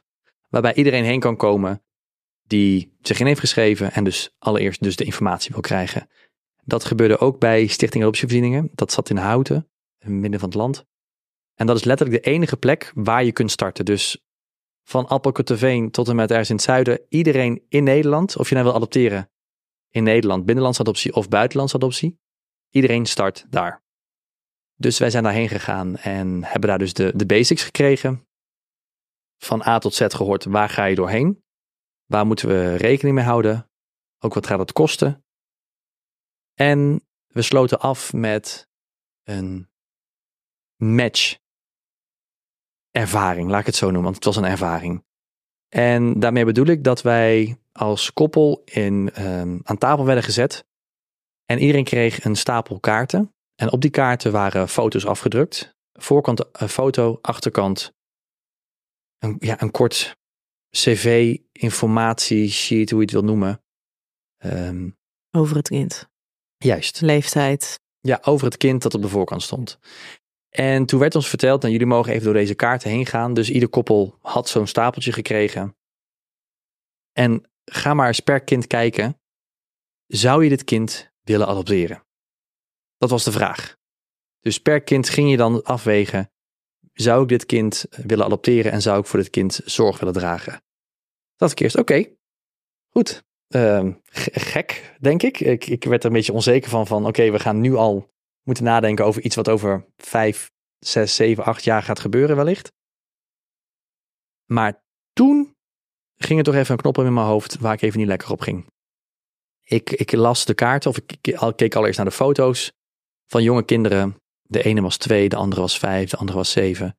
waarbij 0.49 0.75
iedereen 0.75 1.05
heen 1.05 1.21
kan 1.21 1.37
komen 1.37 1.83
die 2.43 2.97
zich 3.01 3.21
in 3.21 3.27
heeft 3.27 3.41
geschreven 3.41 3.93
en 3.93 4.05
dus 4.05 4.35
allereerst 4.39 4.83
dus 4.83 4.97
de 4.97 5.05
informatie 5.05 5.53
wil 5.53 5.61
krijgen. 5.61 6.09
Dat 6.65 6.85
gebeurde 6.85 7.19
ook 7.19 7.39
bij 7.39 7.67
Stichting 7.67 8.03
Adoptievoorzieningen. 8.03 8.71
Dat 8.75 8.93
zat 8.93 9.11
in 9.11 9.17
Houten, 9.17 9.57
in 9.99 10.11
het 10.11 10.21
midden 10.21 10.41
van 10.41 10.49
het 10.49 10.59
land. 10.59 10.85
En 11.55 11.67
dat 11.67 11.77
is 11.77 11.85
letterlijk 11.85 12.25
de 12.25 12.31
enige 12.31 12.57
plek 12.57 12.93
waar 12.95 13.25
je 13.25 13.33
kunt 13.33 13.51
starten. 13.51 13.85
Dus 13.85 14.25
van 14.83 15.07
Appelkutterveen 15.07 15.91
tot 15.91 16.09
en 16.09 16.17
met 16.17 16.31
ergens 16.31 16.49
in 16.49 16.55
het 16.55 16.65
zuiden, 16.65 17.01
iedereen 17.09 17.63
in 17.69 17.85
Nederland, 17.85 18.37
of 18.37 18.49
je 18.49 18.55
nou 18.55 18.67
wil 18.67 18.77
adopteren 18.77 19.31
in 19.91 20.03
Nederland, 20.03 20.45
binnenlandse 20.45 20.81
adoptie 20.81 21.15
of 21.15 21.29
buitenlandse 21.29 21.77
adoptie, 21.77 22.21
iedereen 22.73 23.07
start 23.07 23.47
daar. 23.51 23.83
Dus 24.75 24.99
wij 24.99 25.11
zijn 25.11 25.23
daarheen 25.23 25.49
gegaan 25.49 25.97
en 25.97 26.45
hebben 26.45 26.69
daar 26.69 26.79
dus 26.79 26.93
de, 26.93 27.13
de 27.17 27.27
basics 27.27 27.63
gekregen. 27.63 28.27
Van 29.39 29.67
A 29.67 29.79
tot 29.79 29.95
Z 29.95 30.05
gehoord, 30.09 30.45
waar 30.45 30.69
ga 30.69 30.85
je 30.85 30.95
doorheen? 30.95 31.45
Waar 32.07 32.27
moeten 32.27 32.49
we 32.49 32.77
rekening 32.77 33.17
mee 33.17 33.25
houden? 33.25 33.71
Ook 34.19 34.35
wat 34.35 34.47
gaat 34.47 34.59
het 34.59 34.73
kosten? 34.73 35.25
En 36.55 37.07
we 37.27 37.43
sloten 37.43 37.81
af 37.81 38.13
met 38.13 38.69
een 39.23 39.71
match 40.77 41.39
ervaring, 42.91 43.51
laat 43.51 43.61
ik 43.61 43.67
het 43.67 43.75
zo 43.75 43.85
noemen, 43.87 44.03
want 44.03 44.15
het 44.15 44.25
was 44.25 44.37
een 44.37 44.45
ervaring. 44.45 45.05
En 45.69 46.21
daarmee 46.21 46.45
bedoel 46.45 46.67
ik 46.67 46.85
dat 46.85 47.03
wij 47.03 47.57
als 47.73 48.13
koppel 48.13 48.63
in, 48.65 49.25
um, 49.27 49.61
aan 49.65 49.79
tafel 49.79 50.05
werden 50.05 50.25
gezet 50.25 50.67
en 51.47 51.59
iedereen 51.59 51.85
kreeg 51.85 52.25
een 52.25 52.37
stapel 52.37 52.81
kaarten. 52.81 53.35
En 53.55 53.73
op 53.73 53.81
die 53.81 53.91
kaarten 53.91 54.33
waren 54.33 54.69
foto's 54.69 55.07
afgedrukt. 55.07 55.75
Voorkant 55.93 56.63
een 56.63 56.69
foto, 56.69 57.19
achterkant 57.23 57.93
een, 59.19 59.37
ja, 59.39 59.63
een 59.63 59.71
kort 59.71 60.17
cv, 60.71 61.37
informatie, 61.53 62.51
sheet, 62.51 62.91
hoe 62.91 62.99
je 62.99 63.05
het 63.05 63.15
wil 63.15 63.25
noemen. 63.25 63.63
Ehm, 64.37 64.91
Over 65.31 65.57
het 65.57 65.69
kind. 65.69 66.11
juist. 66.57 67.01
Leeftijd. 67.01 67.81
Ja, 68.01 68.19
over 68.23 68.47
het 68.47 68.57
kind 68.57 68.83
dat 68.83 68.95
op 68.95 69.03
de 69.03 69.09
voorkant 69.09 69.43
stond. 69.43 69.79
En 70.49 70.87
toen 70.87 71.01
werd 71.01 71.15
ons 71.15 71.29
verteld, 71.29 71.61
nou, 71.61 71.73
jullie 71.73 71.89
mogen 71.89 72.13
even 72.13 72.25
door 72.25 72.35
deze 72.35 72.55
kaarten 72.55 72.91
heen 72.91 73.07
gaan. 73.07 73.35
Dus 73.35 73.51
ieder 73.51 73.69
koppel 73.69 74.19
had 74.21 74.49
zo'n 74.49 74.67
stapeltje 74.67 75.13
gekregen. 75.13 75.77
En 77.13 77.51
ga 77.65 77.95
maar 77.95 78.07
eens 78.07 78.21
per 78.21 78.41
kind 78.41 78.67
kijken. 78.67 79.21
Zou 80.07 80.43
je 80.43 80.49
dit 80.49 80.65
kind 80.65 81.12
willen 81.23 81.47
adopteren? 81.47 82.05
Dat 82.97 83.11
was 83.11 83.25
de 83.25 83.33
vraag. 83.33 83.77
Dus 84.41 84.59
per 84.59 84.83
kind 84.83 85.09
ging 85.09 85.31
je 85.31 85.37
dan 85.37 85.63
afwegen. 85.65 86.31
Zou 86.93 87.23
ik 87.23 87.29
dit 87.29 87.47
kind 87.47 87.87
willen 87.91 88.25
adopteren 88.25 88.73
en 88.73 88.83
zou 88.83 89.01
ik 89.01 89.07
voor 89.07 89.19
dit 89.19 89.31
kind 89.31 89.61
zorg 89.65 89.99
willen 89.99 90.15
dragen? 90.15 90.63
Dat 91.37 91.51
ik 91.51 91.61
eerst, 91.61 91.79
oké, 91.79 92.17
goed. 92.89 93.25
Ehm, 93.49 93.93
gek, 94.05 94.97
denk 95.01 95.23
ik. 95.23 95.41
ik. 95.41 95.67
Ik 95.67 95.85
werd 95.85 96.03
er 96.03 96.09
een 96.09 96.17
beetje 96.17 96.33
onzeker 96.33 96.71
van, 96.71 96.87
van 96.87 97.07
oké, 97.07 97.31
we 97.31 97.39
gaan 97.39 97.61
nu 97.61 97.75
al 97.75 98.11
moeten 98.43 98.65
nadenken 98.65 99.05
over 99.05 99.23
iets 99.23 99.37
wat 99.37 99.49
over 99.49 99.87
vijf, 99.97 100.51
zes, 100.79 101.15
zeven, 101.15 101.45
acht 101.45 101.65
jaar 101.65 101.83
gaat 101.83 102.01
gebeuren 102.01 102.37
wellicht. 102.37 102.73
Maar 104.45 104.85
toen 105.13 105.57
ging 106.17 106.39
er 106.39 106.45
toch 106.45 106.55
even 106.55 106.71
een 106.71 106.81
knop 106.81 106.99
in 106.99 107.15
mijn 107.15 107.27
hoofd 107.27 107.59
waar 107.59 107.73
ik 107.73 107.83
even 107.83 107.99
niet 107.99 108.09
lekker 108.09 108.31
op 108.31 108.41
ging. 108.41 108.67
Ik, 109.73 109.91
ik 109.91 110.13
las 110.13 110.45
de 110.45 110.55
kaarten 110.55 110.91
of 110.91 110.97
ik 110.97 111.17
ke- 111.21 111.53
keek 111.57 111.75
allereerst 111.75 111.99
naar 111.99 112.09
de 112.09 112.15
foto's 112.15 112.73
van 113.27 113.43
jonge 113.43 113.65
kinderen. 113.65 114.17
De 114.43 114.63
ene 114.63 114.81
was 114.81 114.97
twee, 114.97 115.29
de 115.29 115.37
andere 115.37 115.61
was 115.61 115.79
vijf, 115.79 116.11
de 116.11 116.17
andere 116.17 116.39
was 116.39 116.51
zeven. 116.51 116.97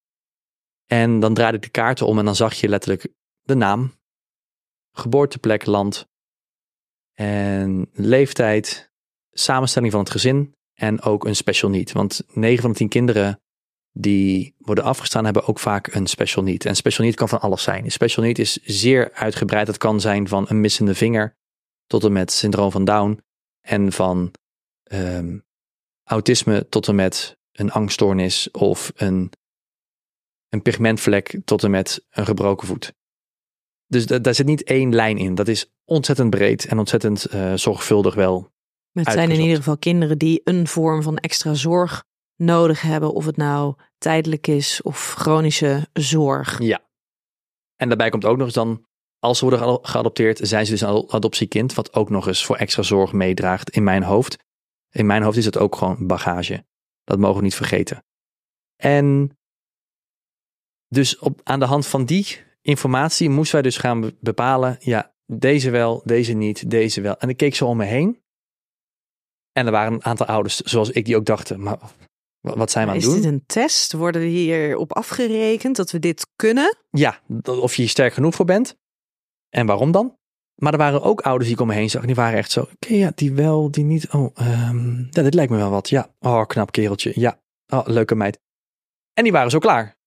En 0.85 1.19
dan 1.19 1.33
draaide 1.33 1.57
ik 1.57 1.63
de 1.63 1.69
kaarten 1.69 2.07
om 2.07 2.19
en 2.19 2.25
dan 2.25 2.35
zag 2.35 2.53
je 2.53 2.67
letterlijk 2.67 3.07
de 3.41 3.55
naam, 3.55 3.99
geboorteplek, 4.91 5.65
land 5.65 6.07
en 7.13 7.89
leeftijd, 7.91 8.91
samenstelling 9.31 9.91
van 9.91 10.01
het 10.01 10.11
gezin 10.11 10.55
en 10.73 11.01
ook 11.01 11.25
een 11.25 11.35
special 11.35 11.71
need. 11.71 11.91
Want 11.91 12.21
9 12.27 12.61
van 12.61 12.71
de 12.71 12.77
10 12.77 12.89
kinderen 12.89 13.41
die 13.91 14.55
worden 14.57 14.83
afgestaan 14.83 15.25
hebben 15.25 15.47
ook 15.47 15.59
vaak 15.59 15.93
een 15.93 16.07
special 16.07 16.43
need. 16.43 16.65
En 16.65 16.75
special 16.75 17.05
need 17.05 17.15
kan 17.15 17.29
van 17.29 17.41
alles 17.41 17.63
zijn. 17.63 17.83
Een 17.83 17.91
special 17.91 18.25
need 18.25 18.39
is 18.39 18.53
zeer 18.53 19.11
uitgebreid. 19.11 19.67
Het 19.67 19.77
kan 19.77 20.01
zijn 20.01 20.27
van 20.27 20.45
een 20.49 20.61
missende 20.61 20.95
vinger 20.95 21.41
tot 21.87 22.03
en 22.03 22.11
met 22.11 22.31
syndroom 22.31 22.71
van 22.71 22.85
Down 22.85 23.23
en 23.61 23.91
van 23.91 24.31
ehm, 24.83 25.39
autisme 26.03 26.69
tot 26.69 26.87
en 26.87 26.95
met 26.95 27.37
een 27.51 27.71
angststoornis 27.71 28.51
of 28.51 28.91
een, 28.95 29.31
een 30.49 30.61
pigmentvlek 30.61 31.39
tot 31.45 31.63
en 31.63 31.71
met 31.71 32.05
een 32.09 32.25
gebroken 32.25 32.67
voet. 32.67 32.93
Dus 33.87 34.05
da- 34.05 34.19
daar 34.19 34.35
zit 34.35 34.45
niet 34.45 34.63
één 34.63 34.95
lijn 34.95 35.17
in. 35.17 35.35
Dat 35.35 35.47
is 35.47 35.71
ontzettend 35.85 36.29
breed 36.29 36.65
en 36.65 36.79
ontzettend 36.79 37.25
eh, 37.25 37.53
zorgvuldig 37.53 38.15
wel 38.15 38.51
Maar 38.91 39.03
het 39.03 39.13
zijn 39.13 39.31
in 39.31 39.39
ieder 39.39 39.57
geval 39.57 39.77
kinderen 39.77 40.17
die 40.17 40.41
een 40.43 40.67
vorm 40.67 41.01
van 41.01 41.17
extra 41.17 41.53
zorg 41.53 42.03
nodig 42.35 42.81
hebben. 42.81 43.13
Of 43.13 43.25
het 43.25 43.37
nou 43.37 43.75
tijdelijk 43.97 44.47
is 44.47 44.81
of 44.81 45.13
chronische 45.13 45.87
zorg. 45.93 46.61
Ja. 46.61 46.81
En 47.75 47.87
daarbij 47.87 48.09
komt 48.09 48.25
ook 48.25 48.37
nog 48.37 48.45
eens 48.45 48.55
dan, 48.55 48.85
als 49.23 49.37
ze 49.37 49.43
worden 49.45 49.59
geado- 49.59 49.79
geadopteerd, 49.81 50.39
zijn 50.41 50.65
ze 50.65 50.71
dus 50.71 50.81
een 50.81 50.87
ado- 50.87 51.07
adoptiekind, 51.09 51.73
wat 51.73 51.93
ook 51.93 52.09
nog 52.09 52.27
eens 52.27 52.45
voor 52.45 52.55
extra 52.55 52.81
zorg 52.83 53.13
meedraagt 53.13 53.69
in 53.69 53.83
mijn 53.83 54.03
hoofd. 54.03 54.37
In 54.89 55.05
mijn 55.05 55.23
hoofd 55.23 55.37
is 55.37 55.45
het 55.45 55.57
ook 55.57 55.75
gewoon 55.75 56.07
bagage. 56.07 56.65
Dat 57.03 57.19
mogen 57.19 57.37
we 57.37 57.43
niet 57.43 57.55
vergeten. 57.55 58.03
En 58.75 59.37
dus 60.87 61.17
op, 61.19 61.39
aan 61.43 61.59
de 61.59 61.65
hand 61.65 61.87
van 61.87 62.05
die 62.05 62.37
informatie 62.61 63.29
moesten 63.29 63.53
wij 63.53 63.61
dus 63.63 63.77
gaan 63.77 64.01
be- 64.01 64.15
bepalen, 64.19 64.77
ja, 64.79 65.13
deze 65.25 65.69
wel, 65.69 66.01
deze 66.05 66.33
niet, 66.33 66.69
deze 66.69 67.01
wel. 67.01 67.17
En 67.17 67.29
ik 67.29 67.37
keek 67.37 67.55
zo 67.55 67.67
om 67.67 67.77
me 67.77 67.85
heen. 67.85 68.21
En 69.51 69.65
er 69.65 69.71
waren 69.71 69.93
een 69.93 70.05
aantal 70.05 70.25
ouders, 70.25 70.59
zoals 70.59 70.89
ik, 70.89 71.05
die 71.05 71.15
ook 71.15 71.25
dachten, 71.25 71.61
maar 71.63 71.77
wa- 72.39 72.55
wat 72.57 72.71
zijn 72.71 72.85
we 72.85 72.91
aan 72.91 72.97
Is 72.97 73.03
het 73.03 73.13
doen? 73.13 73.21
dit 73.21 73.31
een 73.31 73.43
test? 73.45 73.93
Worden 73.93 74.21
we 74.21 74.27
hierop 74.27 74.93
afgerekend 74.93 75.75
dat 75.75 75.91
we 75.91 75.99
dit 75.99 76.27
kunnen? 76.35 76.77
Ja, 76.89 77.19
of 77.45 77.75
je 77.75 77.81
hier 77.81 77.91
sterk 77.91 78.13
genoeg 78.13 78.35
voor 78.35 78.45
bent. 78.45 78.81
En 79.55 79.65
waarom 79.65 79.91
dan? 79.91 80.17
Maar 80.55 80.71
er 80.71 80.77
waren 80.77 81.01
ook 81.01 81.21
ouders 81.21 81.45
die 81.45 81.55
ik 81.55 81.61
om 81.61 81.67
me 81.67 81.73
heen 81.73 81.89
zag. 81.89 82.05
Die 82.05 82.15
waren 82.15 82.37
echt 82.37 82.51
zo. 82.51 82.61
Oké, 82.61 82.93
ja, 82.93 83.11
die 83.15 83.33
wel, 83.33 83.71
die 83.71 83.83
niet. 83.83 84.11
Oh, 84.11 84.31
ehm, 84.33 84.97
ja, 84.97 85.21
dit 85.21 85.33
lijkt 85.33 85.51
me 85.51 85.57
wel 85.57 85.69
wat. 85.69 85.89
Ja, 85.89 86.13
oh, 86.19 86.45
knap 86.45 86.71
kereltje. 86.71 87.11
Ja, 87.15 87.39
oh, 87.67 87.85
leuke 87.85 88.15
meid. 88.15 88.39
En 89.13 89.23
die 89.23 89.31
waren 89.31 89.51
zo 89.51 89.59
klaar. 89.59 89.97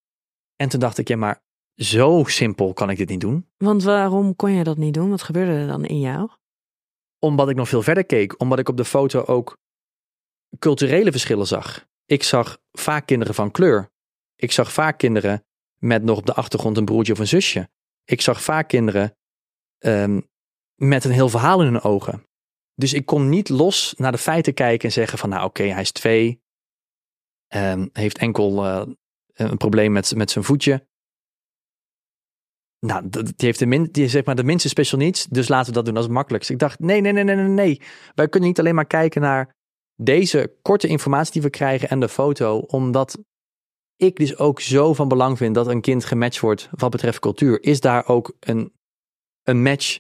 En 0.57 0.69
toen 0.69 0.81
dacht 0.81 0.99
ik, 0.99 1.09
ja, 1.09 1.17
maar 1.17 1.43
zo 1.75 2.25
simpel 2.27 2.73
kan 2.73 2.91
ik 2.91 2.97
dit 2.97 3.09
niet 3.09 3.21
doen. 3.21 3.49
Want 3.57 3.83
waarom 3.83 4.37
kon 4.37 4.51
je 4.51 4.65
dat 4.65 4.77
niet 4.77 4.95
doen? 4.95 5.11
Wat 5.11 5.23
gebeurde 5.23 5.53
er 5.53 5.67
dan 5.67 5.85
in 5.85 6.01
jou? 6.01 6.31
Omdat 7.19 7.49
ik 7.49 7.57
nog 7.57 7.69
veel 7.69 7.83
verder 7.83 8.05
keek. 8.05 8.41
Omdat 8.41 8.59
ik 8.59 8.69
op 8.69 8.77
de 8.77 8.85
foto 8.85 9.25
ook 9.25 9.59
culturele 10.59 11.11
verschillen 11.11 11.47
zag. 11.47 11.87
Ik 12.05 12.23
zag 12.23 12.59
vaak 12.73 13.07
kinderen 13.07 13.35
van 13.35 13.51
kleur. 13.51 13.91
Ik 14.37 14.53
zag 14.53 14.73
vaak 14.73 14.99
kinderen 14.99 15.45
met 15.79 16.03
nog 16.03 16.19
op 16.19 16.27
de 16.27 16.35
achtergrond 16.35 16.77
een 16.77 16.85
broertje 16.85 17.13
of 17.13 17.19
een 17.19 17.29
zusje. 17.29 17.69
Ik 18.05 18.21
zag 18.21 18.43
vaak 18.43 18.69
kinderen 18.69 19.17
ehm, 19.79 20.21
met 20.75 21.05
een 21.05 21.11
heel 21.11 21.29
verhaal 21.29 21.61
in 21.61 21.67
hun 21.73 21.83
ogen. 21.83 22.27
Dus 22.75 22.93
ik 22.93 23.07
kon 23.07 23.29
niet 23.29 23.49
los 23.49 23.95
naar 23.97 24.13
de 24.13 24.19
feiten 24.19 24.55
kijken 24.55 24.89
en 24.89 24.95
zeggen 24.95 25.19
van 25.19 25.29
nou 25.29 25.45
oké, 25.45 25.63
hij 25.63 25.81
is 25.81 25.93
twee. 25.93 26.45
ehm, 27.47 27.87
heeft 27.93 28.19
enkel 28.19 28.65
eh, 28.65 28.87
een 29.33 29.57
probleem 29.57 29.93
met, 29.93 30.15
met 30.15 30.31
zijn 30.31 30.45
voetje. 30.45 30.87
Nou, 32.87 33.09
die 33.09 33.33
heeft 33.37 33.59
de, 33.59 33.67
min, 33.67 33.89
die 33.93 34.09
zeg 34.09 34.25
maar 34.25 34.35
de 34.35 34.45
minste 34.45 34.69
special 34.69 35.01
needs, 35.01 35.25
dus 35.25 35.49
laten 35.49 35.67
we 35.67 35.73
dat 35.73 35.85
doen 35.85 35.97
als 35.97 36.05
het 36.05 36.15
makkelijkst. 36.15 36.51
Ik 36.51 36.59
dacht, 36.59 36.79
nee, 36.79 37.01
nee, 37.01 37.13
nee, 37.13 37.25
nee, 37.25 37.37
nee, 37.37 37.47
nee. 37.47 37.81
Wij 38.15 38.29
kunnen 38.29 38.49
niet 38.49 38.59
alleen 38.59 38.75
maar 38.75 38.87
kijken 38.87 39.21
naar 39.21 39.55
deze 39.95 40.57
korte 40.63 40.87
informatie 40.87 41.33
die 41.33 41.43
we 41.43 41.51
krijgen 41.51 41.89
en 41.89 42.01
de 42.01 42.09
foto, 42.09 42.59
omdat 42.59 43.19
ik 43.97 44.17
dus 44.17 44.37
ook 44.37 44.61
zo 44.61 44.95
van 44.95 45.09
belang 45.09 45.37
vind 45.37 45.55
dat 45.55 45.67
een 45.67 45.81
kind 45.81 46.05
gematcht 46.05 46.41
wordt 46.41 46.69
wat 46.71 46.91
betreft 46.91 47.19
cultuur. 47.19 47.63
Is 47.63 47.81
daar 47.81 48.09
ook 48.09 48.37
een, 48.41 48.73
een 49.47 49.63
match? 49.63 49.99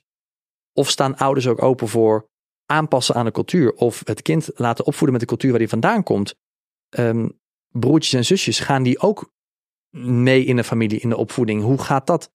Of 0.73 0.91
staan 0.91 1.17
ouders 1.17 1.47
ook 1.47 1.63
open 1.63 1.89
voor 1.89 2.29
aanpassen 2.67 3.15
aan 3.15 3.25
de 3.25 3.31
cultuur? 3.31 3.73
Of 3.73 4.03
het 4.05 4.23
kind 4.23 4.51
laten 4.55 4.87
opvoeden 4.87 5.11
met 5.11 5.21
de 5.21 5.27
cultuur 5.27 5.51
waar 5.51 5.59
die 5.59 5.69
vandaan 5.69 6.03
komt? 6.03 6.35
Ehm, 6.89 7.29
broertjes 7.69 8.13
en 8.13 8.25
zusjes, 8.25 8.61
gaan 8.61 8.83
die 8.83 8.99
ook 8.99 9.33
mee 9.99 10.45
in 10.45 10.57
de 10.57 10.65
familie, 10.65 11.01
in 11.01 11.09
de 11.09 11.17
opvoeding? 11.17 11.63
Hoe 11.63 11.79
gaat 11.79 12.07
dat? 12.07 12.31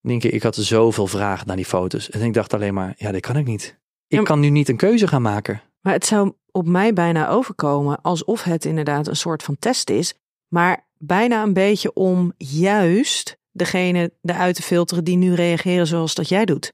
Denk 0.00 0.22
ik, 0.22 0.32
ik 0.32 0.42
had 0.42 0.54
zoveel 0.54 1.06
vragen 1.06 1.46
naar 1.46 1.56
die 1.56 1.64
foto's. 1.64 2.10
En 2.10 2.22
ik 2.22 2.32
dacht 2.32 2.54
alleen 2.54 2.74
maar, 2.74 2.94
ja, 2.96 3.12
dit 3.12 3.20
kan 3.20 3.36
ik 3.36 3.46
niet. 3.46 3.78
Ik 4.06 4.24
kan 4.24 4.40
nu 4.40 4.50
niet 4.50 4.68
een 4.68 4.76
keuze 4.76 5.06
gaan 5.06 5.22
maken. 5.22 5.62
Maar 5.80 5.92
het 5.92 6.06
zou 6.06 6.34
op 6.50 6.66
mij 6.66 6.92
bijna 6.92 7.28
overkomen 7.28 8.00
alsof 8.00 8.42
het 8.42 8.64
inderdaad 8.64 9.06
een 9.06 9.16
soort 9.16 9.42
van 9.42 9.58
test 9.58 9.90
is, 9.90 10.14
maar 10.48 10.88
bijna 10.98 11.42
een 11.42 11.52
beetje 11.52 11.92
om 11.92 12.32
juist 12.36 13.38
degene 13.54 14.12
eruit 14.22 14.54
te 14.54 14.62
filteren 14.62 15.04
die 15.04 15.16
nu 15.16 15.34
reageren 15.34 15.86
zoals 15.86 16.14
dat 16.14 16.28
jij 16.28 16.44
doet. 16.44 16.72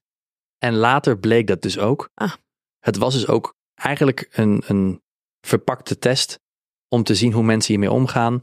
En 0.58 0.74
later 0.74 1.18
bleek 1.18 1.46
dat 1.46 1.62
dus 1.62 1.78
ook. 1.78 2.10
Ah. 2.14 2.32
Het 2.78 2.96
was 2.96 3.14
dus 3.14 3.26
ook 3.26 3.54
eigenlijk 3.74 4.28
een, 4.30 4.62
een 4.66 5.02
verpakte 5.40 5.98
test 5.98 6.40
om 6.88 7.02
te 7.02 7.14
zien 7.14 7.32
hoe 7.32 7.42
mensen 7.42 7.70
hiermee 7.72 7.92
omgaan. 7.92 8.40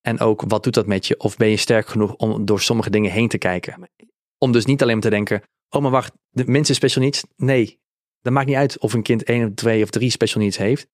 En 0.00 0.20
ook 0.20 0.42
wat 0.48 0.62
doet 0.62 0.74
dat 0.74 0.86
met 0.86 1.06
je? 1.06 1.20
Of 1.20 1.36
ben 1.36 1.48
je 1.48 1.56
sterk 1.56 1.86
genoeg 1.86 2.14
om 2.14 2.44
door 2.44 2.60
sommige 2.60 2.90
dingen 2.90 3.10
heen 3.10 3.28
te 3.28 3.38
kijken? 3.38 3.90
Om 4.38 4.52
dus 4.52 4.64
niet 4.64 4.82
alleen 4.82 4.94
maar 4.94 5.02
te 5.02 5.10
denken, 5.10 5.42
oh 5.68 5.82
maar 5.82 5.90
wacht, 5.90 6.12
de 6.30 6.46
mensen 6.46 6.74
special 6.74 7.02
needs? 7.04 7.24
Nee, 7.36 7.78
dat 8.20 8.32
maakt 8.32 8.46
niet 8.46 8.56
uit 8.56 8.78
of 8.78 8.92
een 8.92 9.02
kind 9.02 9.22
één 9.22 9.48
of 9.48 9.54
twee 9.54 9.82
of 9.82 9.90
drie 9.90 10.10
special 10.10 10.42
needs 10.42 10.56
heeft. 10.56 10.86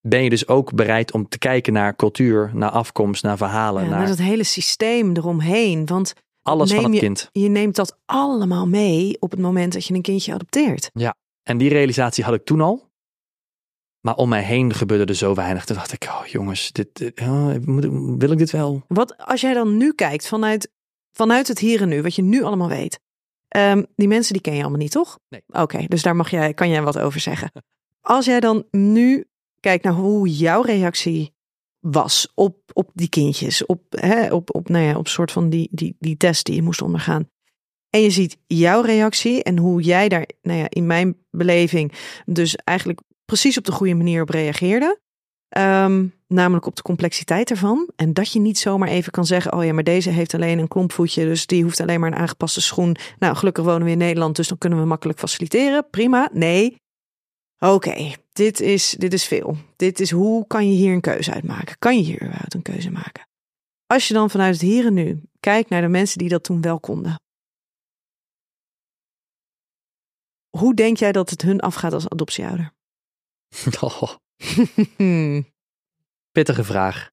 Ben 0.00 0.22
je 0.22 0.30
dus 0.30 0.48
ook 0.48 0.74
bereid 0.74 1.12
om 1.12 1.28
te 1.28 1.38
kijken 1.38 1.72
naar 1.72 1.96
cultuur, 1.96 2.50
naar 2.54 2.70
afkomst, 2.70 3.22
naar 3.22 3.36
verhalen, 3.36 3.84
Ja, 3.84 3.90
naar 3.90 4.06
dat 4.06 4.18
hele 4.18 4.44
systeem 4.44 5.16
eromheen. 5.16 5.86
Want 5.86 6.12
alles 6.42 6.72
van 6.72 6.84
het 6.84 6.92
je- 6.94 6.98
kind. 7.00 7.28
je 7.32 7.48
neemt 7.48 7.76
dat 7.76 7.98
allemaal 8.06 8.66
mee 8.68 9.16
op 9.20 9.30
het 9.30 9.40
moment 9.40 9.72
dat 9.72 9.86
je 9.86 9.94
een 9.94 10.02
kindje 10.02 10.32
adopteert. 10.34 10.90
En 11.42 11.58
die 11.58 11.68
realisatie 11.68 12.24
had 12.24 12.34
ik 12.34 12.44
toen 12.44 12.60
al. 12.60 12.88
Maar 14.00 14.14
om 14.16 14.28
mij 14.28 14.42
heen 14.42 14.74
gebeurde 14.74 15.04
er 15.04 15.14
zo 15.14 15.34
weinig. 15.34 15.64
Toen 15.64 15.76
dacht 15.76 15.92
ik, 15.92 16.04
oh 16.04 16.24
jongens, 16.26 16.72
dit, 16.72 17.12
oh, 17.22 17.50
ik- 17.54 17.64
wil 18.18 18.30
ik 18.30 18.38
dit 18.38 18.50
wel? 18.50 18.82
Wat 18.88 19.16
als 19.18 19.40
jij 19.40 19.54
dan 19.54 19.76
nu 19.76 19.92
kijkt 19.92 20.28
vanuit, 20.28 20.70
vanuit 21.12 21.48
het 21.48 21.58
hier 21.58 21.80
en 21.82 21.88
nu, 21.88 22.02
wat 22.02 22.14
je 22.14 22.22
nu 22.22 22.42
allemaal 22.42 22.68
weet. 22.68 23.00
Ehm, 23.48 23.82
die 23.96 24.08
mensen 24.08 24.32
die 24.32 24.42
ken 24.42 24.54
je 24.54 24.60
allemaal 24.60 24.78
niet, 24.78 24.90
toch? 24.90 25.18
Nee. 25.28 25.42
Oké, 25.46 25.84
dus 25.88 26.02
daar 26.02 26.16
mag 26.16 26.30
jij, 26.30 26.54
kan 26.54 26.68
jij 26.68 26.82
wat 26.82 26.98
over 26.98 27.20
zeggen. 27.20 27.50
Als 28.00 28.24
jij 28.24 28.40
dan 28.40 28.64
nu 28.70 29.24
kijkt 29.60 29.84
naar 29.84 29.92
hoe 29.92 30.28
jouw 30.28 30.62
reactie 30.62 31.32
was 31.78 32.32
op, 32.34 32.56
op 32.72 32.90
die 32.94 33.08
kindjes, 33.08 33.66
op, 33.66 33.82
hè, 33.90 34.32
op, 34.32 34.54
op, 34.54 34.68
nou 34.68 34.84
ja, 34.84 34.96
op 34.96 35.08
soort 35.08 35.32
van 35.32 35.50
die, 35.50 35.68
die, 35.70 35.96
die 35.98 36.16
test 36.16 36.46
die 36.46 36.54
je 36.54 36.62
moest 36.62 36.82
ondergaan. 36.82 37.28
En 37.90 38.00
je 38.00 38.10
ziet 38.10 38.38
jouw 38.46 38.80
reactie 38.80 39.42
en 39.42 39.58
hoe 39.58 39.82
jij 39.82 40.08
daar, 40.08 40.28
nou 40.42 40.58
ja, 40.58 40.66
in 40.68 40.86
mijn 40.86 41.16
beleving, 41.30 41.92
dus 42.24 42.56
eigenlijk 42.56 43.00
precies 43.24 43.58
op 43.58 43.64
de 43.64 43.72
goede 43.72 43.94
manier 43.94 44.22
op 44.22 44.28
reageerde. 44.28 45.00
Ehm, 45.48 46.06
namelijk 46.26 46.66
op 46.66 46.76
de 46.76 46.82
complexiteit 46.82 47.50
ervan. 47.50 47.90
En 47.96 48.12
dat 48.12 48.32
je 48.32 48.40
niet 48.40 48.58
zomaar 48.58 48.88
even 48.88 49.12
kan 49.12 49.26
zeggen: 49.26 49.52
Oh 49.52 49.64
ja, 49.64 49.72
maar 49.72 49.84
deze 49.84 50.10
heeft 50.10 50.34
alleen 50.34 50.58
een 50.58 50.68
klompvoetje. 50.68 51.24
Dus 51.24 51.46
die 51.46 51.62
hoeft 51.62 51.80
alleen 51.80 52.00
maar 52.00 52.12
een 52.12 52.18
aangepaste 52.18 52.60
schoen. 52.60 52.96
Nou, 53.18 53.36
gelukkig 53.36 53.64
wonen 53.64 53.84
we 53.84 53.90
in 53.90 53.98
Nederland, 53.98 54.36
dus 54.36 54.48
dan 54.48 54.58
kunnen 54.58 54.78
we 54.78 54.84
makkelijk 54.84 55.18
faciliteren. 55.18 55.90
Prima. 55.90 56.28
Nee. 56.32 56.76
Oké, 57.66 58.14
dit, 58.32 58.60
is, 58.60 58.90
dit 58.90 59.12
is 59.12 59.26
veel. 59.26 59.56
Dit 59.76 60.00
is 60.00 60.10
hoe 60.10 60.46
kan 60.46 60.70
je 60.70 60.76
hier 60.76 60.92
een 60.92 61.00
keuze 61.00 61.32
uitmaken? 61.32 61.78
Kan 61.78 61.96
je 61.96 62.02
hier 62.02 62.22
überhaupt 62.22 62.54
een 62.54 62.62
keuze 62.62 62.90
maken? 62.90 63.28
Als 63.86 64.08
je 64.08 64.14
dan 64.14 64.30
vanuit 64.30 64.52
het 64.52 64.62
hier 64.62 64.86
en 64.86 64.94
nu 64.94 65.22
kijkt 65.40 65.70
naar 65.70 65.80
de 65.80 65.88
mensen 65.88 66.18
die 66.18 66.28
dat 66.28 66.44
toen 66.44 66.60
wel 66.60 66.80
konden. 66.80 67.20
Hoe 70.56 70.74
denk 70.74 70.96
jij 70.96 71.12
dat 71.12 71.30
het 71.30 71.42
hun 71.42 71.60
afgaat 71.60 71.92
als 71.92 72.08
adoptieouder? 72.08 72.72
Oh, 73.80 74.02
pittige 76.36 76.64
vraag. 76.64 77.10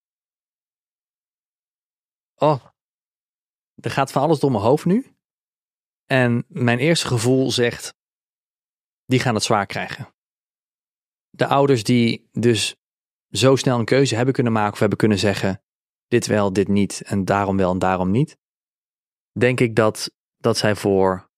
Oh, 2.36 2.66
er 3.76 3.92
gaat 3.92 4.12
van 4.12 4.22
alles 4.22 4.40
door 4.40 4.52
mijn 4.52 4.64
hoofd 4.64 4.86
nu. 4.86 5.16
En 6.06 6.46
mijn 6.48 6.80
eerste 6.80 7.08
gevoel 7.08 7.52
zegt, 7.52 7.94
die 9.06 9.20
gaan 9.20 9.34
het 9.36 9.44
zwaar 9.44 9.66
krijgen. 9.66 10.16
De 11.38 11.48
ouders 11.48 11.84
die 11.84 12.30
dus 12.32 12.76
zo 13.30 13.56
snel 13.56 13.80
een 13.80 13.86
keuze 13.86 14.16
hebben 14.16 14.34
kunnen 14.34 14.54
maken 14.54 14.74
of 14.74 14.80
hebben 14.80 14.98
kunnen 14.98 15.20
zeggen, 15.20 15.62
dit 16.08 16.28
wel, 16.28 16.54
dit 16.54 16.68
niet 16.68 17.02
en 17.06 17.26
daarom 17.26 17.58
wel 17.58 17.72
en 17.72 17.80
daarom 17.80 18.12
niet. 18.12 18.38
Denk 19.32 19.60
ik 19.60 19.76
dat, 19.76 20.12
dat 20.38 20.58
zij 20.58 20.76
voor 20.76 21.30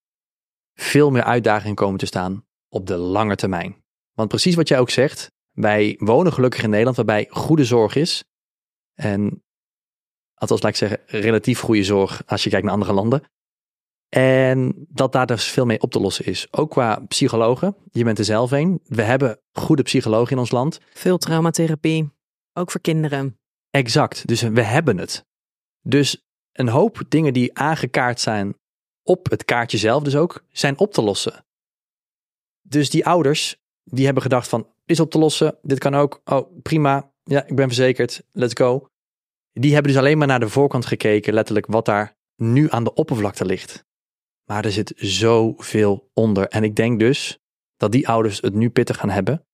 veel 0.73 1.11
meer 1.11 1.23
uitdagingen 1.23 1.75
komen 1.75 1.99
te 1.99 2.05
staan 2.05 2.45
op 2.67 2.87
de 2.87 2.97
lange 2.97 3.35
termijn. 3.35 3.83
Want 4.13 4.29
precies 4.29 4.55
wat 4.55 4.67
jij 4.67 4.79
ook 4.79 4.89
zegt, 4.89 5.31
wij 5.51 5.95
wonen 5.97 6.33
gelukkig 6.33 6.63
in 6.63 6.69
Nederland 6.69 6.97
waarbij 6.97 7.27
goede 7.29 7.65
zorg 7.65 7.95
is. 7.95 8.23
En 8.93 9.43
althans, 10.33 10.61
laat 10.61 10.71
ik 10.71 10.77
zeggen, 10.77 11.01
relatief 11.05 11.59
goede 11.59 11.83
zorg 11.83 12.23
als 12.25 12.43
je 12.43 12.49
kijkt 12.49 12.65
naar 12.65 12.73
andere 12.73 12.93
landen. 12.93 13.23
En 14.10 14.86
dat 14.89 15.12
daar 15.12 15.26
dus 15.26 15.47
veel 15.47 15.66
mee 15.66 15.82
op 15.82 15.91
te 15.91 15.99
lossen 15.99 16.26
is. 16.26 16.47
Ook 16.51 16.70
qua 16.70 16.99
psychologen. 17.07 17.76
Je 17.91 18.03
bent 18.03 18.20
er 18.20 18.26
zelf 18.26 18.51
een. 18.51 18.80
We 18.84 19.01
hebben 19.01 19.39
goede 19.51 19.84
psychologen 19.84 20.32
in 20.32 20.39
ons 20.39 20.51
land. 20.51 20.80
Veel 20.93 21.18
traumatherapie, 21.18 22.10
ook 22.53 22.72
voor 22.72 22.82
kinderen. 22.82 23.39
Exact. 23.70 24.28
Dus 24.28 24.41
we 24.41 24.62
hebben 24.62 24.97
het. 24.97 25.26
Dus 25.82 26.28
een 26.51 26.70
hoop 26.70 27.01
dingen 27.10 27.34
die 27.34 27.57
aangekaart 27.57 28.20
zijn 28.20 28.55
op 29.03 29.30
het 29.30 29.45
kaartje 29.45 29.78
zelf 29.78 30.03
dus 30.03 30.16
ook, 30.16 30.43
zijn 30.51 30.80
op 30.80 30.93
te 30.93 31.01
lossen. 31.01 31.45
Dus 32.62 32.89
die 32.89 33.05
ouders, 33.05 33.57
die 33.84 34.05
hebben 34.05 34.24
gedacht 34.24 34.47
van, 34.47 34.68
is 34.86 34.99
op 34.99 35.12
te 35.12 35.18
lossen, 35.18 35.57
dit 35.62 35.80
kan 35.80 35.95
ook, 35.95 36.22
oh 36.26 36.62
prima, 36.62 37.12
ja, 37.24 37.45
ik 37.45 37.55
ben 37.55 37.68
verzekerd, 37.68 38.24
let's 38.32 38.53
go. 38.53 38.88
Die 39.51 39.74
hebben 39.74 39.91
dus 39.91 40.01
alleen 40.01 40.18
maar 40.18 40.28
naar 40.28 40.39
de 40.39 40.49
voorkant 40.49 40.86
gekeken, 40.86 41.34
letterlijk 41.34 41.66
wat 41.66 41.86
daar 41.86 42.18
nu 42.36 42.70
aan 42.70 42.84
de 42.84 42.93
oppervlakte 42.93 43.45
ligt. 43.45 43.88
Maar 44.49 44.65
er 44.65 44.71
zit 44.71 44.93
zoveel 44.95 46.09
onder. 46.13 46.47
En 46.47 46.63
ik 46.63 46.75
denk 46.75 46.99
dus 46.99 47.39
dat 47.75 47.91
die 47.91 48.07
ouders 48.07 48.41
het 48.41 48.53
nu 48.53 48.69
pittig 48.69 48.97
gaan 48.97 49.09
hebben. 49.09 49.47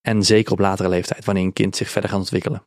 En 0.00 0.22
zeker 0.22 0.52
op 0.52 0.58
latere 0.58 0.88
leeftijd, 0.88 1.24
wanneer 1.24 1.44
een 1.44 1.52
kind 1.52 1.76
zich 1.76 1.90
verder 1.90 2.10
gaat 2.10 2.18
ontwikkelen. 2.18 2.66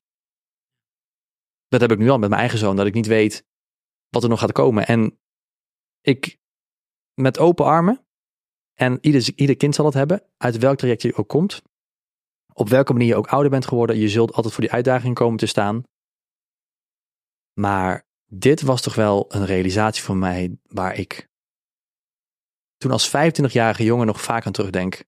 Dat 1.68 1.82
heb 1.82 1.92
ik 1.92 1.98
nu 1.98 2.10
al 2.10 2.18
met 2.18 2.30
mijn 2.30 2.42
eigen 2.42 2.60
zoon, 2.60 2.76
dat 2.76 2.86
ik 2.86 2.94
niet 2.94 3.08
weet 3.08 3.48
wat 4.10 4.24
er 4.24 4.30
nog 4.30 4.40
gaat 4.40 4.52
komen. 4.52 4.88
En 4.88 5.20
ik, 6.02 6.38
met 7.14 7.40
open 7.40 7.66
armen, 7.66 8.08
en 8.74 8.98
ieder, 9.02 9.32
ieder 9.36 9.58
kind 9.58 9.76
zal 9.76 9.86
het 9.86 9.94
hebben, 9.94 10.24
uit 10.38 10.58
welk 10.58 10.78
traject 10.78 11.02
je 11.02 11.16
ook 11.16 11.28
komt, 11.28 11.62
op 12.54 12.70
welke 12.70 12.94
manier 12.94 13.08
je 13.08 13.16
ook 13.16 13.28
ouder 13.28 13.52
bent 13.52 13.68
geworden, 13.68 13.98
je 13.98 14.10
zult 14.10 14.34
altijd 14.34 14.54
voor 14.54 14.64
die 14.64 14.72
uitdaging 14.72 15.16
komen 15.16 15.38
te 15.38 15.46
staan. 15.46 15.84
Maar 17.60 18.09
dit 18.30 18.62
was 18.62 18.82
toch 18.82 18.96
wel 18.96 19.26
een 19.28 19.46
realisatie 19.46 20.04
voor 20.04 20.18
mij 20.18 20.58
waar 20.68 20.96
ik 20.96 21.28
toen 22.78 22.92
als 22.92 23.10
25-jarige 23.10 23.84
jongen 23.84 24.06
nog 24.06 24.22
vaak 24.22 24.46
aan 24.46 24.52
terugdenk. 24.52 25.04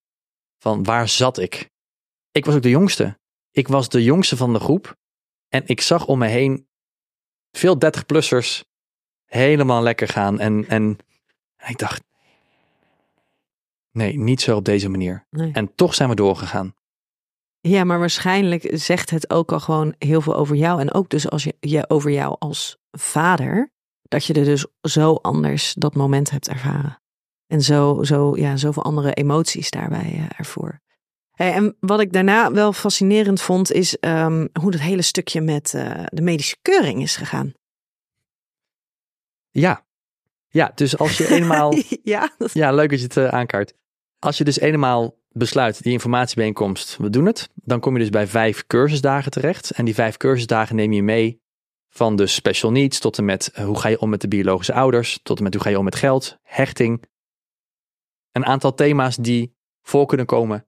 Van 0.57 0.83
waar 0.83 1.07
zat 1.07 1.37
ik? 1.37 1.69
Ik 2.31 2.45
was 2.45 2.55
ook 2.55 2.61
de 2.61 2.69
jongste. 2.69 3.19
Ik 3.51 3.67
was 3.67 3.89
de 3.89 4.03
jongste 4.03 4.37
van 4.37 4.53
de 4.53 4.59
groep. 4.59 4.97
En 5.47 5.63
ik 5.65 5.81
zag 5.81 6.07
om 6.07 6.19
me 6.19 6.27
heen 6.27 6.67
veel 7.51 7.75
30-plussers 7.75 8.63
helemaal 9.25 9.81
lekker 9.81 10.07
gaan. 10.07 10.39
En, 10.39 10.67
en 10.67 10.97
ik 11.67 11.77
dacht, 11.77 12.03
nee, 13.91 14.17
niet 14.17 14.41
zo 14.41 14.55
op 14.55 14.65
deze 14.65 14.89
manier. 14.89 15.27
Nee. 15.29 15.51
En 15.53 15.75
toch 15.75 15.95
zijn 15.95 16.09
we 16.09 16.15
doorgegaan. 16.15 16.75
Ja, 17.61 17.83
maar 17.83 17.99
waarschijnlijk 17.99 18.69
zegt 18.73 19.09
het 19.09 19.29
ook 19.29 19.51
al 19.51 19.59
gewoon 19.59 19.95
heel 19.97 20.21
veel 20.21 20.35
over 20.35 20.55
jou. 20.55 20.79
En 20.79 20.93
ook 20.93 21.09
dus 21.09 21.29
als 21.29 21.43
je, 21.43 21.55
je 21.59 21.89
over 21.89 22.11
jou 22.11 22.35
als 22.39 22.77
vader. 22.91 23.71
Dat 24.01 24.25
je 24.25 24.33
er 24.33 24.43
dus 24.45 24.65
zo 24.81 25.13
anders 25.13 25.73
dat 25.73 25.95
moment 25.95 26.29
hebt 26.29 26.47
ervaren. 26.47 27.01
En 27.47 27.61
zo, 27.61 28.03
zo, 28.03 28.37
ja, 28.37 28.57
zoveel 28.57 28.83
andere 28.83 29.13
emoties 29.13 29.69
daarbij 29.69 30.13
eh, 30.17 30.39
ervoor. 30.39 30.79
Hey, 31.31 31.53
en 31.53 31.75
wat 31.79 31.99
ik 31.99 32.13
daarna 32.13 32.51
wel 32.51 32.73
fascinerend 32.73 33.41
vond, 33.41 33.71
is 33.71 33.97
ehm, 33.99 34.47
hoe 34.59 34.71
dat 34.71 34.79
hele 34.79 35.01
stukje 35.01 35.41
met 35.41 35.73
eh, 35.73 36.03
de 36.05 36.21
medische 36.21 36.55
keuring 36.61 37.01
is 37.01 37.15
gegaan. 37.15 37.53
Ja. 39.49 39.85
Ja, 40.47 40.71
dus 40.75 40.97
als 40.97 41.17
je 41.17 41.27
eenmaal... 41.29 41.73
ja, 42.03 42.29
dat- 42.37 42.53
Ja, 42.53 42.71
leuk 42.71 42.89
dat 42.89 42.99
je 42.99 43.05
het 43.05 43.17
eh, 43.17 43.27
aankaart. 43.27 43.73
Als 44.19 44.37
je 44.37 44.43
dus 44.43 44.59
eenmaal 44.59 45.19
besluit, 45.31 45.83
die 45.83 45.91
informatiebijeenkomst, 45.91 46.97
we 46.97 47.09
doen 47.09 47.25
het. 47.25 47.49
Dan 47.53 47.79
kom 47.79 47.93
je 47.93 47.99
dus 47.99 48.09
bij 48.09 48.27
vijf 48.27 48.67
cursusdagen 48.67 49.31
terecht. 49.31 49.71
En 49.71 49.85
die 49.85 49.93
vijf 49.93 50.17
cursusdagen 50.17 50.75
neem 50.75 50.91
je 50.91 51.03
mee 51.03 51.41
van 51.89 52.15
de 52.15 52.27
special 52.27 52.71
needs 52.71 52.99
tot 52.99 53.17
en 53.17 53.25
met 53.25 53.51
eh, 53.51 53.65
hoe 53.65 53.79
ga 53.79 53.89
je 53.89 53.99
om 53.99 54.09
met 54.09 54.21
de 54.21 54.27
biologische 54.27 54.73
ouders. 54.73 55.19
Tot 55.23 55.37
en 55.37 55.43
met 55.43 55.53
hoe 55.53 55.63
ga 55.63 55.69
je 55.69 55.77
om 55.77 55.83
met 55.83 55.95
geld, 55.95 56.37
hechting. 56.41 57.03
Een 58.31 58.45
aantal 58.45 58.73
thema's 58.73 59.15
die 59.15 59.55
voor 59.81 60.05
kunnen 60.05 60.25
komen 60.25 60.67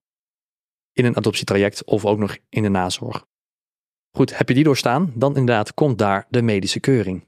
in 0.91 1.05
een 1.05 1.17
adoptietraject 1.17 1.83
of 1.83 2.05
ook 2.05 2.17
nog 2.17 2.37
in 2.49 2.63
de 2.63 2.69
nazorg. 2.69 3.25
Goed, 4.11 4.37
heb 4.37 4.47
je 4.47 4.53
die 4.55 4.63
doorstaan, 4.63 5.11
dan 5.15 5.35
inderdaad 5.35 5.73
komt 5.73 5.97
daar 5.97 6.27
de 6.29 6.41
medische 6.41 6.79
keuring. 6.79 7.27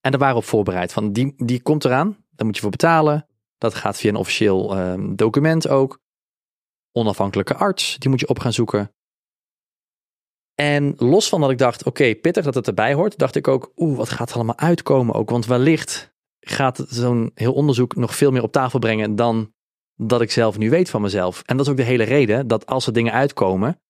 En 0.00 0.10
daar 0.10 0.20
waren 0.20 0.34
we 0.36 0.42
op 0.42 0.48
voorbereid. 0.48 0.92
Van 0.92 1.12
die, 1.12 1.34
die 1.36 1.62
komt 1.62 1.84
eraan, 1.84 2.24
daar 2.30 2.46
moet 2.46 2.54
je 2.56 2.62
voor 2.62 2.70
betalen. 2.70 3.26
Dat 3.64 3.74
gaat 3.74 3.98
via 3.98 4.10
een 4.10 4.16
officieel 4.16 4.76
ehm, 4.76 5.14
document 5.14 5.68
ook. 5.68 5.98
Onafhankelijke 6.92 7.54
arts, 7.54 7.98
die 7.98 8.10
moet 8.10 8.20
je 8.20 8.28
op 8.28 8.38
gaan 8.38 8.52
zoeken. 8.52 8.94
En 10.54 10.94
los 10.96 11.28
van 11.28 11.40
dat 11.40 11.50
ik 11.50 11.58
dacht, 11.58 11.84
oké, 11.84 12.14
pittig 12.14 12.44
dat 12.44 12.54
het 12.54 12.66
erbij 12.66 12.94
hoort, 12.94 13.18
dacht 13.18 13.34
ik 13.34 13.48
ook, 13.48 13.72
oeh, 13.76 13.96
wat 13.96 14.08
gaat 14.08 14.28
er 14.28 14.34
allemaal 14.34 14.58
uitkomen 14.58 15.14
ook? 15.14 15.30
Want 15.30 15.46
wellicht 15.46 16.14
gaat 16.40 16.84
zo'n 16.88 17.30
heel 17.34 17.52
onderzoek 17.52 17.96
nog 17.96 18.16
veel 18.16 18.30
meer 18.30 18.42
op 18.42 18.52
tafel 18.52 18.78
brengen 18.78 19.16
dan 19.16 19.52
dat 19.94 20.20
ik 20.20 20.30
zelf 20.30 20.58
nu 20.58 20.70
weet 20.70 20.90
van 20.90 21.02
mezelf. 21.02 21.42
En 21.42 21.56
dat 21.56 21.66
is 21.66 21.72
ook 21.72 21.78
de 21.78 21.82
hele 21.82 22.04
reden 22.04 22.46
dat 22.46 22.66
als 22.66 22.86
er 22.86 22.92
dingen 22.92 23.12
uitkomen, 23.12 23.80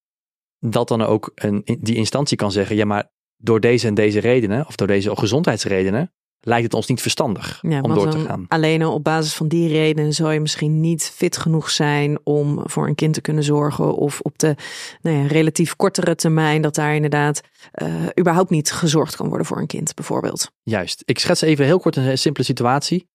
dat 0.59 0.89
dan 0.89 1.03
ook 1.03 1.33
een, 1.35 1.62
die 1.81 1.97
instantie 1.97 2.37
kan 2.37 2.53
zeggen, 2.53 2.77
ja 2.77 2.85
maar 2.85 3.12
door 3.37 3.61
deze 3.61 3.87
en 3.87 3.95
deze 3.95 4.18
redenen, 4.18 4.66
of 4.66 4.77
door 4.77 4.87
deze 4.87 5.16
gezondheidsredenen, 5.16 6.12
lijkt 6.45 6.64
het 6.64 6.74
ons 6.74 6.86
niet 6.86 7.03
verstandig 7.03 7.59
Ja, 7.62 7.80
om 7.80 7.95
door 7.95 8.11
te 8.11 8.18
gaan. 8.18 8.45
Alleen 8.49 8.82
al 8.82 8.92
op 8.92 9.05
basis 9.05 9.34
van 9.34 9.49
die 9.49 9.68
redenen 9.68 10.12
zou 10.12 10.32
je 10.32 10.40
misschien 10.40 10.80
niet 10.80 11.12
fit 11.14 11.36
genoeg 11.36 11.70
zijn 11.70 12.18
om 12.24 12.61
voor 12.64 12.86
een 12.86 12.95
kind 12.95 13.14
te 13.14 13.20
kunnen 13.20 13.45
zorgen. 13.45 13.95
Of 13.95 14.20
op 14.20 14.38
de 14.38 14.55
nou 15.01 15.16
ja, 15.16 15.26
relatief 15.26 15.76
kortere 15.76 16.14
termijn 16.14 16.62
dat 16.62 16.74
daar 16.74 16.95
inderdaad 16.95 17.40
eh, 17.72 18.07
überhaupt 18.18 18.51
niet 18.51 18.72
gezorgd 18.72 19.16
kan 19.16 19.28
worden 19.28 19.47
voor 19.47 19.59
een 19.59 19.66
kind, 19.66 19.95
bijvoorbeeld. 19.95 20.51
Juist. 20.62 21.03
Ik 21.05 21.18
schets 21.18 21.40
even 21.40 21.64
heel 21.64 21.80
kort 21.80 21.97
een 21.97 22.18
simpele 22.18 22.45
situatie. 22.45 23.09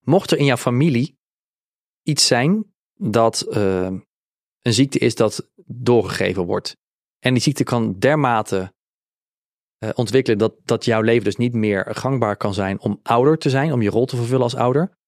Mocht 0.00 0.30
er 0.30 0.38
in 0.38 0.44
jouw 0.44 0.56
familie 0.56 1.18
iets 2.02 2.26
zijn 2.26 2.64
dat 2.94 3.40
eh, 3.40 3.92
een 4.62 4.74
ziekte 4.74 4.98
is 4.98 5.14
dat 5.14 5.50
doorgegeven 5.66 6.44
wordt. 6.44 6.76
En 7.18 7.32
die 7.32 7.42
ziekte 7.42 7.64
kan 7.64 7.98
dermate 7.98 8.72
eh, 9.78 9.90
ontwikkelen 9.94 10.38
dat, 10.38 10.54
dat 10.64 10.84
jouw 10.84 11.00
leven 11.00 11.24
dus 11.24 11.36
niet 11.36 11.54
meer 11.54 11.86
gangbaar 11.90 12.36
kan 12.36 12.54
zijn 12.54 12.80
om 12.80 13.00
ouder 13.02 13.38
te 13.38 13.50
zijn, 13.50 13.72
om 13.72 13.82
je 13.82 13.90
rol 13.90 14.06
te 14.06 14.16
vervullen 14.16 14.42
als 14.42 14.56
ouder. 14.56 14.98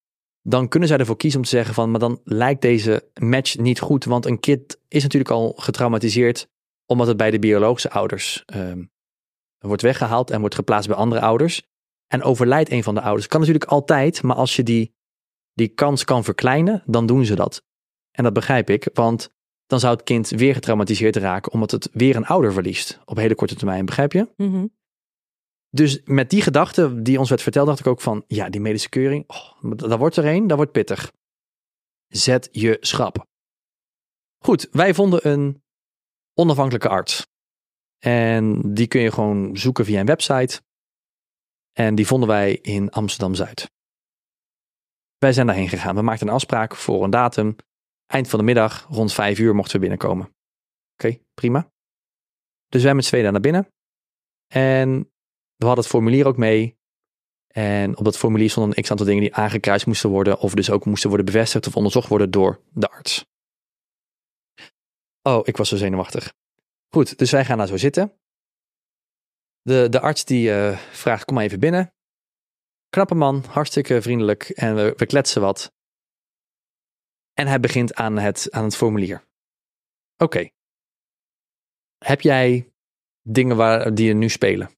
Dan 0.42 0.68
kunnen 0.68 0.88
zij 0.88 0.98
ervoor 0.98 1.16
kiezen 1.16 1.38
om 1.38 1.44
te 1.44 1.50
zeggen 1.50 1.74
van, 1.74 1.90
maar 1.90 2.00
dan 2.00 2.20
lijkt 2.24 2.62
deze 2.62 3.10
match 3.20 3.56
niet 3.56 3.80
goed. 3.80 4.04
Want 4.04 4.26
een 4.26 4.40
kind 4.40 4.76
is 4.88 5.02
natuurlijk 5.02 5.30
al 5.30 5.52
getraumatiseerd 5.56 6.48
omdat 6.86 7.06
het 7.06 7.16
bij 7.16 7.30
de 7.30 7.38
biologische 7.38 7.90
ouders 7.90 8.42
ehm, 8.46 8.84
wordt 9.58 9.82
weggehaald 9.82 10.30
en 10.30 10.40
wordt 10.40 10.54
geplaatst 10.54 10.88
bij 10.88 10.96
andere 10.96 11.20
ouders. 11.20 11.62
En 12.06 12.22
overlijdt 12.22 12.70
een 12.70 12.82
van 12.82 12.94
de 12.94 13.00
ouders. 13.00 13.26
Kan 13.26 13.40
natuurlijk 13.40 13.70
altijd, 13.70 14.22
maar 14.22 14.36
als 14.36 14.56
je 14.56 14.62
die, 14.62 14.94
die 15.52 15.68
kans 15.68 16.04
kan 16.04 16.24
verkleinen, 16.24 16.82
dan 16.86 17.06
doen 17.06 17.24
ze 17.24 17.34
dat. 17.34 17.64
En 18.10 18.24
dat 18.24 18.32
begrijp 18.32 18.70
ik, 18.70 18.88
want 18.92 19.34
dan 19.66 19.80
zou 19.80 19.94
het 19.94 20.04
kind 20.04 20.28
weer 20.28 20.54
getraumatiseerd 20.54 21.16
raken 21.16 21.52
omdat 21.52 21.70
het 21.70 21.88
weer 21.92 22.16
een 22.16 22.26
ouder 22.26 22.52
verliest 22.52 23.00
op 23.04 23.16
hele 23.16 23.34
korte 23.34 23.54
termijn, 23.54 23.84
begrijp 23.84 24.12
je? 24.12 24.28
Dus 25.70 26.00
met 26.04 26.30
die 26.30 26.42
gedachte 26.42 27.02
die 27.02 27.18
ons 27.18 27.28
werd 27.28 27.42
verteld, 27.42 27.66
dacht 27.66 27.80
ik 27.80 27.86
ook 27.86 28.00
van, 28.00 28.24
ja, 28.26 28.48
die 28.48 28.60
medische 28.60 28.88
keuring, 28.88 29.24
oh, 29.26 29.72
daar 29.76 29.98
wordt 29.98 30.16
er 30.16 30.26
een, 30.26 30.46
dat 30.46 30.56
wordt 30.56 30.72
pittig. 30.72 31.12
Zet 32.06 32.48
je 32.52 32.76
schrap. 32.80 33.26
Goed, 34.44 34.68
wij 34.70 34.94
vonden 34.94 35.28
een 35.28 35.62
onafhankelijke 36.34 36.88
arts. 36.88 37.26
En 37.98 38.74
die 38.74 38.86
kun 38.86 39.00
je 39.00 39.12
gewoon 39.12 39.56
zoeken 39.56 39.84
via 39.84 40.00
een 40.00 40.06
website. 40.06 40.62
En 41.72 41.94
die 41.94 42.06
vonden 42.06 42.28
wij 42.28 42.52
in 42.52 42.90
Amsterdam-Zuid. 42.90 43.70
Wij 45.18 45.32
zijn 45.32 45.46
daarheen 45.46 45.68
gegaan. 45.68 45.94
We 45.94 46.02
maakten 46.02 46.28
een 46.28 46.34
afspraak 46.34 46.76
voor 46.76 47.04
een 47.04 47.10
datum. 47.10 47.56
Eind 48.06 48.28
van 48.28 48.38
de 48.38 48.44
middag, 48.44 48.86
rond 48.88 49.12
vijf 49.12 49.38
uur, 49.38 49.54
mochten 49.54 49.74
we 49.74 49.80
binnenkomen. 49.80 50.34
Oké, 50.92 51.18
prima. 51.34 51.70
Dus 52.68 52.82
wij 52.82 52.94
met 52.94 53.04
z'n 53.04 53.10
tweeën 53.10 53.32
naar 53.32 53.40
binnen. 53.40 53.68
En 54.46 54.98
we 55.56 55.66
hadden 55.66 55.84
het 55.84 55.92
formulier 55.92 56.26
ook 56.26 56.36
mee. 56.36 56.78
En 57.46 57.96
op 57.96 58.04
dat 58.04 58.18
formulier 58.18 58.50
stonden 58.50 58.76
een 58.76 58.82
x-aantal 58.82 59.06
dingen 59.06 59.22
die 59.22 59.34
aangekruist 59.34 59.86
moesten 59.86 60.10
worden. 60.10 60.38
Of 60.38 60.54
dus 60.54 60.70
ook 60.70 60.84
moesten 60.84 61.08
worden 61.08 61.26
bevestigd 61.26 61.66
of 61.66 61.76
onderzocht 61.76 62.08
worden 62.08 62.30
door 62.30 62.62
de 62.72 62.88
arts. 62.88 63.26
Oh, 65.22 65.40
ik 65.42 65.56
was 65.56 65.68
zo 65.68 65.76
zenuwachtig. 65.76 66.34
Goed, 66.88 67.18
dus 67.18 67.30
wij 67.30 67.44
gaan 67.44 67.58
daar 67.58 67.66
zo 67.66 67.76
zitten. 67.76 68.18
De, 69.62 69.88
de 69.88 70.00
arts 70.00 70.24
die 70.24 70.52
eh, 70.52 70.78
vraagt, 70.78 71.24
kom 71.24 71.34
maar 71.34 71.44
even 71.44 71.60
binnen. 71.60 71.94
Knappe 72.88 73.14
man, 73.14 73.44
hartstikke 73.48 74.02
vriendelijk 74.02 74.48
en 74.48 74.74
we, 74.74 74.94
we 74.96 75.06
kletsen 75.06 75.40
wat. 75.40 75.72
En 77.38 77.46
hij 77.46 77.60
begint 77.60 77.94
aan 77.94 78.18
het, 78.18 78.50
aan 78.50 78.64
het 78.64 78.76
formulier. 78.76 79.24
Oké. 80.16 80.50
Heb 81.98 82.20
jij 82.20 82.72
dingen 83.22 83.56
waar, 83.56 83.94
die 83.94 84.08
er 84.08 84.14
nu 84.14 84.28
spelen? 84.28 84.70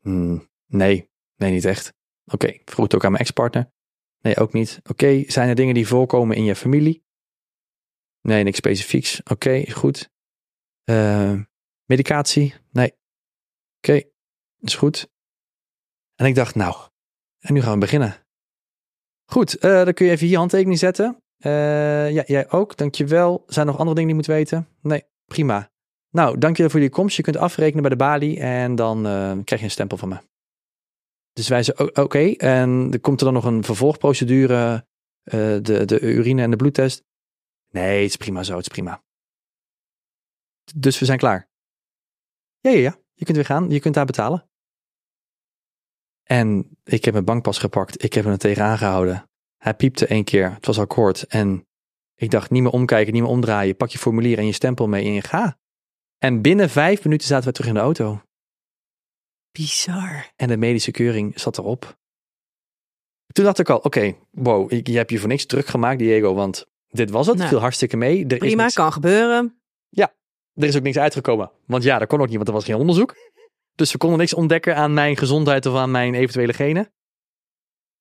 Hmm, 0.00 0.48
nee, 0.66 1.10
nee 1.34 1.50
niet 1.52 1.64
echt. 1.64 1.94
Oké, 2.24 2.58
vroeg 2.64 2.84
het 2.84 2.94
ook 2.94 3.04
aan 3.04 3.10
mijn 3.10 3.22
ex-partner. 3.22 3.72
Nee, 4.20 4.36
ook 4.36 4.52
niet. 4.52 4.80
Oké, 4.90 5.22
zijn 5.26 5.48
er 5.48 5.54
dingen 5.54 5.74
die 5.74 5.86
voorkomen 5.86 6.36
in 6.36 6.44
je 6.44 6.56
familie? 6.56 7.04
Nee, 8.20 8.42
niks 8.44 8.56
specifieks. 8.56 9.22
Oké, 9.22 9.70
goed. 9.70 10.10
Eh, 10.84 11.40
medicatie? 11.84 12.54
Nee. 12.70 12.92
Oké, 13.76 14.02
is 14.58 14.74
goed. 14.74 15.08
En 16.14 16.26
ik 16.26 16.34
dacht, 16.34 16.54
nou, 16.54 16.90
en 17.38 17.54
nu 17.54 17.60
gaan 17.62 17.72
we 17.72 17.78
beginnen. 17.78 18.26
Goed, 19.24 19.58
eh, 19.58 19.84
dan 19.84 19.94
kun 19.94 20.06
je 20.06 20.12
even 20.12 20.28
je 20.28 20.36
handtekening 20.36 20.78
zetten. 20.78 21.24
Eh, 21.46 22.10
ja, 22.10 22.22
jij 22.26 22.50
ook, 22.50 22.76
dankjewel. 22.76 23.44
Zijn 23.46 23.66
er 23.66 23.72
nog 23.72 23.80
andere 23.80 23.96
dingen 23.96 24.16
die 24.16 24.24
je 24.24 24.30
moet 24.30 24.38
weten? 24.38 24.68
Nee, 24.80 25.04
prima. 25.24 25.70
Nou, 26.10 26.38
dankjewel 26.38 26.70
voor 26.70 26.80
je 26.80 26.88
komst. 26.88 27.16
Je 27.16 27.22
kunt 27.22 27.36
afrekenen 27.36 27.80
bij 27.82 27.90
de 27.90 27.96
balie 27.96 28.40
en 28.40 28.74
dan 28.74 29.06
eh, 29.06 29.32
krijg 29.44 29.60
je 29.60 29.66
een 29.66 29.70
stempel 29.70 29.96
van 29.96 30.08
me. 30.08 30.18
Dus 31.32 31.48
wij 31.48 31.62
zeiden, 31.62 31.96
oké, 31.96 32.32
en 32.32 32.88
er 32.92 33.00
komt 33.00 33.18
er 33.18 33.24
dan 33.24 33.34
nog 33.34 33.44
een 33.44 33.64
vervolgprocedure, 33.64 34.86
eh, 35.22 35.38
de, 35.62 35.84
de 35.84 36.00
urine 36.00 36.42
en 36.42 36.50
de 36.50 36.56
bloedtest? 36.56 37.04
Nee, 37.70 38.02
het 38.02 38.10
is 38.10 38.16
prima 38.16 38.42
zo, 38.42 38.56
het 38.56 38.66
is 38.66 38.72
prima. 38.72 39.02
Dus 40.74 40.98
we 40.98 41.04
zijn 41.04 41.18
klaar. 41.18 41.48
Ja, 42.58 42.70
ja, 42.70 42.78
ja, 42.78 42.98
je 43.14 43.24
kunt 43.24 43.36
weer 43.36 43.46
gaan, 43.46 43.70
je 43.70 43.80
kunt 43.80 43.94
daar 43.94 44.06
betalen. 44.06 44.48
En 46.22 46.78
ik 46.84 47.04
heb 47.04 47.12
mijn 47.12 47.26
bankpas 47.26 47.58
gepakt, 47.58 48.04
ik 48.04 48.12
heb 48.12 48.24
hem 48.24 48.32
er 48.32 48.38
tegenaan 48.38 48.78
gehouden. 48.78 49.28
Hij 49.56 49.74
piepte 49.74 50.06
één 50.06 50.24
keer, 50.24 50.54
het 50.54 50.66
was 50.66 50.78
akkoord. 50.78 51.22
En 51.22 51.66
ik 52.14 52.30
dacht, 52.30 52.50
niet 52.50 52.62
meer 52.62 52.72
omkijken, 52.72 53.12
niet 53.12 53.22
meer 53.22 53.30
omdraaien. 53.30 53.76
Pak 53.76 53.88
je 53.88 53.98
formulier 53.98 54.38
en 54.38 54.46
je 54.46 54.52
stempel 54.52 54.88
mee 54.88 55.04
en 55.04 55.12
je 55.12 55.22
ga. 55.22 55.58
En 56.18 56.42
binnen 56.42 56.70
vijf 56.70 57.04
minuten 57.04 57.26
zaten 57.26 57.48
we 57.48 57.52
terug 57.52 57.68
in 57.68 57.74
de 57.74 57.80
auto. 57.80 58.20
Bizar. 59.52 60.32
En 60.36 60.48
de 60.48 60.56
medische 60.56 60.90
keuring 60.90 61.40
zat 61.40 61.58
erop. 61.58 61.98
Toen 63.32 63.44
dacht 63.44 63.58
ik 63.58 63.70
al, 63.70 63.78
oké, 63.78 64.16
wow, 64.30 64.70
je 64.70 64.96
hebt 64.96 65.10
je 65.10 65.18
voor 65.18 65.28
niks 65.28 65.46
druk 65.46 65.66
gemaakt, 65.66 65.98
Diego, 65.98 66.34
want 66.34 66.66
dit 66.88 67.10
was 67.10 67.26
het. 67.26 67.36
Nou, 67.36 67.48
viel 67.48 67.58
hartstikke 67.58 67.96
mee. 67.96 68.24
Er 68.24 68.32
is, 68.32 68.38
Prima, 68.38 68.62
niks, 68.62 68.74
kan 68.74 68.92
gebeuren. 68.92 69.60
er 70.54 70.64
is 70.64 70.76
ook 70.76 70.82
niks 70.82 70.98
uitgekomen. 70.98 71.50
Want 71.66 71.82
ja, 71.82 71.98
dat 71.98 72.08
kon 72.08 72.20
ook 72.20 72.26
niet, 72.26 72.36
want 72.36 72.48
er 72.48 72.54
was 72.54 72.64
geen 72.64 72.74
onderzoek. 72.74 73.14
Dus 73.74 73.92
we 73.92 73.98
konden 73.98 74.18
niks 74.18 74.34
ontdekken 74.34 74.76
aan 74.76 74.94
mijn 74.94 75.16
gezondheid 75.16 75.66
of 75.66 75.74
aan 75.74 75.90
mijn 75.90 76.14
eventuele 76.14 76.52
genen. 76.52 76.92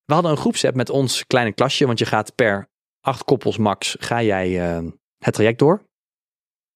We 0.05 0.13
hadden 0.13 0.31
een 0.31 0.37
groepsapp 0.37 0.75
met 0.75 0.89
ons 0.89 1.25
kleine 1.27 1.53
klasje, 1.53 1.85
want 1.85 1.99
je 1.99 2.05
gaat 2.05 2.35
per 2.35 2.69
acht 3.01 3.23
koppels 3.23 3.57
max, 3.57 3.95
ga 3.99 4.21
jij 4.21 4.77
eh, 4.77 4.87
het 5.17 5.33
traject 5.33 5.59
door. 5.59 5.83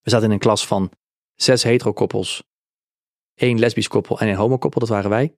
We 0.02 0.10
zaten 0.10 0.26
in 0.26 0.34
een 0.34 0.40
klas 0.40 0.68
van 0.68 0.92
zes 1.36 1.64
hetero-koppels, 1.64 2.44
één 3.34 3.60
lesbisch 3.60 3.88
koppel 3.88 4.20
en 4.20 4.28
één 4.28 4.36
homo-koppel, 4.36 4.80
dat 4.80 4.90
waren 4.90 5.10
wij. 5.10 5.36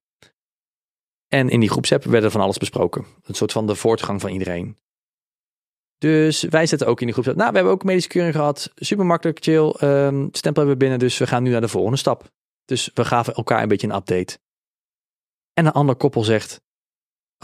En 1.28 1.50
in 1.50 1.60
die 1.60 1.70
groepsapp 1.70 2.04
werden 2.04 2.32
van 2.32 2.42
alles 2.42 2.58
besproken. 2.58 3.06
Een 3.22 3.36
soort 3.36 3.52
van 3.52 3.68
de 3.68 3.76
voortgang 3.76 4.22
van 4.22 4.30
iedereen. 4.30 4.78
Dus 5.98 6.44
wij 6.44 6.66
zetten 6.66 6.88
ook 6.88 7.00
in 7.00 7.06
die 7.06 7.14
groepsapp. 7.14 7.38
Nou, 7.38 7.50
we 7.50 7.56
hebben 7.56 7.74
ook 7.74 7.84
medische 7.84 8.10
keuring 8.10 8.36
gehad. 8.36 8.72
Super 8.76 9.06
makkelijk, 9.06 9.44
chill. 9.44 9.70
ehm, 9.70 10.28
stempel 10.32 10.64
hebben 10.64 10.74
we 10.74 10.78
binnen, 10.86 11.00
dus 11.00 11.18
we 11.18 11.28
gaan 11.28 11.44
nu 11.44 11.52
naar 11.52 11.62
de 11.62 11.68
volgende 11.68 11.98
stap. 11.98 12.30
Dus 12.66 12.92
we 12.94 13.06
gaven 13.06 13.34
elkaar 13.34 13.62
een 13.62 13.68
beetje 13.68 13.88
een 13.88 13.96
update. 13.96 14.39
En 15.54 15.66
een 15.66 15.72
ander 15.72 15.96
koppel 15.96 16.24
zegt: 16.24 16.62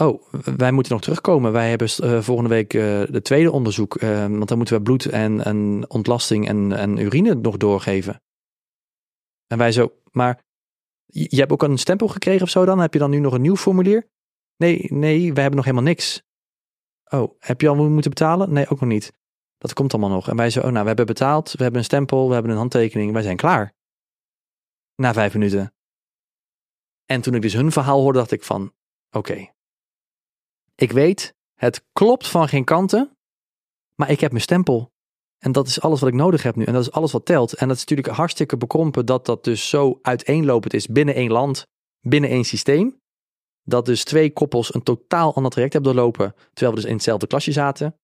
Oh, 0.00 0.32
wij 0.56 0.72
moeten 0.72 0.92
nog 0.92 1.02
terugkomen. 1.02 1.52
Wij 1.52 1.68
hebben 1.68 1.88
eh, 1.88 2.20
volgende 2.20 2.50
week 2.50 2.74
eh, 2.74 3.02
de 3.10 3.20
tweede 3.22 3.50
onderzoek. 3.50 3.96
eh, 3.96 4.26
want 4.26 4.48
dan 4.48 4.56
moeten 4.56 4.76
we 4.76 4.82
bloed 4.82 5.06
en, 5.06 5.90
ontlasting 5.90 6.48
en, 6.48 6.72
en 6.72 6.98
urine 6.98 7.34
nog 7.34 7.56
doorgeven. 7.56 8.22
En 9.46 9.58
wij 9.58 9.72
zo, 9.72 9.92
maar 10.10 10.42
je 11.06 11.36
hebt 11.36 11.52
ook 11.52 11.62
een 11.62 11.78
stempel 11.78 12.08
gekregen 12.08 12.42
of 12.42 12.48
zo 12.48 12.64
dan? 12.64 12.78
Heb 12.78 12.92
je 12.92 12.98
dan 12.98 13.10
nu 13.10 13.18
nog 13.18 13.32
een 13.32 13.40
nieuw 13.40 13.56
formulier? 13.56 14.08
Nee, 14.56 14.86
nee, 14.92 15.32
we 15.32 15.40
hebben 15.40 15.56
nog 15.56 15.64
helemaal 15.64 15.86
niks. 15.86 16.22
Oh, 17.10 17.34
heb 17.38 17.60
je 17.60 17.68
al 17.68 17.74
moeten 17.88 18.10
betalen? 18.10 18.52
Nee, 18.52 18.68
ook 18.68 18.80
nog 18.80 18.88
niet. 18.88 19.12
Dat 19.58 19.72
komt 19.72 19.92
allemaal 19.92 20.10
nog. 20.10 20.28
En 20.28 20.36
wij 20.36 20.50
zo, 20.50 20.60
oh 20.60 20.64
nou, 20.64 20.80
we 20.80 20.86
hebben 20.86 21.06
betaald, 21.06 21.52
we 21.52 21.62
hebben 21.62 21.80
een 21.80 21.86
stempel, 21.86 22.28
we 22.28 22.32
hebben 22.32 22.52
een 22.52 22.58
handtekening, 22.58 23.12
wij 23.12 23.22
zijn 23.22 23.36
klaar. 23.36 23.74
Na 24.94 25.12
vijf 25.12 25.32
minuten. 25.32 25.74
En 27.04 27.20
toen 27.20 27.34
ik 27.34 27.42
dus 27.42 27.52
hun 27.52 27.72
verhaal 27.72 28.00
hoorde, 28.00 28.18
dacht 28.18 28.32
ik 28.32 28.42
van, 28.42 28.72
oké. 29.10 29.56
Ik 30.80 30.92
weet, 30.92 31.34
het 31.54 31.84
klopt 31.92 32.28
van 32.28 32.48
geen 32.48 32.64
kanten, 32.64 33.16
maar 33.94 34.10
ik 34.10 34.20
heb 34.20 34.30
mijn 34.30 34.42
stempel. 34.42 34.90
En 35.38 35.52
dat 35.52 35.66
is 35.66 35.80
alles 35.80 36.00
wat 36.00 36.08
ik 36.08 36.14
nodig 36.14 36.42
heb 36.42 36.56
nu. 36.56 36.64
En 36.64 36.72
dat 36.72 36.82
is 36.82 36.90
alles 36.90 37.12
wat 37.12 37.24
telt. 37.24 37.52
En 37.52 37.68
dat 37.68 37.76
is 37.76 37.84
natuurlijk 37.84 38.16
hartstikke 38.16 38.56
bekrompen 38.56 39.06
dat 39.06 39.26
dat 39.26 39.44
dus 39.44 39.68
zo 39.68 39.98
uiteenlopend 40.02 40.74
is 40.74 40.86
binnen 40.86 41.14
één 41.14 41.30
land, 41.30 41.66
binnen 42.00 42.30
één 42.30 42.44
systeem. 42.44 43.00
Dat 43.62 43.86
dus 43.86 44.04
twee 44.04 44.32
koppels 44.32 44.74
een 44.74 44.82
totaal 44.82 45.34
ander 45.34 45.50
traject 45.50 45.72
hebben 45.72 45.94
doorlopen, 45.94 46.34
terwijl 46.52 46.74
we 46.74 46.80
dus 46.80 46.90
in 46.90 46.96
hetzelfde 46.96 47.26
klasje 47.26 47.52
zaten. 47.52 47.98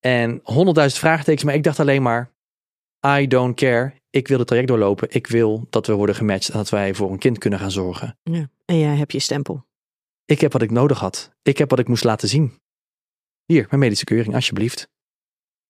En 0.00 0.40
honderdduizend 0.42 1.00
vraagtekens, 1.00 1.44
maar 1.44 1.54
ik 1.54 1.62
dacht 1.62 1.80
alleen 1.80 2.02
maar, 2.02 2.32
I 3.06 3.26
don't 3.26 3.56
care. 3.56 3.94
Ik 4.10 4.28
wil 4.28 4.38
het 4.38 4.46
traject 4.46 4.68
doorlopen. 4.68 5.10
Ik 5.10 5.26
wil 5.26 5.66
dat 5.70 5.86
we 5.86 5.92
worden 5.92 6.14
gematcht 6.14 6.48
en 6.48 6.56
dat 6.56 6.70
wij 6.70 6.94
voor 6.94 7.10
een 7.10 7.18
kind 7.18 7.38
kunnen 7.38 7.58
gaan 7.58 7.70
zorgen. 7.70 8.18
Ja. 8.22 8.48
En 8.64 8.78
jij 8.78 8.96
hebt 8.96 9.12
je 9.12 9.18
stempel. 9.18 9.64
Ik 10.24 10.40
heb 10.40 10.52
wat 10.52 10.62
ik 10.62 10.70
nodig 10.70 10.98
had. 10.98 11.30
Ik 11.42 11.58
heb 11.58 11.70
wat 11.70 11.78
ik 11.78 11.88
moest 11.88 12.04
laten 12.04 12.28
zien. 12.28 12.60
Hier, 13.44 13.66
mijn 13.68 13.80
medische 13.80 14.04
keuring, 14.04 14.34
alsjeblieft. 14.34 14.88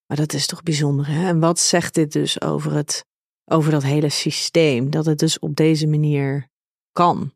Maar 0.07 0.17
dat 0.17 0.33
is 0.33 0.47
toch 0.47 0.63
bijzonder, 0.63 1.07
hè? 1.07 1.27
En 1.27 1.41
wat 1.41 1.59
zegt 1.61 1.95
dit 1.95 2.13
dus 2.13 2.41
over, 2.41 2.73
het, 2.73 3.05
over 3.45 3.71
dat 3.71 3.83
hele 3.83 4.09
systeem? 4.09 4.91
Dat 4.91 5.07
het 5.07 5.19
dus 5.19 5.39
op 5.39 5.57
deze 5.57 5.87
manier 5.87 6.49
kan. 6.93 7.35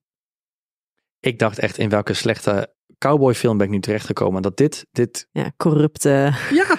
Ik 1.20 1.38
dacht 1.38 1.58
echt 1.58 1.78
in 1.78 1.88
welke 1.88 2.14
slechte 2.14 2.74
cowboyfilm 2.98 3.56
ben 3.56 3.66
ik 3.66 3.72
nu 3.72 3.80
terechtgekomen. 3.80 4.42
Dat 4.42 4.56
dit, 4.56 4.86
dit, 4.90 5.28
Ja, 5.32 5.52
corrupte. 5.56 6.32
ja, 6.50 6.78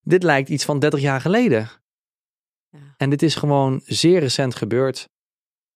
dit 0.00 0.22
lijkt 0.22 0.48
iets 0.48 0.64
van 0.64 0.78
30 0.78 1.00
jaar 1.00 1.20
geleden. 1.20 1.70
Ja. 2.68 2.94
En 2.96 3.10
dit 3.10 3.22
is 3.22 3.34
gewoon 3.34 3.80
zeer 3.84 4.20
recent 4.20 4.54
gebeurd. 4.54 5.08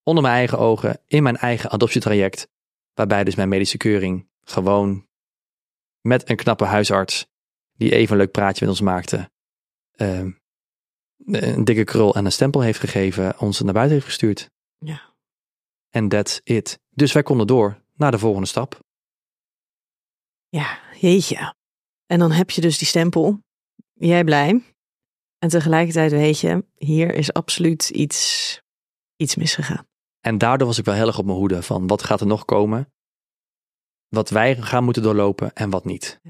Onder 0.03 0.22
mijn 0.22 0.34
eigen 0.34 0.59
ogen, 0.59 1.01
in 1.07 1.22
mijn 1.22 1.36
eigen 1.36 1.70
adoptietraject. 1.70 2.49
Waarbij 2.95 3.24
dus 3.24 3.34
mijn 3.34 3.49
medische 3.49 3.76
keuring 3.76 4.28
gewoon 4.45 5.07
met 6.01 6.30
een 6.30 6.36
knappe 6.36 6.64
huisarts, 6.64 7.26
die 7.72 7.95
even 7.95 8.12
een 8.12 8.20
leuk 8.20 8.30
praatje 8.30 8.61
met 8.61 8.74
ons 8.74 8.80
maakte, 8.80 9.30
ehm, 9.93 10.30
een 11.26 11.64
dikke 11.64 11.84
krul 11.84 12.14
en 12.14 12.24
een 12.24 12.32
stempel 12.32 12.61
heeft 12.61 12.80
gegeven, 12.80 13.38
ons 13.38 13.61
naar 13.61 13.72
buiten 13.72 13.95
heeft 13.95 14.07
gestuurd. 14.07 14.51
Ja. 14.78 15.14
En 15.90 16.09
that's 16.09 16.40
it. 16.45 16.78
Dus 16.90 17.12
wij 17.12 17.22
konden 17.22 17.47
door 17.47 17.82
naar 17.95 18.11
de 18.11 18.18
volgende 18.18 18.47
stap. 18.49 18.80
Ja, 20.49 20.78
jeetje. 21.01 21.55
En 22.07 22.18
dan 22.18 22.32
heb 22.32 22.51
je 22.51 22.61
dus 22.61 22.78
die 22.78 22.86
stempel. 22.86 23.43
Jij 23.93 24.24
blij. 24.24 24.62
En 25.38 25.49
tegelijkertijd 25.49 26.11
weet 26.11 26.40
je, 26.40 26.64
hier 26.74 27.14
is 27.14 27.32
absoluut 27.32 27.88
iets, 27.88 28.61
iets 29.16 29.36
misgegaan. 29.36 29.86
En 30.22 30.38
daardoor 30.38 30.66
was 30.66 30.78
ik 30.78 30.84
wel 30.84 30.94
heel 30.94 31.06
erg 31.06 31.18
op 31.18 31.24
mijn 31.24 31.38
hoede 31.38 31.62
van 31.62 31.86
wat 31.86 32.02
gaat 32.02 32.20
er 32.20 32.26
nog 32.26 32.44
komen? 32.44 32.92
Wat 34.08 34.30
wij 34.30 34.56
gaan 34.56 34.84
moeten 34.84 35.02
doorlopen 35.02 35.54
en 35.54 35.70
wat 35.70 35.84
niet. 35.84 36.20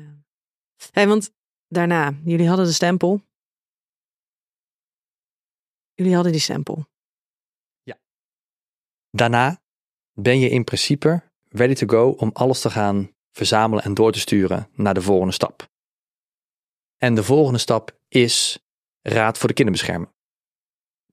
Hey, 0.90 1.09
want 1.09 1.34
daarna, 1.68 2.14
jullie 2.24 2.49
hadden 2.49 2.66
de 2.66 2.72
stempel. 2.72 3.20
Jullie 5.95 6.14
hadden 6.14 6.32
die 6.32 6.40
stempel. 6.40 6.90
Daarna 9.16 9.62
ben 10.12 10.38
je 10.38 10.49
in 10.49 10.64
principe 10.64 11.22
ready 11.49 11.74
to 11.74 11.86
go 11.86 12.11
om 12.11 12.30
alles 12.32 12.61
te 12.61 12.70
gaan 12.70 13.14
verzamelen 13.30 13.84
en 13.84 13.95
door 13.95 14.12
te 14.12 14.20
sturen 14.20 14.68
naar 14.72 14.95
de 14.95 15.03
volgende 15.03 15.32
stap. 15.32 15.70
En 16.97 17.14
de 17.14 17.22
volgende 17.22 17.59
stap 17.59 17.99
is 18.09 18.59
Raad 19.03 19.38
voor 19.38 19.49
de 19.49 19.55
Kinderbescherming. 19.55 20.11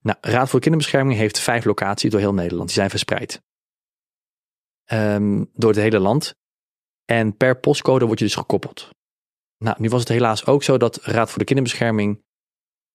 Nou, 0.02 0.18
Raad 0.20 0.48
voor 0.48 0.58
de 0.58 0.64
Kinderbescherming 0.64 1.18
heeft 1.18 1.38
vijf 1.38 1.64
locaties 1.64 2.10
door 2.10 2.20
heel 2.20 2.34
Nederland. 2.34 2.68
Die 2.68 2.76
zijn 2.76 2.90
verspreid. 2.90 3.42
Ehm, 4.84 5.44
door 5.52 5.70
het 5.70 5.80
hele 5.80 5.98
land. 5.98 6.34
En 7.04 7.36
per 7.36 7.60
postcode 7.60 8.06
word 8.06 8.18
je 8.18 8.24
dus 8.24 8.34
gekoppeld. 8.34 8.88
Nou, 9.64 9.76
nu 9.80 9.88
was 9.88 10.00
het 10.00 10.08
helaas 10.08 10.46
ook 10.46 10.62
zo 10.62 10.76
dat 10.76 10.96
Raad 10.96 11.28
voor 11.30 11.38
de 11.38 11.44
Kinderbescherming 11.44 12.22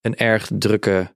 een 0.01 0.15
erg 0.15 0.49
drukke 0.57 1.15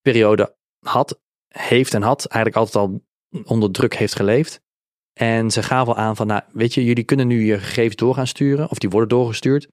periode 0.00 0.56
had, 0.78 1.20
heeft 1.48 1.94
en 1.94 2.02
had. 2.02 2.26
Eigenlijk 2.26 2.56
altijd 2.56 2.84
al 2.84 3.04
onder 3.44 3.70
druk 3.70 3.94
heeft 3.94 4.16
geleefd. 4.16 4.60
En 5.12 5.50
ze 5.50 5.62
gaven 5.62 5.94
al 5.94 6.00
aan 6.00 6.16
van, 6.16 6.26
nou, 6.26 6.42
weet 6.52 6.74
je, 6.74 6.84
jullie 6.84 7.04
kunnen 7.04 7.26
nu 7.26 7.44
je 7.44 7.58
gegevens 7.58 7.96
door 7.96 8.14
gaan 8.14 8.26
sturen, 8.26 8.70
of 8.70 8.78
die 8.78 8.90
worden 8.90 9.08
doorgestuurd. 9.08 9.68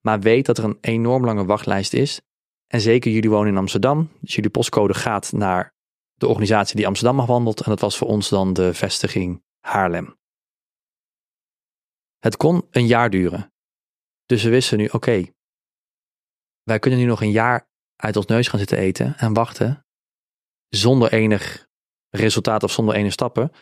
Maar 0.00 0.20
weet 0.20 0.46
dat 0.46 0.58
er 0.58 0.64
een 0.64 0.78
enorm 0.80 1.24
lange 1.24 1.44
wachtlijst 1.44 1.92
is. 1.92 2.20
En 2.68 2.80
zeker 2.80 3.10
jullie 3.10 3.30
wonen 3.30 3.52
in 3.52 3.58
Amsterdam, 3.58 4.10
dus 4.20 4.34
jullie 4.34 4.50
postcode 4.50 4.94
gaat 4.94 5.32
naar 5.32 5.74
de 6.14 6.26
organisatie 6.26 6.76
die 6.76 6.86
Amsterdam 6.86 7.20
afhandelt. 7.20 7.60
En 7.60 7.70
dat 7.70 7.80
was 7.80 7.98
voor 7.98 8.08
ons 8.08 8.28
dan 8.28 8.52
de 8.52 8.74
vestiging 8.74 9.42
Haarlem. 9.60 10.16
Het 12.18 12.36
kon 12.36 12.66
een 12.70 12.86
jaar 12.86 13.10
duren. 13.10 13.52
Dus 14.26 14.42
we 14.42 14.50
wisten 14.50 14.78
nu, 14.78 14.86
oké, 14.86 15.24
wij 16.62 16.78
kunnen 16.78 16.98
nu 16.98 17.04
nog 17.04 17.22
een 17.22 17.30
jaar 17.30 17.68
uit 17.96 18.16
ons 18.16 18.26
neus 18.26 18.48
gaan 18.48 18.58
zitten 18.58 18.78
eten 18.78 19.16
en 19.16 19.32
wachten. 19.32 19.86
Zonder 20.68 21.12
enig 21.12 21.66
resultaat 22.10 22.62
of 22.62 22.72
zonder 22.72 22.94
enige 22.94 23.12
stappen. 23.12 23.52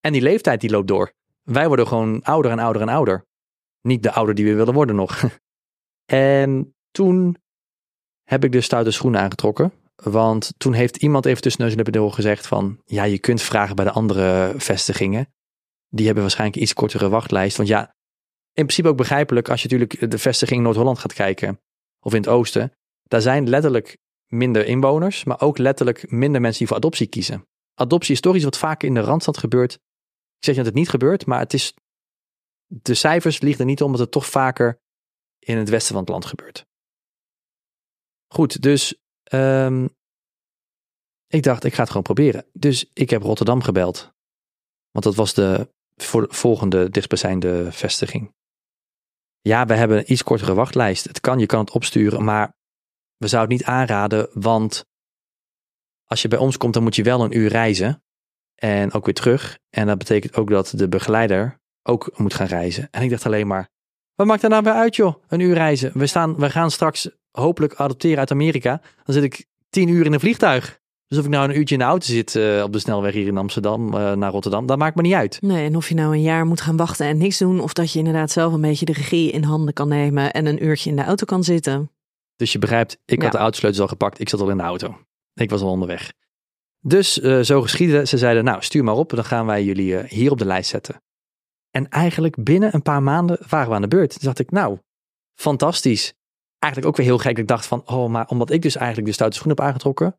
En 0.00 0.12
die 0.12 0.22
leeftijd 0.22 0.60
die 0.60 0.70
loopt 0.70 0.88
door. 0.88 1.12
Wij 1.42 1.66
worden 1.66 1.86
gewoon 1.86 2.22
ouder 2.22 2.50
en 2.50 2.58
ouder 2.58 2.82
en 2.82 2.88
ouder. 2.88 3.26
Niet 3.80 4.02
de 4.02 4.12
ouder 4.12 4.34
die 4.34 4.44
we 4.44 4.54
willen 4.54 4.74
worden 4.74 4.96
nog. 4.96 5.22
En 6.04 6.76
toen 6.90 7.41
heb 8.24 8.44
ik 8.44 8.52
de 8.52 8.60
stoute 8.60 8.90
schoenen 8.90 9.20
aangetrokken. 9.20 9.72
Want 10.02 10.52
toen 10.56 10.72
heeft 10.72 10.96
iemand 10.96 11.26
even 11.26 11.42
tussen 11.42 11.62
neus 11.62 11.70
en 11.70 11.76
lippen 11.76 12.12
gezegd 12.12 12.46
van... 12.46 12.80
Ja, 12.84 13.04
je 13.04 13.18
kunt 13.18 13.42
vragen 13.42 13.76
bij 13.76 13.84
de 13.84 13.90
andere 13.90 14.54
vestigingen. 14.56 15.34
Die 15.88 16.04
hebben 16.04 16.22
waarschijnlijk 16.22 16.62
iets 16.62 16.72
kortere 16.72 17.08
wachtlijst. 17.08 17.56
Want 17.56 17.68
ja, 17.68 17.94
in 18.52 18.64
principe 18.64 18.88
ook 18.88 18.96
begrijpelijk 18.96 19.48
als 19.48 19.62
je 19.62 19.68
natuurlijk 19.68 20.10
de 20.10 20.18
vestiging 20.18 20.62
Noord-Holland 20.62 20.98
gaat 20.98 21.12
kijken. 21.12 21.60
Of 22.00 22.12
in 22.14 22.20
het 22.20 22.28
oosten. 22.28 22.72
Daar 23.02 23.20
zijn 23.20 23.48
letterlijk 23.48 23.98
minder 24.26 24.66
inwoners. 24.66 25.24
Maar 25.24 25.40
ook 25.40 25.58
letterlijk 25.58 26.10
minder 26.10 26.40
mensen 26.40 26.58
die 26.58 26.68
voor 26.68 26.76
adoptie 26.76 27.06
kiezen. 27.06 27.46
Adoptie 27.74 28.14
is 28.14 28.20
toch 28.20 28.34
iets 28.34 28.44
wat 28.44 28.58
vaak 28.58 28.82
in 28.82 28.94
de 28.94 29.00
Randstad 29.00 29.38
gebeurt. 29.38 29.72
Ik 29.72 30.44
zeg 30.44 30.54
niet 30.54 30.64
dat 30.64 30.74
het 30.74 30.82
niet 30.82 30.88
gebeurt, 30.88 31.26
maar 31.26 31.38
het 31.38 31.54
is... 31.54 31.74
De 32.66 32.94
cijfers 32.94 33.40
liegen 33.40 33.60
er 33.60 33.66
niet 33.66 33.82
om 33.82 33.90
dat 33.90 34.00
het 34.00 34.10
toch 34.10 34.26
vaker 34.26 34.80
in 35.38 35.56
het 35.56 35.68
westen 35.68 35.92
van 35.92 36.02
het 36.02 36.10
land 36.10 36.24
gebeurt. 36.24 36.66
Goed, 38.32 38.62
dus 38.62 38.94
ehm, 39.22 39.86
ik 41.26 41.42
dacht, 41.42 41.64
ik 41.64 41.72
ga 41.74 41.80
het 41.80 41.88
gewoon 41.88 42.02
proberen. 42.02 42.46
Dus 42.52 42.90
ik 42.92 43.10
heb 43.10 43.22
Rotterdam 43.22 43.62
gebeld. 43.62 44.12
Want 44.90 45.04
dat 45.04 45.14
was 45.14 45.34
de 45.34 45.68
voor- 45.96 46.26
volgende 46.34 46.90
dichtstbijzijnde 46.90 47.72
vestiging. 47.72 48.34
Ja, 49.40 49.66
we 49.66 49.74
hebben 49.74 49.98
een 49.98 50.12
iets 50.12 50.22
kortere 50.22 50.54
wachtlijst. 50.54 51.04
Het 51.04 51.20
kan, 51.20 51.38
je 51.38 51.46
kan 51.46 51.60
het 51.60 51.70
opsturen, 51.70 52.24
maar 52.24 52.54
we 53.16 53.28
zouden 53.28 53.56
het 53.56 53.66
niet 53.66 53.74
aanraden, 53.76 54.28
want 54.32 54.86
als 56.04 56.22
je 56.22 56.28
bij 56.28 56.38
ons 56.38 56.56
komt, 56.56 56.74
dan 56.74 56.82
moet 56.82 56.96
je 56.96 57.02
wel 57.02 57.24
een 57.24 57.36
uur 57.36 57.48
reizen. 57.48 58.04
En 58.54 58.92
ook 58.92 59.04
weer 59.04 59.14
terug. 59.14 59.58
En 59.70 59.86
dat 59.86 59.98
betekent 59.98 60.36
ook 60.36 60.50
dat 60.50 60.72
de 60.76 60.88
begeleider 60.88 61.60
ook 61.82 62.18
moet 62.18 62.34
gaan 62.34 62.46
reizen. 62.46 62.88
En 62.90 63.02
ik 63.02 63.10
dacht 63.10 63.26
alleen 63.26 63.46
maar, 63.46 63.70
wat 64.14 64.26
maakt 64.26 64.40
daar 64.40 64.50
nou 64.50 64.62
weer 64.62 64.72
uit 64.72 64.96
joh? 64.96 65.22
Een 65.28 65.40
uur 65.40 65.54
reizen. 65.54 65.98
We, 65.98 66.06
staan, 66.06 66.36
we 66.36 66.50
gaan 66.50 66.70
straks 66.70 67.10
hopelijk 67.32 67.74
adopteren 67.74 68.18
uit 68.18 68.30
Amerika. 68.30 68.80
Dan 69.04 69.14
zit 69.14 69.24
ik 69.24 69.46
tien 69.70 69.88
uur 69.88 70.06
in 70.06 70.12
een 70.12 70.20
vliegtuig. 70.20 70.80
Dus 71.06 71.18
of 71.20 71.24
ik 71.26 71.30
nou 71.30 71.48
een 71.48 71.56
uurtje 71.58 71.74
in 71.74 71.80
de 71.80 71.86
auto 71.86 72.06
zit 72.06 72.36
eh, 72.36 72.62
op 72.64 72.72
de 72.72 72.78
snelweg 72.78 73.12
hier 73.12 73.26
in 73.26 73.36
Amsterdam 73.36 73.94
eh, 73.94 74.12
naar 74.12 74.30
Rotterdam, 74.30 74.66
dat 74.66 74.78
maakt 74.78 74.96
me 74.96 75.02
niet 75.02 75.12
uit. 75.14 75.38
Nee, 75.42 75.66
en 75.66 75.76
of 75.76 75.88
je 75.88 75.94
nou 75.94 76.12
een 76.14 76.22
jaar 76.22 76.46
moet 76.46 76.60
gaan 76.60 76.76
wachten 76.76 77.06
en 77.06 77.18
niks 77.18 77.38
doen, 77.38 77.60
of 77.60 77.72
dat 77.72 77.92
je 77.92 77.98
inderdaad 77.98 78.30
zelf 78.30 78.52
een 78.52 78.60
beetje 78.60 78.84
de 78.84 78.92
regie 78.92 79.30
in 79.30 79.42
handen 79.42 79.74
kan 79.74 79.88
nemen 79.88 80.32
en 80.32 80.46
een 80.46 80.64
uurtje 80.64 80.90
in 80.90 80.96
de 80.96 81.04
auto 81.04 81.24
kan 81.24 81.44
zitten. 81.44 81.90
Dus 82.36 82.52
je 82.52 82.58
begrijpt, 82.58 82.98
ik 83.04 83.18
Ja. 83.18 83.22
had 83.22 83.32
de 83.32 83.38
autosleutels 83.38 83.82
al 83.82 83.88
gepakt, 83.88 84.20
ik 84.20 84.28
zat 84.28 84.40
al 84.40 84.50
in 84.50 84.56
de 84.56 84.62
auto. 84.62 84.98
Ik 85.34 85.50
was 85.50 85.60
al 85.60 85.70
onderweg. 85.70 86.12
Dus 86.80 87.20
eh, 87.20 87.40
zo 87.40 87.62
geschiedde, 87.62 88.06
ze 88.06 88.18
zeiden, 88.18 88.44
nou 88.44 88.62
stuur 88.62 88.84
maar 88.84 88.94
op, 88.94 89.10
dan 89.10 89.24
gaan 89.24 89.46
wij 89.46 89.64
jullie 89.64 90.02
hier 90.06 90.30
op 90.30 90.38
de 90.38 90.44
lijst 90.46 90.70
zetten. 90.70 91.02
En 91.70 91.88
eigenlijk 91.88 92.44
binnen 92.44 92.74
een 92.74 92.82
paar 92.82 93.02
maanden 93.02 93.38
waren 93.48 93.68
we 93.68 93.74
aan 93.74 93.82
de 93.82 93.88
beurt. 93.88 94.10
Toen 94.10 94.20
dacht 94.22 94.38
ik, 94.38 94.50
nou, 94.50 94.78
fantastisch. 95.34 96.14
Eigenlijk 96.62 96.86
ook 96.86 96.96
weer 96.96 97.06
heel 97.06 97.18
gek. 97.18 97.38
Ik 97.38 97.48
dacht 97.48 97.66
van, 97.66 97.82
oh, 97.86 98.10
maar 98.10 98.26
omdat 98.28 98.50
ik 98.50 98.62
dus 98.62 98.76
eigenlijk 98.76 99.06
de 99.06 99.12
stoute 99.12 99.36
schoen 99.36 99.48
heb 99.48 99.60
aangetrokken, 99.60 100.16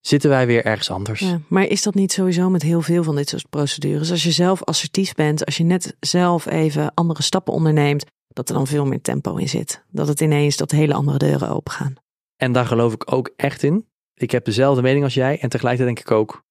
zitten 0.00 0.30
wij 0.30 0.46
weer 0.46 0.64
ergens 0.64 0.90
anders. 0.90 1.20
Ja, 1.20 1.40
maar 1.48 1.64
is 1.64 1.82
dat 1.82 1.94
niet 1.94 2.12
sowieso 2.12 2.50
met 2.50 2.62
heel 2.62 2.80
veel 2.82 3.02
van 3.02 3.16
dit 3.16 3.28
soort 3.28 3.48
procedures? 3.48 4.10
Als 4.10 4.22
je 4.22 4.30
zelf 4.30 4.64
assertief 4.64 5.14
bent, 5.14 5.44
als 5.46 5.56
je 5.56 5.64
net 5.64 5.96
zelf 6.00 6.46
even 6.46 6.94
andere 6.94 7.22
stappen 7.22 7.52
onderneemt, 7.52 8.04
dat 8.28 8.48
er 8.48 8.54
dan 8.54 8.66
veel 8.66 8.86
meer 8.86 9.00
tempo 9.00 9.36
in 9.36 9.48
zit. 9.48 9.84
Dat 9.90 10.08
het 10.08 10.20
ineens 10.20 10.56
dat 10.56 10.70
hele 10.70 10.94
andere 10.94 11.18
deuren 11.18 11.48
open 11.48 11.72
gaan. 11.72 11.94
En 12.36 12.52
daar 12.52 12.66
geloof 12.66 12.92
ik 12.92 13.12
ook 13.12 13.32
echt 13.36 13.62
in. 13.62 13.86
Ik 14.14 14.30
heb 14.30 14.44
dezelfde 14.44 14.82
mening 14.82 15.04
als 15.04 15.14
jij 15.14 15.40
en 15.40 15.48
tegelijkertijd 15.48 15.96
denk 15.96 16.06
ik 16.08 16.16
ook, 16.16 16.44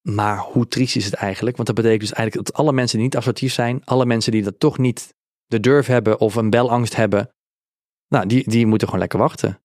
maar 0.00 0.38
hoe 0.38 0.68
triest 0.68 0.96
is 0.96 1.04
het 1.04 1.14
eigenlijk? 1.14 1.56
Want 1.56 1.68
dat 1.68 1.76
betekent 1.76 2.00
dus 2.00 2.12
eigenlijk 2.12 2.46
dat 2.46 2.56
alle 2.56 2.72
mensen 2.72 2.96
die 2.96 3.06
niet 3.06 3.16
assertief 3.16 3.52
zijn, 3.52 3.84
alle 3.84 4.06
mensen 4.06 4.32
die 4.32 4.42
dat 4.42 4.60
toch 4.60 4.78
niet 4.78 5.14
de 5.46 5.60
durf 5.60 5.86
hebben 5.86 6.20
of 6.20 6.34
een 6.34 6.50
belangst 6.50 6.96
hebben, 6.96 7.30
nou, 8.08 8.26
die, 8.26 8.50
die 8.50 8.66
moeten 8.66 8.86
gewoon 8.86 9.02
lekker 9.02 9.18
wachten. 9.18 9.62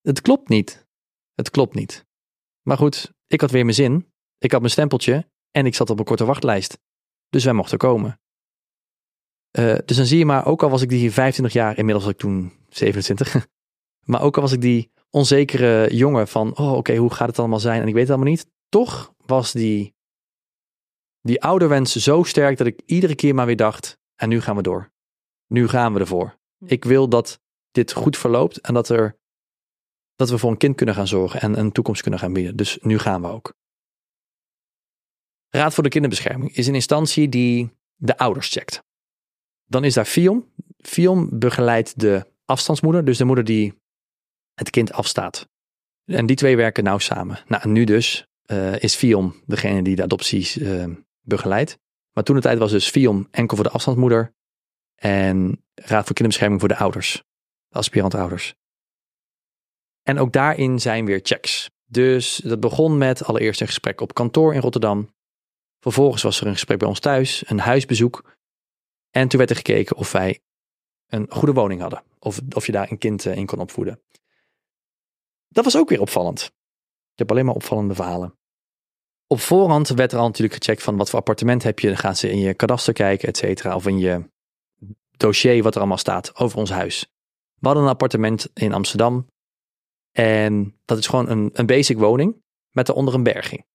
Het 0.00 0.20
klopt 0.20 0.48
niet. 0.48 0.86
Het 1.34 1.50
klopt 1.50 1.74
niet. 1.74 2.06
Maar 2.62 2.76
goed, 2.76 3.12
ik 3.26 3.40
had 3.40 3.50
weer 3.50 3.64
mijn 3.64 3.74
zin. 3.74 4.12
Ik 4.38 4.52
had 4.52 4.60
mijn 4.60 4.72
stempeltje 4.72 5.30
en 5.50 5.66
ik 5.66 5.74
zat 5.74 5.90
op 5.90 5.98
een 5.98 6.04
korte 6.04 6.24
wachtlijst. 6.24 6.78
Dus 7.28 7.44
wij 7.44 7.52
mochten 7.52 7.78
komen. 7.78 8.20
Eh, 9.50 9.76
dus 9.84 9.96
dan 9.96 10.06
zie 10.06 10.18
je 10.18 10.24
maar, 10.24 10.46
ook 10.46 10.62
al 10.62 10.70
was 10.70 10.82
ik 10.82 10.88
die 10.88 11.12
25 11.12 11.52
jaar, 11.52 11.78
inmiddels 11.78 12.04
was 12.04 12.14
ik 12.14 12.20
toen 12.20 12.52
27, 12.68 13.46
maar 14.10 14.22
ook 14.22 14.36
al 14.36 14.42
was 14.42 14.52
ik 14.52 14.60
die 14.60 14.92
onzekere 15.10 15.94
jongen 15.94 16.28
van, 16.28 16.56
oh 16.56 16.72
oké, 16.72 16.96
hoe 16.96 17.14
gaat 17.14 17.28
het 17.28 17.38
allemaal 17.38 17.60
zijn? 17.60 17.82
En 17.82 17.88
ik 17.88 17.94
weet 17.94 18.02
het 18.02 18.12
allemaal 18.12 18.32
niet. 18.32 18.46
Toch 18.68 19.14
was 19.16 19.52
die, 19.52 19.94
die 21.20 21.42
ouderwens 21.42 21.96
zo 21.96 22.22
sterk 22.22 22.56
dat 22.56 22.66
ik 22.66 22.80
iedere 22.86 23.14
keer 23.14 23.34
maar 23.34 23.46
weer 23.46 23.56
dacht, 23.56 23.98
en 24.16 24.28
nu 24.28 24.40
gaan 24.40 24.56
we 24.56 24.62
door. 24.62 24.92
Nu 25.46 25.68
gaan 25.68 25.92
we 25.92 26.00
ervoor. 26.00 26.38
Ik 26.66 26.84
wil 26.84 27.08
dat 27.08 27.40
dit 27.70 27.92
goed 27.92 28.16
verloopt 28.18 28.60
en 28.60 28.74
dat, 28.74 28.88
er, 28.88 29.18
dat 30.14 30.30
we 30.30 30.38
voor 30.38 30.50
een 30.50 30.56
kind 30.56 30.76
kunnen 30.76 30.94
gaan 30.94 31.08
zorgen 31.08 31.40
en 31.40 31.58
een 31.58 31.72
toekomst 31.72 32.02
kunnen 32.02 32.20
gaan 32.20 32.32
bieden. 32.32 32.56
Dus 32.56 32.78
nu 32.80 32.98
gaan 32.98 33.22
we 33.22 33.28
ook. 33.28 33.54
Raad 35.48 35.74
voor 35.74 35.82
de 35.82 35.88
Kinderbescherming 35.88 36.56
is 36.56 36.66
een 36.66 36.74
instantie 36.74 37.28
die 37.28 37.70
de 37.96 38.18
ouders 38.18 38.48
checkt. 38.48 38.82
Dan 39.64 39.84
is 39.84 39.94
daar 39.94 40.04
FIOM. 40.04 40.52
FIOM 40.78 41.38
begeleidt 41.38 42.00
de 42.00 42.26
afstandsmoeder, 42.44 43.04
dus 43.04 43.18
de 43.18 43.24
moeder 43.24 43.44
die 43.44 43.74
het 44.54 44.70
kind 44.70 44.92
afstaat. 44.92 45.48
En 46.04 46.26
die 46.26 46.36
twee 46.36 46.56
werken 46.56 46.84
nauw 46.84 46.98
samen. 46.98 47.38
Nou, 47.46 47.68
nu 47.68 47.84
dus 47.84 48.26
eh, 48.50 48.82
is 48.82 48.94
Fion 48.94 49.34
degene 49.46 49.82
die 49.82 49.96
de 49.96 50.02
adopties 50.02 50.58
eh, 50.58 50.88
begeleidt. 51.20 51.78
Maar 52.12 52.24
toen 52.24 52.36
de 52.36 52.42
tijd 52.42 52.58
was 52.58 52.70
dus 52.70 52.90
Fion 52.90 53.28
enkel 53.30 53.56
voor 53.56 53.64
de 53.64 53.72
afstandsmoeder 53.72 54.34
en 54.94 55.64
Raad 55.74 56.04
voor 56.04 56.14
Kinderbescherming 56.14 56.60
voor 56.60 56.68
de 56.68 56.76
ouders, 56.76 57.14
de 57.16 57.29
aspirantouders. 57.70 58.54
En 60.02 60.18
ook 60.18 60.32
daarin 60.32 60.80
zijn 60.80 61.04
weer 61.04 61.20
checks. 61.22 61.70
Dus 61.86 62.36
dat 62.36 62.60
begon 62.60 62.98
met 62.98 63.24
allereerst 63.24 63.60
een 63.60 63.66
gesprek 63.66 64.00
op 64.00 64.14
kantoor 64.14 64.54
in 64.54 64.60
Rotterdam. 64.60 65.14
Vervolgens 65.80 66.22
was 66.22 66.40
er 66.40 66.46
een 66.46 66.52
gesprek 66.52 66.78
bij 66.78 66.88
ons 66.88 67.00
thuis, 67.00 67.42
een 67.46 67.58
huisbezoek. 67.58 68.36
En 69.10 69.28
toen 69.28 69.38
werd 69.38 69.50
er 69.50 69.56
gekeken 69.56 69.96
of 69.96 70.12
wij 70.12 70.40
een 71.06 71.26
goede 71.30 71.52
woning 71.52 71.80
hadden. 71.80 72.02
Of, 72.18 72.40
of 72.54 72.66
je 72.66 72.72
daar 72.72 72.90
een 72.90 72.98
kind 72.98 73.26
eh, 73.26 73.36
in 73.36 73.46
kon 73.46 73.58
opvoeden. 73.58 74.02
Dat 75.48 75.64
was 75.64 75.76
ook 75.76 75.88
weer 75.88 76.00
opvallend. 76.00 76.42
Ik 77.12 77.18
heb 77.18 77.30
alleen 77.30 77.44
maar 77.44 77.54
opvallende 77.54 77.94
verhalen. 77.94 78.38
Op 79.26 79.40
voorhand 79.40 79.88
werd 79.88 80.12
er 80.12 80.18
al 80.18 80.26
natuurlijk 80.26 80.64
gecheckt 80.64 80.82
van 80.82 80.96
wat 80.96 81.10
voor 81.10 81.18
appartement 81.18 81.62
heb 81.62 81.78
je. 81.78 81.86
Dan 81.86 81.96
gaan 81.96 82.16
ze 82.16 82.30
in 82.30 82.38
je 82.38 82.54
kadaster 82.54 82.92
kijken, 82.92 83.28
et 83.28 83.36
cetera. 83.36 83.74
Of 83.74 83.86
in 83.86 83.98
je 83.98 84.30
dossier 85.16 85.62
wat 85.62 85.74
er 85.74 85.78
allemaal 85.78 85.98
staat 85.98 86.36
over 86.36 86.58
ons 86.58 86.70
huis. 86.70 87.12
We 87.60 87.66
hadden 87.66 87.84
een 87.84 87.90
appartement 87.90 88.50
in 88.54 88.72
Amsterdam. 88.72 89.26
En 90.12 90.78
dat 90.84 90.98
is 90.98 91.06
gewoon 91.06 91.28
een, 91.28 91.50
een 91.52 91.66
basic 91.66 91.98
woning 91.98 92.42
met 92.70 92.86
daaronder 92.86 93.14
een 93.14 93.22
berging. 93.22 93.66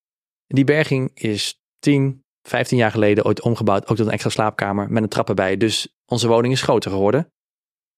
Die 0.48 0.64
berging 0.64 1.12
is 1.14 1.62
10, 1.80 2.24
15 2.42 2.78
jaar 2.78 2.92
geleden 2.92 3.26
ooit 3.26 3.42
omgebouwd, 3.42 3.88
ook 3.88 3.96
tot 3.96 4.06
een 4.06 4.12
extra 4.12 4.30
slaapkamer 4.30 4.92
met 4.92 5.04
een 5.04 5.10
trap 5.10 5.30
erbij. 5.30 5.58
Dus 5.58 5.96
onze 6.06 6.28
woning 6.28 6.54
is 6.54 6.62
groter 6.62 6.92
geworden. 6.92 7.32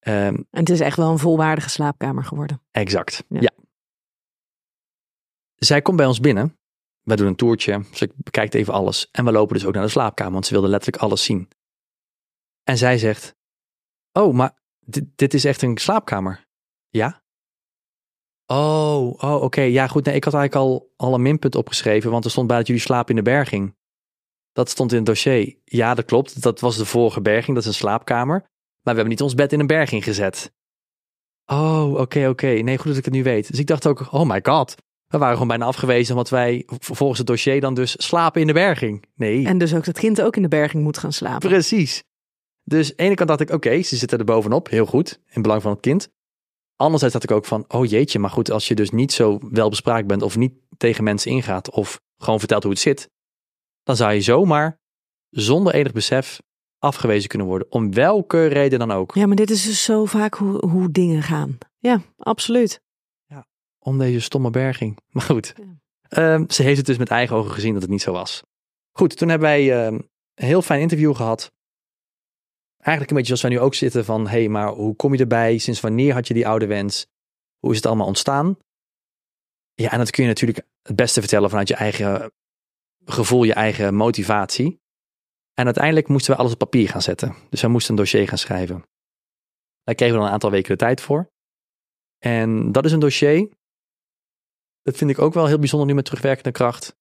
Um, 0.08 0.14
en 0.36 0.48
het 0.50 0.70
is 0.70 0.80
echt 0.80 0.98
wel 0.98 1.12
een 1.12 1.18
volwaardige 1.18 1.70
slaapkamer 1.70 2.24
geworden. 2.24 2.62
Exact, 2.72 3.24
ja. 3.30 3.40
ja. 3.42 3.52
Zij 5.56 5.82
komt 5.82 5.98
bij 5.98 6.06
ons 6.06 6.20
binnen. 6.20 6.58
Wij 7.02 7.16
doen 7.16 7.28
een 7.28 7.36
toertje, 7.36 7.84
ze 7.94 8.12
bekijkt 8.16 8.54
even 8.54 8.74
alles. 8.74 9.10
En 9.12 9.26
we 9.26 9.32
lopen 9.32 9.56
dus 9.56 9.66
ook 9.66 9.74
naar 9.74 9.84
de 9.84 9.90
slaapkamer, 9.90 10.34
want 10.34 10.46
ze 10.46 10.54
wilde 10.54 10.68
letterlijk 10.68 11.04
alles 11.04 11.24
zien. 11.24 11.50
En 12.64 12.78
zij 12.78 12.98
zegt, 12.98 13.36
oh, 14.12 14.34
maar 14.34 14.58
dit, 14.88 15.04
dit 15.16 15.34
is 15.34 15.46
echt 15.46 15.62
een 15.62 15.78
slaapkamer. 15.78 16.46
Ja? 16.90 17.22
Oh, 18.46 19.24
oh 19.24 19.42
oké. 19.42 19.62
Ja, 19.62 19.88
goed. 19.88 20.06
Nee, 20.06 20.16
ik 20.16 20.24
had 20.24 20.34
eigenlijk 20.34 20.66
al, 20.66 20.94
al 20.96 21.14
een 21.14 21.22
minpunt 21.22 21.56
opgeschreven, 21.56 22.12
want 22.12 22.26
er 22.26 22.32
stond 22.32 22.48
bij 22.48 22.58
dat 22.58 22.68
jullie 22.68 22.82
slapen 22.82 23.10
in 23.10 23.24
de 23.24 23.30
berging. 23.30 23.76
Dat 24.52 24.70
stond 24.70 24.92
in 24.92 24.98
het 24.98 25.06
dossier. 25.06 25.56
Ja, 25.64 25.94
dat 25.94 26.06
klopt. 26.06 26.42
Dat 26.42 26.60
was 26.60 26.78
de 26.78 26.86
vorige 26.86 27.22
berging. 27.22 27.56
Dat 27.56 27.66
is 27.66 27.70
een 27.70 27.76
slaapkamer. 27.76 28.40
Maar 28.40 28.96
we 28.96 29.02
hebben 29.02 29.10
niet 29.10 29.22
ons 29.22 29.36
bed 29.36 29.54
in 29.54 29.60
een 29.60 29.68
berging 29.68 30.04
gezet. 30.04 30.54
Oh, 31.46 31.94
oké, 31.94 32.28
oké. 32.28 32.48
Nee, 32.48 32.78
goed 32.78 32.88
dat 32.88 32.98
ik 32.98 33.06
het 33.06 33.14
nu 33.14 33.24
weet. 33.24 33.48
Dus 33.48 33.60
ik 33.60 33.68
dacht 33.68 33.88
ook, 33.88 34.14
oh 34.14 34.30
my 34.30 34.40
god. 34.44 34.76
We 35.08 35.18
waren 35.18 35.34
gewoon 35.34 35.48
bijna 35.48 35.66
afgewezen 35.66 36.14
omdat 36.14 36.30
wij 36.30 36.64
volgens 36.68 37.18
het 37.18 37.28
dossier 37.28 37.62
dan 37.62 37.74
dus 37.74 38.06
slapen 38.06 38.42
in 38.42 38.48
de 38.48 38.54
berging. 38.54 39.06
Nee. 39.16 39.46
En 39.46 39.58
dus 39.58 39.74
ook 39.74 39.86
dat 39.86 40.00
kind 40.00 40.22
ook 40.22 40.36
in 40.36 40.42
de 40.42 40.48
berging 40.48 40.84
moet 40.84 40.98
gaan 40.98 41.14
slapen. 41.14 41.50
Precies. 41.50 42.04
Dus 42.70 42.90
aan 42.90 42.96
de 42.96 43.04
ene 43.04 43.16
kant 43.16 43.30
dacht 43.30 43.42
ik, 43.42 43.50
oké, 43.50 43.82
ze 43.82 43.96
zitten 43.96 44.20
er 44.20 44.26
bovenop. 44.26 44.70
Heel 44.70 44.86
goed. 44.86 45.22
In 45.30 45.42
belang 45.42 45.62
van 45.62 45.72
het 45.72 45.80
kind. 45.80 46.10
Anderzijds 46.76 47.14
had 47.14 47.24
ik 47.24 47.32
ook 47.32 47.46
van, 47.46 47.66
oh 47.68 47.86
jeetje, 47.86 48.20
maar 48.20 48.30
goed, 48.30 48.52
als 48.52 48.68
je 48.68 48.76
dus 48.76 48.90
niet 48.90 49.12
zo 49.12 49.40
welbespraakt 49.42 50.08
bent 50.08 50.22
of 50.22 50.38
niet 50.38 50.54
tegen 50.78 51.04
mensen 51.04 51.32
ingaat 51.32 51.72
of 51.72 52.02
gewoon 52.18 52.40
vertelt 52.40 52.64
hoe 52.64 52.72
het 52.72 52.82
zit, 52.82 53.10
dan 53.84 53.96
zou 53.96 54.14
je 54.14 54.22
zomaar 54.22 54.80
zonder 55.30 55.74
enig 55.74 55.92
besef 55.92 56.42
afgewezen 56.78 57.30
kunnen 57.30 57.48
worden. 57.48 57.72
Om 57.72 57.94
welke 57.94 58.46
reden 58.46 58.80
dan 58.80 58.92
ook. 58.92 59.16
Ja, 59.16 59.26
maar 59.28 59.36
dit 59.36 59.50
is 59.50 59.66
dus 59.66 59.84
zo 59.84 60.06
vaak 60.06 60.34
hoe, 60.34 60.66
hoe 60.68 60.92
dingen 60.92 61.24
gaan. 61.24 61.58
Ja, 61.78 62.02
absoluut. 62.18 62.82
Ja, 63.26 63.48
om 63.80 63.98
deze 63.98 64.20
stomme 64.20 64.50
berging. 64.50 64.98
Maar 65.12 65.24
goed, 65.24 65.54
ehm, 66.02 66.44
ze 66.48 66.64
heeft 66.64 66.78
het 66.78 66.86
dus 66.86 66.98
met 66.98 67.10
eigen 67.10 67.36
ogen 67.36 67.52
gezien 67.52 67.74
dat 67.74 67.82
het 67.82 67.92
niet 67.92 68.02
zo 68.02 68.12
was. 68.12 68.44
Goed, 68.92 69.18
toen 69.18 69.30
hebben 69.30 69.48
wij 69.48 69.86
ehm, 69.86 69.94
een 69.94 70.46
heel 70.46 70.62
fijn 70.62 70.82
interview 70.82 71.16
gehad. 71.16 71.52
Eigenlijk 72.88 73.10
een 73.10 73.24
beetje 73.24 73.38
zoals 73.38 73.42
wij 73.42 73.52
nu 73.52 73.60
ook 73.60 73.76
zitten 73.76 74.06
van, 74.06 74.28
hé, 74.28 74.40
hey, 74.40 74.50
maar 74.50 74.68
hoe 74.68 74.96
kom 74.96 75.14
je 75.14 75.20
erbij? 75.20 75.58
Sinds 75.58 75.80
wanneer 75.80 76.14
had 76.14 76.28
je 76.28 76.34
die 76.34 76.48
oude 76.48 76.68
wens? 76.68 77.08
Hoe 77.60 77.72
is 77.72 77.78
het 77.78 77.86
allemaal 77.86 78.08
ontstaan? 78.08 78.58
Ja, 79.74 79.92
en 79.92 79.98
dat 79.98 80.10
kun 80.10 80.24
je 80.24 80.30
natuurlijk 80.30 80.68
het 80.82 80.96
beste 80.96 81.20
vertellen 81.20 81.50
vanuit 81.50 81.68
je 81.68 81.76
eigen 81.76 82.32
gevoel, 83.06 83.44
je 83.44 83.54
eigen 83.54 83.96
motivatie. 83.96 84.82
En 85.54 85.66
uiteindelijk 85.66 86.08
moesten 86.08 86.34
we 86.34 86.40
alles 86.40 86.52
op 86.52 86.58
papier 86.58 86.90
gaan 86.90 87.02
zetten. 87.02 87.36
Dus 87.50 87.62
we 87.62 87.68
moesten 87.68 87.92
een 87.92 88.00
dossier 88.00 88.28
gaan 88.28 88.38
schrijven. 88.38 88.86
Daar 89.84 89.96
kregen 89.96 90.14
we 90.14 90.20
dan 90.20 90.28
een 90.28 90.34
aantal 90.34 90.52
weken 90.52 90.72
de 90.72 90.78
tijd 90.78 91.02
voor. 91.02 91.32
En 92.18 92.72
dat 92.72 92.86
is 92.86 92.92
een 92.92 93.00
dossier. 93.00 93.50
Dat 94.82 94.98
vind 94.98 95.10
ik 95.10 95.20
ook 95.20 95.34
wel 95.34 95.46
heel 95.46 95.60
bijzonder 95.60 95.88
nu 95.88 95.94
met 95.94 96.06
terugwerkende 96.06 96.52
kracht. 96.52 96.96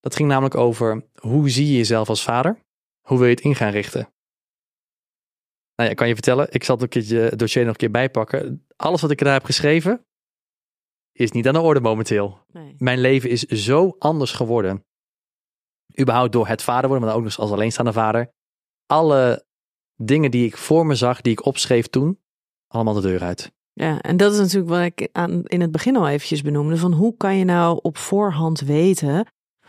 Dat 0.00 0.16
ging 0.16 0.28
namelijk 0.28 0.54
over 0.54 1.08
hoe 1.20 1.50
zie 1.50 1.66
je 1.66 1.76
jezelf 1.76 2.08
als 2.08 2.22
vader? 2.22 2.58
Hoe 3.00 3.18
wil 3.18 3.26
je 3.26 3.34
het 3.34 3.44
in 3.44 3.54
gaan 3.54 3.70
richten? 3.70 4.12
Nou 5.78 5.90
ja, 5.90 5.96
kan 5.96 6.08
je 6.08 6.14
vertellen, 6.14 6.46
ik 6.50 6.64
zal 6.64 6.74
het, 6.74 6.84
een 6.84 6.90
keertje, 6.90 7.18
het 7.18 7.38
dossier 7.38 7.62
nog 7.62 7.72
een 7.72 7.78
keer 7.78 7.90
bijpakken. 7.90 8.66
Alles 8.76 9.00
wat 9.00 9.10
ik 9.10 9.18
daar 9.18 9.32
heb 9.32 9.44
geschreven, 9.44 10.06
is 11.12 11.30
niet 11.30 11.46
aan 11.46 11.52
de 11.52 11.60
orde 11.60 11.80
momenteel. 11.80 12.38
Nee. 12.52 12.74
Mijn 12.78 13.00
leven 13.00 13.30
is 13.30 13.42
zo 13.42 13.96
anders 13.98 14.32
geworden 14.32 14.84
überhaupt 16.00 16.32
door 16.32 16.48
het 16.48 16.62
vader 16.62 16.88
worden, 16.88 17.00
maar 17.00 17.08
dan 17.08 17.18
ook 17.18 17.24
nog 17.24 17.38
als 17.38 17.50
alleenstaande 17.50 17.92
vader. 17.92 18.32
Alle 18.86 19.46
dingen 19.94 20.30
die 20.30 20.46
ik 20.46 20.56
voor 20.56 20.86
me 20.86 20.94
zag, 20.94 21.20
die 21.20 21.32
ik 21.32 21.44
opschreef 21.44 21.86
toen, 21.86 22.20
allemaal 22.66 22.94
de 22.94 23.00
deur 23.00 23.22
uit. 23.22 23.52
Ja, 23.72 24.00
en 24.00 24.16
dat 24.16 24.32
is 24.32 24.38
natuurlijk 24.38 24.68
wat 24.68 24.82
ik 24.82 25.08
aan, 25.12 25.44
in 25.44 25.60
het 25.60 25.72
begin 25.72 25.96
al 25.96 26.08
eventjes 26.08 26.42
benoemde. 26.42 26.76
Van 26.76 26.92
hoe 26.92 27.16
kan 27.16 27.36
je 27.36 27.44
nou 27.44 27.78
op 27.82 27.96
voorhand 27.96 28.60
weten 28.60 29.26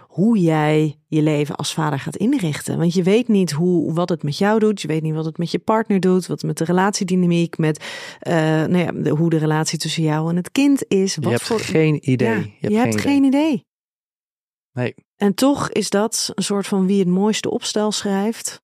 hoe 0.09 0.37
jij 0.37 0.99
je 1.07 1.21
leven 1.21 1.55
als 1.55 1.73
vader 1.73 1.99
gaat 1.99 2.15
inrichten? 2.15 2.77
Want 2.77 2.93
je 2.93 3.03
weet 3.03 3.27
niet 3.27 3.51
hoe, 3.51 3.93
wat 3.93 4.09
het 4.09 4.23
met 4.23 4.37
jou 4.37 4.59
doet. 4.59 4.81
Je 4.81 4.87
weet 4.87 5.01
niet 5.01 5.13
wat 5.13 5.25
het 5.25 5.37
met 5.37 5.51
je 5.51 5.59
partner 5.59 5.99
doet. 5.99 6.27
Wat 6.27 6.43
met 6.43 6.57
de 6.57 6.63
relatiedynamiek, 6.63 7.57
met 7.57 7.83
uh, 8.27 8.33
nou 8.33 8.77
ja, 8.77 9.11
hoe 9.11 9.29
de 9.29 9.37
relatie 9.37 9.79
tussen 9.79 10.03
jou 10.03 10.29
en 10.29 10.35
het 10.35 10.51
kind 10.51 10.83
is. 10.87 11.15
Wat 11.15 11.23
je 11.23 11.29
hebt 11.29 11.43
voor... 11.43 11.59
geen 11.59 12.09
idee. 12.09 12.27
je 12.27 12.57
hebt, 12.59 12.73
je 12.73 12.79
hebt 12.79 13.01
geen 13.01 13.23
idee. 13.23 13.65
Nee. 14.71 14.95
En 15.15 15.33
toch 15.33 15.69
is 15.69 15.89
dat 15.89 16.31
een 16.35 16.43
soort 16.43 16.67
van 16.67 16.85
wie 16.85 16.99
het 16.99 17.07
mooiste 17.07 17.49
opstel 17.49 17.91
schrijft. 17.91 18.61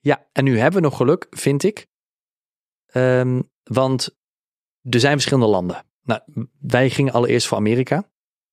Ja, 0.00 0.26
en 0.32 0.44
nu 0.44 0.58
hebben 0.58 0.80
we 0.82 0.88
nog 0.88 0.96
geluk, 0.96 1.26
vind 1.30 1.62
ik. 1.62 1.86
Um, 2.92 3.50
want 3.62 4.16
er 4.82 5.00
zijn 5.00 5.12
verschillende 5.12 5.46
landen. 5.46 5.84
Nou, 6.02 6.20
wij 6.60 6.90
gingen 6.90 7.12
allereerst 7.12 7.46
voor 7.46 7.56
Amerika. 7.56 8.10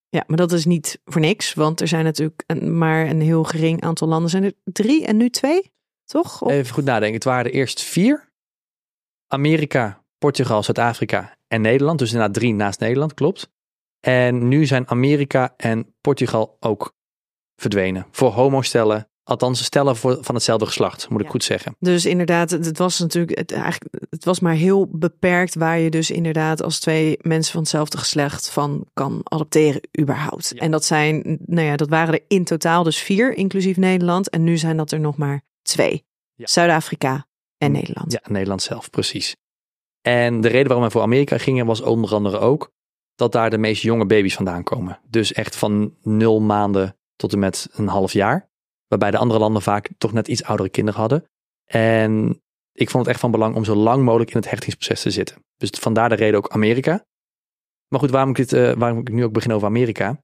Ja, 0.08 0.24
maar 0.26 0.36
dat 0.36 0.52
is 0.52 0.64
niet 0.64 1.00
voor 1.04 1.20
niks, 1.20 1.54
want 1.54 1.80
er 1.80 1.88
zijn 1.88 2.04
natuurlijk 2.04 2.62
maar 2.62 3.06
een 3.06 3.20
heel 3.20 3.44
gering 3.44 3.82
aantal 3.82 4.08
landen. 4.08 4.30
Zijn 4.30 4.44
er 4.44 4.52
drie 4.64 5.06
en 5.06 5.16
nu 5.16 5.30
twee, 5.30 5.72
toch? 6.04 6.50
Even 6.50 6.74
goed 6.74 6.84
nadenken. 6.84 7.14
Het 7.14 7.24
waren 7.24 7.44
er 7.44 7.52
eerst 7.52 7.82
vier. 7.82 8.32
Amerika, 9.26 10.04
Portugal, 10.18 10.62
Zuid-Afrika 10.62 11.36
en 11.48 11.60
Nederland. 11.60 11.98
Dus 11.98 12.12
inderdaad 12.12 12.34
drie 12.34 12.54
naast 12.54 12.80
Nederland, 12.80 13.14
klopt. 13.14 13.50
En 14.00 14.48
nu 14.48 14.66
zijn 14.66 14.88
Amerika 14.88 15.54
en 15.56 15.94
Portugal 16.00 16.56
ook 16.60 16.94
verdwenen. 17.56 18.06
Voor 18.10 18.30
homostellen, 18.30 19.10
althans 19.26 19.64
stellen 19.64 19.96
voor, 19.96 20.18
van 20.20 20.34
hetzelfde 20.34 20.66
geslacht, 20.66 21.08
moet 21.08 21.20
ik 21.20 21.28
goed 21.28 21.44
zeggen. 21.44 21.76
Dus 21.78 22.06
inderdaad, 22.06 22.50
het 22.50 22.78
was 22.78 22.98
natuurlijk 22.98 23.38
het, 23.38 23.52
eigenlijk, 23.52 23.94
het 24.10 24.24
was 24.24 24.40
maar 24.40 24.54
heel 24.54 24.88
beperkt 24.92 25.54
waar 25.54 25.78
je 25.78 25.90
dus 25.90 26.10
inderdaad 26.10 26.62
als 26.62 26.78
twee 26.78 27.18
mensen 27.20 27.52
van 27.52 27.60
hetzelfde 27.60 27.98
geslacht 27.98 28.50
van 28.50 28.86
kan 28.92 29.20
adopteren 29.22 29.80
überhaupt. 30.00 30.54
En 30.54 30.70
dat 30.70 30.84
zijn, 30.84 31.38
nou 31.46 31.66
ja, 31.66 31.76
dat 31.76 31.88
waren 31.88 32.14
er 32.14 32.24
in 32.28 32.44
totaal 32.44 32.82
dus 32.82 32.98
vier, 32.98 33.34
inclusief 33.34 33.76
Nederland. 33.76 34.30
En 34.30 34.44
nu 34.44 34.56
zijn 34.56 34.76
dat 34.76 34.90
er 34.90 35.00
nog 35.00 35.16
maar 35.16 35.42
twee. 35.62 36.04
Zuid-Afrika 36.36 37.26
en 37.58 37.72
Nederland. 37.72 38.12
Ja, 38.12 38.20
Nederland 38.28 38.62
zelf, 38.62 38.90
precies. 38.90 39.36
En 40.02 40.40
de 40.40 40.48
reden 40.48 40.66
waarom 40.66 40.86
we 40.86 40.90
voor 40.90 41.02
Amerika 41.02 41.38
gingen 41.38 41.66
was 41.66 41.80
onder 41.80 42.14
andere 42.14 42.38
ook 42.38 42.72
dat 43.14 43.32
daar 43.32 43.50
de 43.50 43.58
meest 43.58 43.82
jonge 43.82 44.06
baby's 44.06 44.34
vandaan 44.34 44.62
komen. 44.62 45.00
Dus 45.10 45.32
echt 45.32 45.56
van 45.56 45.94
nul 46.02 46.40
maanden 46.40 46.96
tot 47.16 47.32
en 47.32 47.38
met 47.38 47.68
een 47.72 47.88
half 47.88 48.12
jaar. 48.12 48.48
Waarbij 48.86 49.10
de 49.10 49.18
andere 49.18 49.40
landen 49.40 49.62
vaak 49.62 49.90
toch 49.98 50.12
net 50.12 50.28
iets 50.28 50.44
oudere 50.44 50.68
kinderen 50.68 51.00
hadden. 51.00 51.24
En 51.64 52.42
ik 52.72 52.90
vond 52.90 53.04
het 53.04 53.12
echt 53.12 53.20
van 53.20 53.30
belang 53.30 53.54
om 53.54 53.64
zo 53.64 53.74
lang 53.74 54.04
mogelijk 54.04 54.30
in 54.30 54.36
het 54.36 54.50
hechtingsproces 54.50 55.02
te 55.02 55.10
zitten. 55.10 55.44
Dus 55.56 55.70
vandaar 55.70 56.08
de 56.08 56.14
reden 56.14 56.38
ook 56.38 56.48
Amerika. 56.48 57.04
Maar 57.88 58.00
goed, 58.00 58.10
waarom 58.10 58.30
ik, 58.30 58.36
dit, 58.36 58.52
uh, 58.52 58.72
waarom 58.72 58.98
ik 58.98 59.10
nu 59.10 59.24
ook 59.24 59.32
begin 59.32 59.52
over 59.52 59.68
Amerika? 59.68 60.22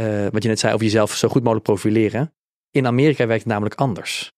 Uh, 0.00 0.26
wat 0.28 0.42
je 0.42 0.48
net 0.48 0.58
zei 0.58 0.72
over 0.72 0.84
jezelf 0.84 1.14
zo 1.14 1.28
goed 1.28 1.42
mogelijk 1.42 1.64
profileren. 1.64 2.34
In 2.70 2.86
Amerika 2.86 3.26
werkt 3.26 3.42
het 3.42 3.52
namelijk 3.52 3.74
anders. 3.74 4.32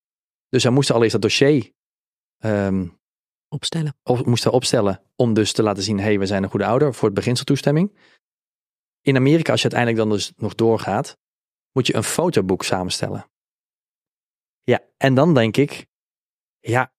Dus 0.49 0.63
zij 0.63 0.71
moesten 0.71 0.95
allereerst 0.95 1.21
dat 1.21 1.31
dossier 1.31 1.73
um, 2.45 2.99
opstellen. 3.49 3.97
Op, 4.03 4.27
moesten 4.27 4.53
opstellen 4.53 5.03
om 5.17 5.35
dus 5.35 5.53
te 5.53 5.63
laten 5.63 5.83
zien, 5.83 5.99
hé, 5.99 6.05
hey, 6.05 6.19
we 6.19 6.27
zijn 6.27 6.43
een 6.43 6.51
goede 6.51 6.67
ouder 6.67 6.95
voor 6.95 7.05
het 7.05 7.15
beginseltoestemming. 7.15 7.97
In 9.01 9.17
Amerika, 9.17 9.53
als 9.53 9.63
je 9.63 9.71
uiteindelijk 9.71 10.09
dan 10.09 10.19
dus 10.19 10.33
nog 10.37 10.55
doorgaat, 10.55 11.17
moet 11.79 11.87
je 11.87 11.97
een 11.97 12.05
fotoboek 12.05 12.65
samenstellen. 12.65 13.31
Ja, 14.63 14.81
en 14.97 15.15
dan 15.15 15.35
denk 15.35 15.57
ik, 15.57 15.87
ja, 16.59 16.93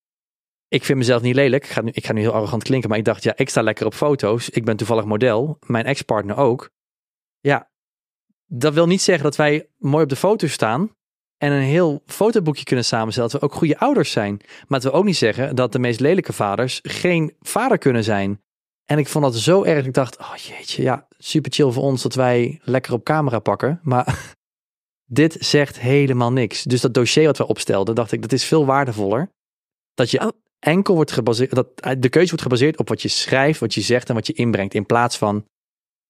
ik 0.67 0.83
vind 0.83 0.97
mezelf 0.97 1.21
niet 1.21 1.35
lelijk. 1.35 1.63
Ik 1.63 1.69
ga, 1.69 1.81
nu, 1.81 1.91
ik 1.93 2.05
ga 2.05 2.13
nu 2.13 2.21
heel 2.21 2.33
arrogant 2.33 2.63
klinken, 2.63 2.89
maar 2.89 2.97
ik 2.97 3.05
dacht, 3.05 3.23
ja, 3.23 3.33
ik 3.35 3.49
sta 3.49 3.61
lekker 3.61 3.85
op 3.85 3.93
foto's. 3.93 4.49
Ik 4.49 4.65
ben 4.65 4.77
toevallig 4.77 5.05
model. 5.05 5.57
Mijn 5.65 5.85
ex-partner 5.85 6.37
ook. 6.37 6.69
Ja, 7.39 7.71
dat 8.45 8.73
wil 8.73 8.87
niet 8.87 9.01
zeggen 9.01 9.23
dat 9.23 9.35
wij 9.35 9.69
mooi 9.77 10.03
op 10.03 10.09
de 10.09 10.15
foto 10.15 10.47
staan 10.47 10.95
en 11.37 11.51
een 11.51 11.61
heel 11.61 12.03
fotoboekje 12.05 12.63
kunnen 12.63 12.85
samenstellen. 12.85 13.29
Dat 13.29 13.39
we 13.39 13.45
ook 13.45 13.53
goede 13.53 13.79
ouders 13.79 14.11
zijn. 14.11 14.37
Maar 14.67 14.79
dat 14.79 14.83
wil 14.83 14.99
ook 14.99 15.05
niet 15.05 15.17
zeggen 15.17 15.55
dat 15.55 15.71
de 15.71 15.79
meest 15.79 15.99
lelijke 15.99 16.33
vaders 16.33 16.79
geen 16.83 17.35
vader 17.39 17.77
kunnen 17.77 18.03
zijn. 18.03 18.41
En 18.85 18.97
ik 18.97 19.07
vond 19.07 19.23
dat 19.23 19.35
zo 19.35 19.63
erg. 19.63 19.85
Ik 19.85 19.93
dacht, 19.93 20.17
oh 20.17 20.35
jeetje, 20.35 20.83
ja, 20.83 21.07
super 21.17 21.51
chill 21.51 21.71
voor 21.71 21.83
ons 21.83 22.01
dat 22.01 22.13
wij 22.15 22.59
lekker 22.63 22.93
op 22.93 23.03
camera 23.03 23.39
pakken. 23.39 23.79
Maar 23.83 24.37
dit 25.11 25.37
zegt 25.39 25.79
helemaal 25.79 26.31
niks. 26.31 26.63
Dus 26.63 26.81
dat 26.81 26.93
dossier 26.93 27.25
wat 27.25 27.37
we 27.37 27.47
opstelden, 27.47 27.95
dacht 27.95 28.11
ik, 28.11 28.21
dat 28.21 28.31
is 28.31 28.43
veel 28.45 28.65
waardevoller. 28.65 29.31
Dat 29.93 30.11
je 30.11 30.19
Oh. 30.21 30.29
enkel 30.59 30.95
wordt 30.95 31.11
gebaseerd, 31.11 31.55
dat 31.55 31.67
de 31.97 32.09
keuze 32.09 32.27
wordt 32.27 32.41
gebaseerd 32.41 32.77
op 32.77 32.89
wat 32.89 33.01
je 33.01 33.07
schrijft, 33.07 33.59
wat 33.59 33.73
je 33.73 33.81
zegt 33.81 34.09
en 34.09 34.15
wat 34.15 34.27
je 34.27 34.33
inbrengt. 34.33 34.73
In 34.73 34.85
plaats 34.85 35.17
van, 35.17 35.45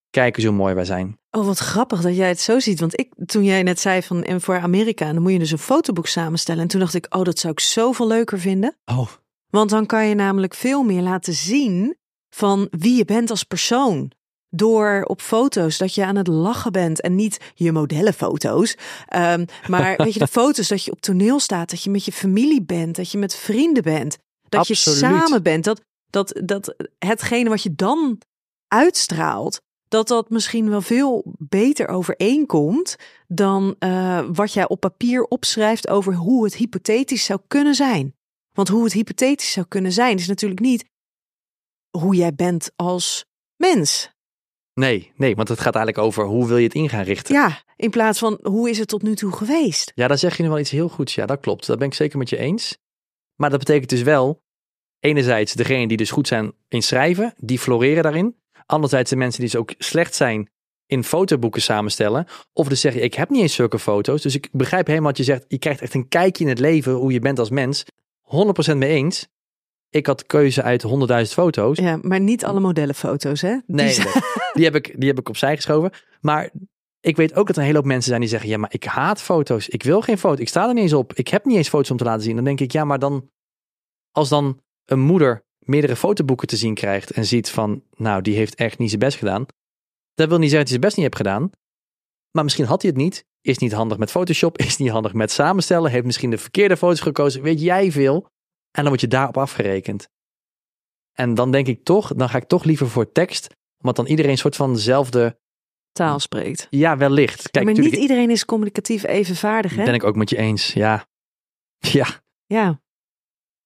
kijk 0.09 0.35
eens 0.37 0.45
hoe 0.45 0.55
mooi 0.55 0.73
wij 0.73 0.85
zijn. 0.85 1.17
Oh, 1.31 1.45
wat 1.45 1.57
grappig 1.57 2.01
dat 2.01 2.15
jij 2.15 2.27
het 2.27 2.39
zo 2.39 2.59
ziet. 2.59 2.79
Want 2.79 2.99
ik, 2.99 3.13
toen 3.25 3.43
jij 3.43 3.63
net 3.63 3.79
zei 3.79 4.01
van 4.01 4.23
en 4.23 4.41
voor 4.41 4.59
Amerika, 4.59 5.13
dan 5.13 5.21
moet 5.21 5.31
je 5.31 5.39
dus 5.39 5.51
een 5.51 5.57
fotoboek 5.57 6.07
samenstellen. 6.07 6.61
En 6.61 6.67
toen 6.67 6.79
dacht 6.79 6.93
ik, 6.93 7.15
oh, 7.15 7.23
dat 7.23 7.39
zou 7.39 7.53
ik 7.53 7.59
zoveel 7.59 8.07
leuker 8.07 8.39
vinden. 8.39 8.77
Oh, 8.85 9.07
Want 9.49 9.69
dan 9.69 9.85
kan 9.85 10.05
je 10.07 10.15
namelijk 10.15 10.53
veel 10.53 10.83
meer 10.83 11.01
laten 11.01 11.33
zien 11.33 11.97
van 12.29 12.67
wie 12.71 12.95
je 12.97 13.05
bent 13.05 13.29
als 13.29 13.43
persoon. 13.43 14.11
Door 14.49 15.03
op 15.07 15.21
foto's 15.21 15.77
dat 15.77 15.95
je 15.95 16.05
aan 16.05 16.15
het 16.15 16.27
lachen 16.27 16.71
bent 16.71 17.01
en 17.01 17.15
niet 17.15 17.51
je 17.55 17.71
modellenfoto's. 17.71 18.77
Ehm, 19.05 19.45
maar 19.67 19.97
weet 19.97 20.13
je, 20.13 20.19
de 20.19 20.27
foto's 20.27 20.67
dat 20.67 20.83
je 20.83 20.91
op 20.91 21.01
toneel 21.01 21.39
staat, 21.39 21.69
dat 21.69 21.83
je 21.83 21.89
met 21.89 22.05
je 22.05 22.11
familie 22.11 22.61
bent, 22.61 22.95
dat 22.95 23.11
je 23.11 23.17
met 23.17 23.35
vrienden 23.35 23.83
bent, 23.83 24.17
dat 24.49 24.67
je 24.67 24.75
samen 24.75 25.43
bent. 25.43 25.63
Dat, 25.63 25.81
dat, 26.09 26.41
dat 26.43 26.75
hetgene 26.99 27.49
wat 27.49 27.63
je 27.63 27.75
dan 27.75 28.21
uitstraalt, 28.67 29.61
dat 29.87 30.07
dat 30.07 30.29
misschien 30.29 30.69
wel 30.69 30.81
veel 30.81 31.23
beter 31.37 31.87
overeenkomt 31.87 32.95
dan 33.27 33.75
eh, 33.79 34.25
wat 34.33 34.53
jij 34.53 34.67
op 34.67 34.79
papier 34.79 35.23
opschrijft 35.23 35.87
over 35.87 36.13
hoe 36.13 36.43
het 36.43 36.55
hypothetisch 36.55 37.25
zou 37.25 37.39
kunnen 37.47 37.75
zijn. 37.75 38.15
Want 38.53 38.67
hoe 38.67 38.83
het 38.83 38.93
hypothetisch 38.93 39.51
zou 39.51 39.65
kunnen 39.65 39.91
zijn, 39.91 40.17
is 40.17 40.27
natuurlijk 40.27 40.61
niet 40.61 40.85
hoe 41.97 42.15
jij 42.15 42.33
bent 42.33 42.71
als 42.75 43.25
mens. 43.55 44.11
Nee, 44.79 45.11
nee, 45.15 45.35
want 45.35 45.47
het 45.47 45.59
gaat 45.59 45.75
eigenlijk 45.75 46.05
over 46.05 46.25
hoe 46.25 46.47
wil 46.47 46.57
je 46.57 46.63
het 46.63 46.73
in 46.73 46.89
gaan 46.89 47.03
richten. 47.03 47.35
Ja, 47.35 47.61
in 47.75 47.89
plaats 47.89 48.19
van 48.19 48.39
hoe 48.41 48.69
is 48.69 48.77
het 48.77 48.87
tot 48.87 49.01
nu 49.01 49.15
toe 49.15 49.31
geweest? 49.31 49.91
Ja, 49.95 50.07
daar 50.07 50.17
zeg 50.17 50.37
je 50.37 50.43
nu 50.43 50.49
wel 50.49 50.59
iets 50.59 50.71
heel 50.71 50.89
goeds. 50.89 51.15
Ja, 51.15 51.25
dat 51.25 51.39
klopt. 51.39 51.65
Dat 51.65 51.77
ben 51.77 51.87
ik 51.87 51.93
zeker 51.93 52.17
met 52.17 52.29
je 52.29 52.37
eens. 52.37 52.77
Maar 53.35 53.49
dat 53.49 53.59
betekent 53.59 53.89
dus 53.89 54.01
wel, 54.01 54.41
enerzijds 54.99 55.53
degenen 55.53 55.87
die 55.87 55.97
dus 55.97 56.11
goed 56.11 56.27
zijn 56.27 56.51
in 56.67 56.81
schrijven, 56.81 57.33
die 57.37 57.59
floreren 57.59 58.03
daarin. 58.03 58.35
Anderzijds 58.65 59.09
de 59.09 59.15
mensen 59.15 59.41
die 59.41 59.49
dus 59.49 59.59
ook 59.59 59.73
slecht 59.77 60.15
zijn 60.15 60.49
in 60.85 61.03
fotoboeken 61.03 61.61
samenstellen. 61.61 62.27
Of 62.53 62.67
dus 62.67 62.81
zeggen, 62.81 63.03
ik 63.03 63.13
heb 63.13 63.29
niet 63.29 63.41
eens 63.41 63.53
zulke 63.53 63.79
foto's. 63.79 64.21
Dus 64.21 64.35
ik 64.35 64.49
begrijp 64.51 64.87
helemaal 64.87 65.07
wat 65.07 65.17
je 65.17 65.23
zegt. 65.23 65.45
Je 65.47 65.57
krijgt 65.57 65.81
echt 65.81 65.93
een 65.93 66.07
kijkje 66.07 66.43
in 66.43 66.49
het 66.49 66.59
leven, 66.59 66.93
hoe 66.93 67.11
je 67.11 67.19
bent 67.19 67.39
als 67.39 67.49
mens. 67.49 67.85
100% 68.73 68.75
mee 68.75 68.89
eens. 68.89 69.27
Ik 69.89 70.05
had 70.05 70.25
keuze 70.25 70.61
uit 70.63 70.83
100.000 70.83 70.89
foto's. 71.33 71.77
Ja, 71.77 71.99
maar 72.01 72.19
niet 72.19 72.45
alle 72.45 72.59
modellenfoto's, 72.59 73.41
hè? 73.41 73.49
Die 73.51 73.61
Nee, 73.75 73.89
zijn- 73.93 74.07
nee. 74.07 74.23
Die, 74.53 74.63
heb 74.65 74.75
ik, 74.75 74.93
die 74.99 75.09
heb 75.09 75.19
ik 75.19 75.29
opzij 75.29 75.55
geschoven. 75.55 75.91
Maar 76.21 76.49
ik 76.99 77.15
weet 77.15 77.35
ook 77.35 77.47
dat 77.47 77.55
er 77.55 77.57
een 77.61 77.67
hele 77.67 77.77
hoop 77.77 77.87
mensen 77.87 78.09
zijn 78.09 78.19
die 78.21 78.29
zeggen: 78.29 78.49
Ja, 78.49 78.57
maar 78.57 78.73
ik 78.73 78.83
haat 78.83 79.21
foto's. 79.21 79.67
Ik 79.69 79.83
wil 79.83 80.01
geen 80.01 80.17
foto. 80.17 80.41
Ik 80.41 80.47
sta 80.47 80.67
er 80.67 80.73
niet 80.73 80.83
eens 80.83 80.93
op. 80.93 81.13
Ik 81.13 81.27
heb 81.27 81.45
niet 81.45 81.57
eens 81.57 81.69
foto's 81.69 81.91
om 81.91 81.97
te 81.97 82.03
laten 82.03 82.23
zien. 82.23 82.35
Dan 82.35 82.43
denk 82.43 82.59
ik: 82.59 82.71
Ja, 82.71 82.85
maar 82.85 82.99
dan, 82.99 83.29
als 84.11 84.29
dan 84.29 84.61
een 84.85 84.99
moeder 84.99 85.43
meerdere 85.59 85.95
fotoboeken 85.95 86.47
te 86.47 86.55
zien 86.57 86.73
krijgt 86.73 87.11
en 87.11 87.25
ziet 87.25 87.49
van: 87.49 87.83
Nou, 87.95 88.21
die 88.21 88.35
heeft 88.35 88.55
echt 88.55 88.77
niet 88.77 88.89
zijn 88.89 88.99
best 89.01 89.17
gedaan. 89.17 89.45
Dat 90.13 90.27
wil 90.29 90.37
niet 90.39 90.49
zeggen 90.49 90.69
dat 90.69 90.69
hij 90.69 90.79
zijn 90.79 90.81
best 90.81 90.95
niet 90.95 91.05
heeft 91.05 91.17
gedaan. 91.17 91.49
Maar 92.31 92.43
misschien 92.43 92.65
had 92.65 92.81
hij 92.81 92.91
het 92.91 92.99
niet. 92.99 93.25
Is 93.41 93.57
niet 93.57 93.71
handig 93.71 93.97
met 93.97 94.11
Photoshop. 94.11 94.57
Is 94.57 94.77
niet 94.77 94.89
handig 94.89 95.13
met 95.13 95.31
samenstellen. 95.31 95.91
Heeft 95.91 96.05
misschien 96.05 96.29
de 96.29 96.37
verkeerde 96.37 96.77
foto's 96.77 96.99
gekozen. 96.99 97.41
Weet 97.41 97.61
jij 97.61 97.91
veel. 97.91 98.27
En 98.71 98.81
dan 98.81 98.87
word 98.87 99.01
je 99.01 99.07
daarop 99.07 99.37
afgerekend. 99.37 100.09
En 101.13 101.33
dan 101.33 101.51
denk 101.51 101.67
ik 101.67 101.83
toch, 101.83 102.13
dan 102.15 102.29
ga 102.29 102.37
ik 102.37 102.47
toch 102.47 102.63
liever 102.63 102.89
voor 102.89 103.11
tekst. 103.11 103.47
Omdat 103.79 103.95
dan 103.95 104.05
iedereen 104.05 104.31
een 104.31 104.37
soort 104.37 104.55
van 104.55 104.73
dezelfde, 104.73 105.39
taal 105.91 106.19
spreekt. 106.19 106.67
ja 106.69 106.97
wellicht. 106.97 107.49
Kijk, 107.51 107.65
maar 107.65 107.73
niet 107.79 107.95
iedereen 107.95 108.29
is 108.29 108.45
communicatief 108.45 109.03
even 109.03 109.35
vaardig, 109.35 109.75
hè? 109.75 109.83
ben 109.83 109.93
ik 109.93 110.03
ook 110.03 110.15
met 110.15 110.29
je 110.29 110.37
eens. 110.37 110.73
Ja. 110.73 111.05
Ja, 111.79 112.07
Ja, 112.45 112.81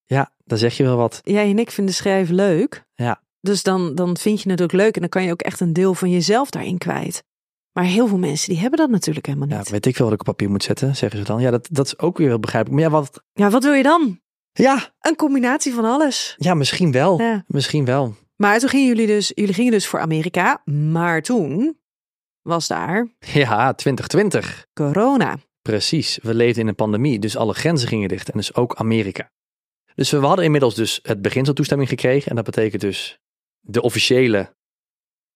ja, 0.04 0.32
dan 0.44 0.58
zeg 0.58 0.76
je 0.76 0.82
wel 0.82 0.96
wat. 0.96 1.20
jij 1.24 1.50
en 1.50 1.58
ik 1.58 1.70
vinden 1.70 1.94
schrijven 1.94 2.34
leuk. 2.34 2.84
Ja. 2.94 3.22
Dus 3.40 3.62
dan, 3.62 3.94
dan 3.94 4.16
vind 4.16 4.42
je 4.42 4.50
het 4.50 4.62
ook 4.62 4.72
leuk 4.72 4.94
en 4.94 5.00
dan 5.00 5.08
kan 5.08 5.22
je 5.24 5.32
ook 5.32 5.42
echt 5.42 5.60
een 5.60 5.72
deel 5.72 5.94
van 5.94 6.10
jezelf 6.10 6.50
daarin 6.50 6.78
kwijt. 6.78 7.24
Maar 7.72 7.84
heel 7.84 8.06
veel 8.06 8.18
mensen 8.18 8.48
die 8.50 8.58
hebben 8.60 8.78
dat 8.78 8.90
natuurlijk 8.90 9.26
helemaal 9.26 9.48
Ja, 9.48 9.58
niet. 9.58 9.68
weet 9.68 9.86
ik 9.86 9.96
veel 9.96 10.04
wat 10.04 10.14
ik 10.14 10.20
op 10.20 10.26
papier 10.26 10.50
moet 10.50 10.62
zetten, 10.62 10.96
zeggen 10.96 11.18
ze 11.18 11.24
dan. 11.24 11.40
Ja, 11.40 11.50
dat, 11.50 11.68
dat 11.70 11.86
is 11.86 11.98
ook 11.98 12.18
weer 12.18 12.28
heel 12.28 12.38
begrijpelijk. 12.38 12.80
Maar 12.82 12.90
ja, 12.90 12.96
wat, 13.00 13.22
Ja, 13.32 13.50
wat 13.50 13.62
wil 13.64 13.72
je 13.72 13.82
dan? 13.82 14.20
Ja, 14.54 14.92
Een 15.00 15.16
combinatie 15.16 15.72
van 15.72 15.84
alles. 15.84 16.34
ja 16.38 16.54
misschien 16.54 16.92
wel. 16.92 17.20
Ja. 17.20 17.44
Misschien 17.46 17.84
wel. 17.84 18.14
Maar 18.36 18.58
toen 18.58 18.68
gingen 18.68 18.86
jullie 18.86 19.06
dus, 19.06 19.32
jullie 19.34 19.54
gingen 19.54 19.72
dus 19.72 19.86
voor 19.86 20.00
Amerika. 20.00 20.62
Maar 20.64 21.22
toen 21.22 21.78
was 22.42 22.66
daar 22.68 23.08
Ja, 23.18 23.72
2020. 23.74 24.66
corona. 24.72 25.38
Precies. 25.62 26.18
We 26.22 26.34
leefden 26.34 26.62
in 26.62 26.68
een 26.68 26.74
pandemie, 26.74 27.18
dus 27.18 27.36
alle 27.36 27.54
grenzen 27.54 27.88
gingen 27.88 28.08
dicht. 28.08 28.30
En 28.30 28.36
dus 28.38 28.54
ook 28.54 28.74
Amerika. 28.74 29.32
Dus 29.94 30.10
we 30.10 30.16
hadden 30.16 30.44
inmiddels 30.44 30.74
dus 30.74 30.98
het 31.02 31.22
beginseltoestemming 31.22 31.88
gekregen. 31.88 32.30
En 32.30 32.36
dat 32.36 32.44
betekent 32.44 32.80
dus 32.80 33.18
de 33.60 33.82
officiële 33.82 34.54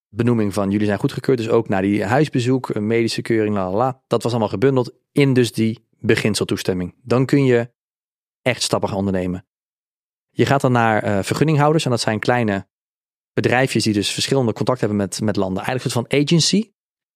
benoeming 0.07 0.53
van 0.53 0.71
jullie 0.71 0.85
zijn 0.87 0.99
goedgekeurd. 0.99 1.37
Dus 1.37 1.49
ook 1.49 1.69
naar 1.69 1.81
die 1.81 2.03
huisbezoek, 2.03 2.69
een 2.69 2.87
medische 2.87 3.21
keuring, 3.21 3.55
la 3.55 3.69
la 3.71 3.77
la. 3.77 4.01
Dat 4.07 4.23
was 4.23 4.31
allemaal 4.31 4.49
gebundeld 4.49 4.93
in 5.11 5.33
dus 5.33 5.51
die 5.51 5.87
beginseltoestemming. 5.99 6.95
Dan 7.03 7.25
kun 7.25 7.45
je 7.45 7.71
echt 8.41 8.61
stappen 8.61 8.89
gaan 8.89 8.97
ondernemen. 8.97 9.47
Je 10.29 10.45
gaat 10.45 10.61
dan 10.61 10.71
naar 10.71 11.03
eh, 11.03 11.23
vergunninghouders. 11.23 11.85
En 11.85 11.91
dat 11.91 11.99
zijn 11.99 12.19
kleine 12.19 12.67
bedrijfjes 13.33 13.83
die 13.83 13.93
dus 13.93 14.11
verschillende 14.11 14.53
contacten 14.53 14.87
hebben 14.87 15.07
met, 15.07 15.21
met 15.21 15.35
landen. 15.35 15.63
Eigenlijk 15.63 15.85
een 15.85 15.91
soort 15.91 16.11
van 16.11 16.21
agency. 16.21 16.71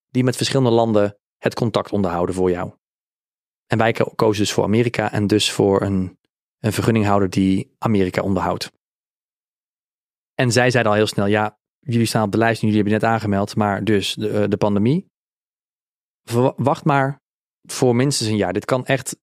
Die 0.09 0.23
met 0.23 0.35
verschillende 0.35 0.71
landen 0.71 1.17
het 1.37 1.53
contact 1.53 1.91
onderhouden 1.91 2.35
voor 2.35 2.49
jou. 2.49 2.73
En 3.67 3.77
wij 3.77 3.91
ko- 3.91 4.11
kozen 4.15 4.43
dus 4.43 4.53
voor 4.53 4.63
Amerika 4.63 5.11
en 5.11 5.27
dus 5.27 5.51
voor 5.51 5.81
een, 5.81 6.19
een 6.59 6.73
vergunninghouder 6.73 7.29
die 7.29 7.75
Amerika 7.77 8.21
onderhoudt. 8.21 8.71
En 10.33 10.51
zij 10.51 10.71
zeiden 10.71 10.91
al 10.91 10.97
heel 10.97 11.07
snel, 11.07 11.25
ja, 11.25 11.59
jullie 11.79 12.05
staan 12.05 12.23
op 12.23 12.31
de 12.31 12.37
lijst 12.37 12.61
en 12.61 12.67
jullie 12.67 12.83
hebben 12.83 12.99
je 12.99 13.05
net 13.05 13.15
aangemeld, 13.15 13.55
maar 13.55 13.83
dus 13.83 14.13
de, 14.13 14.29
eh, 14.29 14.49
de 14.49 14.57
pandemie. 14.57 15.11
Wacht 16.55 16.85
maar 16.85 17.21
voor 17.61 17.95
minstens 17.95 18.29
een 18.29 18.37
jaar. 18.37 18.53
Dit 18.53 18.65
kan 18.65 18.85
echt 18.85 19.17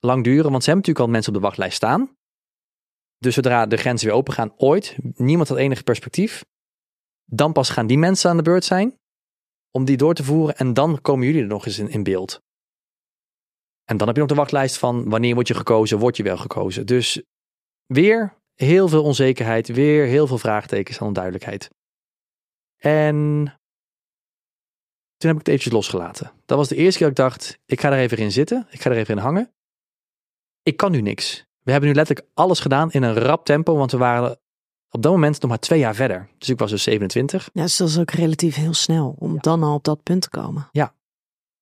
lang 0.00 0.24
duren, 0.24 0.50
want 0.50 0.64
ze 0.64 0.70
hebben 0.70 0.88
natuurlijk 0.88 1.06
al 1.06 1.12
mensen 1.12 1.32
op 1.32 1.38
de 1.38 1.46
wachtlijst 1.46 1.76
staan. 1.76 2.16
Dus 3.18 3.34
zodra 3.34 3.66
de 3.66 3.76
grenzen 3.76 4.08
weer 4.08 4.16
open 4.16 4.32
gaan, 4.32 4.54
ooit, 4.56 4.96
niemand 5.14 5.48
had 5.48 5.58
enig 5.58 5.84
perspectief. 5.84 6.44
Dan 7.24 7.52
pas 7.52 7.70
gaan 7.70 7.86
die 7.86 7.98
mensen 7.98 8.30
aan 8.30 8.36
de 8.36 8.42
beurt 8.42 8.64
zijn 8.64 8.98
om 9.70 9.84
die 9.84 9.96
door 9.96 10.14
te 10.14 10.24
voeren 10.24 10.56
en 10.56 10.74
dan 10.74 11.00
komen 11.00 11.26
jullie 11.26 11.42
er 11.42 11.48
nog 11.48 11.66
eens 11.66 11.78
in, 11.78 11.88
in 11.88 12.02
beeld. 12.02 12.40
En 13.84 13.96
dan 13.96 14.06
heb 14.06 14.16
je 14.16 14.22
nog 14.22 14.30
de 14.30 14.36
wachtlijst 14.36 14.78
van 14.78 15.08
wanneer 15.08 15.34
word 15.34 15.48
je 15.48 15.54
gekozen, 15.54 15.98
word 15.98 16.16
je 16.16 16.22
wel 16.22 16.36
gekozen. 16.36 16.86
Dus 16.86 17.22
weer 17.86 18.34
heel 18.54 18.88
veel 18.88 19.04
onzekerheid, 19.04 19.68
weer 19.68 20.06
heel 20.06 20.26
veel 20.26 20.38
vraagtekens 20.38 20.98
en 20.98 21.06
onduidelijkheid. 21.06 21.70
En 22.76 23.14
toen 25.16 25.30
heb 25.30 25.32
ik 25.32 25.38
het 25.38 25.48
eventjes 25.48 25.72
losgelaten. 25.72 26.32
Dat 26.44 26.58
was 26.58 26.68
de 26.68 26.76
eerste 26.76 26.98
keer 26.98 27.08
dat 27.08 27.18
ik 27.18 27.30
dacht, 27.30 27.58
ik 27.64 27.80
ga 27.80 27.92
er 27.92 27.98
even 27.98 28.18
in 28.18 28.32
zitten, 28.32 28.66
ik 28.70 28.80
ga 28.80 28.90
er 28.90 28.96
even 28.96 29.16
in 29.16 29.22
hangen. 29.22 29.52
Ik 30.62 30.76
kan 30.76 30.90
nu 30.90 31.00
niks. 31.00 31.44
We 31.62 31.70
hebben 31.70 31.90
nu 31.90 31.96
letterlijk 31.96 32.28
alles 32.34 32.60
gedaan 32.60 32.90
in 32.90 33.02
een 33.02 33.14
rap 33.14 33.44
tempo, 33.44 33.76
want 33.76 33.90
we 33.90 33.98
waren 33.98 34.40
op 34.90 35.02
dat 35.02 35.12
moment 35.12 35.40
nog 35.40 35.50
maar 35.50 35.58
twee 35.58 35.78
jaar 35.78 35.94
verder. 35.94 36.28
Dus 36.38 36.48
ik 36.48 36.58
was 36.58 36.70
dus 36.70 36.82
27. 36.82 37.50
Ja, 37.52 37.62
dus 37.62 37.76
dat 37.76 37.88
is 37.88 37.98
ook 37.98 38.10
relatief 38.10 38.54
heel 38.54 38.74
snel 38.74 39.14
om 39.18 39.38
dan 39.40 39.62
al 39.62 39.74
op 39.74 39.84
dat 39.84 40.02
punt 40.02 40.22
te 40.22 40.30
komen. 40.30 40.68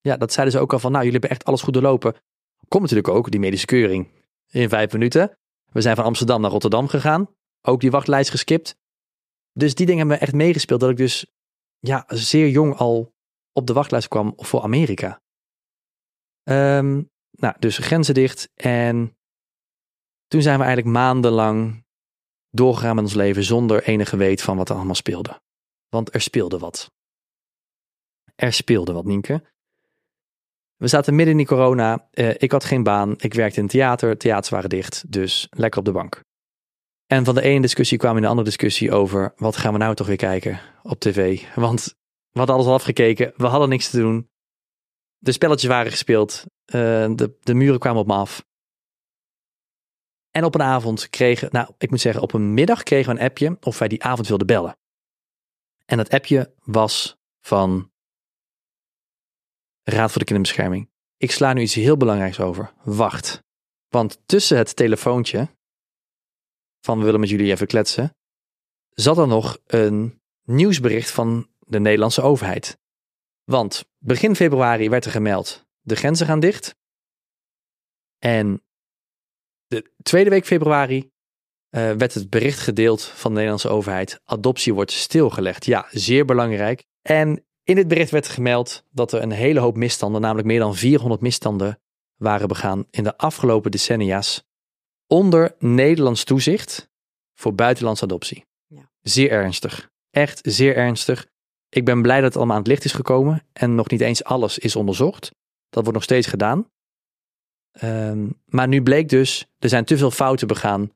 Ja, 0.01 0.17
dat 0.17 0.33
zeiden 0.33 0.55
ze 0.55 0.61
ook 0.61 0.73
al 0.73 0.79
van, 0.79 0.91
nou, 0.91 1.03
jullie 1.03 1.19
hebben 1.19 1.37
echt 1.37 1.45
alles 1.45 1.61
goed 1.61 1.73
doorlopen. 1.73 2.15
Komt 2.67 2.81
natuurlijk 2.81 3.07
ook 3.15 3.31
die 3.31 3.39
medische 3.39 3.65
keuring 3.65 4.07
in 4.49 4.69
vijf 4.69 4.91
minuten. 4.91 5.37
We 5.71 5.81
zijn 5.81 5.95
van 5.95 6.05
Amsterdam 6.05 6.41
naar 6.41 6.51
Rotterdam 6.51 6.87
gegaan. 6.87 7.29
Ook 7.61 7.79
die 7.79 7.91
wachtlijst 7.91 8.29
geskipt. 8.29 8.77
Dus 9.53 9.75
die 9.75 9.85
dingen 9.85 9.99
hebben 9.99 10.17
me 10.17 10.23
echt 10.23 10.33
meegespeeld 10.33 10.79
dat 10.79 10.89
ik 10.89 10.97
dus 10.97 11.25
ja, 11.79 12.03
zeer 12.07 12.49
jong 12.49 12.75
al 12.75 13.13
op 13.53 13.67
de 13.67 13.73
wachtlijst 13.73 14.07
kwam 14.07 14.33
voor 14.37 14.61
Amerika. 14.61 15.21
Ehm, 16.43 17.01
nou, 17.39 17.55
dus 17.59 17.77
grenzen 17.77 18.13
dicht. 18.13 18.49
En 18.55 19.17
toen 20.27 20.41
zijn 20.41 20.57
we 20.57 20.63
eigenlijk 20.63 20.95
maandenlang 20.95 21.85
doorgegaan 22.49 22.95
met 22.95 23.03
ons 23.03 23.13
leven 23.13 23.43
zonder 23.43 23.83
enige 23.83 24.17
weet 24.17 24.41
van 24.41 24.57
wat 24.57 24.69
er 24.69 24.75
allemaal 24.75 24.95
speelde. 24.95 25.41
Want 25.89 26.13
er 26.13 26.21
speelde 26.21 26.59
wat. 26.59 26.91
Er 28.35 28.53
speelde 28.53 28.93
wat, 28.93 29.05
Nienke. 29.05 29.43
We 30.75 30.87
zaten 30.87 31.15
midden 31.15 31.31
in 31.31 31.37
die 31.37 31.47
corona. 31.47 32.07
Eh, 32.11 32.29
ik 32.37 32.51
had 32.51 32.63
geen 32.63 32.83
baan. 32.83 33.13
Ik 33.17 33.33
werkte 33.33 33.59
in 33.59 33.67
theater. 33.67 34.17
Theaters 34.17 34.49
waren 34.49 34.69
dicht. 34.69 35.11
Dus 35.11 35.47
lekker 35.49 35.79
op 35.79 35.85
de 35.85 35.91
bank. 35.91 36.23
En 37.05 37.25
van 37.25 37.35
de 37.35 37.41
ene 37.41 37.61
discussie 37.61 37.97
kwam 37.97 38.15
in 38.15 38.21
de 38.21 38.27
andere 38.27 38.47
discussie 38.47 38.91
over 38.91 39.33
wat 39.35 39.57
gaan 39.57 39.73
we 39.73 39.79
nou 39.79 39.95
toch 39.95 40.07
weer 40.07 40.15
kijken 40.15 40.59
op 40.83 40.99
tv. 40.99 41.43
Want 41.55 41.95
we 42.29 42.37
hadden 42.37 42.55
alles 42.55 42.67
al 42.67 42.73
afgekeken, 42.73 43.33
we 43.35 43.45
hadden 43.45 43.69
niks 43.69 43.89
te 43.89 43.97
doen. 43.97 44.29
De 45.19 45.31
spelletjes 45.31 45.69
waren 45.69 45.91
gespeeld, 45.91 46.43
uh, 46.65 46.73
de, 47.15 47.37
de 47.41 47.53
muren 47.53 47.79
kwamen 47.79 48.01
op 48.01 48.07
me 48.07 48.13
af. 48.13 48.45
En 50.31 50.43
op 50.43 50.55
een 50.55 50.61
avond 50.61 51.09
kregen, 51.09 51.49
nou 51.51 51.73
ik 51.77 51.89
moet 51.89 52.01
zeggen, 52.01 52.21
op 52.21 52.33
een 52.33 52.53
middag 52.53 52.83
kregen 52.83 53.13
we 53.13 53.19
een 53.19 53.25
appje 53.25 53.57
of 53.61 53.79
wij 53.79 53.87
die 53.87 54.03
avond 54.03 54.27
wilden 54.27 54.47
bellen. 54.47 54.77
En 55.85 55.97
dat 55.97 56.09
appje 56.09 56.53
was 56.63 57.17
van 57.39 57.91
Raad 59.83 60.09
voor 60.09 60.19
de 60.19 60.25
Kinderbescherming. 60.25 60.89
Ik 61.17 61.31
sla 61.31 61.53
nu 61.53 61.61
iets 61.61 61.73
heel 61.73 61.97
belangrijks 61.97 62.39
over. 62.39 62.73
Wacht. 62.83 63.43
Want 63.87 64.21
tussen 64.25 64.57
het 64.57 64.75
telefoontje 64.75 65.49
van 66.79 66.97
we 66.97 67.05
willen 67.05 67.19
met 67.19 67.29
jullie 67.29 67.51
even 67.51 67.67
kletsen, 67.67 68.15
zat 68.89 69.17
er 69.17 69.27
nog 69.27 69.57
een 69.65 70.21
nieuwsbericht 70.43 71.11
van 71.11 71.49
de 71.59 71.79
Nederlandse 71.79 72.21
overheid. 72.21 72.78
Want 73.49 73.89
begin 73.97 74.35
februari 74.35 74.89
werd 74.89 75.05
er 75.05 75.11
gemeld, 75.11 75.65
de 75.81 75.95
grenzen 75.95 76.25
gaan 76.25 76.39
dicht. 76.39 76.75
En 78.17 78.63
de 79.67 79.91
tweede 80.01 80.29
week 80.29 80.45
februari 80.45 80.97
uh, 80.97 81.91
werd 81.91 82.13
het 82.13 82.29
bericht 82.29 82.59
gedeeld 82.59 83.03
van 83.03 83.29
de 83.31 83.35
Nederlandse 83.35 83.69
overheid, 83.69 84.21
adoptie 84.23 84.73
wordt 84.73 84.91
stilgelegd. 84.91 85.65
Ja, 85.65 85.87
zeer 85.91 86.25
belangrijk. 86.25 86.85
En 87.01 87.45
in 87.63 87.77
het 87.77 87.87
bericht 87.87 88.11
werd 88.11 88.27
gemeld 88.27 88.85
dat 88.89 89.11
er 89.11 89.21
een 89.21 89.31
hele 89.31 89.59
hoop 89.59 89.75
misstanden, 89.75 90.21
namelijk 90.21 90.47
meer 90.47 90.59
dan 90.59 90.75
400 90.75 91.21
misstanden, 91.21 91.81
waren 92.15 92.47
begaan 92.47 92.87
in 92.89 93.03
de 93.03 93.17
afgelopen 93.17 93.71
decennia's 93.71 94.43
onder 95.07 95.55
Nederlands 95.59 96.23
toezicht 96.23 96.89
voor 97.33 97.55
buitenlandse 97.55 98.03
adoptie. 98.03 98.45
Ja. 98.67 98.91
Zeer 99.01 99.31
ernstig. 99.31 99.91
Echt 100.09 100.39
zeer 100.43 100.75
ernstig. 100.75 101.28
Ik 101.69 101.85
ben 101.85 102.01
blij 102.01 102.15
dat 102.15 102.25
het 102.25 102.35
allemaal 102.35 102.55
aan 102.55 102.61
het 102.61 102.71
licht 102.71 102.85
is 102.85 102.93
gekomen 102.93 103.45
en 103.53 103.75
nog 103.75 103.89
niet 103.89 104.01
eens 104.01 104.23
alles 104.23 104.57
is 104.57 104.75
onderzocht. 104.75 105.31
Dat 105.69 105.83
wordt 105.83 105.93
nog 105.93 106.03
steeds 106.03 106.27
gedaan. 106.27 106.69
Um, 107.83 108.41
maar 108.45 108.67
nu 108.67 108.83
bleek 108.83 109.09
dus, 109.09 109.47
er 109.57 109.69
zijn 109.69 109.85
te 109.85 109.97
veel 109.97 110.11
fouten 110.11 110.47
begaan 110.47 110.91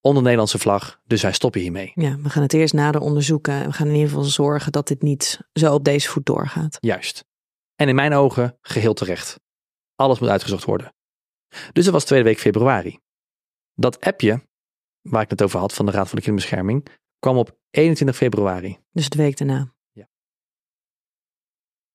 onder 0.00 0.22
Nederlandse 0.22 0.58
vlag, 0.58 1.00
dus 1.04 1.22
wij 1.22 1.32
stoppen 1.32 1.60
hiermee. 1.60 1.92
Ja, 1.94 2.16
we 2.16 2.30
gaan 2.30 2.42
het 2.42 2.52
eerst 2.52 2.74
nader 2.74 3.00
onderzoeken 3.00 3.52
en 3.52 3.66
we 3.66 3.72
gaan 3.72 3.86
in 3.86 3.92
ieder 3.92 4.08
geval 4.08 4.24
zorgen 4.24 4.72
dat 4.72 4.88
dit 4.88 5.02
niet 5.02 5.40
zo 5.52 5.74
op 5.74 5.84
deze 5.84 6.08
voet 6.08 6.26
doorgaat. 6.26 6.76
Juist. 6.80 7.24
En 7.74 7.88
in 7.88 7.94
mijn 7.94 8.14
ogen 8.14 8.58
geheel 8.60 8.94
terecht. 8.94 9.40
Alles 9.94 10.18
moet 10.18 10.28
uitgezocht 10.28 10.64
worden. 10.64 10.94
Dus 11.72 11.84
dat 11.84 11.92
was 11.92 12.04
tweede 12.04 12.24
week 12.24 12.38
februari. 12.38 12.98
Dat 13.74 14.00
appje, 14.00 14.46
waar 15.00 15.22
ik 15.22 15.30
het 15.30 15.42
over 15.42 15.58
had 15.58 15.74
van 15.74 15.86
de 15.86 15.92
Raad 15.92 16.08
voor 16.08 16.18
de 16.18 16.24
Kinderbescherming, 16.24 16.86
kwam 17.18 17.36
op 17.36 17.58
21 17.70 18.16
februari. 18.16 18.78
Dus 18.90 19.08
de 19.08 19.16
week 19.16 19.36
daarna. 19.36 19.72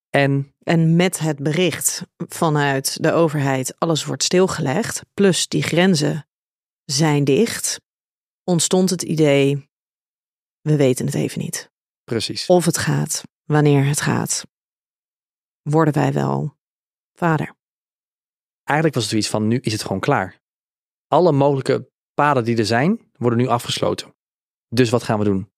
En, 0.10 0.56
en 0.64 0.96
met 0.96 1.20
het 1.20 1.44
bericht 1.44 2.04
vanuit 2.18 3.04
de 3.04 3.12
overheid, 3.12 3.80
alles 3.80 4.06
wordt 4.06 4.24
stilgelegd, 4.24 5.02
plus 5.14 5.48
die 5.48 5.64
grenzen 5.64 6.28
zijn 6.86 7.24
dicht, 7.24 7.82
ontstond 8.44 8.90
het 8.90 9.02
idee, 9.02 9.70
we 10.62 10.76
weten 10.76 11.06
het 11.06 11.16
even 11.16 11.40
niet. 11.40 11.72
Precies. 12.04 12.46
Of 12.46 12.66
het 12.66 12.78
gaat, 12.78 13.24
wanneer 13.44 13.86
het 13.86 14.02
gaat. 14.02 14.46
Worden 15.62 15.94
wij 15.94 16.14
wel 16.14 16.58
vader? 17.14 17.56
Eigenlijk 18.64 18.94
was 18.94 19.04
het 19.04 19.12
zoiets 19.12 19.30
van, 19.30 19.48
nu 19.48 19.60
is 19.60 19.72
het 19.72 19.82
gewoon 19.82 20.00
klaar. 20.00 20.40
Alle 21.08 21.32
mogelijke 21.32 21.92
paden 22.14 22.44
die 22.44 22.58
er 22.58 22.66
zijn, 22.66 23.10
worden 23.12 23.40
nu 23.40 23.48
afgesloten. 23.48 24.16
Dus 24.68 24.90
wat 24.90 25.04
gaan 25.04 25.20
we 25.20 25.26
doen? 25.26 25.52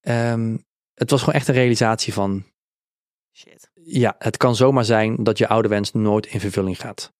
Um, 0.00 0.64
het 0.94 1.10
was 1.10 1.20
gewoon 1.20 1.34
echt 1.34 1.48
een 1.48 1.54
realisatie 1.54 2.12
van, 2.12 2.44
Shit. 3.36 3.70
ja, 3.74 4.14
het 4.18 4.36
kan 4.36 4.56
zomaar 4.56 4.84
zijn 4.84 5.24
dat 5.24 5.38
je 5.38 5.48
oude 5.48 5.68
wens 5.68 5.92
nooit 5.92 6.26
in 6.26 6.40
vervulling 6.40 6.80
gaat. 6.80 7.12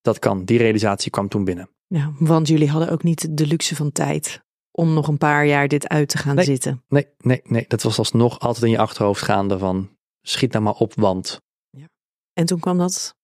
Dat 0.00 0.18
kan. 0.18 0.44
Die 0.44 0.58
realisatie 0.58 1.10
kwam 1.10 1.28
toen 1.28 1.44
binnen. 1.44 1.70
Ja, 1.86 2.12
want 2.18 2.48
jullie 2.48 2.70
hadden 2.70 2.90
ook 2.90 3.02
niet 3.02 3.36
de 3.36 3.46
luxe 3.46 3.76
van 3.76 3.92
tijd 3.92 4.44
om 4.70 4.94
nog 4.94 5.08
een 5.08 5.18
paar 5.18 5.46
jaar 5.46 5.68
dit 5.68 5.88
uit 5.88 6.08
te 6.08 6.18
gaan 6.18 6.42
zitten. 6.42 6.84
Nee, 6.88 7.06
nee, 7.18 7.40
nee. 7.44 7.64
Dat 7.68 7.82
was 7.82 7.98
alsnog 7.98 8.38
altijd 8.38 8.64
in 8.64 8.70
je 8.70 8.78
achterhoofd 8.78 9.22
gaande 9.22 9.58
van 9.58 9.96
schiet 10.22 10.52
nou 10.52 10.64
maar 10.64 10.74
op, 10.74 10.94
want. 10.94 11.40
Ja. 11.70 11.88
En 12.32 12.46
toen 12.46 12.60
kwam 12.60 12.78
dat 12.78 13.16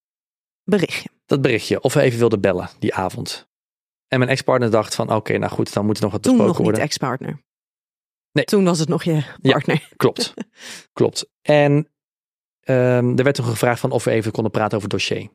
berichtje. 0.65 1.09
Dat 1.27 1.41
berichtje, 1.41 1.81
of 1.81 1.95
we 1.95 2.01
even 2.01 2.19
wilden 2.19 2.41
bellen 2.41 2.71
die 2.79 2.95
avond. 2.95 3.49
En 4.09 4.19
mijn 4.19 4.31
ex-partner 4.31 4.71
dacht 4.71 4.95
van 4.95 5.13
oké, 5.13 5.39
nou 5.39 5.53
goed, 5.53 5.73
dan 5.73 5.87
moet 5.87 5.97
er 5.97 6.03
nog 6.03 6.13
wat 6.13 6.21
besproken 6.21 6.47
worden. 6.47 6.65
Toen 6.65 6.73
nog 6.73 6.81
niet 6.81 6.91
ex-partner. 6.91 7.43
Nee. 8.33 8.45
Toen 8.45 8.65
was 8.65 8.79
het 8.79 8.89
nog 8.89 9.03
je 9.03 9.25
partner. 9.41 9.77
Ja, 9.81 9.97
klopt, 9.97 10.35
klopt. 10.99 11.31
En 11.41 11.92
um, 12.65 13.19
er 13.19 13.25
werd 13.25 13.35
toen 13.35 13.45
gevraagd 13.45 13.81
van 13.81 13.91
of 13.91 14.05
we 14.05 14.11
even 14.11 14.33
konden 14.33 14.53
praten 14.53 14.77
over 14.77 14.91
het 14.91 14.99
dossier. 14.99 15.31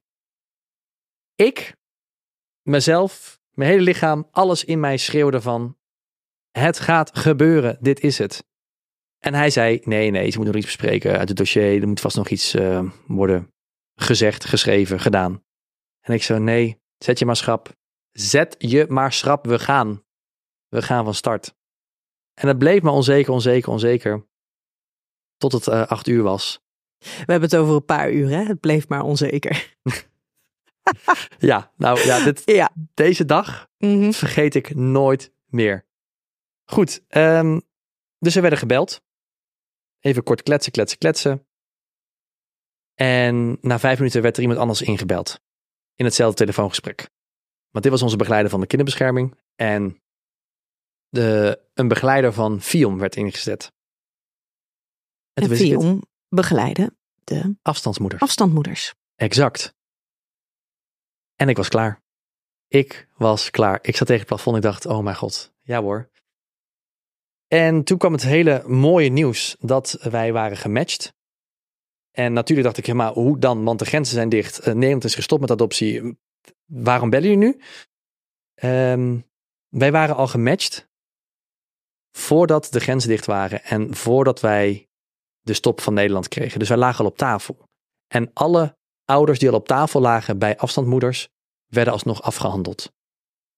Ik 1.36 1.76
mezelf, 2.62 3.40
mijn 3.52 3.70
hele 3.70 3.84
lichaam, 3.84 4.28
alles 4.32 4.64
in 4.64 4.80
mij 4.80 4.98
schreeuwde 4.98 5.42
van 5.42 5.78
het 6.52 6.80
gaat 6.80 7.18
gebeuren, 7.18 7.78
dit 7.82 8.00
is 8.00 8.18
het. 8.18 8.46
En 9.20 9.34
hij 9.34 9.50
zei, 9.50 9.82
nee, 9.84 10.12
nee, 10.12 10.30
ze 10.30 10.38
moet 10.38 10.48
nog 10.48 10.56
iets 10.56 10.66
bespreken 10.66 11.18
uit 11.18 11.28
het 11.28 11.38
dossier. 11.38 11.82
Er 11.82 11.88
moet 11.88 12.00
vast 12.00 12.16
nog 12.16 12.30
iets 12.30 12.56
uh, 12.56 12.92
worden 13.08 13.54
gezegd, 13.96 14.46
geschreven, 14.46 15.00
gedaan. 15.00 15.44
En 16.02 16.14
ik 16.14 16.24
zo, 16.24 16.38
nee, 16.38 16.82
zet 16.98 17.20
je 17.20 17.26
maar 17.26 17.36
schrap. 17.36 17.76
Zet 18.12 18.56
je 18.58 18.86
maar 18.90 19.14
schrap, 19.14 19.46
we 19.46 19.60
gaan. 19.60 20.04
We 20.68 20.82
gaan 20.82 21.04
van 21.04 21.14
start. 21.14 21.56
En 22.34 22.48
het 22.48 22.58
bleef 22.58 22.82
maar 22.82 22.94
onzeker, 22.94 23.34
onzeker, 23.34 23.72
onzeker. 23.72 24.28
Tot 25.38 25.52
het 25.52 25.68
uh, 25.68 25.88
acht 25.88 26.08
uur 26.08 26.24
was. 26.24 26.66
We 27.00 27.32
hebben 27.32 27.50
het 27.50 27.56
over 27.56 27.76
een 27.76 27.86
paar 27.86 28.12
uur, 28.12 28.30
hè? 28.30 28.44
Het 28.44 28.60
bleef 28.60 28.88
maar 28.88 29.02
onzeker. 29.02 29.76
ja, 31.40 31.72
nou 31.76 32.00
ja, 32.00 32.24
dit, 32.24 32.42
ja. 32.46 32.72
deze 32.94 33.26
dag 33.26 33.70
mhm. 33.78 34.12
vergeet 34.12 34.56
ik 34.56 34.76
nooit 34.76 35.34
meer. 35.46 35.86
Goed, 36.66 37.04
um, 37.10 37.62
dus 38.20 38.36
we 38.36 38.42
werden 38.42 38.60
gebeld. 38.60 39.02
Even 40.00 40.24
kort 40.24 40.44
kletsen, 40.44 40.72
kletsen, 40.72 40.98
kletsen. 40.98 41.48
En 42.94 43.58
na 43.62 43.80
vijf 43.80 43.98
minuten 43.98 44.22
werd 44.22 44.36
er 44.36 44.42
iemand 44.42 44.60
anders 44.60 44.82
ingebeld. 44.82 45.42
In 45.96 46.06
hetzelfde 46.06 46.38
telefoongesprek. 46.38 47.10
Want 47.70 47.84
dit 47.84 47.92
was 47.92 48.02
onze 48.02 48.18
begeleider 48.18 48.52
van 48.52 48.60
de 48.60 48.68
kinderbescherming. 48.68 49.38
En 49.56 50.02
de, 51.10 51.60
een 51.74 51.88
begeleider 51.88 52.34
van 52.34 52.62
FIOM 52.62 52.98
werd 52.98 53.16
ingezet. 53.16 53.72
En, 55.34 55.44
en 55.44 55.56
FIOM 55.56 56.04
begeleiden 56.30 56.98
de 57.24 57.56
afstandsmoeders. 57.62 58.22
Afstandmoeders. 58.22 58.94
Exact. 59.16 59.76
En 61.36 61.50
ik 61.50 61.58
was 61.58 61.70
klaar. 61.70 62.02
Ik 62.68 63.08
was 63.16 63.50
klaar. 63.50 63.80
Ik 63.82 63.96
zat 63.96 64.08
tegen 64.08 64.22
het 64.22 64.28
plafond. 64.28 64.56
Ik 64.56 64.62
dacht, 64.62 64.86
oh 64.86 65.04
mijn 65.04 65.16
god, 65.16 65.54
ja 65.62 65.82
hoor. 65.82 66.10
En 67.48 67.84
toen 67.84 67.98
kwam 67.98 68.14
het 68.14 68.24
hele 68.24 68.64
mooie 68.68 69.10
nieuws 69.10 69.56
dat 69.60 69.98
wij 70.02 70.34
waren 70.34 70.58
gematcht. 70.58 71.16
En 72.12 72.34
natuurlijk 72.34 72.68
dacht 72.68 72.88
ik, 72.88 72.94
maar 72.94 73.12
hoe 73.12 73.40
dan? 73.40 73.64
Want 73.64 73.80
de 73.80 73.86
grenzen 73.86 74.16
zijn 74.16 74.30
dicht. 74.30 74.68
Uh, 74.68 74.74
Nederland 74.74 75.04
is 75.04 75.16
gestopt 75.16 75.42
met 75.42 75.52
adoptie. 75.52 76.18
Waarom 76.66 77.10
bellen 77.10 77.30
jullie 77.30 77.46
nu? 77.46 77.62
Um, 78.70 79.26
wij 79.70 79.92
waren 79.92 80.16
al 80.16 80.28
gematcht 80.28 80.90
voordat 82.12 82.68
de 82.72 82.80
grenzen 82.80 83.10
dicht 83.10 83.26
waren 83.26 83.64
en 83.64 83.96
voordat 83.96 84.40
wij 84.40 84.87
de 85.48 85.54
stop 85.54 85.82
van 85.82 85.94
Nederland 85.94 86.28
kregen. 86.28 86.60
Dus 86.60 86.70
wij 86.70 86.78
lagen 86.78 87.00
al 87.00 87.10
op 87.10 87.18
tafel. 87.18 87.66
En 88.08 88.32
alle 88.34 88.78
ouders 89.06 89.40
die 89.40 89.50
al 89.50 89.56
op 89.56 89.68
tafel 89.68 90.02
lagen 90.02 90.38
bij 90.38 90.58
afstandmoeders, 90.58 91.30
werden 91.68 91.94
alsnog 91.94 92.22
afgehandeld. 92.22 92.92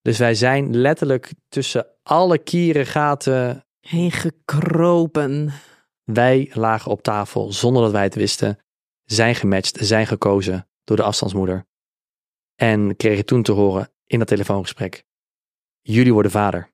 Dus 0.01 0.17
wij 0.17 0.35
zijn 0.35 0.75
letterlijk 0.75 1.33
tussen 1.47 1.87
alle 2.03 2.37
kieren 2.37 2.85
gaten 2.85 3.65
heen 3.79 4.11
gekropen. 4.11 5.51
Wij 6.03 6.51
lagen 6.53 6.91
op 6.91 7.01
tafel 7.01 7.53
zonder 7.53 7.81
dat 7.81 7.91
wij 7.91 8.03
het 8.03 8.15
wisten, 8.15 8.59
zijn 9.03 9.35
gematcht, 9.35 9.77
zijn 9.81 10.07
gekozen 10.07 10.67
door 10.83 10.97
de 10.97 11.03
afstandsmoeder. 11.03 11.65
En 12.55 12.95
kregen 12.95 13.25
toen 13.25 13.43
te 13.43 13.51
horen 13.51 13.91
in 14.05 14.19
dat 14.19 14.27
telefoongesprek: 14.27 15.03
Jullie 15.81 16.13
worden 16.13 16.31
vader. 16.31 16.71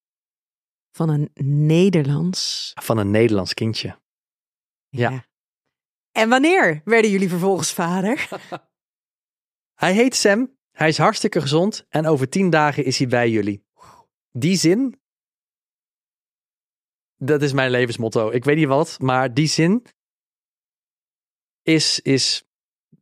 Van 0.92 1.10
een 1.10 1.30
Nederlands. 1.66 2.72
Van 2.82 2.98
een 2.98 3.12
Nederlands 3.12 3.54
kindje. 3.54 3.98
Ja. 4.98 5.26
En 6.12 6.30
wanneer 6.30 6.82
werden 6.86 7.12
jullie 7.12 7.30
vervolgens 7.30 7.74
vader? 7.74 8.28
hij 9.84 9.94
heet 9.94 10.16
Sam, 10.16 10.58
hij 10.72 10.88
is 10.88 10.98
hartstikke 10.98 11.42
gezond 11.42 11.86
en 11.90 12.06
over 12.08 12.30
tien 12.30 12.50
dagen 12.50 12.86
is 12.86 12.98
hij 12.98 13.08
bij 13.08 13.30
jullie. 13.30 13.66
Die 14.32 14.56
zin, 14.56 15.02
dat 17.16 17.42
is 17.42 17.54
mijn 17.54 17.72
levensmotto. 17.72 18.30
Ik 18.30 18.44
weet 18.44 18.56
niet 18.56 18.68
wat, 18.68 19.00
maar 19.00 19.34
die 19.34 19.48
zin 19.48 19.86
is, 21.62 22.00
is 22.00 22.44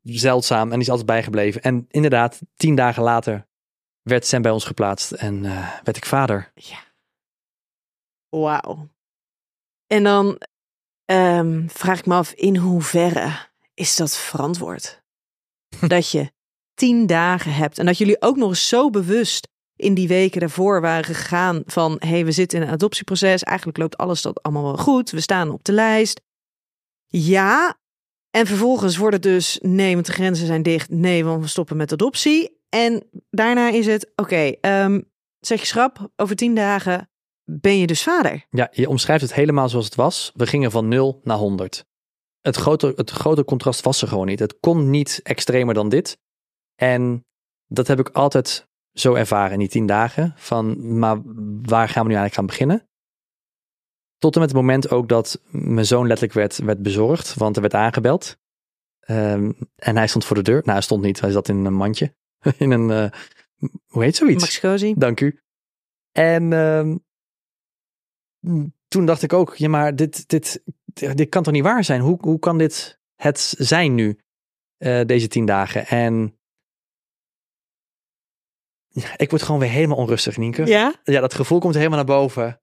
zeldzaam 0.04 0.72
en 0.72 0.80
is 0.80 0.90
altijd 0.90 1.08
bijgebleven. 1.08 1.62
En 1.62 1.86
inderdaad, 1.90 2.42
tien 2.56 2.76
dagen 2.76 3.04
later 3.04 3.48
werd 4.02 4.26
Sam 4.26 4.42
bij 4.42 4.52
ons 4.52 4.66
geplaatst 4.66 5.12
en 5.12 5.46
eh, 5.46 5.82
werd 5.84 5.98
ik 5.98 6.06
vader. 6.06 6.54
Wauw. 8.30 8.90
En 9.88 10.04
dan 10.04 10.42
ehm, 11.14 11.68
vraag 11.68 12.00
ik 12.00 12.06
me 12.06 12.14
af, 12.14 12.32
in 12.32 12.56
hoeverre 12.56 13.52
is 13.74 13.96
dat 13.96 14.18
verantwoord? 14.18 15.02
dat 15.88 16.12
je 16.12 16.32
tien 16.74 17.06
dagen 17.06 17.54
hebt 17.54 17.78
en 17.78 17.86
dat 17.86 17.98
jullie 17.98 18.22
ook 18.22 18.38
nog 18.38 18.50
eens 18.50 18.68
zo 18.68 18.90
bewust 18.90 19.48
in 19.76 19.94
die 19.94 20.08
weken 20.08 20.40
daarvoor 20.40 20.82
waren 20.82 21.04
gegaan 21.04 21.62
van, 21.66 21.96
hé, 22.00 22.08
hey, 22.08 22.26
we 22.26 22.32
zitten 22.32 22.62
in 22.62 22.68
een 22.68 22.74
adoptieproces, 22.74 23.44
eigenlijk 23.44 23.78
loopt 23.78 23.98
alles 23.98 24.22
dat 24.22 24.44
allemaal 24.44 24.64
wel 24.64 24.78
goed, 24.78 25.10
we 25.10 25.22
staan 25.22 25.52
op 25.52 25.64
de 25.64 25.72
lijst. 25.72 26.22
Ja, 27.08 27.78
en 28.30 28.46
vervolgens 28.46 28.98
wordt 28.98 29.14
het 29.14 29.24
dus, 29.24 29.60
nee, 29.62 29.94
want 29.94 30.06
de 30.06 30.12
grenzen 30.12 30.48
zijn 30.48 30.64
dicht, 30.64 30.90
nee, 30.90 31.26
want 31.26 31.42
we 31.42 31.48
stoppen 31.48 31.78
met 31.78 31.92
adoptie. 31.92 32.62
En 32.70 33.04
daarna 33.30 33.70
is 33.70 33.86
het, 33.86 34.12
oké, 34.16 34.52
ehm, 34.62 35.02
zeg 35.40 35.60
je 35.60 35.66
schrap, 35.66 36.12
over 36.16 36.36
tien 36.36 36.56
dagen 36.56 37.10
ben 37.44 37.78
je 37.78 37.88
dus 37.88 38.04
vader. 38.04 38.46
Ja, 38.50 38.68
je 38.72 38.90
omschrijft 38.90 39.22
het 39.22 39.34
helemaal 39.34 39.70
zoals 39.70 39.86
het 39.86 39.96
was. 39.96 40.32
We 40.36 40.48
gingen 40.48 40.72
van 40.72 40.88
0 40.88 41.20
naar 41.24 41.38
100. 41.38 41.86
Het 42.42 42.56
grote, 42.56 42.94
het 42.96 43.10
grote 43.10 43.44
contrast 43.44 43.82
was 43.82 44.02
er 44.02 44.08
gewoon 44.08 44.26
niet. 44.26 44.40
Het 44.40 44.60
kon 44.60 44.90
niet 44.90 45.20
extremer 45.24 45.74
dan 45.74 45.90
dit. 45.90 46.18
En 46.76 47.26
dat 47.68 47.88
heb 47.88 48.00
ik 48.00 48.10
altijd 48.10 48.68
zo 48.94 49.14
ervaren 49.14 49.52
in 49.52 49.60
die 49.60 49.70
tien 49.70 49.86
dagen. 49.86 50.34
Van, 50.36 50.98
maar 51.00 51.22
waar 51.62 51.90
gaan 51.90 52.04
we 52.04 52.10
nu 52.10 52.16
eigenlijk 52.16 52.34
gaan 52.34 52.46
beginnen? 52.46 52.88
Tot 54.18 54.34
en 54.34 54.40
met 54.40 54.50
het 54.50 54.60
moment 54.60 54.90
ook 54.90 55.10
dat 55.10 55.42
mijn 55.50 55.86
zoon 55.86 56.08
letterlijk 56.08 56.34
werd, 56.34 56.58
werd 56.58 56.82
bezorgd, 56.82 57.34
want 57.34 57.56
er 57.56 57.62
werd 57.62 57.74
aangebeld. 57.74 58.38
Ehm, 59.00 59.52
en 59.76 59.98
hij 59.98 60.08
stond 60.08 60.26
voor 60.26 60.36
de 60.36 60.42
deur. 60.42 60.60
Nou, 60.60 60.72
hij 60.72 60.82
stond 60.82 61.04
niet, 61.04 61.22
hij 61.22 61.32
zat 61.32 61.48
in 61.48 61.66
een 61.66 61.74
mandje. 61.74 62.16
In 62.58 62.72
een, 62.72 62.92
eh, 62.92 63.12
hoe 63.86 64.04
heet 64.04 64.16
zoiets? 64.16 64.44
Max 64.44 64.60
Cozy. 64.60 64.94
Dank 64.98 65.20
u. 65.20 65.40
En 66.12 66.54
ehm, 66.54 66.98
toen 68.88 69.06
dacht 69.06 69.22
ik 69.22 69.34
ook, 69.34 69.56
ja 69.56 69.70
maar 69.70 69.96
dit, 69.96 70.30
dit, 70.30 70.64
dit 70.94 71.30
kan 71.30 71.44
toch 71.44 71.54
niet 71.54 71.64
waar 71.64 71.84
zijn? 71.84 72.02
Hoe, 72.02 72.18
hoe 72.22 72.40
kan 72.40 72.58
dit 72.58 73.00
het 73.16 73.56
zijn 73.58 73.96
nu, 73.96 74.20
eh, 74.78 75.06
deze 75.06 75.28
tien 75.28 75.46
dagen? 75.46 75.86
En 75.86 76.38
ja, 78.88 79.18
ik 79.18 79.30
word 79.30 79.42
gewoon 79.42 79.60
weer 79.60 79.70
helemaal 79.70 79.98
onrustig, 79.98 80.38
Nienke. 80.38 80.66
Ja? 80.66 80.96
Ja, 81.04 81.22
dat 81.22 81.34
gevoel 81.34 81.60
komt 81.60 81.76
helemaal 81.76 81.98
naar 81.98 82.18
boven. 82.18 82.62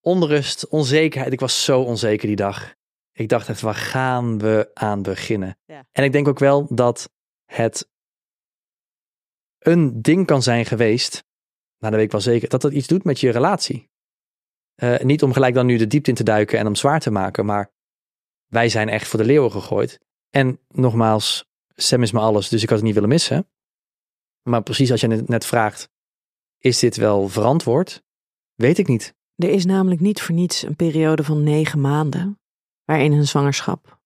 Onrust, 0.00 0.68
onzekerheid. 0.68 1.32
Ik 1.32 1.40
was 1.40 1.64
zo 1.64 1.80
onzeker 1.80 2.26
die 2.26 2.36
dag. 2.36 2.74
Ik 3.12 3.28
dacht 3.28 3.48
echt, 3.48 3.60
waar 3.60 3.74
gaan 3.74 4.38
we 4.38 4.70
aan 4.74 5.02
beginnen? 5.02 5.58
Ja. 5.64 5.86
En 5.92 6.04
ik 6.04 6.12
denk 6.12 6.28
ook 6.28 6.38
wel 6.38 6.74
dat 6.74 7.10
het 7.44 7.88
een 9.58 10.02
ding 10.02 10.26
kan 10.26 10.42
zijn 10.42 10.64
geweest, 10.64 11.12
nou 11.78 11.92
dat 11.92 11.92
weet 11.92 12.04
ik 12.04 12.10
wel 12.10 12.20
zeker, 12.20 12.48
dat 12.48 12.60
dat 12.60 12.72
iets 12.72 12.86
doet 12.86 13.04
met 13.04 13.20
je 13.20 13.30
relatie. 13.30 13.90
Eh, 14.76 14.98
niet 15.00 15.22
om 15.22 15.32
gelijk 15.32 15.54
dan 15.54 15.66
nu 15.66 15.76
de 15.76 15.86
diepte 15.86 16.10
in 16.10 16.16
te 16.16 16.24
duiken 16.24 16.58
en 16.58 16.66
om 16.66 16.74
zwaar 16.74 17.00
te 17.00 17.10
maken, 17.10 17.46
maar 17.46 17.72
wij 18.46 18.68
zijn 18.68 18.88
echt 18.88 19.08
voor 19.08 19.18
de 19.18 19.24
leeuwen 19.24 19.50
gegooid. 19.50 20.00
En 20.30 20.60
nogmaals, 20.68 21.44
Sam 21.74 22.02
is 22.02 22.12
me 22.12 22.20
alles, 22.20 22.48
dus 22.48 22.62
ik 22.62 22.68
had 22.68 22.76
het 22.78 22.86
niet 22.86 22.94
willen 22.94 23.08
missen. 23.08 23.48
Maar 24.42 24.62
precies 24.62 24.90
als 24.90 25.00
je 25.00 25.06
net- 25.06 25.28
net 25.28 25.46
vraagt, 25.46 25.88
is 26.58 26.78
dit 26.78 26.96
wel 26.96 27.28
verantwoord? 27.28 28.02
Weet 28.54 28.78
ik 28.78 28.86
niet. 28.86 29.14
Er 29.36 29.50
is 29.50 29.64
namelijk 29.64 30.00
niet 30.00 30.22
voor 30.22 30.34
niets 30.34 30.62
een 30.62 30.76
periode 30.76 31.24
van 31.24 31.42
negen 31.42 31.80
maanden 31.80 32.40
waarin 32.84 33.12
een 33.12 33.26
zwangerschap 33.26 33.98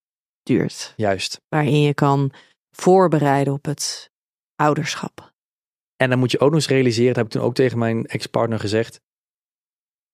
duurt. 0.42 0.92
Juist. 0.97 1.40
Waarin 1.48 1.80
je 1.80 1.94
kan 1.94 2.32
voorbereiden 2.70 3.52
op 3.52 3.64
het 3.64 4.10
ouderschap. 4.56 5.32
En 5.97 6.10
dan 6.10 6.18
moet 6.18 6.30
je 6.30 6.38
ook 6.40 6.51
nog 6.51 6.59
eens 6.59 6.68
realiseren, 6.68 7.06
dat 7.09 7.16
heb 7.16 7.26
ik 7.26 7.32
toen 7.32 7.42
ook 7.42 7.55
tegen 7.55 7.78
mijn 7.78 8.06
ex-partner 8.06 8.59
gezegd. 8.59 9.01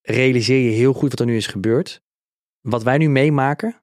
Realiseer 0.09 0.71
je 0.71 0.77
heel 0.77 0.93
goed 0.93 1.11
wat 1.11 1.21
er 1.21 1.27
nu 1.27 1.37
is 1.37 1.47
gebeurd. 1.47 2.03
Wat 2.61 2.83
wij 2.83 2.99
nu 2.99 3.09
meemaken, 3.09 3.83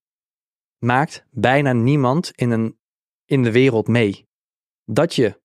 maakt 0.78 1.26
bijna 1.32 1.74
niemand 1.74 2.32
in, 2.36 2.52
een, 2.52 2.80
in 3.26 3.44
de 3.44 3.52
wereld 3.52 3.88
mee. 3.88 4.28
Dat 4.86 5.16
je 5.16 5.42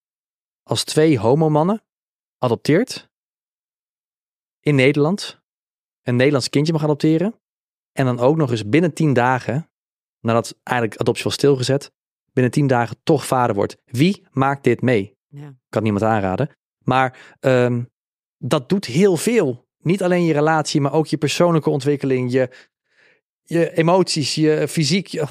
als 0.63 0.85
twee 0.85 1.19
homomannen 1.19 1.83
adopteert 2.39 3.11
in 4.61 4.75
Nederland, 4.75 5.41
een 6.03 6.17
Nederlands 6.17 6.49
kindje 6.49 6.73
mag 6.73 6.83
adopteren. 6.83 7.41
En 7.93 8.05
dan 8.05 8.19
ook 8.19 8.37
nog 8.37 8.51
eens 8.51 8.69
binnen 8.69 8.95
tien 8.95 9.13
dagen, 9.13 9.71
nadat 10.21 10.59
eigenlijk 10.63 11.01
adoptie 11.01 11.25
was 11.25 11.35
stilgezet, 11.35 11.93
binnen 12.33 12.53
tien 12.53 12.67
dagen 12.67 12.97
toch 13.03 13.27
vader 13.27 13.55
wordt. 13.55 13.77
Wie 13.85 14.27
maakt 14.31 14.65
dit 14.65 14.81
mee? 14.81 15.17
Ja. 15.27 15.57
Kan 15.69 15.83
niemand 15.83 16.05
aanraden. 16.05 16.51
Maar 16.85 17.37
ehm, 17.41 17.85
dat 18.37 18.69
doet 18.69 18.85
heel 18.85 19.17
veel. 19.17 19.68
Niet 19.79 20.03
alleen 20.03 20.25
je 20.25 20.33
relatie, 20.33 20.81
maar 20.81 20.93
ook 20.93 21.07
je 21.07 21.17
persoonlijke 21.17 21.71
ontwikkeling, 21.71 22.33
je, 22.33 22.51
je 23.43 23.77
emoties, 23.77 24.35
je 24.35 24.69
fysiek. 24.69 25.07
Je... 25.07 25.27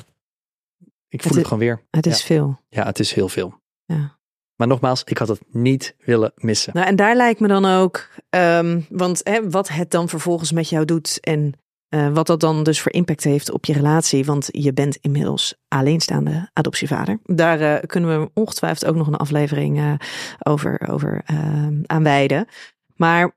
Ik 1.10 1.22
voel 1.22 1.38
Het 1.38 1.44
gewoon 1.44 1.60
weer. 1.60 1.84
Het 1.92 2.06
is 2.06 2.20
Ja. 2.20 2.26
veel. 2.26 2.60
Ja, 2.70 2.86
het 2.86 3.00
is 3.00 3.14
heel 3.14 3.30
veel. 3.30 3.62
Ja. 3.86 4.18
Maar 4.56 4.68
nogmaals, 4.68 5.04
ik 5.04 5.18
had 5.18 5.28
het 5.28 5.42
niet 5.50 5.96
willen 6.00 6.32
missen. 6.36 6.74
Nou, 6.74 6.88
en 6.88 6.96
daar 6.96 7.16
lijkt 7.16 7.40
me 7.40 7.48
dan 7.48 7.66
ook, 7.66 8.10
ehm, 8.30 8.82
want 8.90 9.22
hè, 9.24 9.50
wat 9.50 9.68
het 9.68 9.92
dan 9.92 10.10
vervolgens 10.10 10.52
met 10.52 10.70
jou 10.70 10.86
doet 10.86 11.20
en 11.20 11.54
eh, 11.88 12.14
wat 12.14 12.28
dat 12.28 12.40
dan 12.40 12.64
dus 12.64 12.82
voor 12.82 12.92
impact 12.92 13.24
heeft 13.24 13.52
op 13.52 13.66
je 13.66 13.74
relatie, 13.74 14.26
want 14.26 14.48
je 14.52 14.74
bent 14.74 14.96
inmiddels 15.02 15.56
alleenstaande 15.68 16.50
adoptievader. 16.54 17.20
Daar 17.24 17.60
eh, 17.62 17.84
kunnen 17.86 18.22
we 18.22 18.30
ongetwijfeld 18.34 18.86
ook 18.86 18.96
nog 18.96 19.08
een 19.08 19.16
aflevering 19.16 19.78
eh, 19.78 19.94
over, 20.40 20.88
over 20.90 21.22
ehm, 21.26 21.82
aan 21.86 22.04
wijden. 22.04 22.48
Maar 22.96 23.36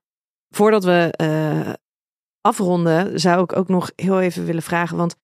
voordat 0.55 0.85
we 0.85 1.13
eh, 1.17 1.73
afronden, 2.41 3.21
zou 3.21 3.43
ik 3.43 3.57
ook 3.57 3.69
nog 3.69 3.93
heel 3.97 4.21
even 4.21 4.45
willen 4.45 4.63
vragen, 4.63 4.97
want 4.97 5.17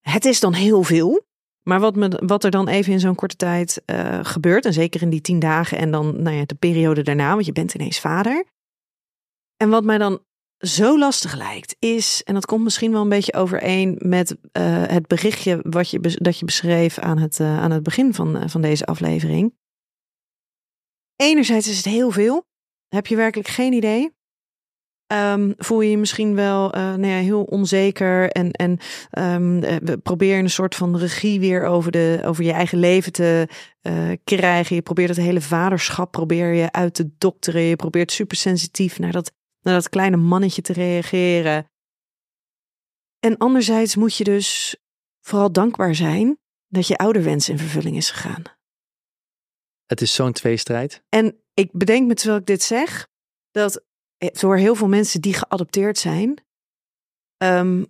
het 0.00 0.24
is 0.24 0.40
dan 0.40 0.52
heel 0.52 0.82
veel. 0.82 1.26
Maar 1.62 1.80
wat, 1.80 1.96
me, 1.96 2.22
wat 2.26 2.44
er 2.44 2.50
dan 2.50 2.68
even 2.68 2.92
in 2.92 3.00
zo'n 3.00 3.14
korte 3.14 3.36
tijd 3.36 3.82
eh, 3.84 4.18
gebeurt, 4.22 4.64
en 4.64 4.72
zeker 4.72 5.02
in 5.02 5.10
die 5.10 5.20
tien 5.20 5.38
dagen 5.38 5.78
en 5.78 5.90
dan 5.90 6.22
nou 6.22 6.36
ja, 6.36 6.44
de 6.44 6.54
periode 6.54 7.02
daarna, 7.02 7.32
want 7.32 7.46
je 7.46 7.52
bent 7.52 7.74
ineens 7.74 8.00
vader. 8.00 8.44
En 9.56 9.68
wat 9.68 9.84
mij 9.84 9.98
dan 9.98 10.20
zo 10.58 10.98
lastig 10.98 11.34
lijkt, 11.34 11.76
is, 11.78 12.22
en 12.24 12.34
dat 12.34 12.46
komt 12.46 12.64
misschien 12.64 12.92
wel 12.92 13.02
een 13.02 13.08
beetje 13.08 13.34
overeen 13.34 13.96
met 13.98 14.36
eh, 14.52 14.86
het 14.86 15.06
berichtje 15.06 15.60
wat 15.62 15.90
je, 15.90 16.00
dat 16.00 16.38
je 16.38 16.44
beschreef 16.44 16.98
aan 16.98 17.18
het, 17.18 17.40
aan 17.40 17.70
het 17.70 17.82
begin 17.82 18.14
van, 18.14 18.50
van 18.50 18.60
deze 18.60 18.86
aflevering. 18.86 19.54
Enerzijds 21.16 21.68
is 21.68 21.76
het 21.76 21.86
heel 21.86 22.10
veel. 22.10 22.46
Heb 22.88 23.06
je 23.06 23.16
werkelijk 23.16 23.48
geen 23.48 23.72
idee? 23.72 24.16
Ehm, 25.08 25.52
voel 25.56 25.80
je 25.80 25.90
je 25.90 25.98
misschien 25.98 26.34
wel 26.34 26.72
eh, 26.72 26.80
nou 26.80 27.06
ja, 27.06 27.18
heel 27.18 27.42
onzeker 27.42 28.30
en, 28.30 28.50
en 28.50 28.78
ehm, 29.10 29.62
eh, 29.62 29.76
we 29.82 29.98
proberen 29.98 30.38
een 30.38 30.50
soort 30.50 30.74
van 30.74 30.96
regie 30.96 31.40
weer 31.40 31.64
over, 31.64 31.90
de, 31.90 32.20
over 32.24 32.44
je 32.44 32.52
eigen 32.52 32.78
leven 32.78 33.12
te 33.12 33.48
eh, 33.80 34.10
krijgen. 34.24 34.76
Je 34.76 34.82
probeert 34.82 35.08
het 35.08 35.18
hele 35.18 35.40
vaderschap 35.40 36.10
probeer 36.10 36.52
je 36.52 36.72
uit 36.72 36.94
te 36.94 37.10
dokteren. 37.18 37.60
Je 37.60 37.76
probeert 37.76 38.12
super 38.12 38.36
sensitief 38.36 38.98
naar 38.98 39.12
dat, 39.12 39.32
naar 39.60 39.74
dat 39.74 39.88
kleine 39.88 40.16
mannetje 40.16 40.62
te 40.62 40.72
reageren. 40.72 41.70
En 43.20 43.36
anderzijds 43.36 43.96
moet 43.96 44.16
je 44.16 44.24
dus 44.24 44.76
vooral 45.20 45.52
dankbaar 45.52 45.94
zijn 45.94 46.38
dat 46.66 46.86
je 46.86 46.96
ouderwens 46.96 47.48
in 47.48 47.58
vervulling 47.58 47.96
is 47.96 48.10
gegaan. 48.10 48.42
Het 49.86 50.00
is 50.00 50.14
zo'n 50.14 50.32
tweestrijd. 50.32 51.02
En 51.08 51.42
ik 51.54 51.68
bedenk 51.72 52.06
me 52.06 52.14
terwijl 52.14 52.38
ik 52.38 52.46
dit 52.46 52.62
zeg, 52.62 53.06
dat 53.50 53.86
voor 54.18 54.56
heel 54.56 54.74
veel 54.74 54.88
mensen 54.88 55.20
die 55.20 55.34
geadopteerd 55.34 55.98
zijn, 55.98 56.44
ehm, 57.36 57.84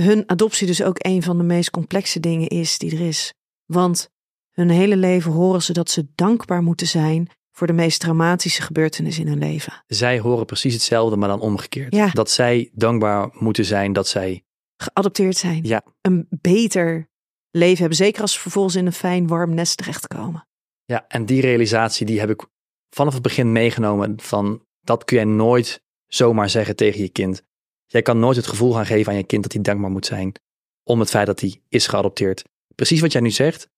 hun 0.00 0.22
adoptie 0.26 0.66
dus 0.66 0.82
ook 0.82 0.96
een 0.98 1.22
van 1.22 1.38
de 1.38 1.44
meest 1.44 1.70
complexe 1.70 2.20
dingen 2.20 2.48
is 2.48 2.78
die 2.78 2.92
er 2.92 3.06
is. 3.06 3.34
Want 3.66 4.10
hun 4.50 4.70
hele 4.70 4.96
leven 4.96 5.32
horen 5.32 5.62
ze 5.62 5.72
dat 5.72 5.90
ze 5.90 6.06
dankbaar 6.14 6.62
moeten 6.62 6.86
zijn 6.86 7.28
voor 7.52 7.66
de 7.66 7.72
meest 7.72 8.00
traumatische 8.00 8.62
gebeurtenissen 8.62 9.24
in 9.24 9.28
hun 9.30 9.38
leven. 9.38 9.84
Zij 9.86 10.18
horen 10.18 10.46
precies 10.46 10.72
hetzelfde, 10.72 11.16
maar 11.16 11.28
dan 11.28 11.40
omgekeerd. 11.40 11.94
Ja. 11.94 12.10
Dat 12.10 12.30
zij 12.30 12.70
dankbaar 12.72 13.28
moeten 13.32 13.64
zijn 13.64 13.92
dat 13.92 14.08
zij. 14.08 14.44
Geadopteerd 14.76 15.36
zijn. 15.36 15.64
Ja. 15.64 15.82
Een 16.00 16.26
beter 16.30 17.08
leven 17.50 17.78
hebben. 17.78 17.96
Zeker 17.96 18.22
als 18.22 18.32
ze 18.32 18.40
vervolgens 18.40 18.74
in 18.74 18.86
een 18.86 18.92
fijn 18.92 19.26
warm 19.26 19.54
nest 19.54 19.76
terechtkomen. 19.76 20.48
Ja, 20.84 21.04
en 21.08 21.26
die 21.26 21.40
realisatie 21.40 22.06
die 22.06 22.20
heb 22.20 22.30
ik 22.30 22.46
vanaf 22.90 23.12
het 23.12 23.22
begin 23.22 23.52
meegenomen. 23.52 24.20
Van 24.20 24.66
dat 24.88 25.04
kun 25.04 25.16
jij 25.16 25.24
nooit 25.24 25.82
zomaar 26.06 26.50
zeggen 26.50 26.76
tegen 26.76 27.00
je 27.00 27.08
kind. 27.08 27.42
Jij 27.86 28.02
kan 28.02 28.18
nooit 28.18 28.36
het 28.36 28.46
gevoel 28.46 28.72
gaan 28.72 28.86
geven 28.86 29.12
aan 29.12 29.18
je 29.18 29.24
kind 29.24 29.42
dat 29.42 29.52
hij 29.52 29.62
dankbaar 29.62 29.90
moet 29.90 30.06
zijn. 30.06 30.32
Om 30.82 31.00
het 31.00 31.10
feit 31.10 31.26
dat 31.26 31.40
hij 31.40 31.62
is 31.68 31.86
geadopteerd. 31.86 32.44
Precies 32.74 33.00
wat 33.00 33.12
jij 33.12 33.20
nu 33.20 33.30
zegt. 33.30 33.68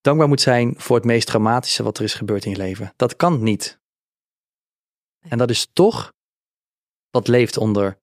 Dankbaar 0.00 0.28
moet 0.28 0.40
zijn 0.40 0.74
voor 0.76 0.96
het 0.96 1.04
meest 1.04 1.26
traumatische 1.26 1.82
wat 1.82 1.98
er 1.98 2.04
is 2.04 2.14
gebeurd 2.14 2.44
in 2.44 2.50
je 2.50 2.56
leven. 2.56 2.92
Dat 2.96 3.16
kan 3.16 3.42
niet. 3.42 3.80
En 5.18 5.38
dat 5.38 5.50
is 5.50 5.68
toch 5.72 6.12
wat 7.10 7.28
leeft 7.28 7.56
onder, 7.56 7.98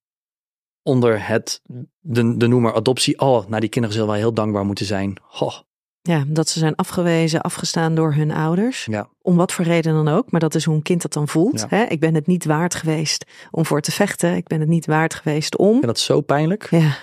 onder 0.82 1.26
het, 1.26 1.62
de, 2.00 2.36
de 2.36 2.46
noemer 2.46 2.74
adoptie. 2.74 3.18
Oh, 3.18 3.46
nou 3.46 3.60
die 3.60 3.68
kinderen 3.70 3.96
zullen 3.96 4.10
wel 4.10 4.20
heel 4.20 4.34
dankbaar 4.34 4.64
moeten 4.64 4.86
zijn. 4.86 5.16
Oh, 5.38 5.60
Ja, 6.06 6.24
dat 6.26 6.48
ze 6.48 6.58
zijn 6.58 6.74
afgewezen, 6.74 7.40
afgestaan 7.40 7.94
door 7.94 8.14
hun 8.14 8.30
ouders. 8.30 8.84
Ja. 8.84 9.08
Om 9.22 9.36
wat 9.36 9.52
voor 9.52 9.64
reden 9.64 9.92
dan 9.92 10.08
ook. 10.08 10.30
Maar 10.30 10.40
dat 10.40 10.54
is 10.54 10.64
hoe 10.64 10.74
een 10.74 10.82
kind 10.82 11.02
dat 11.02 11.12
dan 11.12 11.28
voelt. 11.28 11.60
Ja. 11.60 11.66
Hè? 11.68 11.82
Ik 11.84 12.00
ben 12.00 12.14
het 12.14 12.26
niet 12.26 12.44
waard 12.44 12.74
geweest 12.74 13.24
om 13.50 13.66
voor 13.66 13.80
te 13.80 13.92
vechten. 13.92 14.36
Ik 14.36 14.46
ben 14.46 14.60
het 14.60 14.68
niet 14.68 14.86
waard 14.86 15.14
geweest 15.14 15.56
om. 15.56 15.72
Vind 15.72 15.86
dat 15.86 15.98
zo 15.98 16.20
pijnlijk. 16.20 16.70
Ja. 16.70 16.96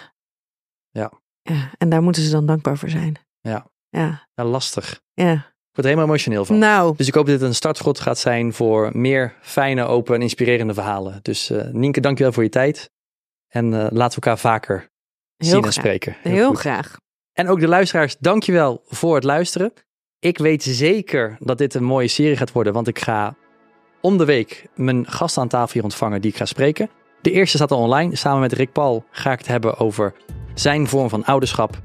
Ja. 0.90 1.12
ja. 1.42 1.72
En 1.78 1.90
daar 1.90 2.02
moeten 2.02 2.24
ze 2.24 2.32
dan 2.32 2.46
dankbaar 2.46 2.78
voor 2.78 2.90
zijn. 2.90 3.16
Ja. 3.42 3.68
Ja. 3.90 4.28
Ja, 4.34 4.44
lastig. 4.44 5.02
Ja. 5.14 5.34
Ik 5.34 5.80
word 5.80 5.88
er 5.88 5.94
helemaal 5.94 6.06
emotioneel 6.06 6.46
van. 6.46 6.58
Nou, 6.58 6.94
Dus 6.98 7.08
ik 7.08 7.14
hoop 7.14 7.26
dat 7.26 7.40
dit 7.40 7.48
een 7.48 7.56
startschot 7.56 8.00
gaat 8.00 8.20
zijn 8.20 8.54
voor 8.54 8.90
meer 8.94 9.34
fijne, 9.42 9.86
open 9.86 10.16
en 10.16 10.22
inspirerende 10.22 10.74
verhalen. 10.74 11.20
Dus 11.22 11.50
eh 11.50 11.68
Nienke, 11.72 12.00
dankjewel 12.00 12.34
voor 12.34 12.44
je 12.44 12.50
tijd. 12.50 12.92
En 13.48 13.74
eh, 13.74 13.80
laten 13.80 14.20
we 14.20 14.26
elkaar 14.26 14.38
vaker 14.40 14.90
heel 15.38 15.50
zien 15.50 15.64
en 15.64 15.74
spreken. 15.74 16.16
Heel, 16.22 16.48
goed. 16.48 16.58
graag. 16.58 16.98
En 17.34 17.48
ook 17.48 17.60
de 17.60 17.68
luisteraars, 17.68 18.18
dankjewel 18.20 18.84
voor 18.88 19.16
het 19.16 19.24
luisteren. 19.24 19.74
Ik 20.20 20.38
weet 20.38 20.64
zeker 20.64 21.38
dat 21.40 21.58
dit 21.58 21.74
een 21.74 21.84
mooie 21.84 22.08
serie 22.08 22.38
gaat 22.38 22.52
worden, 22.52 22.74
want 22.74 22.88
ik 22.88 23.00
ga 23.00 23.36
om 24.02 24.18
de 24.18 24.26
week 24.26 24.66
mijn 24.76 25.08
gast 25.08 25.38
aan 25.38 25.48
tafel 25.48 25.74
hier 25.74 25.84
ontvangen 25.84 26.22
die 26.22 26.32
ik 26.32 26.38
ga 26.38 26.46
spreken. 26.46 26.90
De 27.22 27.32
eerste 27.32 27.58
staat 27.58 27.72
al 27.72 27.80
online. 27.80 28.16
Samen 28.16 28.40
met 28.40 28.54
Rick 28.54 28.72
Paul 28.72 29.06
ga 29.12 29.32
ik 29.32 29.38
het 29.38 29.48
hebben 29.48 29.78
over 29.78 30.14
zijn 30.54 30.88
vorm 30.88 31.10
van 31.10 31.26
ouderschap. 31.26 31.78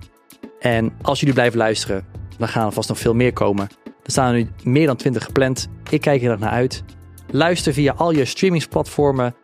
En 0.59 0.93
als 1.03 1.19
jullie 1.19 1.35
blijven 1.35 1.59
luisteren, 1.59 2.07
dan 2.39 2.49
gaan 2.49 2.67
er 2.67 2.73
vast 2.73 2.89
nog 2.89 2.99
veel 2.99 3.15
meer 3.15 3.33
komen. 3.33 3.69
Er 3.85 4.11
staan 4.11 4.35
er 4.35 4.35
nu 4.35 4.49
meer 4.63 4.87
dan 4.87 4.97
20 4.97 5.25
gepland. 5.25 5.69
Ik 5.91 6.01
kijk 6.01 6.23
er 6.23 6.39
naar 6.39 6.51
uit. 6.51 6.85
Luister 7.31 7.73
via 7.73 7.93
al 7.97 8.11
je 8.11 8.25
streamingsplatformen. 8.25 9.35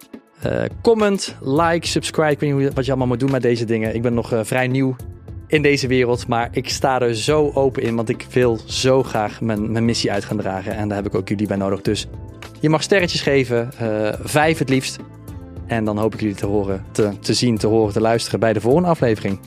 Eh, 0.40 0.64
comment, 0.82 1.36
like, 1.40 1.86
subscribe. 1.86 2.30
Ik 2.30 2.40
weet 2.40 2.54
niet 2.54 2.74
wat 2.74 2.84
je 2.84 2.90
allemaal 2.90 3.08
moet 3.08 3.20
doen 3.20 3.30
met 3.30 3.42
deze 3.42 3.64
dingen. 3.64 3.94
Ik 3.94 4.02
ben 4.02 4.14
nog 4.14 4.32
eh, 4.32 4.40
vrij 4.42 4.68
nieuw 4.68 4.96
in 5.46 5.62
deze 5.62 5.86
wereld. 5.86 6.26
Maar 6.26 6.48
ik 6.52 6.68
sta 6.68 7.00
er 7.00 7.16
zo 7.16 7.50
open 7.54 7.82
in. 7.82 7.96
Want 7.96 8.08
ik 8.08 8.26
wil 8.30 8.58
zo 8.66 9.02
graag 9.02 9.40
mijn, 9.40 9.72
mijn 9.72 9.84
missie 9.84 10.12
uit 10.12 10.24
gaan 10.24 10.36
dragen. 10.36 10.76
En 10.76 10.88
daar 10.88 10.96
heb 10.96 11.06
ik 11.06 11.14
ook 11.14 11.28
jullie 11.28 11.46
bij 11.46 11.56
nodig. 11.56 11.80
Dus 11.80 12.06
je 12.60 12.68
mag 12.68 12.82
sterretjes 12.82 13.20
geven. 13.20 13.70
eh, 13.78 14.12
vijf 14.22 14.58
het 14.58 14.68
liefst. 14.68 14.98
En 15.66 15.84
dan 15.84 15.98
hoop 15.98 16.14
ik 16.14 16.20
jullie 16.20 16.36
te 16.36 16.46
horen, 16.46 16.84
te, 16.92 17.10
te 17.20 17.34
zien, 17.34 17.58
te 17.58 17.66
horen, 17.66 17.92
te 17.92 18.00
luisteren 18.00 18.40
bij 18.40 18.52
de 18.52 18.60
volgende 18.60 18.88
aflevering. 18.88 19.38